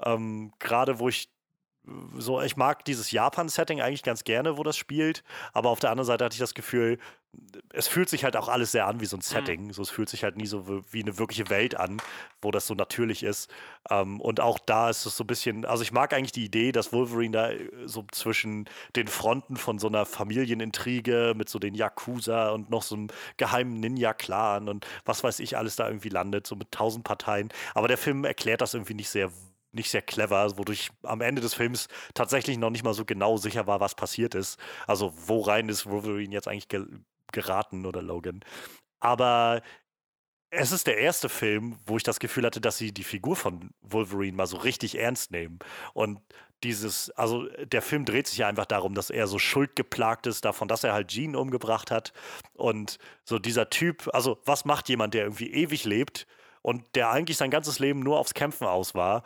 [0.04, 1.33] Ähm, Gerade wo ich
[2.16, 6.06] so, ich mag dieses Japan-Setting eigentlich ganz gerne, wo das spielt, aber auf der anderen
[6.06, 6.98] Seite hatte ich das Gefühl,
[7.72, 9.22] es fühlt sich halt auch alles sehr an wie so ein mhm.
[9.22, 9.64] Setting.
[9.66, 9.72] Mhm.
[9.72, 12.00] So, es fühlt sich halt nie so wie eine wirkliche Welt an,
[12.40, 13.50] wo das so natürlich ist.
[13.90, 16.72] Ähm, und auch da ist es so ein bisschen, also ich mag eigentlich die Idee,
[16.72, 18.66] dass Wolverine da äh, so zwischen
[18.96, 23.80] den Fronten von so einer Familienintrige mit so den Yakuza und noch so einem geheimen
[23.80, 27.48] Ninja-Clan und was weiß ich alles da irgendwie landet, so mit tausend Parteien.
[27.74, 29.30] Aber der Film erklärt das irgendwie nicht sehr
[29.74, 33.66] nicht sehr clever, wodurch am Ende des Films tatsächlich noch nicht mal so genau sicher
[33.66, 34.58] war, was passiert ist.
[34.86, 36.86] Also wo rein ist Wolverine jetzt eigentlich ge
[37.32, 38.44] geraten oder Logan.
[39.00, 39.60] Aber
[40.50, 43.70] es ist der erste Film, wo ich das Gefühl hatte, dass sie die Figur von
[43.80, 45.58] Wolverine mal so richtig ernst nehmen.
[45.94, 46.20] Und
[46.62, 50.68] dieses, also der Film dreht sich ja einfach darum, dass er so schuldgeplagt ist davon,
[50.68, 52.12] dass er halt Jean umgebracht hat.
[52.54, 56.26] Und so dieser Typ, also was macht jemand, der irgendwie ewig lebt
[56.62, 59.22] und der eigentlich sein ganzes Leben nur aufs Kämpfen aus war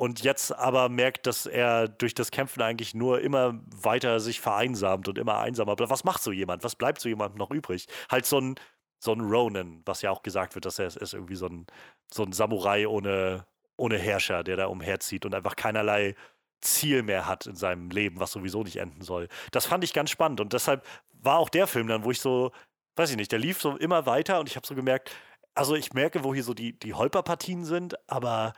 [0.00, 5.08] und jetzt aber merkt, dass er durch das Kämpfen eigentlich nur immer weiter sich vereinsamt
[5.08, 5.90] und immer einsamer bleibt.
[5.90, 6.64] Was macht so jemand?
[6.64, 7.86] Was bleibt so jemandem noch übrig?
[8.10, 8.54] Halt so ein,
[8.98, 11.66] so ein Ronin, was ja auch gesagt wird, dass er ist irgendwie so ein,
[12.10, 13.44] so ein Samurai ohne,
[13.76, 16.14] ohne Herrscher, der da umherzieht und einfach keinerlei
[16.62, 19.28] Ziel mehr hat in seinem Leben, was sowieso nicht enden soll.
[19.50, 20.82] Das fand ich ganz spannend und deshalb
[21.12, 22.52] war auch der Film dann, wo ich so,
[22.96, 25.10] weiß ich nicht, der lief so immer weiter und ich habe so gemerkt,
[25.54, 28.54] also ich merke, wo hier so die, die Holperpartien sind, aber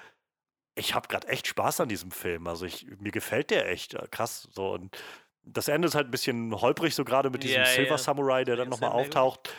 [0.74, 2.46] ich habe gerade echt Spaß an diesem Film.
[2.46, 4.48] Also ich, mir gefällt der echt äh, krass.
[4.52, 4.96] So und
[5.42, 7.98] das Ende ist halt ein bisschen holprig, so gerade mit diesem ja, Silver ja.
[7.98, 9.52] Samurai, der dann nochmal auftaucht.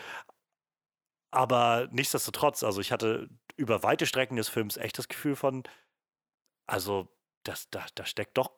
[1.32, 3.28] Aber nichtsdestotrotz, also ich hatte
[3.58, 5.64] über weite Strecken des Films echt das Gefühl von,
[6.68, 7.10] also
[7.44, 8.52] das, da, da steckt doch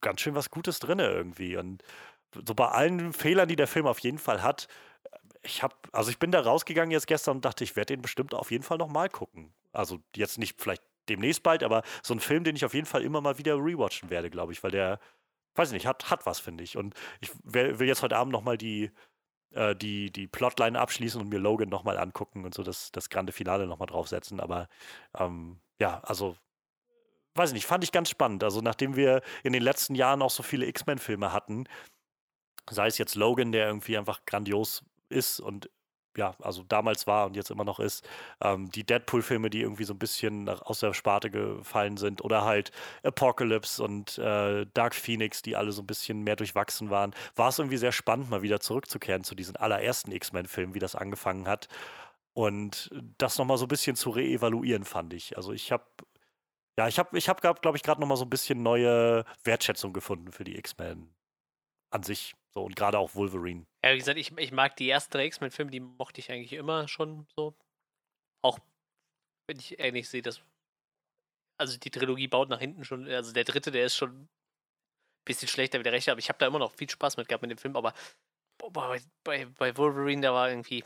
[0.00, 1.56] ganz schön was Gutes drin irgendwie.
[1.56, 1.82] Und
[2.46, 4.68] so bei allen Fehlern, die der Film auf jeden Fall hat,
[5.42, 8.32] ich habe, also ich bin da rausgegangen jetzt gestern und dachte, ich werde den bestimmt
[8.32, 9.52] auf jeden Fall nochmal gucken.
[9.72, 13.02] Also jetzt nicht vielleicht demnächst bald, aber so ein Film, den ich auf jeden Fall
[13.02, 14.98] immer mal wieder rewatchen werde, glaube ich, weil der,
[15.54, 16.76] weiß ich nicht, hat, hat was, finde ich.
[16.76, 18.90] Und ich will, jetzt heute Abend nochmal die,
[19.52, 23.32] äh, die, die Plotline abschließen und mir Logan nochmal angucken und so das, das grande
[23.32, 24.40] Finale nochmal draufsetzen.
[24.40, 24.68] Aber
[25.18, 26.36] ähm, ja, also
[27.34, 28.44] weiß ich nicht, fand ich ganz spannend.
[28.44, 31.66] Also nachdem wir in den letzten Jahren auch so viele X-Men-Filme hatten,
[32.70, 35.68] sei es jetzt Logan, der irgendwie einfach grandios ist und
[36.16, 38.06] ja, also damals war und jetzt immer noch ist,
[38.40, 42.70] ähm, die Deadpool-Filme, die irgendwie so ein bisschen aus der Sparte gefallen sind, oder halt
[43.02, 47.58] Apocalypse und äh, Dark Phoenix, die alle so ein bisschen mehr durchwachsen waren, war es
[47.58, 51.68] irgendwie sehr spannend, mal wieder zurückzukehren zu diesen allerersten X-Men-Filmen, wie das angefangen hat.
[52.34, 55.36] Und das nochmal so ein bisschen zu reevaluieren, fand ich.
[55.36, 55.84] Also ich habe
[56.76, 60.32] ja, ich habe, ich hab, glaube ich, gerade nochmal so ein bisschen neue Wertschätzung gefunden
[60.32, 61.08] für die X-Men
[61.94, 62.34] an sich.
[62.52, 63.66] So, und gerade auch Wolverine.
[63.84, 67.26] Ja, wie gesagt, ich, ich mag die ersten X-Men-Filme, die mochte ich eigentlich immer schon
[67.34, 67.54] so.
[68.42, 68.58] Auch
[69.46, 70.40] wenn ich ähnlich sehe, dass.
[71.58, 73.08] Also die Trilogie baut nach hinten schon.
[73.08, 74.28] Also der dritte, der ist schon ein
[75.24, 77.42] bisschen schlechter wie der rechte, aber ich habe da immer noch viel Spaß mit gehabt
[77.42, 77.76] mit dem Film.
[77.76, 77.94] Aber
[78.58, 80.84] boah, bei, bei Wolverine, da war irgendwie.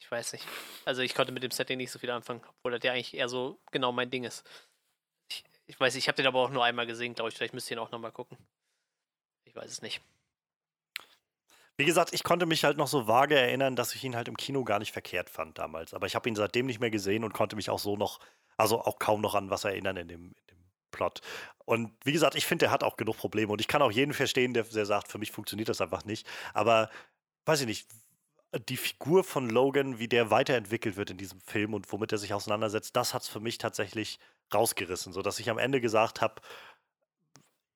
[0.00, 0.46] Ich weiß nicht.
[0.84, 3.28] Also ich konnte mit dem Setting nicht so viel anfangen, obwohl das ja eigentlich eher
[3.28, 4.44] so genau mein Ding ist.
[5.30, 7.36] Ich, ich weiß, ich habe den aber auch nur einmal gesehen, glaube ich.
[7.36, 8.36] Vielleicht müsst ihr ihn auch nochmal gucken.
[9.44, 10.02] Ich weiß es nicht.
[11.82, 14.36] Wie gesagt, ich konnte mich halt noch so vage erinnern, dass ich ihn halt im
[14.36, 15.94] Kino gar nicht verkehrt fand damals.
[15.94, 18.20] Aber ich habe ihn seitdem nicht mehr gesehen und konnte mich auch so noch,
[18.56, 21.22] also auch kaum noch an was erinnern in dem, in dem Plot.
[21.64, 23.50] Und wie gesagt, ich finde, der hat auch genug Probleme.
[23.52, 26.24] Und ich kann auch jeden verstehen, der, der sagt, für mich funktioniert das einfach nicht.
[26.54, 26.88] Aber
[27.46, 27.88] weiß ich nicht,
[28.68, 32.32] die Figur von Logan, wie der weiterentwickelt wird in diesem Film und womit er sich
[32.32, 34.20] auseinandersetzt, das hat es für mich tatsächlich
[34.54, 36.42] rausgerissen, sodass ich am Ende gesagt habe,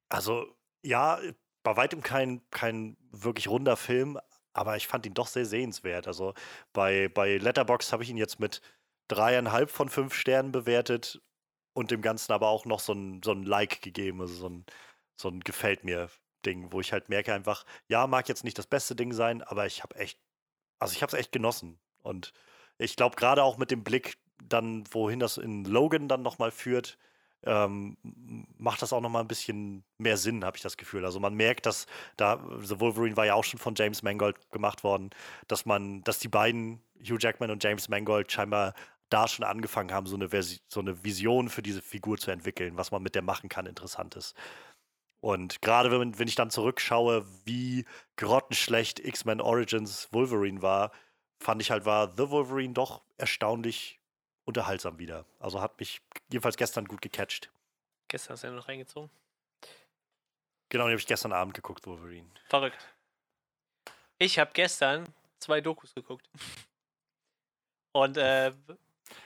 [0.08, 0.46] also
[0.82, 1.18] ja,
[1.66, 4.20] bei weitem kein, kein wirklich runder Film,
[4.52, 6.06] aber ich fand ihn doch sehr sehenswert.
[6.06, 6.32] Also
[6.72, 8.62] bei, bei Letterbox habe ich ihn jetzt mit
[9.08, 11.20] dreieinhalb von fünf Sternen bewertet
[11.72, 14.64] und dem Ganzen aber auch noch so ein, so ein Like gegeben, also so ein,
[15.16, 16.08] so ein Gefällt mir
[16.44, 19.66] Ding, wo ich halt merke einfach, ja, mag jetzt nicht das beste Ding sein, aber
[19.66, 20.20] ich habe echt,
[20.78, 21.80] also ich habe es echt genossen.
[22.04, 22.32] Und
[22.78, 26.96] ich glaube, gerade auch mit dem Blick dann, wohin das in Logan dann nochmal führt,
[27.44, 27.96] ähm,
[28.58, 31.04] macht das auch nochmal ein bisschen mehr Sinn, habe ich das Gefühl.
[31.04, 31.86] Also man merkt, dass
[32.16, 35.10] da, The Wolverine war ja auch schon von James Mangold gemacht worden,
[35.48, 38.74] dass man, dass die beiden, Hugh Jackman und James Mangold, scheinbar
[39.08, 42.76] da schon angefangen haben, so eine, Versi so eine Vision für diese Figur zu entwickeln,
[42.76, 44.34] was man mit der machen kann, interessant ist.
[45.20, 47.84] Und gerade wenn, wenn ich dann zurückschaue, wie
[48.16, 50.92] grottenschlecht X-Men Origins Wolverine war,
[51.40, 54.00] fand ich halt, war The Wolverine doch erstaunlich
[54.46, 55.26] unterhaltsam wieder.
[55.38, 56.00] Also hat mich
[56.32, 57.50] jedenfalls gestern gut gecatcht.
[58.08, 59.10] Gestern hast du ja noch reingezogen?
[60.70, 62.30] Genau, die habe ich gestern Abend geguckt, Wolverine.
[62.48, 62.88] Verrückt.
[64.18, 65.06] Ich habe gestern
[65.38, 66.28] zwei Dokus geguckt.
[67.92, 68.52] Und äh,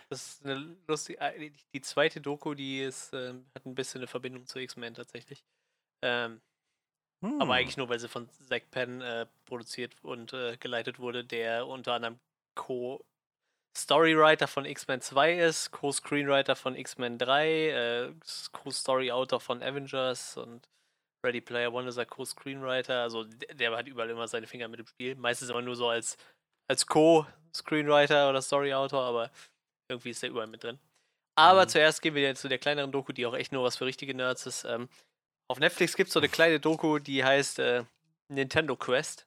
[0.08, 1.20] das ist eine lustige.
[1.20, 5.44] Äh, die zweite Doku, die ist, äh, hat ein bisschen eine Verbindung zu X-Men tatsächlich.
[6.02, 6.40] Ähm,
[7.22, 7.40] hm.
[7.40, 11.66] Aber eigentlich nur, weil sie von Zack Penn äh, produziert und äh, geleitet wurde, der
[11.66, 12.18] unter anderem
[13.74, 18.12] Co-Storywriter von X-Men 2 ist, Co-Screenwriter von X-Men 3, äh,
[18.52, 20.68] Co-Story-Autor von Avengers und
[21.24, 23.02] Ready Player One ist er Co-Screenwriter.
[23.02, 25.14] Also der, der, hat überall immer seine Finger mit im Spiel.
[25.14, 26.16] Meistens immer nur so als,
[26.68, 29.30] als Co-Screenwriter oder Story-Autor, aber
[29.88, 30.78] irgendwie ist er überall mit drin.
[31.36, 31.68] Aber mhm.
[31.68, 34.46] zuerst gehen wir zu der kleineren Doku, die auch echt nur was für richtige Nerds
[34.46, 34.64] ist.
[34.64, 34.88] Ähm,
[35.48, 37.84] auf Netflix gibt es so eine kleine Doku, die heißt äh,
[38.28, 39.26] Nintendo Quest.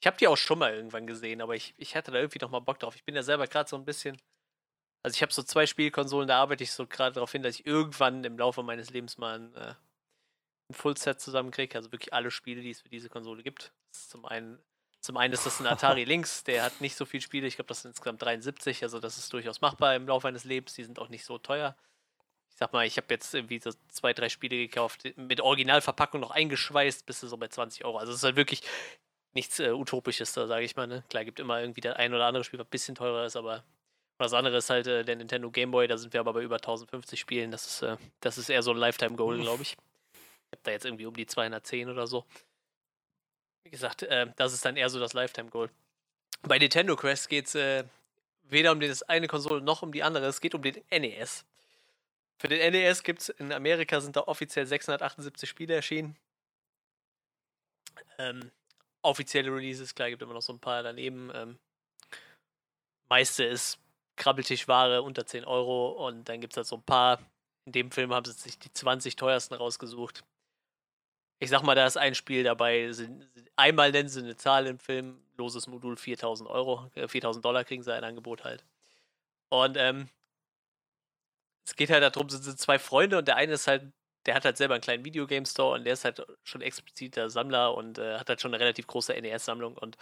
[0.00, 2.50] Ich habe die auch schon mal irgendwann gesehen, aber ich, ich hatte da irgendwie noch
[2.50, 2.96] mal Bock drauf.
[2.96, 4.20] Ich bin ja selber gerade so ein bisschen.
[5.02, 7.66] Also ich habe so zwei Spielkonsolen, da arbeite ich so gerade darauf hin, dass ich
[7.66, 9.74] irgendwann im Laufe meines Lebens mal ein, äh,
[10.70, 11.76] ein Fullset zusammenkriege.
[11.76, 13.72] Also wirklich alle Spiele, die es für diese Konsole gibt.
[13.92, 14.58] zum einen,
[15.00, 17.46] zum einen ist das ein Atari Lynx, der hat nicht so viele Spiele.
[17.46, 20.74] Ich glaube, das sind insgesamt 73, also das ist durchaus machbar im Laufe eines Lebens.
[20.74, 21.76] Die sind auch nicht so teuer
[22.56, 26.30] ich sag mal, ich habe jetzt irgendwie so zwei, drei Spiele gekauft, mit Originalverpackung noch
[26.30, 27.98] eingeschweißt, bis so bei 20 Euro.
[27.98, 28.62] Also es ist halt wirklich
[29.36, 30.88] nichts äh, Utopisches da, sage ich mal.
[30.88, 31.04] Ne?
[31.08, 33.62] Klar, gibt immer irgendwie der ein oder andere Spiel, was ein bisschen teurer ist, aber
[34.18, 36.56] das andere ist halt äh, der Nintendo Game Boy, da sind wir aber bei über
[36.56, 37.50] 1050 Spielen.
[37.50, 39.72] Das ist, äh, das ist eher so ein Lifetime-Goal, glaube ich.
[39.72, 42.24] Ich habe da jetzt irgendwie um die 210 oder so.
[43.64, 45.70] Wie gesagt, äh, das ist dann eher so das Lifetime-Goal.
[46.42, 47.84] Bei Nintendo Quest geht es äh,
[48.44, 50.26] weder um das eine Konsole noch um die andere.
[50.26, 51.44] Es geht um den NES.
[52.38, 56.16] Für den NES gibt es in Amerika sind da offiziell 678 Spiele erschienen.
[58.18, 58.50] Ähm,
[59.06, 61.30] offizielle Releases, klar, gibt immer noch so ein paar daneben.
[61.34, 61.58] Ähm,
[63.08, 63.78] meiste ist
[64.16, 67.18] Krabbeltischware unter 10 Euro und dann gibt es halt so ein paar.
[67.64, 70.24] In dem Film haben sie sich die 20 teuersten rausgesucht.
[71.38, 72.90] Ich sag mal, da ist ein Spiel dabei.
[73.56, 77.82] Einmal nennen sie eine Zahl im Film, loses Modul 4000 Euro, äh, 4000 Dollar kriegen
[77.82, 78.64] sie ein Angebot halt.
[79.50, 80.08] Und ähm,
[81.66, 83.92] es geht halt darum, sind, sind zwei Freunde und der eine ist halt,
[84.26, 87.74] der hat halt selber einen kleinen Videogame Store und der ist halt schon expliziter Sammler
[87.74, 89.96] und äh, hat halt schon eine relativ große NES-Sammlung und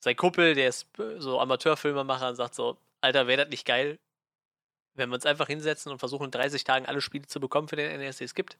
[0.00, 0.86] sein Kumpel, der ist
[1.18, 3.98] so Amateurfilmemacher und sagt so, Alter, wäre das nicht geil,
[4.94, 7.76] wenn wir uns einfach hinsetzen und versuchen, in 30 Tagen alle Spiele zu bekommen für
[7.76, 8.58] den NES, die es gibt.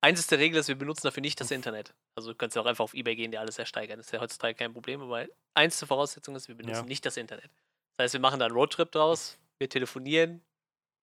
[0.00, 1.92] Eins ist der Regel, ist, wir benutzen dafür nicht das Internet.
[2.16, 3.98] Also du kannst ja auch einfach auf Ebay gehen, dir alles ersteigern.
[3.98, 6.88] Das ist ja heutzutage kein Problem, aber eins zur Voraussetzung ist, wir benutzen ja.
[6.88, 7.50] nicht das Internet.
[7.96, 10.42] Das heißt, wir machen da einen Roadtrip draus, wir telefonieren,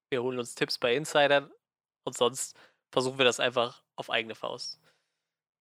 [0.10, 1.52] wir holen uns Tipps bei Insidern
[2.06, 2.58] und sonst
[2.92, 4.80] versuchen wir das einfach auf eigene Faust.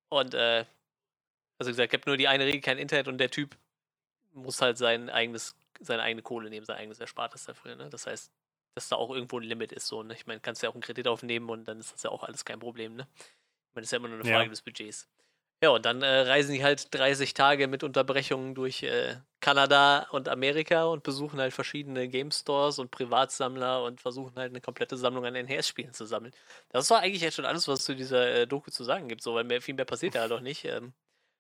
[0.09, 0.65] Und, äh,
[1.59, 3.57] also gesagt, ich habe nur die eine Regel, kein Internet und der Typ
[4.33, 7.77] muss halt sein eigenes, seine eigene Kohle nehmen, sein eigenes Erspartes dafür.
[7.77, 7.89] Ne?
[7.91, 8.31] Das heißt,
[8.75, 9.87] dass da auch irgendwo ein Limit ist.
[9.87, 10.15] So, ne?
[10.15, 12.45] Ich meine, kannst ja auch einen Kredit aufnehmen und dann ist das ja auch alles
[12.45, 12.97] kein Problem.
[12.97, 13.07] Ne?
[13.17, 14.51] Ich meine, das ist ja immer nur eine Frage ja.
[14.51, 15.09] des Budgets.
[15.63, 20.31] Ja, und dann äh, reisen die halt 30 Tage mit Unterbrechungen durch äh, Kanada und
[20.31, 25.27] Amerika und besuchen halt verschiedene Game Stores und Privatsammler und versuchen halt eine komplette Sammlung
[25.27, 26.33] an NES-Spielen zu sammeln.
[26.71, 29.35] Das war eigentlich jetzt schon alles, was zu dieser äh, Doku zu sagen gibt, so,
[29.35, 30.65] weil mehr, viel mehr passiert ja halt auch nicht.
[30.65, 30.95] Ähm,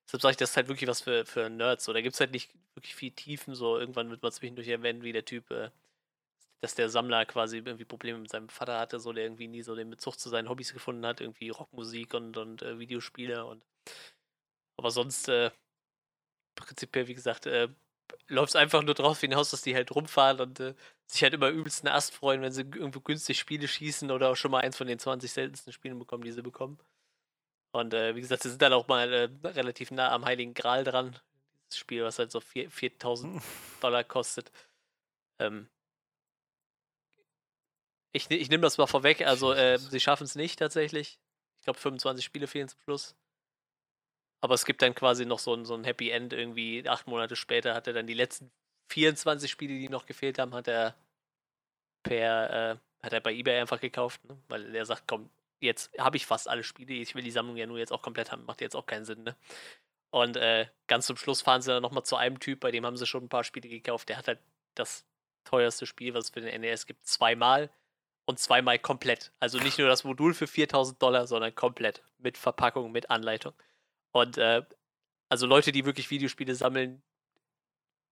[0.07, 1.87] deshalb sage ich, das ist halt wirklich was für, für Nerds.
[1.87, 5.03] So, da gibt es halt nicht wirklich viel Tiefen, so irgendwann wird man zwischendurch erwähnen,
[5.03, 5.71] wie der Typ äh,
[6.61, 9.75] dass der Sammler quasi irgendwie Probleme mit seinem Vater hatte, so der irgendwie nie so
[9.75, 13.65] den Bezug zu seinen Hobbys gefunden hat, irgendwie Rockmusik und, und äh, Videospiele und
[14.77, 15.51] aber sonst, äh,
[16.55, 17.69] prinzipiell, wie gesagt, äh,
[18.29, 20.75] läuft es einfach nur drauf hinaus, dass die halt rumfahren und äh,
[21.07, 24.51] sich halt immer übelsten Ast freuen, wenn sie irgendwo günstig Spiele schießen oder auch schon
[24.51, 26.79] mal eins von den 20 seltensten Spielen bekommen, die sie bekommen.
[27.73, 30.85] Und äh, wie gesagt, sie sind dann auch mal äh, relativ nah am Heiligen Gral
[30.85, 31.19] dran.
[31.67, 33.43] Dieses Spiel, was halt so 4000
[33.81, 34.53] Dollar kostet.
[35.39, 35.69] Ähm,
[38.13, 41.19] ich, ich nehme das mal vorweg, also äh, sie schaffen es nicht tatsächlich.
[41.59, 43.17] Ich glaube, 25 Spiele fehlen zum Schluss.
[44.45, 46.87] Aber es gibt dann quasi noch so ein, so ein Happy End irgendwie.
[46.87, 48.51] Acht Monate später hat er dann die letzten
[48.91, 50.95] 24 Spiele, die noch gefehlt haben, hat er
[52.03, 54.37] per, äh, hat er bei eBay einfach gekauft, ne?
[54.49, 55.31] weil er sagt, komm,
[55.61, 58.33] jetzt habe ich fast alle Spiele, ich will die Sammlung ja nur jetzt auch komplett
[58.33, 59.35] haben, macht jetzt auch keinen Sinn, ne?
[60.11, 62.99] Und äh, ganz zum Schluss fahren sie dann nochmal zu einem Typ, bei dem haben
[62.99, 64.41] sie schon ein paar Spiele gekauft, der hat halt
[64.75, 65.07] das
[65.45, 67.71] teuerste Spiel, was es für den NES gibt, zweimal
[68.27, 69.33] und zweimal komplett.
[69.41, 73.55] Also nicht nur das Modul für 4000 Dollar, sondern komplett mit Verpackung, mit Anleitung.
[74.15, 74.63] Und äh,
[75.29, 77.03] also Leute, die wirklich Videospiele sammeln,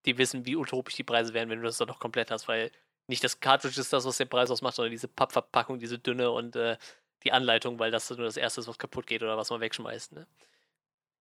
[0.05, 2.73] die wissen, wie utopisch die Preise wären, wenn du das dann noch komplett hast, weil
[3.07, 6.57] nicht das Cartridge ist das, was den Preis ausmacht, sondern diese Pappverpackung, diese dünne und
[6.57, 6.77] äh,
[7.23, 10.13] die Anleitung, weil das nur das Erste ist, was kaputt geht oder was man wegschmeißt.
[10.13, 10.27] Ne?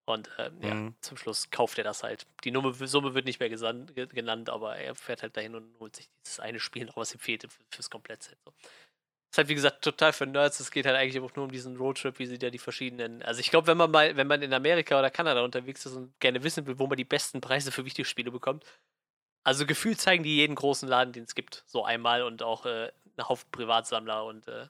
[0.06, 0.64] Und äh, mhm.
[0.64, 2.26] ja, zum Schluss kauft er das halt.
[2.44, 6.10] Die Nummer, Summe wird nicht mehr genannt, aber er fährt halt dahin und holt sich
[6.26, 8.40] dieses eine Spiel noch, was ihm fehlte fürs Komplettset.
[8.44, 8.52] So.
[9.32, 10.60] Ist halt, wie gesagt, total für Nerds.
[10.60, 13.22] Es geht halt eigentlich auch nur um diesen Roadtrip, wie sie da die verschiedenen.
[13.24, 16.20] Also ich glaube, wenn man mal, wenn man in Amerika oder Kanada unterwegs ist und
[16.20, 18.66] gerne wissen will, wo man die besten Preise für Videospiele bekommt,
[19.46, 22.92] also gefühlt zeigen die jeden großen Laden, den es gibt, so einmal und auch äh,
[23.18, 24.68] einen Haufen Privatsammler und äh,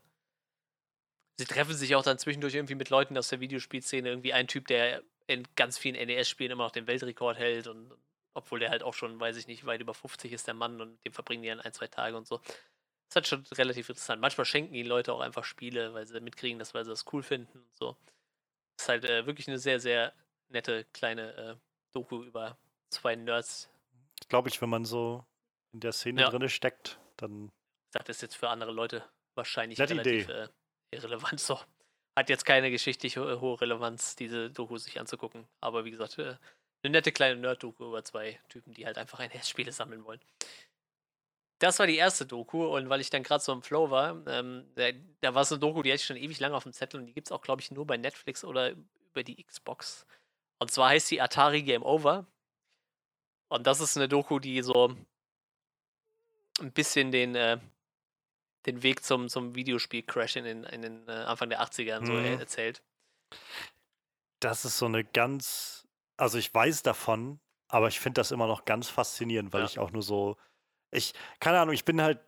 [1.39, 4.09] sie treffen sich auch dann zwischendurch irgendwie mit Leuten aus der Videospielszene.
[4.09, 7.91] Irgendwie ein Typ, der in ganz vielen NES-Spielen immer noch den Weltrekord hält und
[8.35, 11.03] obwohl der halt auch schon, weiß ich nicht, weit über 50 ist der Mann und
[11.03, 12.41] dem verbringen die dann ein, zwei Tage und so.
[13.11, 14.21] Das ist halt schon relativ interessant.
[14.21, 17.23] Manchmal schenken die Leute auch einfach Spiele, weil sie mitkriegen, dass weil sie das cool
[17.23, 17.97] finden und so.
[18.77, 20.13] Das ist halt äh, wirklich eine sehr, sehr
[20.47, 21.55] nette kleine äh,
[21.91, 22.57] Doku über
[22.89, 23.69] zwei Nerds.
[24.29, 25.25] Glaube ich, wenn man so
[25.73, 26.29] in der Szene ja.
[26.29, 27.51] drin steckt, dann.
[27.89, 29.03] Ich sage das jetzt für andere Leute
[29.35, 30.47] wahrscheinlich Nette relativ äh,
[30.91, 31.39] irrelevant.
[31.41, 31.59] So.
[32.17, 35.47] Hat jetzt keine geschichtlich hohe Relevanz, diese Doku sich anzugucken.
[35.61, 36.35] Aber wie gesagt, äh,
[36.83, 40.19] eine nette kleine Nerd-Doku über zwei Typen, die halt einfach NES-Spiele sammeln wollen.
[41.61, 44.65] Das war die erste Doku und weil ich dann gerade so im Flow war, ähm,
[44.73, 44.89] da,
[45.19, 47.05] da war es eine Doku, die hatte ich schon ewig lange auf dem Zettel und
[47.05, 50.07] die gibt es auch, glaube ich, nur bei Netflix oder über die Xbox.
[50.57, 52.25] Und zwar heißt die Atari Game Over.
[53.47, 54.95] Und das ist eine Doku, die so
[56.59, 57.59] ein bisschen den, äh,
[58.65, 62.39] den Weg zum, zum Videospiel-Crash in den, in den äh, Anfang der 80ern so mhm.
[62.39, 62.81] erzählt.
[64.39, 68.65] Das ist so eine ganz, also ich weiß davon, aber ich finde das immer noch
[68.65, 69.67] ganz faszinierend, weil ja.
[69.67, 70.37] ich auch nur so
[70.91, 72.19] ich, keine Ahnung, ich bin halt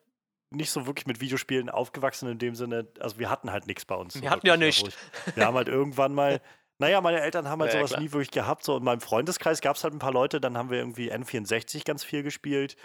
[0.51, 3.95] nicht so wirklich mit Videospielen aufgewachsen in dem Sinne, also wir hatten halt nichts bei
[3.95, 4.21] uns.
[4.21, 4.95] Wir hatten ja nichts.
[5.35, 6.41] Wir haben halt irgendwann mal,
[6.77, 8.63] naja, meine Eltern haben halt ja, sowas ja, nie wirklich gehabt.
[8.63, 11.85] So in meinem Freundeskreis gab es halt ein paar Leute, dann haben wir irgendwie N64
[11.85, 12.75] ganz viel gespielt.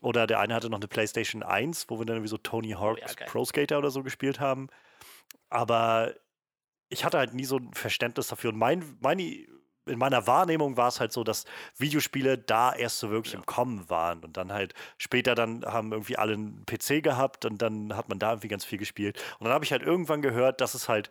[0.00, 3.16] Oder der eine hatte noch eine PlayStation 1, wo wir dann irgendwie so Tony Hawk's
[3.16, 4.68] oh, ja, Pro Skater oder so gespielt haben.
[5.50, 6.14] Aber
[6.88, 8.50] ich hatte halt nie so ein Verständnis dafür.
[8.50, 9.46] Und mein, meine
[9.88, 11.44] in meiner Wahrnehmung war es halt so, dass
[11.76, 13.40] Videospiele da erst so wirklich ja.
[13.40, 17.60] im Kommen waren und dann halt später dann haben irgendwie alle einen PC gehabt und
[17.62, 19.22] dann hat man da irgendwie ganz viel gespielt.
[19.38, 21.10] Und dann habe ich halt irgendwann gehört, dass es halt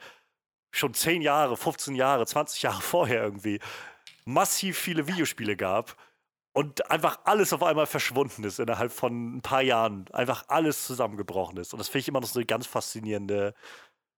[0.72, 3.60] schon 10 Jahre, 15 Jahre, 20 Jahre vorher irgendwie
[4.26, 5.96] massiv viele Videospiele gab
[6.58, 10.06] und einfach alles auf einmal verschwunden ist innerhalb von ein paar Jahren.
[10.12, 11.72] Einfach alles zusammengebrochen ist.
[11.72, 13.54] Und das finde ich immer noch so eine ganz faszinierende,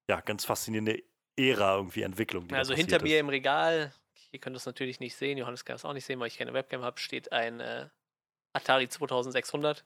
[0.09, 1.03] ja, ganz faszinierende
[1.35, 2.49] Ära irgendwie Entwicklung.
[2.53, 3.93] also hinter mir im Regal
[4.31, 6.53] ihr könnt es natürlich nicht sehen, Johannes kann es auch nicht sehen, weil ich keine
[6.53, 7.89] Webcam habe, steht ein äh,
[8.53, 9.85] Atari 2600,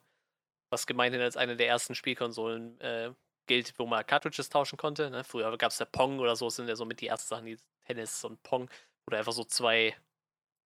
[0.70, 3.12] was gemeinhin als eine der ersten Spielkonsolen äh,
[3.48, 5.10] gilt, wo man Cartridges tauschen konnte.
[5.10, 5.24] Ne?
[5.24, 7.58] Früher gab es ja Pong oder so, sind ja so mit die ersten Sachen, die
[7.86, 8.70] Tennis und Pong,
[9.06, 9.96] wo du einfach so zwei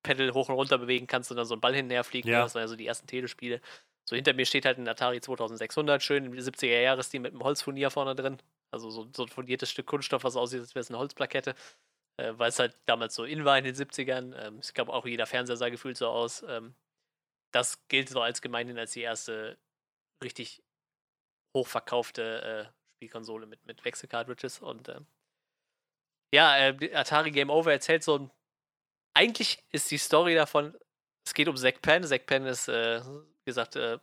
[0.03, 2.29] Pedal hoch und runter bewegen kannst und dann so ein Ball hinterher fliegen.
[2.29, 2.43] Ja.
[2.43, 3.61] Das waren ja so die ersten Telespiele.
[4.05, 7.89] So hinter mir steht halt ein Atari 2600, schön im 70er Jahresstil mit einem Holzfurnier
[7.89, 8.37] vorne drin.
[8.71, 11.55] Also so, so ein fundiertes Stück Kunststoff, was aussieht, als wäre es eine Holzplakette
[12.17, 14.35] äh, weil es halt damals so in war in den 70ern.
[14.35, 16.43] Ähm, ich glaube, auch jeder Fernseher sah gefühlt so aus.
[16.47, 16.75] Ähm,
[17.51, 19.57] das gilt so als gemeinhin als die erste
[20.23, 20.61] richtig
[21.55, 24.59] hochverkaufte äh, Spielkonsole mit, mit Wechselcartridges.
[24.59, 24.99] Und äh,
[26.33, 28.31] ja, äh, Atari Game Over erzählt so ein.
[29.13, 30.77] Eigentlich ist die Story davon,
[31.25, 32.03] es geht um Zack Penn.
[32.03, 33.97] Zack Penn ist, äh, wie gesagt, äh,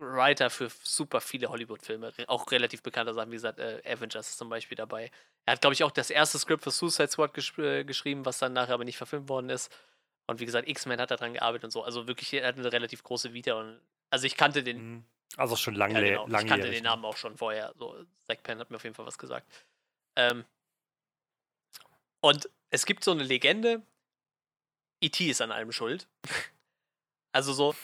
[0.00, 4.48] Writer für super viele Hollywood-Filme, auch relativ bekannte Sachen, wie gesagt, äh, Avengers ist zum
[4.48, 5.10] Beispiel dabei.
[5.44, 8.38] Er hat, glaube ich, auch das erste Skript für Suicide Squad gesch äh, geschrieben, was
[8.38, 9.70] dann nachher aber nicht verfilmt worden ist.
[10.26, 11.82] Und wie gesagt, X-Men hat daran gearbeitet und so.
[11.82, 13.54] Also wirklich, er hat eine relativ große Vita.
[13.54, 14.92] Und, also ich kannte den.
[14.92, 15.04] Mhm.
[15.36, 15.94] Also schon lange.
[15.94, 16.26] Ja, genau.
[16.26, 17.72] lange ich kannte den Namen auch schon vorher.
[17.78, 17.96] So,
[18.26, 19.46] Zack Penn hat mir auf jeden Fall was gesagt.
[20.16, 20.44] Ähm,
[22.20, 23.82] und es gibt so eine Legende,
[25.00, 25.28] E.T.
[25.28, 26.06] ist an allem schuld.
[27.32, 27.74] also so,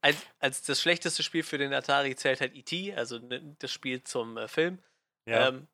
[0.00, 4.36] als, als das schlechteste Spiel für den Atari zählt halt E.T., also das Spiel zum
[4.36, 4.78] äh, Film.
[5.26, 5.48] Ja.
[5.48, 5.66] Ähm,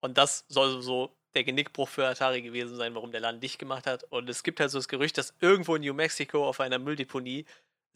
[0.00, 3.86] und das soll so der Genickbruch für Atari gewesen sein, warum der Laden dicht gemacht
[3.86, 4.04] hat.
[4.04, 7.44] Und es gibt halt so das Gerücht, dass irgendwo in New Mexico auf einer Mülldeponie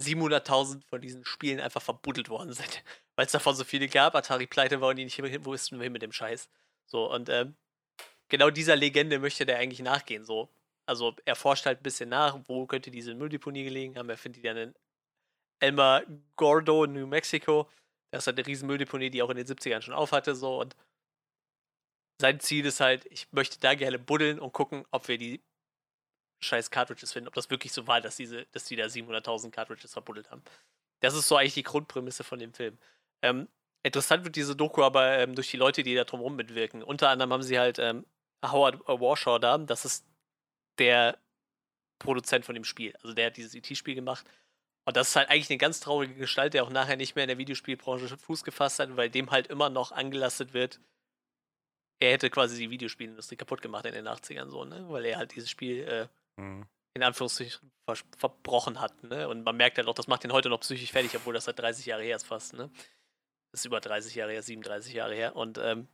[0.00, 2.82] 700.000 von diesen Spielen einfach verbuddelt worden sind.
[3.16, 6.02] Weil es davon so viele gab, Atari pleite war und die nicht wussten, wohin mit
[6.02, 6.48] dem Scheiß.
[6.86, 7.54] So, und ähm,
[8.28, 10.24] genau dieser Legende möchte der eigentlich nachgehen.
[10.24, 10.48] So.
[10.86, 14.08] Also er forscht halt ein bisschen nach, wo könnte diese Mülldeponie gelegen haben.
[14.08, 14.74] Er findet die dann in
[15.60, 16.02] Elmer
[16.36, 17.68] Gordo, New Mexico.
[18.10, 20.74] Das ist halt eine riesen Mülldeponie, die auch in den 70ern schon aufhatte, so und
[22.20, 25.42] sein Ziel ist halt, ich möchte da gerne buddeln und gucken, ob wir die
[26.40, 29.92] scheiß Cartridges finden, ob das wirklich so war, dass diese, dass die da 700.000 Cartridges
[29.92, 30.42] verbuddelt haben.
[31.00, 32.78] Das ist so eigentlich die Grundprämisse von dem Film.
[33.22, 33.48] Ähm,
[33.82, 36.82] interessant wird diese Doku aber ähm, durch die Leute, die da drumherum mitwirken.
[36.82, 38.06] Unter anderem haben sie halt ähm,
[38.44, 40.06] Howard Warshaw da, das ist
[40.78, 41.18] der
[41.98, 42.94] Produzent von dem Spiel.
[43.02, 44.26] Also der hat dieses ET-Spiel gemacht.
[44.86, 47.28] Und das ist halt eigentlich eine ganz traurige Gestalt, der auch nachher nicht mehr in
[47.28, 50.80] der Videospielbranche Fuß gefasst hat, weil dem halt immer noch angelastet wird,
[52.00, 54.86] er hätte quasi die Videospielindustrie kaputt gemacht in den 80ern so, ne?
[54.88, 56.66] Weil er halt dieses Spiel äh, mhm.
[56.94, 59.28] in Anführungszeichen ver verbrochen hat, ne?
[59.28, 61.58] Und man merkt halt auch, das macht ihn heute noch psychisch fertig, obwohl das seit
[61.58, 62.70] 30 Jahre her ist fast, ne?
[63.52, 65.36] Das ist über 30 Jahre her, 37 Jahre her.
[65.36, 65.88] Und ähm,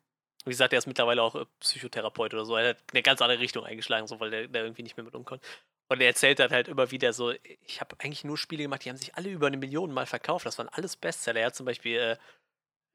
[0.45, 2.57] wie gesagt, er ist mittlerweile auch äh, Psychotherapeut oder so.
[2.57, 5.15] Er hat eine ganz andere Richtung eingeschlagen, so weil der, der irgendwie nicht mehr mit
[5.15, 5.45] umkommt.
[5.89, 8.91] Und er erzählt dann halt immer wieder so, ich habe eigentlich nur Spiele gemacht, die
[8.91, 10.45] haben sich alle über eine Million Mal verkauft.
[10.45, 11.41] Das waren alles Bestseller.
[11.41, 12.17] Er hat zum Beispiel äh,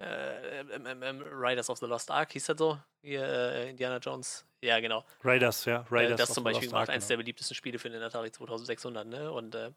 [0.02, 2.80] äh, ähm, ähm, ähm, Riders of the Lost Ark, hieß das so?
[3.04, 4.46] Hier, äh, Indiana Jones.
[4.64, 5.06] Ja, genau.
[5.24, 5.82] Raiders, ja.
[5.82, 7.10] Äh, Raiders das zum Beispiel gemacht, eins genau.
[7.10, 9.32] der beliebtesten Spiele für den Atari 2600, ne?
[9.32, 9.72] Und äh,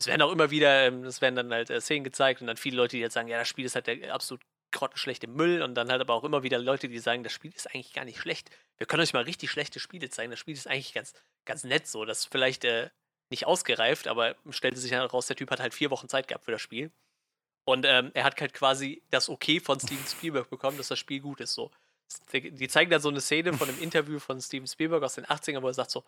[0.00, 2.76] es werden auch immer wieder, es werden dann halt äh, Szenen gezeigt und dann viele
[2.76, 4.42] Leute, die jetzt sagen, ja, das Spiel ist halt der absolut
[4.72, 7.72] grottenschlechte Müll und dann halt aber auch immer wieder Leute, die sagen, das Spiel ist
[7.72, 8.50] eigentlich gar nicht schlecht.
[8.78, 10.30] Wir können euch mal richtig schlechte Spiele zeigen.
[10.30, 11.12] Das Spiel ist eigentlich ganz,
[11.50, 12.04] ganz nett so.
[12.04, 12.90] Das ist vielleicht äh,
[13.30, 16.44] nicht ausgereift, aber stellte sich dann raus, der Typ hat halt vier Wochen Zeit gehabt
[16.44, 16.92] für das Spiel.
[17.64, 21.20] Und ähm, er hat halt quasi das Okay von Steven Spielberg bekommen, dass das Spiel
[21.20, 21.54] gut ist.
[21.54, 21.70] So.
[22.32, 25.62] Die zeigen dann so eine Szene von einem Interview von Steven Spielberg aus den 80ern,
[25.62, 26.04] wo er sagt so,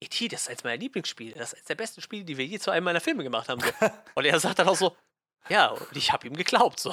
[0.00, 1.34] E.T., das ist eins meiner Lieblingsspiele.
[1.34, 3.62] Das ist eines der besten Spiele, die wir je zu einem meiner Filme gemacht haben.
[3.62, 3.90] So.
[4.14, 4.94] Und er sagt dann auch so,
[5.48, 6.80] ja, und ich habe ihm geglaubt.
[6.80, 6.92] So.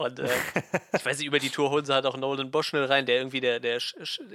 [0.00, 0.28] Und äh,
[0.94, 3.40] ich weiß nicht, über die Tour holen sie halt auch Nolan Bushnell rein, der irgendwie
[3.40, 3.78] der, der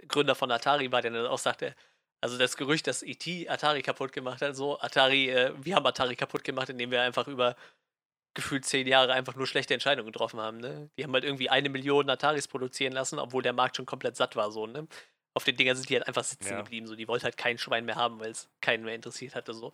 [0.07, 1.75] Gründer von Atari war, der dann auch sagte,
[2.21, 3.49] also das Gerücht, dass E.T.
[3.49, 7.27] Atari kaputt gemacht hat, so Atari, äh, wir haben Atari kaputt gemacht, indem wir einfach
[7.27, 7.55] über
[8.35, 10.57] gefühlt zehn Jahre einfach nur schlechte Entscheidungen getroffen haben.
[10.57, 10.89] Ne?
[10.97, 14.35] Die haben halt irgendwie eine Million Ataris produzieren lassen, obwohl der Markt schon komplett satt
[14.35, 14.51] war.
[14.51, 14.87] So, ne?
[15.33, 16.61] Auf den Dingern sind die halt einfach sitzen ja.
[16.61, 16.85] geblieben.
[16.85, 16.95] So.
[16.95, 19.53] Die wollten halt kein Schwein mehr haben, weil es keinen mehr interessiert hatte.
[19.53, 19.73] So.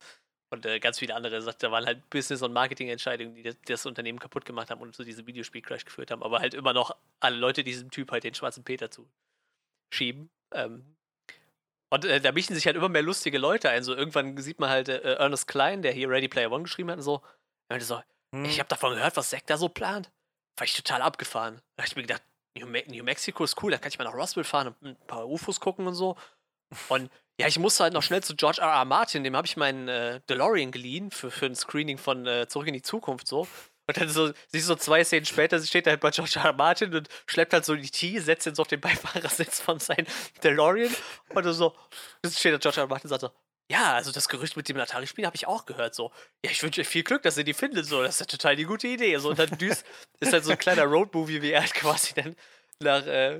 [0.51, 4.19] Und äh, ganz viele andere, da waren halt Business- und Marketing-Entscheidungen, die das, das, Unternehmen
[4.19, 6.21] kaputt gemacht haben und zu diesem Videospiel-Crash geführt haben.
[6.21, 9.07] Aber halt immer noch alle Leute diesem Typ halt den schwarzen Peter zu
[9.93, 10.29] schieben.
[10.53, 10.83] Ähm,
[11.89, 13.83] und äh, da mischen sich halt immer mehr lustige Leute ein.
[13.83, 16.97] So irgendwann sieht man halt äh, Ernest Klein, der hier Ready Player One geschrieben hat,
[16.97, 17.21] und so.
[17.69, 18.01] Er meinte so,
[18.33, 18.45] hm.
[18.45, 20.11] Ich habe davon gehört, was Zack da so plant.
[20.57, 21.61] War ich total abgefahren.
[21.75, 22.23] Da habe ich mir gedacht,
[22.57, 25.07] New, Me New, Mexico ist cool, da kann ich mal nach Roswell fahren und ein
[25.07, 26.17] paar UFOs gucken und so.
[26.89, 27.09] Und
[27.39, 28.67] ja, ich musste halt noch schnell zu George R.
[28.67, 28.85] R.
[28.85, 32.67] Martin, dem habe ich meinen äh, DeLorean geliehen für, für ein Screening von äh, Zurück
[32.67, 33.47] in die Zukunft so.
[33.87, 36.45] Und dann so, siehst du so zwei Szenen später, steht er halt bei George R.
[36.45, 36.53] R.
[36.53, 40.05] Martin und schleppt halt so die T, setzt ihn so auf den Beifahrersitz von seinem
[40.43, 40.95] DeLorean.
[41.29, 41.75] Und so,
[42.25, 42.83] steht da George R.
[42.83, 42.87] R.
[42.87, 43.31] Martin und sagt so,
[43.71, 45.95] ja, also das Gerücht mit dem Atari-Spiel habe ich auch gehört.
[45.95, 46.11] So,
[46.43, 47.85] ja, ich wünsche euch viel Glück, dass ihr die findet.
[47.85, 49.17] So, das ist ja total die gute Idee.
[49.17, 49.85] So, und dann düst,
[50.19, 52.35] ist halt so ein kleiner Roadmovie, wie er halt quasi dann
[52.79, 53.39] nach, äh,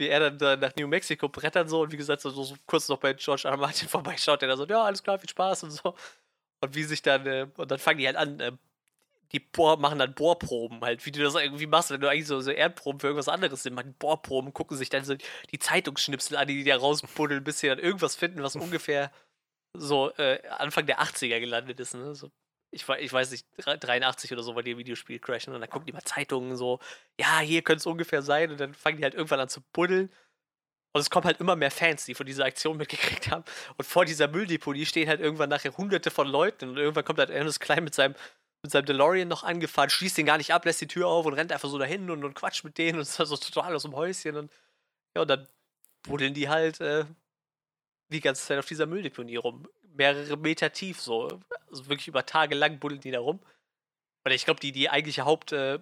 [0.00, 2.88] wie er dann da nach New Mexico brettern so und wie gesagt, so, so kurz
[2.88, 3.52] noch bei George R.
[3.52, 3.56] R.
[3.58, 5.94] Martin vorbeischaut, der da so, ja, alles klar, viel Spaß und so.
[6.62, 8.52] Und wie sich dann, äh, und dann fangen die halt an, äh,
[9.32, 12.40] die Bohr, machen dann Bohrproben halt, wie du das irgendwie machst, wenn du eigentlich so,
[12.40, 15.14] so Erdproben für irgendwas anderes sind, machen Bohrproben, gucken sich dann so
[15.52, 19.12] die Zeitungsschnipsel an, die die da rausbuddeln, bis sie dann irgendwas finden, was ungefähr
[19.74, 21.94] so äh, Anfang der 80er gelandet ist.
[21.94, 22.14] Ne?
[22.14, 22.30] So,
[22.70, 25.92] ich, ich weiß nicht, 83 oder so war die Videospiel crashen und dann gucken die
[25.92, 26.78] mal Zeitungen so,
[27.18, 30.10] ja, hier könnte es ungefähr sein und dann fangen die halt irgendwann an zu buddeln.
[30.92, 33.44] Und es kommen halt immer mehr Fans, die von dieser Aktion mitgekriegt haben.
[33.76, 37.30] Und vor dieser Mülldeponie stehen halt irgendwann nachher hunderte von Leuten und irgendwann kommt halt
[37.30, 38.14] Ernest Klein mit seinem,
[38.62, 41.34] mit seinem DeLorean noch angefahren, schließt den gar nicht ab, lässt die Tür auf und
[41.34, 43.94] rennt einfach so dahin und, und quatscht mit denen und ist so total aus dem
[43.94, 44.52] Häuschen und
[45.14, 45.48] ja, und dann
[46.02, 47.04] buddeln die halt äh,
[48.08, 49.68] die ganze Zeit auf dieser Mülldeponie rum.
[49.94, 51.40] Mehrere Meter tief so.
[51.70, 53.40] Also wirklich über Tage lang buddeln die da rum.
[54.24, 55.78] Und ich glaube, die, die eigentliche Haupt äh,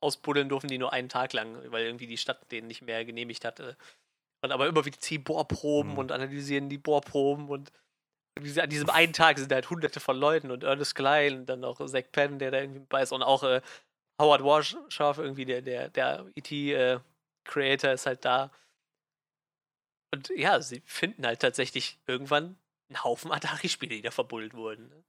[0.00, 3.44] ausbuddeln durften die nur einen Tag lang, weil irgendwie die Stadt den nicht mehr genehmigt
[3.44, 3.76] hatte.
[4.42, 5.98] Und aber immer wieder ziehen Bohrproben mhm.
[5.98, 7.70] und analysieren die Bohrproben und
[8.38, 11.84] an diesem einen Tag sind halt hunderte von Leuten und Ernest Klein und dann noch
[11.86, 13.60] Zach Penn, der da irgendwie bei ist und auch äh,
[14.20, 18.50] Howard Warshaw, irgendwie der, der, der E.T.-Creator äh, ist halt da.
[20.14, 22.56] Und ja, sie finden halt tatsächlich irgendwann
[22.90, 24.88] einen Haufen Atari-Spiele, die da verbuddelt wurden.
[24.88, 25.04] Ne?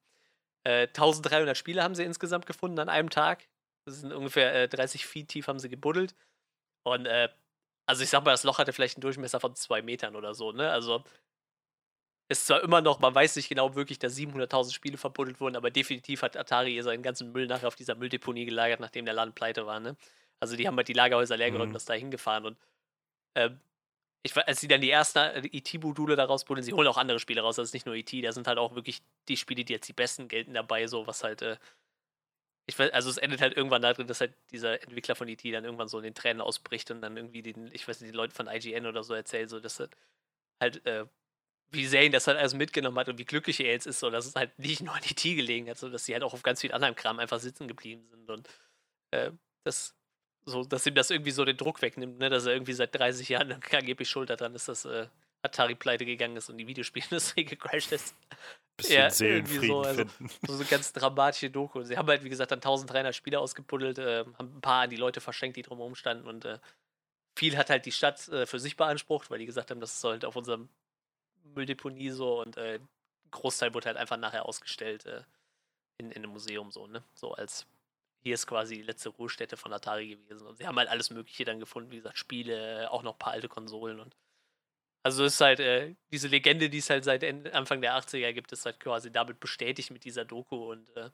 [0.63, 3.47] Äh, 1300 Spiele haben sie insgesamt gefunden an einem Tag.
[3.85, 6.15] Das sind ungefähr äh, 30 Feet tief haben sie gebuddelt.
[6.83, 7.29] Und äh,
[7.87, 10.51] also ich sag mal, das Loch hatte vielleicht einen Durchmesser von zwei Metern oder so,
[10.51, 10.71] ne?
[10.71, 11.03] Also
[12.29, 15.69] ist zwar immer noch, man weiß nicht genau wirklich, dass 700.000 Spiele verbuddelt wurden, aber
[15.69, 19.65] definitiv hat Atari seinen ganzen Müll nachher auf dieser Mülldeponie gelagert, nachdem der Laden pleite
[19.65, 19.97] war, ne?
[20.39, 21.73] Also die haben halt die Lagerhäuser leer geräumt, mhm.
[21.73, 22.57] das da hingefahren und
[23.35, 23.59] ähm,
[24.23, 27.55] ich, als sie dann die ersten ET-Module daraus buddeln, sie holen auch andere Spiele raus,
[27.55, 29.93] das ist nicht nur ET, da sind halt auch wirklich die Spiele, die jetzt die
[29.93, 31.57] besten gelten dabei, so was halt, äh,
[32.67, 35.51] ich weiß, also es endet halt irgendwann darin, dass halt dieser Entwickler von E.T.
[35.51, 38.17] dann irgendwann so in den Tränen ausbricht und dann irgendwie den, ich weiß nicht, die
[38.17, 39.89] Leute von IGN oder so erzählt, so dass er
[40.61, 41.05] halt, äh,
[41.71, 44.09] wie sehr ihn das halt alles mitgenommen hat und wie glücklich er jetzt ist, so
[44.09, 45.35] dass es halt nicht nur an E.T.
[45.35, 48.07] gelegen hat, so dass sie halt auch auf ganz viel anderem Kram einfach sitzen geblieben
[48.09, 48.47] sind und
[49.11, 49.31] äh,
[49.63, 49.95] das
[50.45, 53.29] so, dass ihm das irgendwie so den Druck wegnimmt, ne, dass er irgendwie seit 30
[53.29, 55.07] Jahren angeblich schuld daran ist, dass äh,
[55.43, 58.15] Atari pleite gegangen ist und die Videospielindustrie gecrashed ist.
[58.77, 60.03] Bisschen ja, Seelenfrieden so, also,
[60.47, 61.83] so, so ganz dramatische Doku.
[61.83, 64.95] Sie haben halt, wie gesagt, dann 1300 Spieler ausgebuddelt, äh, haben ein paar an die
[64.95, 66.59] Leute verschenkt, die drumherum standen und äh,
[67.35, 70.13] viel hat halt die Stadt äh, für sich beansprucht, weil die gesagt haben, das soll
[70.13, 70.69] halt auf unserem
[71.55, 72.79] Mülldeponie so und äh,
[73.31, 75.23] Großteil wurde halt einfach nachher ausgestellt äh,
[75.97, 77.03] in, in einem Museum so, ne?
[77.13, 77.65] So als
[78.21, 80.47] hier ist quasi die letzte Ruhestätte von Atari gewesen.
[80.47, 83.33] Und sie haben halt alles Mögliche dann gefunden, wie gesagt, Spiele, auch noch ein paar
[83.33, 84.15] alte Konsolen und
[85.03, 88.51] also ist halt äh, diese Legende, die es halt seit Ende, Anfang der 80er gibt,
[88.51, 91.09] ist halt quasi damit bestätigt mit dieser Doku und äh,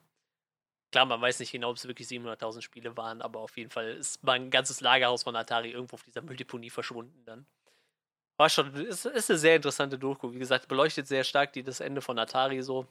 [0.92, 3.92] klar, man weiß nicht genau, ob es wirklich 700.000 Spiele waren, aber auf jeden Fall
[3.92, 7.46] ist mein ganzes Lagerhaus von Atari irgendwo auf dieser Mülldeponie verschwunden dann.
[8.36, 10.32] War schon, ist, ist eine sehr interessante Doku.
[10.32, 12.86] Wie gesagt, beleuchtet sehr stark die, das Ende von Atari so.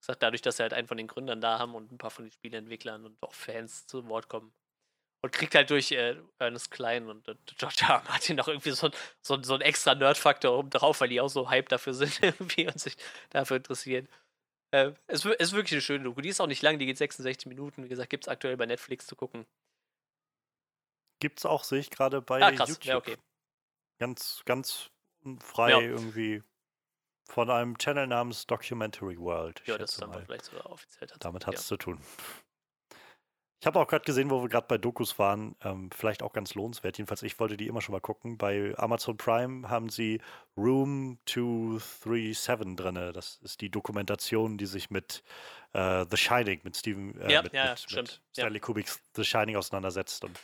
[0.00, 2.24] Gesagt, dadurch, dass sie halt einen von den Gründern da haben und ein paar von
[2.24, 4.52] den Spieleentwicklern und auch Fans zu Wort kommen.
[5.22, 8.02] Und kriegt halt durch äh, Ernest Klein und äh, George R.
[8.08, 11.50] Martin noch irgendwie so, so, so einen extra Nerd-Faktor oben drauf, weil die auch so
[11.50, 12.96] hype dafür sind irgendwie und sich
[13.28, 14.08] dafür interessieren.
[14.70, 16.22] Äh, es, es, ist wirklich eine schöne Doku.
[16.22, 17.84] Die ist auch nicht lang, die geht 66 Minuten.
[17.84, 19.44] Wie gesagt, gibt es aktuell bei Netflix zu gucken.
[21.18, 22.70] Gibt es auch, sehe ich gerade bei ah, krass.
[22.70, 22.86] YouTube.
[22.86, 23.16] Ja, okay.
[23.98, 24.90] Ganz, ganz
[25.40, 25.80] frei ja.
[25.80, 26.42] irgendwie
[27.30, 29.62] von einem Channel namens Documentary World.
[29.66, 31.08] Ja, das ist dann vielleicht sogar offiziell.
[31.20, 31.68] Damit hat es ja.
[31.68, 31.98] zu tun.
[33.62, 36.54] Ich habe auch gerade gesehen, wo wir gerade bei Dokus waren, ähm, vielleicht auch ganz
[36.54, 36.96] lohnenswert.
[36.96, 38.38] Jedenfalls, ich wollte die immer schon mal gucken.
[38.38, 40.22] Bei Amazon Prime haben sie
[40.56, 42.94] Room 237 drin.
[43.12, 45.22] Das ist die Dokumentation, die sich mit
[45.74, 47.96] äh, The Shining, mit Steven, äh, ja, mit, ja, mit, stimmt.
[47.96, 48.60] mit Stanley ja.
[48.60, 50.40] Kubricks The Shining auseinandersetzt und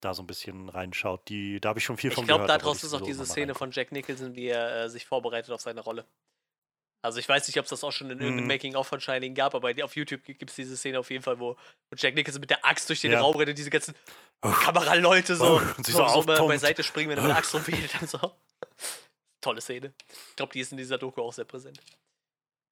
[0.00, 1.28] da so ein bisschen reinschaut.
[1.28, 2.50] Die, da habe ich schon viel ich von glaub, gehört.
[2.50, 5.50] Ich glaube, daraus ist auch diese Szene von Jack Nicholson, wie er äh, sich vorbereitet
[5.50, 6.06] auf seine Rolle.
[7.02, 8.48] Also ich weiß nicht, ob es das auch schon in irgendeinem mhm.
[8.48, 11.56] Making-of von Shining gab, aber auf YouTube gibt es diese Szene auf jeden Fall, wo,
[11.96, 13.20] Jack Nicholson mit der Axt durch den ja.
[13.20, 13.94] Raum rennt und diese ganzen
[14.42, 14.50] oh.
[14.50, 18.10] Kameraleute so, oh, so, so, so beiseite springen, wenn er mit der Axt rumwedelt und
[18.10, 18.32] so.
[19.40, 19.94] Tolle Szene.
[20.28, 21.80] Ich glaube, die ist in dieser Doku auch sehr präsent.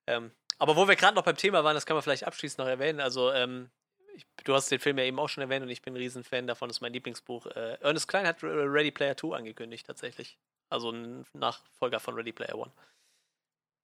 [0.06, 2.66] Ähm, aber wo wir gerade noch beim Thema waren, das kann man vielleicht abschließend noch
[2.66, 3.00] erwähnen.
[3.00, 3.70] Also, ähm,
[4.14, 6.46] ich, du hast den Film ja eben auch schon erwähnt und ich bin ein Riesenfan
[6.46, 7.46] davon, das ist mein Lieblingsbuch.
[7.46, 10.38] Äh, Ernest Klein hat Ready Player 2 angekündigt, tatsächlich.
[10.68, 12.70] Also ein Nachfolger von Ready Player 1.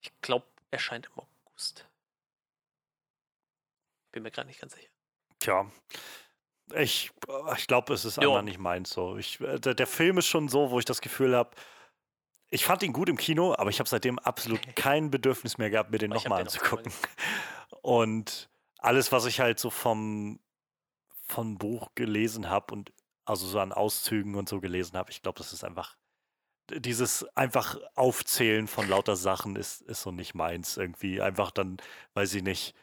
[0.05, 1.87] Ich glaube, erscheint im August.
[4.11, 4.89] Bin mir gerade nicht ganz sicher.
[5.39, 5.71] Tja.
[6.75, 7.11] Ich,
[7.57, 9.17] ich glaube, es ist einfach nicht meins so.
[9.17, 11.55] Ich, äh, der, der Film ist schon so, wo ich das Gefühl habe,
[12.49, 15.91] ich fand ihn gut im Kino, aber ich habe seitdem absolut kein Bedürfnis mehr gehabt,
[15.91, 16.93] mir den nochmal anzugucken.
[17.81, 20.39] Und alles, was ich halt so vom,
[21.27, 22.93] vom Buch gelesen habe und
[23.25, 25.97] also so an Auszügen und so gelesen habe, ich glaube, das ist einfach
[26.71, 30.77] dieses einfach Aufzählen von lauter Sachen ist, ist so nicht meins.
[30.77, 31.77] Irgendwie einfach dann,
[32.13, 32.75] weiß ich nicht,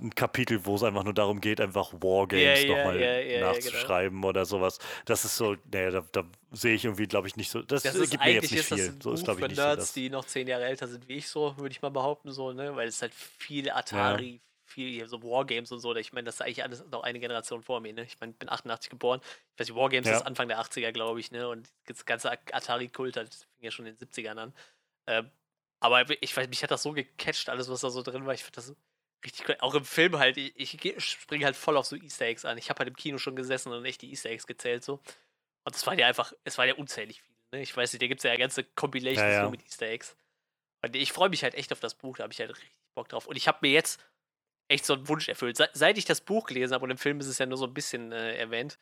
[0.00, 4.18] ein Kapitel, wo es einfach nur darum geht, einfach Wargames yeah, nochmal yeah, yeah, nachzuschreiben
[4.18, 4.28] genau.
[4.28, 4.78] oder sowas.
[5.04, 7.60] Das ist so, nee, da, da sehe ich irgendwie, glaube ich, nicht so.
[7.60, 8.94] Das, das gibt mir jetzt nicht viel.
[9.02, 11.28] so ist, glaube ich, nicht Nerds, so, die noch zehn Jahre älter sind wie ich
[11.28, 12.74] so, würde ich mal behaupten, so, ne?
[12.74, 15.94] Weil es halt viel Atari, ja viel so Wargames und so.
[15.96, 17.92] Ich meine, das ist eigentlich alles noch eine Generation vor mir.
[17.92, 18.02] Ne?
[18.02, 19.20] Ich meine, ich bin 88 geboren.
[19.54, 20.16] Ich weiß nicht, Wargames ja.
[20.16, 21.30] ist Anfang der 80er, glaube ich.
[21.30, 21.48] Ne?
[21.48, 24.54] Und das ganze Atari-Kult, das fing ja schon in den 70ern an.
[25.06, 25.30] Ähm,
[25.80, 28.34] aber ich weiß, mich hat das so gecatcht, alles, was da so drin war.
[28.34, 28.74] Ich finde das
[29.24, 29.56] richtig cool.
[29.60, 30.36] Auch im Film halt.
[30.36, 32.58] Ich, ich springe halt voll auf so Easter Eggs an.
[32.58, 34.84] Ich habe halt im Kino schon gesessen und echt die Easter Eggs gezählt.
[34.84, 35.00] so.
[35.64, 37.34] Und es war ja einfach, es war ja unzählig viel.
[37.52, 37.62] Ne?
[37.62, 39.50] Ich weiß nicht, da gibt es ja ganze Compilations ja, ja.
[39.50, 40.16] mit Easter Eggs.
[40.82, 43.08] Und ich freue mich halt echt auf das Buch, da habe ich halt richtig Bock
[43.08, 43.26] drauf.
[43.26, 44.00] Und ich habe mir jetzt
[44.72, 45.56] echt so einen Wunsch erfüllt.
[45.56, 47.66] Se seit ich das Buch gelesen habe und im Film ist es ja nur so
[47.66, 48.78] ein bisschen äh, erwähnt,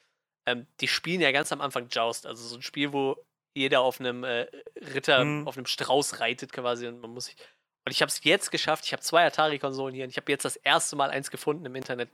[0.46, 3.16] ähm, die spielen ja ganz am Anfang Joust, also so ein Spiel, wo
[3.54, 4.46] jeder auf einem äh,
[4.94, 5.46] Ritter, mhm.
[5.46, 7.36] auf einem Strauß reitet quasi und man muss sich.
[7.84, 8.84] Und ich habe es jetzt geschafft.
[8.84, 11.74] Ich habe zwei Atari-Konsolen hier und ich habe jetzt das erste Mal eins gefunden im
[11.74, 12.10] Internet,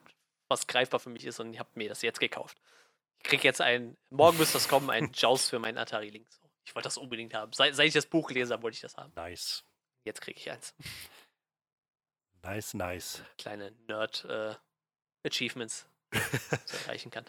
[0.48, 2.58] was greifbar für mich ist und ich habe mir das jetzt gekauft.
[3.18, 6.26] Ich kriege jetzt ein, morgen müsste das kommen, ein Joust für meinen Atari-Link.
[6.64, 7.52] Ich wollte das unbedingt haben.
[7.52, 9.12] Seit, seit ich das Buch gelesen habe, wollte ich das haben.
[9.14, 9.64] Nice.
[10.04, 10.74] Jetzt kriege ich eins.
[12.46, 13.22] Nice, nice.
[13.38, 16.18] Kleine Nerd-Achievements äh,
[16.84, 17.24] erreichen kann.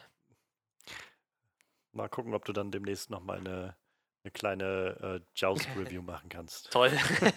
[1.91, 3.75] Mal gucken, ob du dann demnächst nochmal eine,
[4.23, 6.71] eine kleine äh, Joust-Review machen kannst.
[6.71, 6.89] Toll.
[6.91, 7.33] also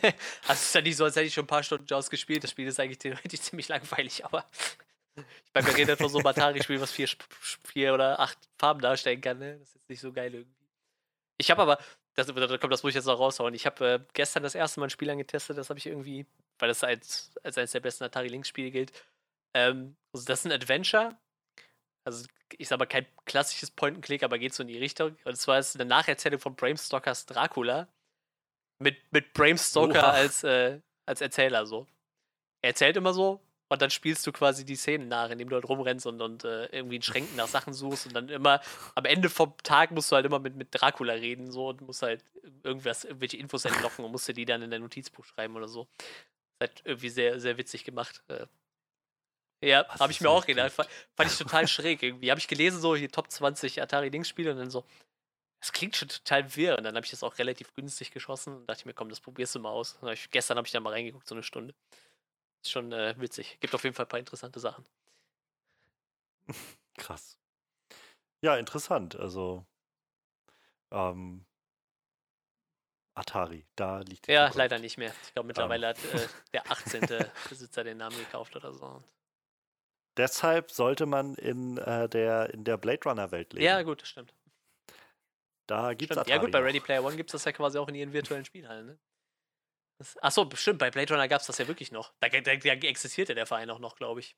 [0.49, 2.45] es ist ja nicht so, als hätte ich schon ein paar Stunden Joust gespielt.
[2.45, 4.45] Das Spiel ist eigentlich theoretisch ziemlich langweilig, aber
[5.17, 7.09] ich meine, wir reden von so einem Atari-Spiel, was vier,
[7.65, 9.39] vier oder acht Farben darstellen kann.
[9.39, 9.57] Ne?
[9.59, 10.69] Das ist jetzt nicht so geil irgendwie.
[11.39, 11.79] Ich habe aber,
[12.15, 13.55] das, da kommt, das muss ich jetzt noch raushauen.
[13.55, 16.27] Ich habe äh, gestern das erste Mal ein Spiel angetestet, das habe ich irgendwie
[16.61, 18.93] weil das als, als eines der besten Atari Lynx-Spiele gilt.
[19.55, 21.17] Ähm, also das ist ein Adventure.
[22.05, 22.27] Also
[22.59, 25.17] ich sag mal kein klassisches Point-and-Click, aber geht so in die Richtung.
[25.25, 27.89] Und zwar ist es eine Nacherzählung von Bram Stokers Dracula.
[28.79, 31.87] Mit, mit Bram Stoker als, äh, als Erzähler so.
[32.63, 33.41] Er erzählt immer so,
[33.71, 36.67] und dann spielst du quasi die Szenen nach, indem du halt rumrennst und, und äh,
[36.67, 38.61] irgendwie in Schränken nach Sachen suchst und dann immer
[38.97, 42.03] am Ende vom Tag musst du halt immer mit, mit Dracula reden so und musst
[42.03, 42.25] halt
[42.65, 45.87] irgendwas, irgendwelche Infos entlocken und musst dir die dann in dein Notizbuch schreiben oder so.
[46.61, 48.23] Halt irgendwie sehr, sehr witzig gemacht.
[48.29, 48.47] Äh,
[49.63, 50.73] ja, habe ich mir auch gedacht.
[50.73, 52.31] Fand, fand ich total schräg irgendwie.
[52.31, 54.85] Habe ich gelesen, so hier Top 20 Atari-Dings-Spiele und dann so,
[55.61, 56.79] das klingt schon total wirr.
[56.79, 59.55] Und dann habe ich das auch relativ günstig geschossen und dachte mir, komm, das probierst
[59.55, 59.99] du mal aus.
[60.01, 61.75] Hab ich, gestern habe ich da mal reingeguckt, so eine Stunde.
[62.63, 63.59] Ist schon äh, witzig.
[63.61, 64.85] Gibt auf jeden Fall ein paar interessante Sachen.
[66.97, 67.39] Krass.
[68.43, 69.17] Ja, interessant.
[69.17, 69.67] Also,
[70.91, 71.45] ähm,
[73.15, 74.59] Atari, da liegt Ja, Zukunft.
[74.59, 75.13] leider nicht mehr.
[75.25, 75.95] Ich glaube, mittlerweile ähm.
[75.95, 77.09] hat äh, der 18.
[77.49, 79.03] Besitzer den Namen gekauft oder so.
[80.17, 83.65] Deshalb sollte man in, äh, der, in der Blade Runner-Welt leben.
[83.65, 84.35] Ja, gut, das stimmt.
[85.67, 87.89] Da gibt es Ja, gut, bei Ready Player One gibt es das ja quasi auch
[87.89, 88.99] in ihren virtuellen Spielhallen, ne?
[90.21, 92.13] Achso, bestimmt, bei Blade Runner gab es das ja wirklich noch.
[92.21, 94.35] Da, da, da existierte der Verein auch noch, glaube ich.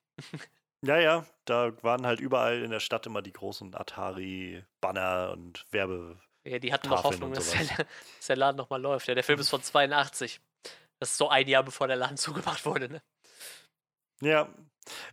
[0.85, 6.21] ja, ja, da waren halt überall in der Stadt immer die großen Atari-Banner und Werbe.
[6.45, 9.07] Ja, die hatten noch Hoffnung, dass der, dass der, Laden nochmal läuft.
[9.07, 10.41] Ja, der Film ist von 82.
[10.99, 13.03] Das ist so ein Jahr, bevor der Laden zugemacht wurde, ne?
[14.21, 14.49] Ja,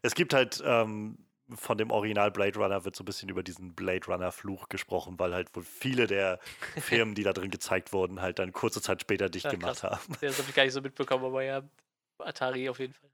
[0.01, 1.17] es gibt halt ähm,
[1.55, 5.17] von dem Original Blade Runner wird so ein bisschen über diesen Blade Runner Fluch gesprochen,
[5.17, 6.39] weil halt wohl viele der
[6.77, 9.91] Firmen, die da drin gezeigt wurden, halt dann kurze Zeit später dicht ja, gemacht krass.
[9.91, 10.17] haben.
[10.21, 11.63] Das habe ich gar nicht so mitbekommen, aber ja,
[12.19, 13.09] Atari auf jeden Fall.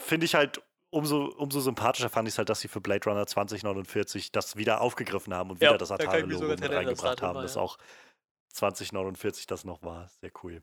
[0.00, 3.26] Finde ich halt umso, umso sympathischer fand ich es halt, dass sie für Blade Runner
[3.26, 7.62] 2049 das wieder aufgegriffen haben und wieder das Atari-Logo mit reingebracht das haben, dass ja.
[7.62, 7.78] auch
[8.48, 10.08] 2049 das noch war.
[10.20, 10.62] Sehr cool.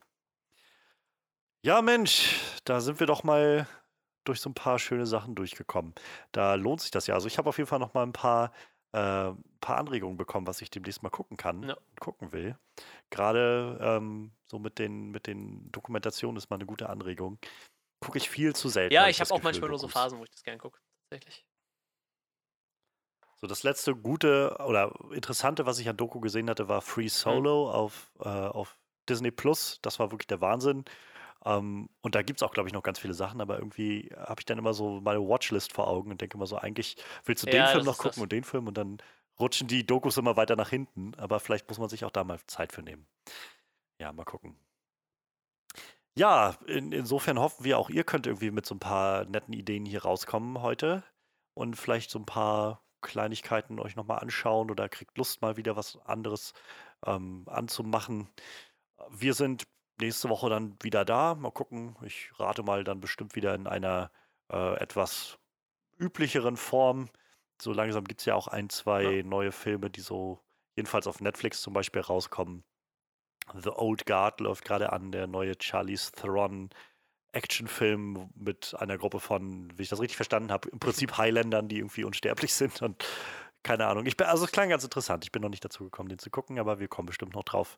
[1.61, 3.67] Ja, Mensch, da sind wir doch mal
[4.23, 5.93] durch so ein paar schöne Sachen durchgekommen.
[6.31, 7.15] Da lohnt sich das ja.
[7.15, 8.51] Also ich habe auf jeden Fall noch mal ein paar,
[8.91, 11.73] äh, paar Anregungen bekommen, was ich demnächst mal gucken kann ja.
[11.73, 12.55] und gucken will.
[13.09, 17.39] Gerade ähm, so mit den, mit den Dokumentationen ist mal eine gute Anregung.
[17.99, 18.93] Gucke ich viel zu selten.
[18.93, 20.79] Ja, ich habe auch Gefühl, manchmal nur so Phasen, wo ich das gerne gucke,
[21.09, 21.45] tatsächlich.
[23.41, 27.09] So, das letzte gute oder interessante, was ich an Doku gesehen hatte, war Free hm.
[27.09, 27.73] Solo mhm.
[27.73, 29.79] auf, äh, auf Disney Plus.
[29.81, 30.85] Das war wirklich der Wahnsinn.
[31.45, 34.41] Ähm, und da gibt es auch, glaube ich, noch ganz viele Sachen, aber irgendwie habe
[34.41, 37.47] ich dann immer so meine Watchlist vor Augen und denke immer so, eigentlich willst du
[37.47, 38.23] ja, den Film noch gucken das.
[38.23, 38.97] und den Film und dann
[39.39, 42.39] rutschen die Dokus immer weiter nach hinten, aber vielleicht muss man sich auch da mal
[42.47, 43.07] Zeit für nehmen.
[44.01, 44.57] Ja, mal gucken.
[46.19, 49.85] Ja, in, insofern hoffen wir auch, ihr könnt irgendwie mit so ein paar netten Ideen
[49.85, 51.01] hier rauskommen heute
[51.53, 55.97] und vielleicht so ein paar Kleinigkeiten euch nochmal anschauen oder kriegt Lust mal wieder was
[56.05, 56.51] anderes
[57.05, 58.27] ähm, anzumachen.
[59.09, 59.63] Wir sind
[60.01, 61.35] nächste Woche dann wieder da.
[61.35, 61.95] Mal gucken.
[62.03, 64.11] Ich rate mal dann bestimmt wieder in einer
[64.51, 65.39] äh, etwas
[65.97, 67.07] üblicheren Form.
[67.61, 69.23] So langsam gibt es ja auch ein, zwei ja.
[69.23, 70.41] neue Filme, die so
[70.75, 72.65] jedenfalls auf Netflix zum Beispiel rauskommen.
[73.53, 76.69] The Old Guard läuft gerade an, der neue Charlie's Theron
[77.31, 81.77] Actionfilm mit einer Gruppe von, wie ich das richtig verstanden habe, im Prinzip Highlandern, die
[81.77, 83.05] irgendwie unsterblich sind und
[83.61, 84.05] keine Ahnung.
[84.05, 85.25] Ich bin, also es klang ganz interessant.
[85.25, 87.77] Ich bin noch nicht dazu gekommen, den zu gucken, aber wir kommen bestimmt noch drauf.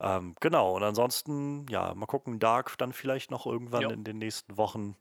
[0.00, 3.90] Ähm, genau, und ansonsten, ja, mal gucken, Dark dann vielleicht noch irgendwann jo.
[3.90, 4.96] in den nächsten Wochen.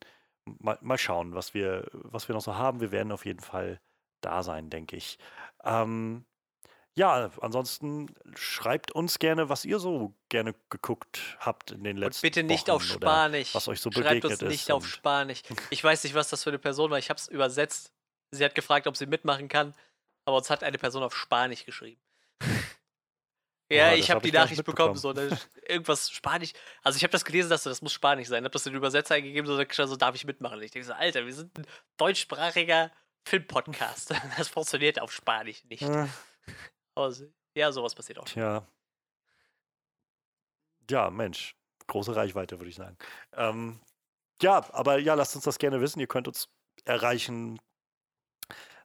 [0.45, 2.81] Mal, mal schauen, was wir, was wir noch so haben.
[2.81, 3.79] Wir werden auf jeden Fall
[4.21, 5.17] da sein, denke ich.
[5.63, 6.25] Ähm,
[6.95, 12.29] ja, ansonsten schreibt uns gerne, was ihr so gerne geguckt habt in den letzten Und
[12.29, 13.55] bitte nicht Wochen auf Spanisch.
[13.55, 15.43] Was euch so schreibt begegnet uns nicht auf Spanisch.
[15.69, 16.99] Ich weiß nicht, was das für eine Person war.
[16.99, 17.93] Ich habe es übersetzt.
[18.31, 19.73] Sie hat gefragt, ob sie mitmachen kann,
[20.25, 22.01] aber uns hat eine Person auf Spanisch geschrieben.
[23.71, 25.29] Ja, ich habe hab die Nachricht bekommen, so ne,
[25.67, 26.53] irgendwas Spanisch.
[26.81, 28.43] Also ich habe das gelesen, dass das muss Spanisch sein.
[28.43, 30.59] Habe das den Übersetzer eingegeben, so, so darf ich mitmachen.
[30.63, 32.91] Ich denke so, Alter, wir sind ein deutschsprachiger
[33.25, 34.15] Filmpodcast.
[34.37, 35.83] Das funktioniert auf Spanisch nicht.
[35.83, 36.07] Äh.
[36.99, 37.13] Aber
[37.55, 38.27] ja, sowas passiert auch.
[38.35, 38.67] Ja.
[40.89, 41.55] Ja, Mensch,
[41.87, 42.97] große Reichweite, würde ich sagen.
[43.33, 43.79] Ähm,
[44.41, 45.99] ja, aber ja, lasst uns das gerne wissen.
[45.99, 46.49] Ihr könnt uns
[46.85, 47.59] erreichen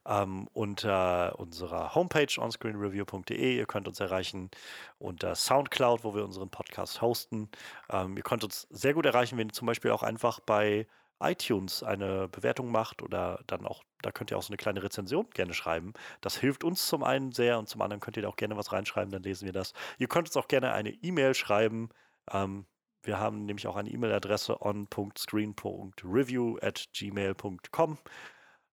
[0.06, 3.56] ähm, unter unserer Homepage onscreenreview.de.
[3.56, 4.50] Ihr könnt uns erreichen
[4.98, 7.48] unter Soundcloud, wo wir unseren Podcast hosten.
[7.90, 10.86] Ähm, ihr könnt uns sehr gut erreichen, wenn ihr zum Beispiel auch einfach bei
[11.20, 15.28] iTunes eine Bewertung macht oder dann auch, da könnt ihr auch so eine kleine Rezension
[15.30, 15.94] gerne schreiben.
[16.20, 18.72] Das hilft uns zum einen sehr und zum anderen könnt ihr da auch gerne was
[18.72, 19.72] reinschreiben, dann lesen wir das.
[19.98, 21.88] Ihr könnt uns auch gerne eine E-Mail schreiben.
[22.30, 22.66] Ähm,
[23.02, 27.98] wir haben nämlich auch eine E-Mail-Adresse on.screen.review at gmail.com.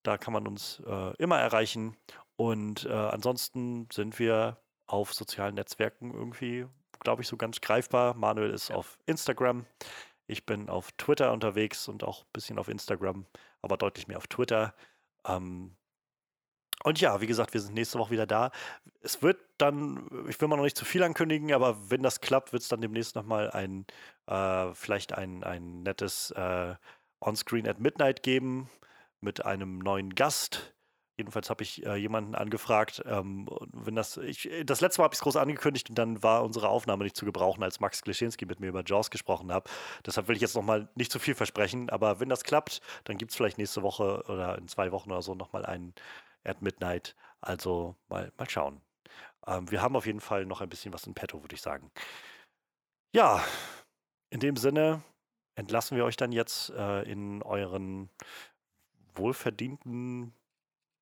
[0.04, 1.96] Da kann man uns äh, immer erreichen.
[2.36, 6.66] Und äh, ansonsten sind wir auf sozialen Netzwerken irgendwie,
[7.00, 8.16] glaube ich, so ganz greifbar.
[8.16, 8.76] Manuel ist ja.
[8.76, 9.66] auf Instagram.
[10.28, 13.26] Ich bin auf Twitter unterwegs und auch ein bisschen auf Instagram,
[13.62, 14.74] aber deutlich mehr auf Twitter.
[15.28, 15.76] Ähm,
[16.84, 18.52] und ja, wie gesagt, wir sind nächste Woche wieder da.
[19.02, 22.54] Es wird dann, ich will mal noch nicht zu viel ankündigen, aber wenn das klappt,
[22.54, 23.86] wird es dann demnächst nochmal ein,
[24.28, 26.76] äh, vielleicht ein, ein nettes äh,
[27.22, 28.70] On-Screen at Midnight geben
[29.22, 30.74] mit einem neuen Gast.
[31.22, 33.04] Jedenfalls habe ich äh, jemanden angefragt.
[33.06, 36.44] Ähm, wenn das, ich, das letzte Mal habe ich es groß angekündigt und dann war
[36.44, 39.70] unsere Aufnahme nicht zu gebrauchen, als Max Klischinski mit mir über Jaws gesprochen hat.
[40.04, 41.92] Deshalb will ich jetzt nochmal nicht zu viel versprechen.
[41.92, 45.22] Aber wenn das klappt, dann gibt es vielleicht nächste Woche oder in zwei Wochen oder
[45.22, 45.94] so nochmal einen
[46.44, 47.16] at Midnight.
[47.40, 48.82] Also mal, mal schauen.
[49.46, 51.92] Ähm, wir haben auf jeden Fall noch ein bisschen was in petto, würde ich sagen.
[53.14, 53.44] Ja,
[54.32, 55.04] in dem Sinne
[55.54, 58.10] entlassen wir euch dann jetzt äh, in euren
[59.14, 60.34] wohlverdienten,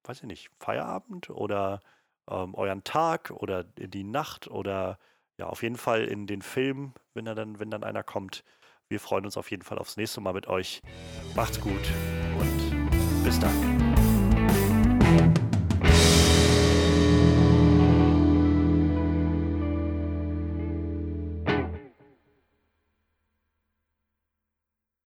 [0.09, 1.81] weiß ich nicht, Feierabend oder
[2.29, 4.97] ähm, euren Tag oder die Nacht oder
[5.37, 8.43] ja, auf jeden Fall in den Film, wenn, er dann, wenn dann einer kommt.
[8.89, 10.81] Wir freuen uns auf jeden Fall aufs nächste Mal mit euch.
[11.35, 11.93] Macht's gut
[12.39, 13.98] und bis dann.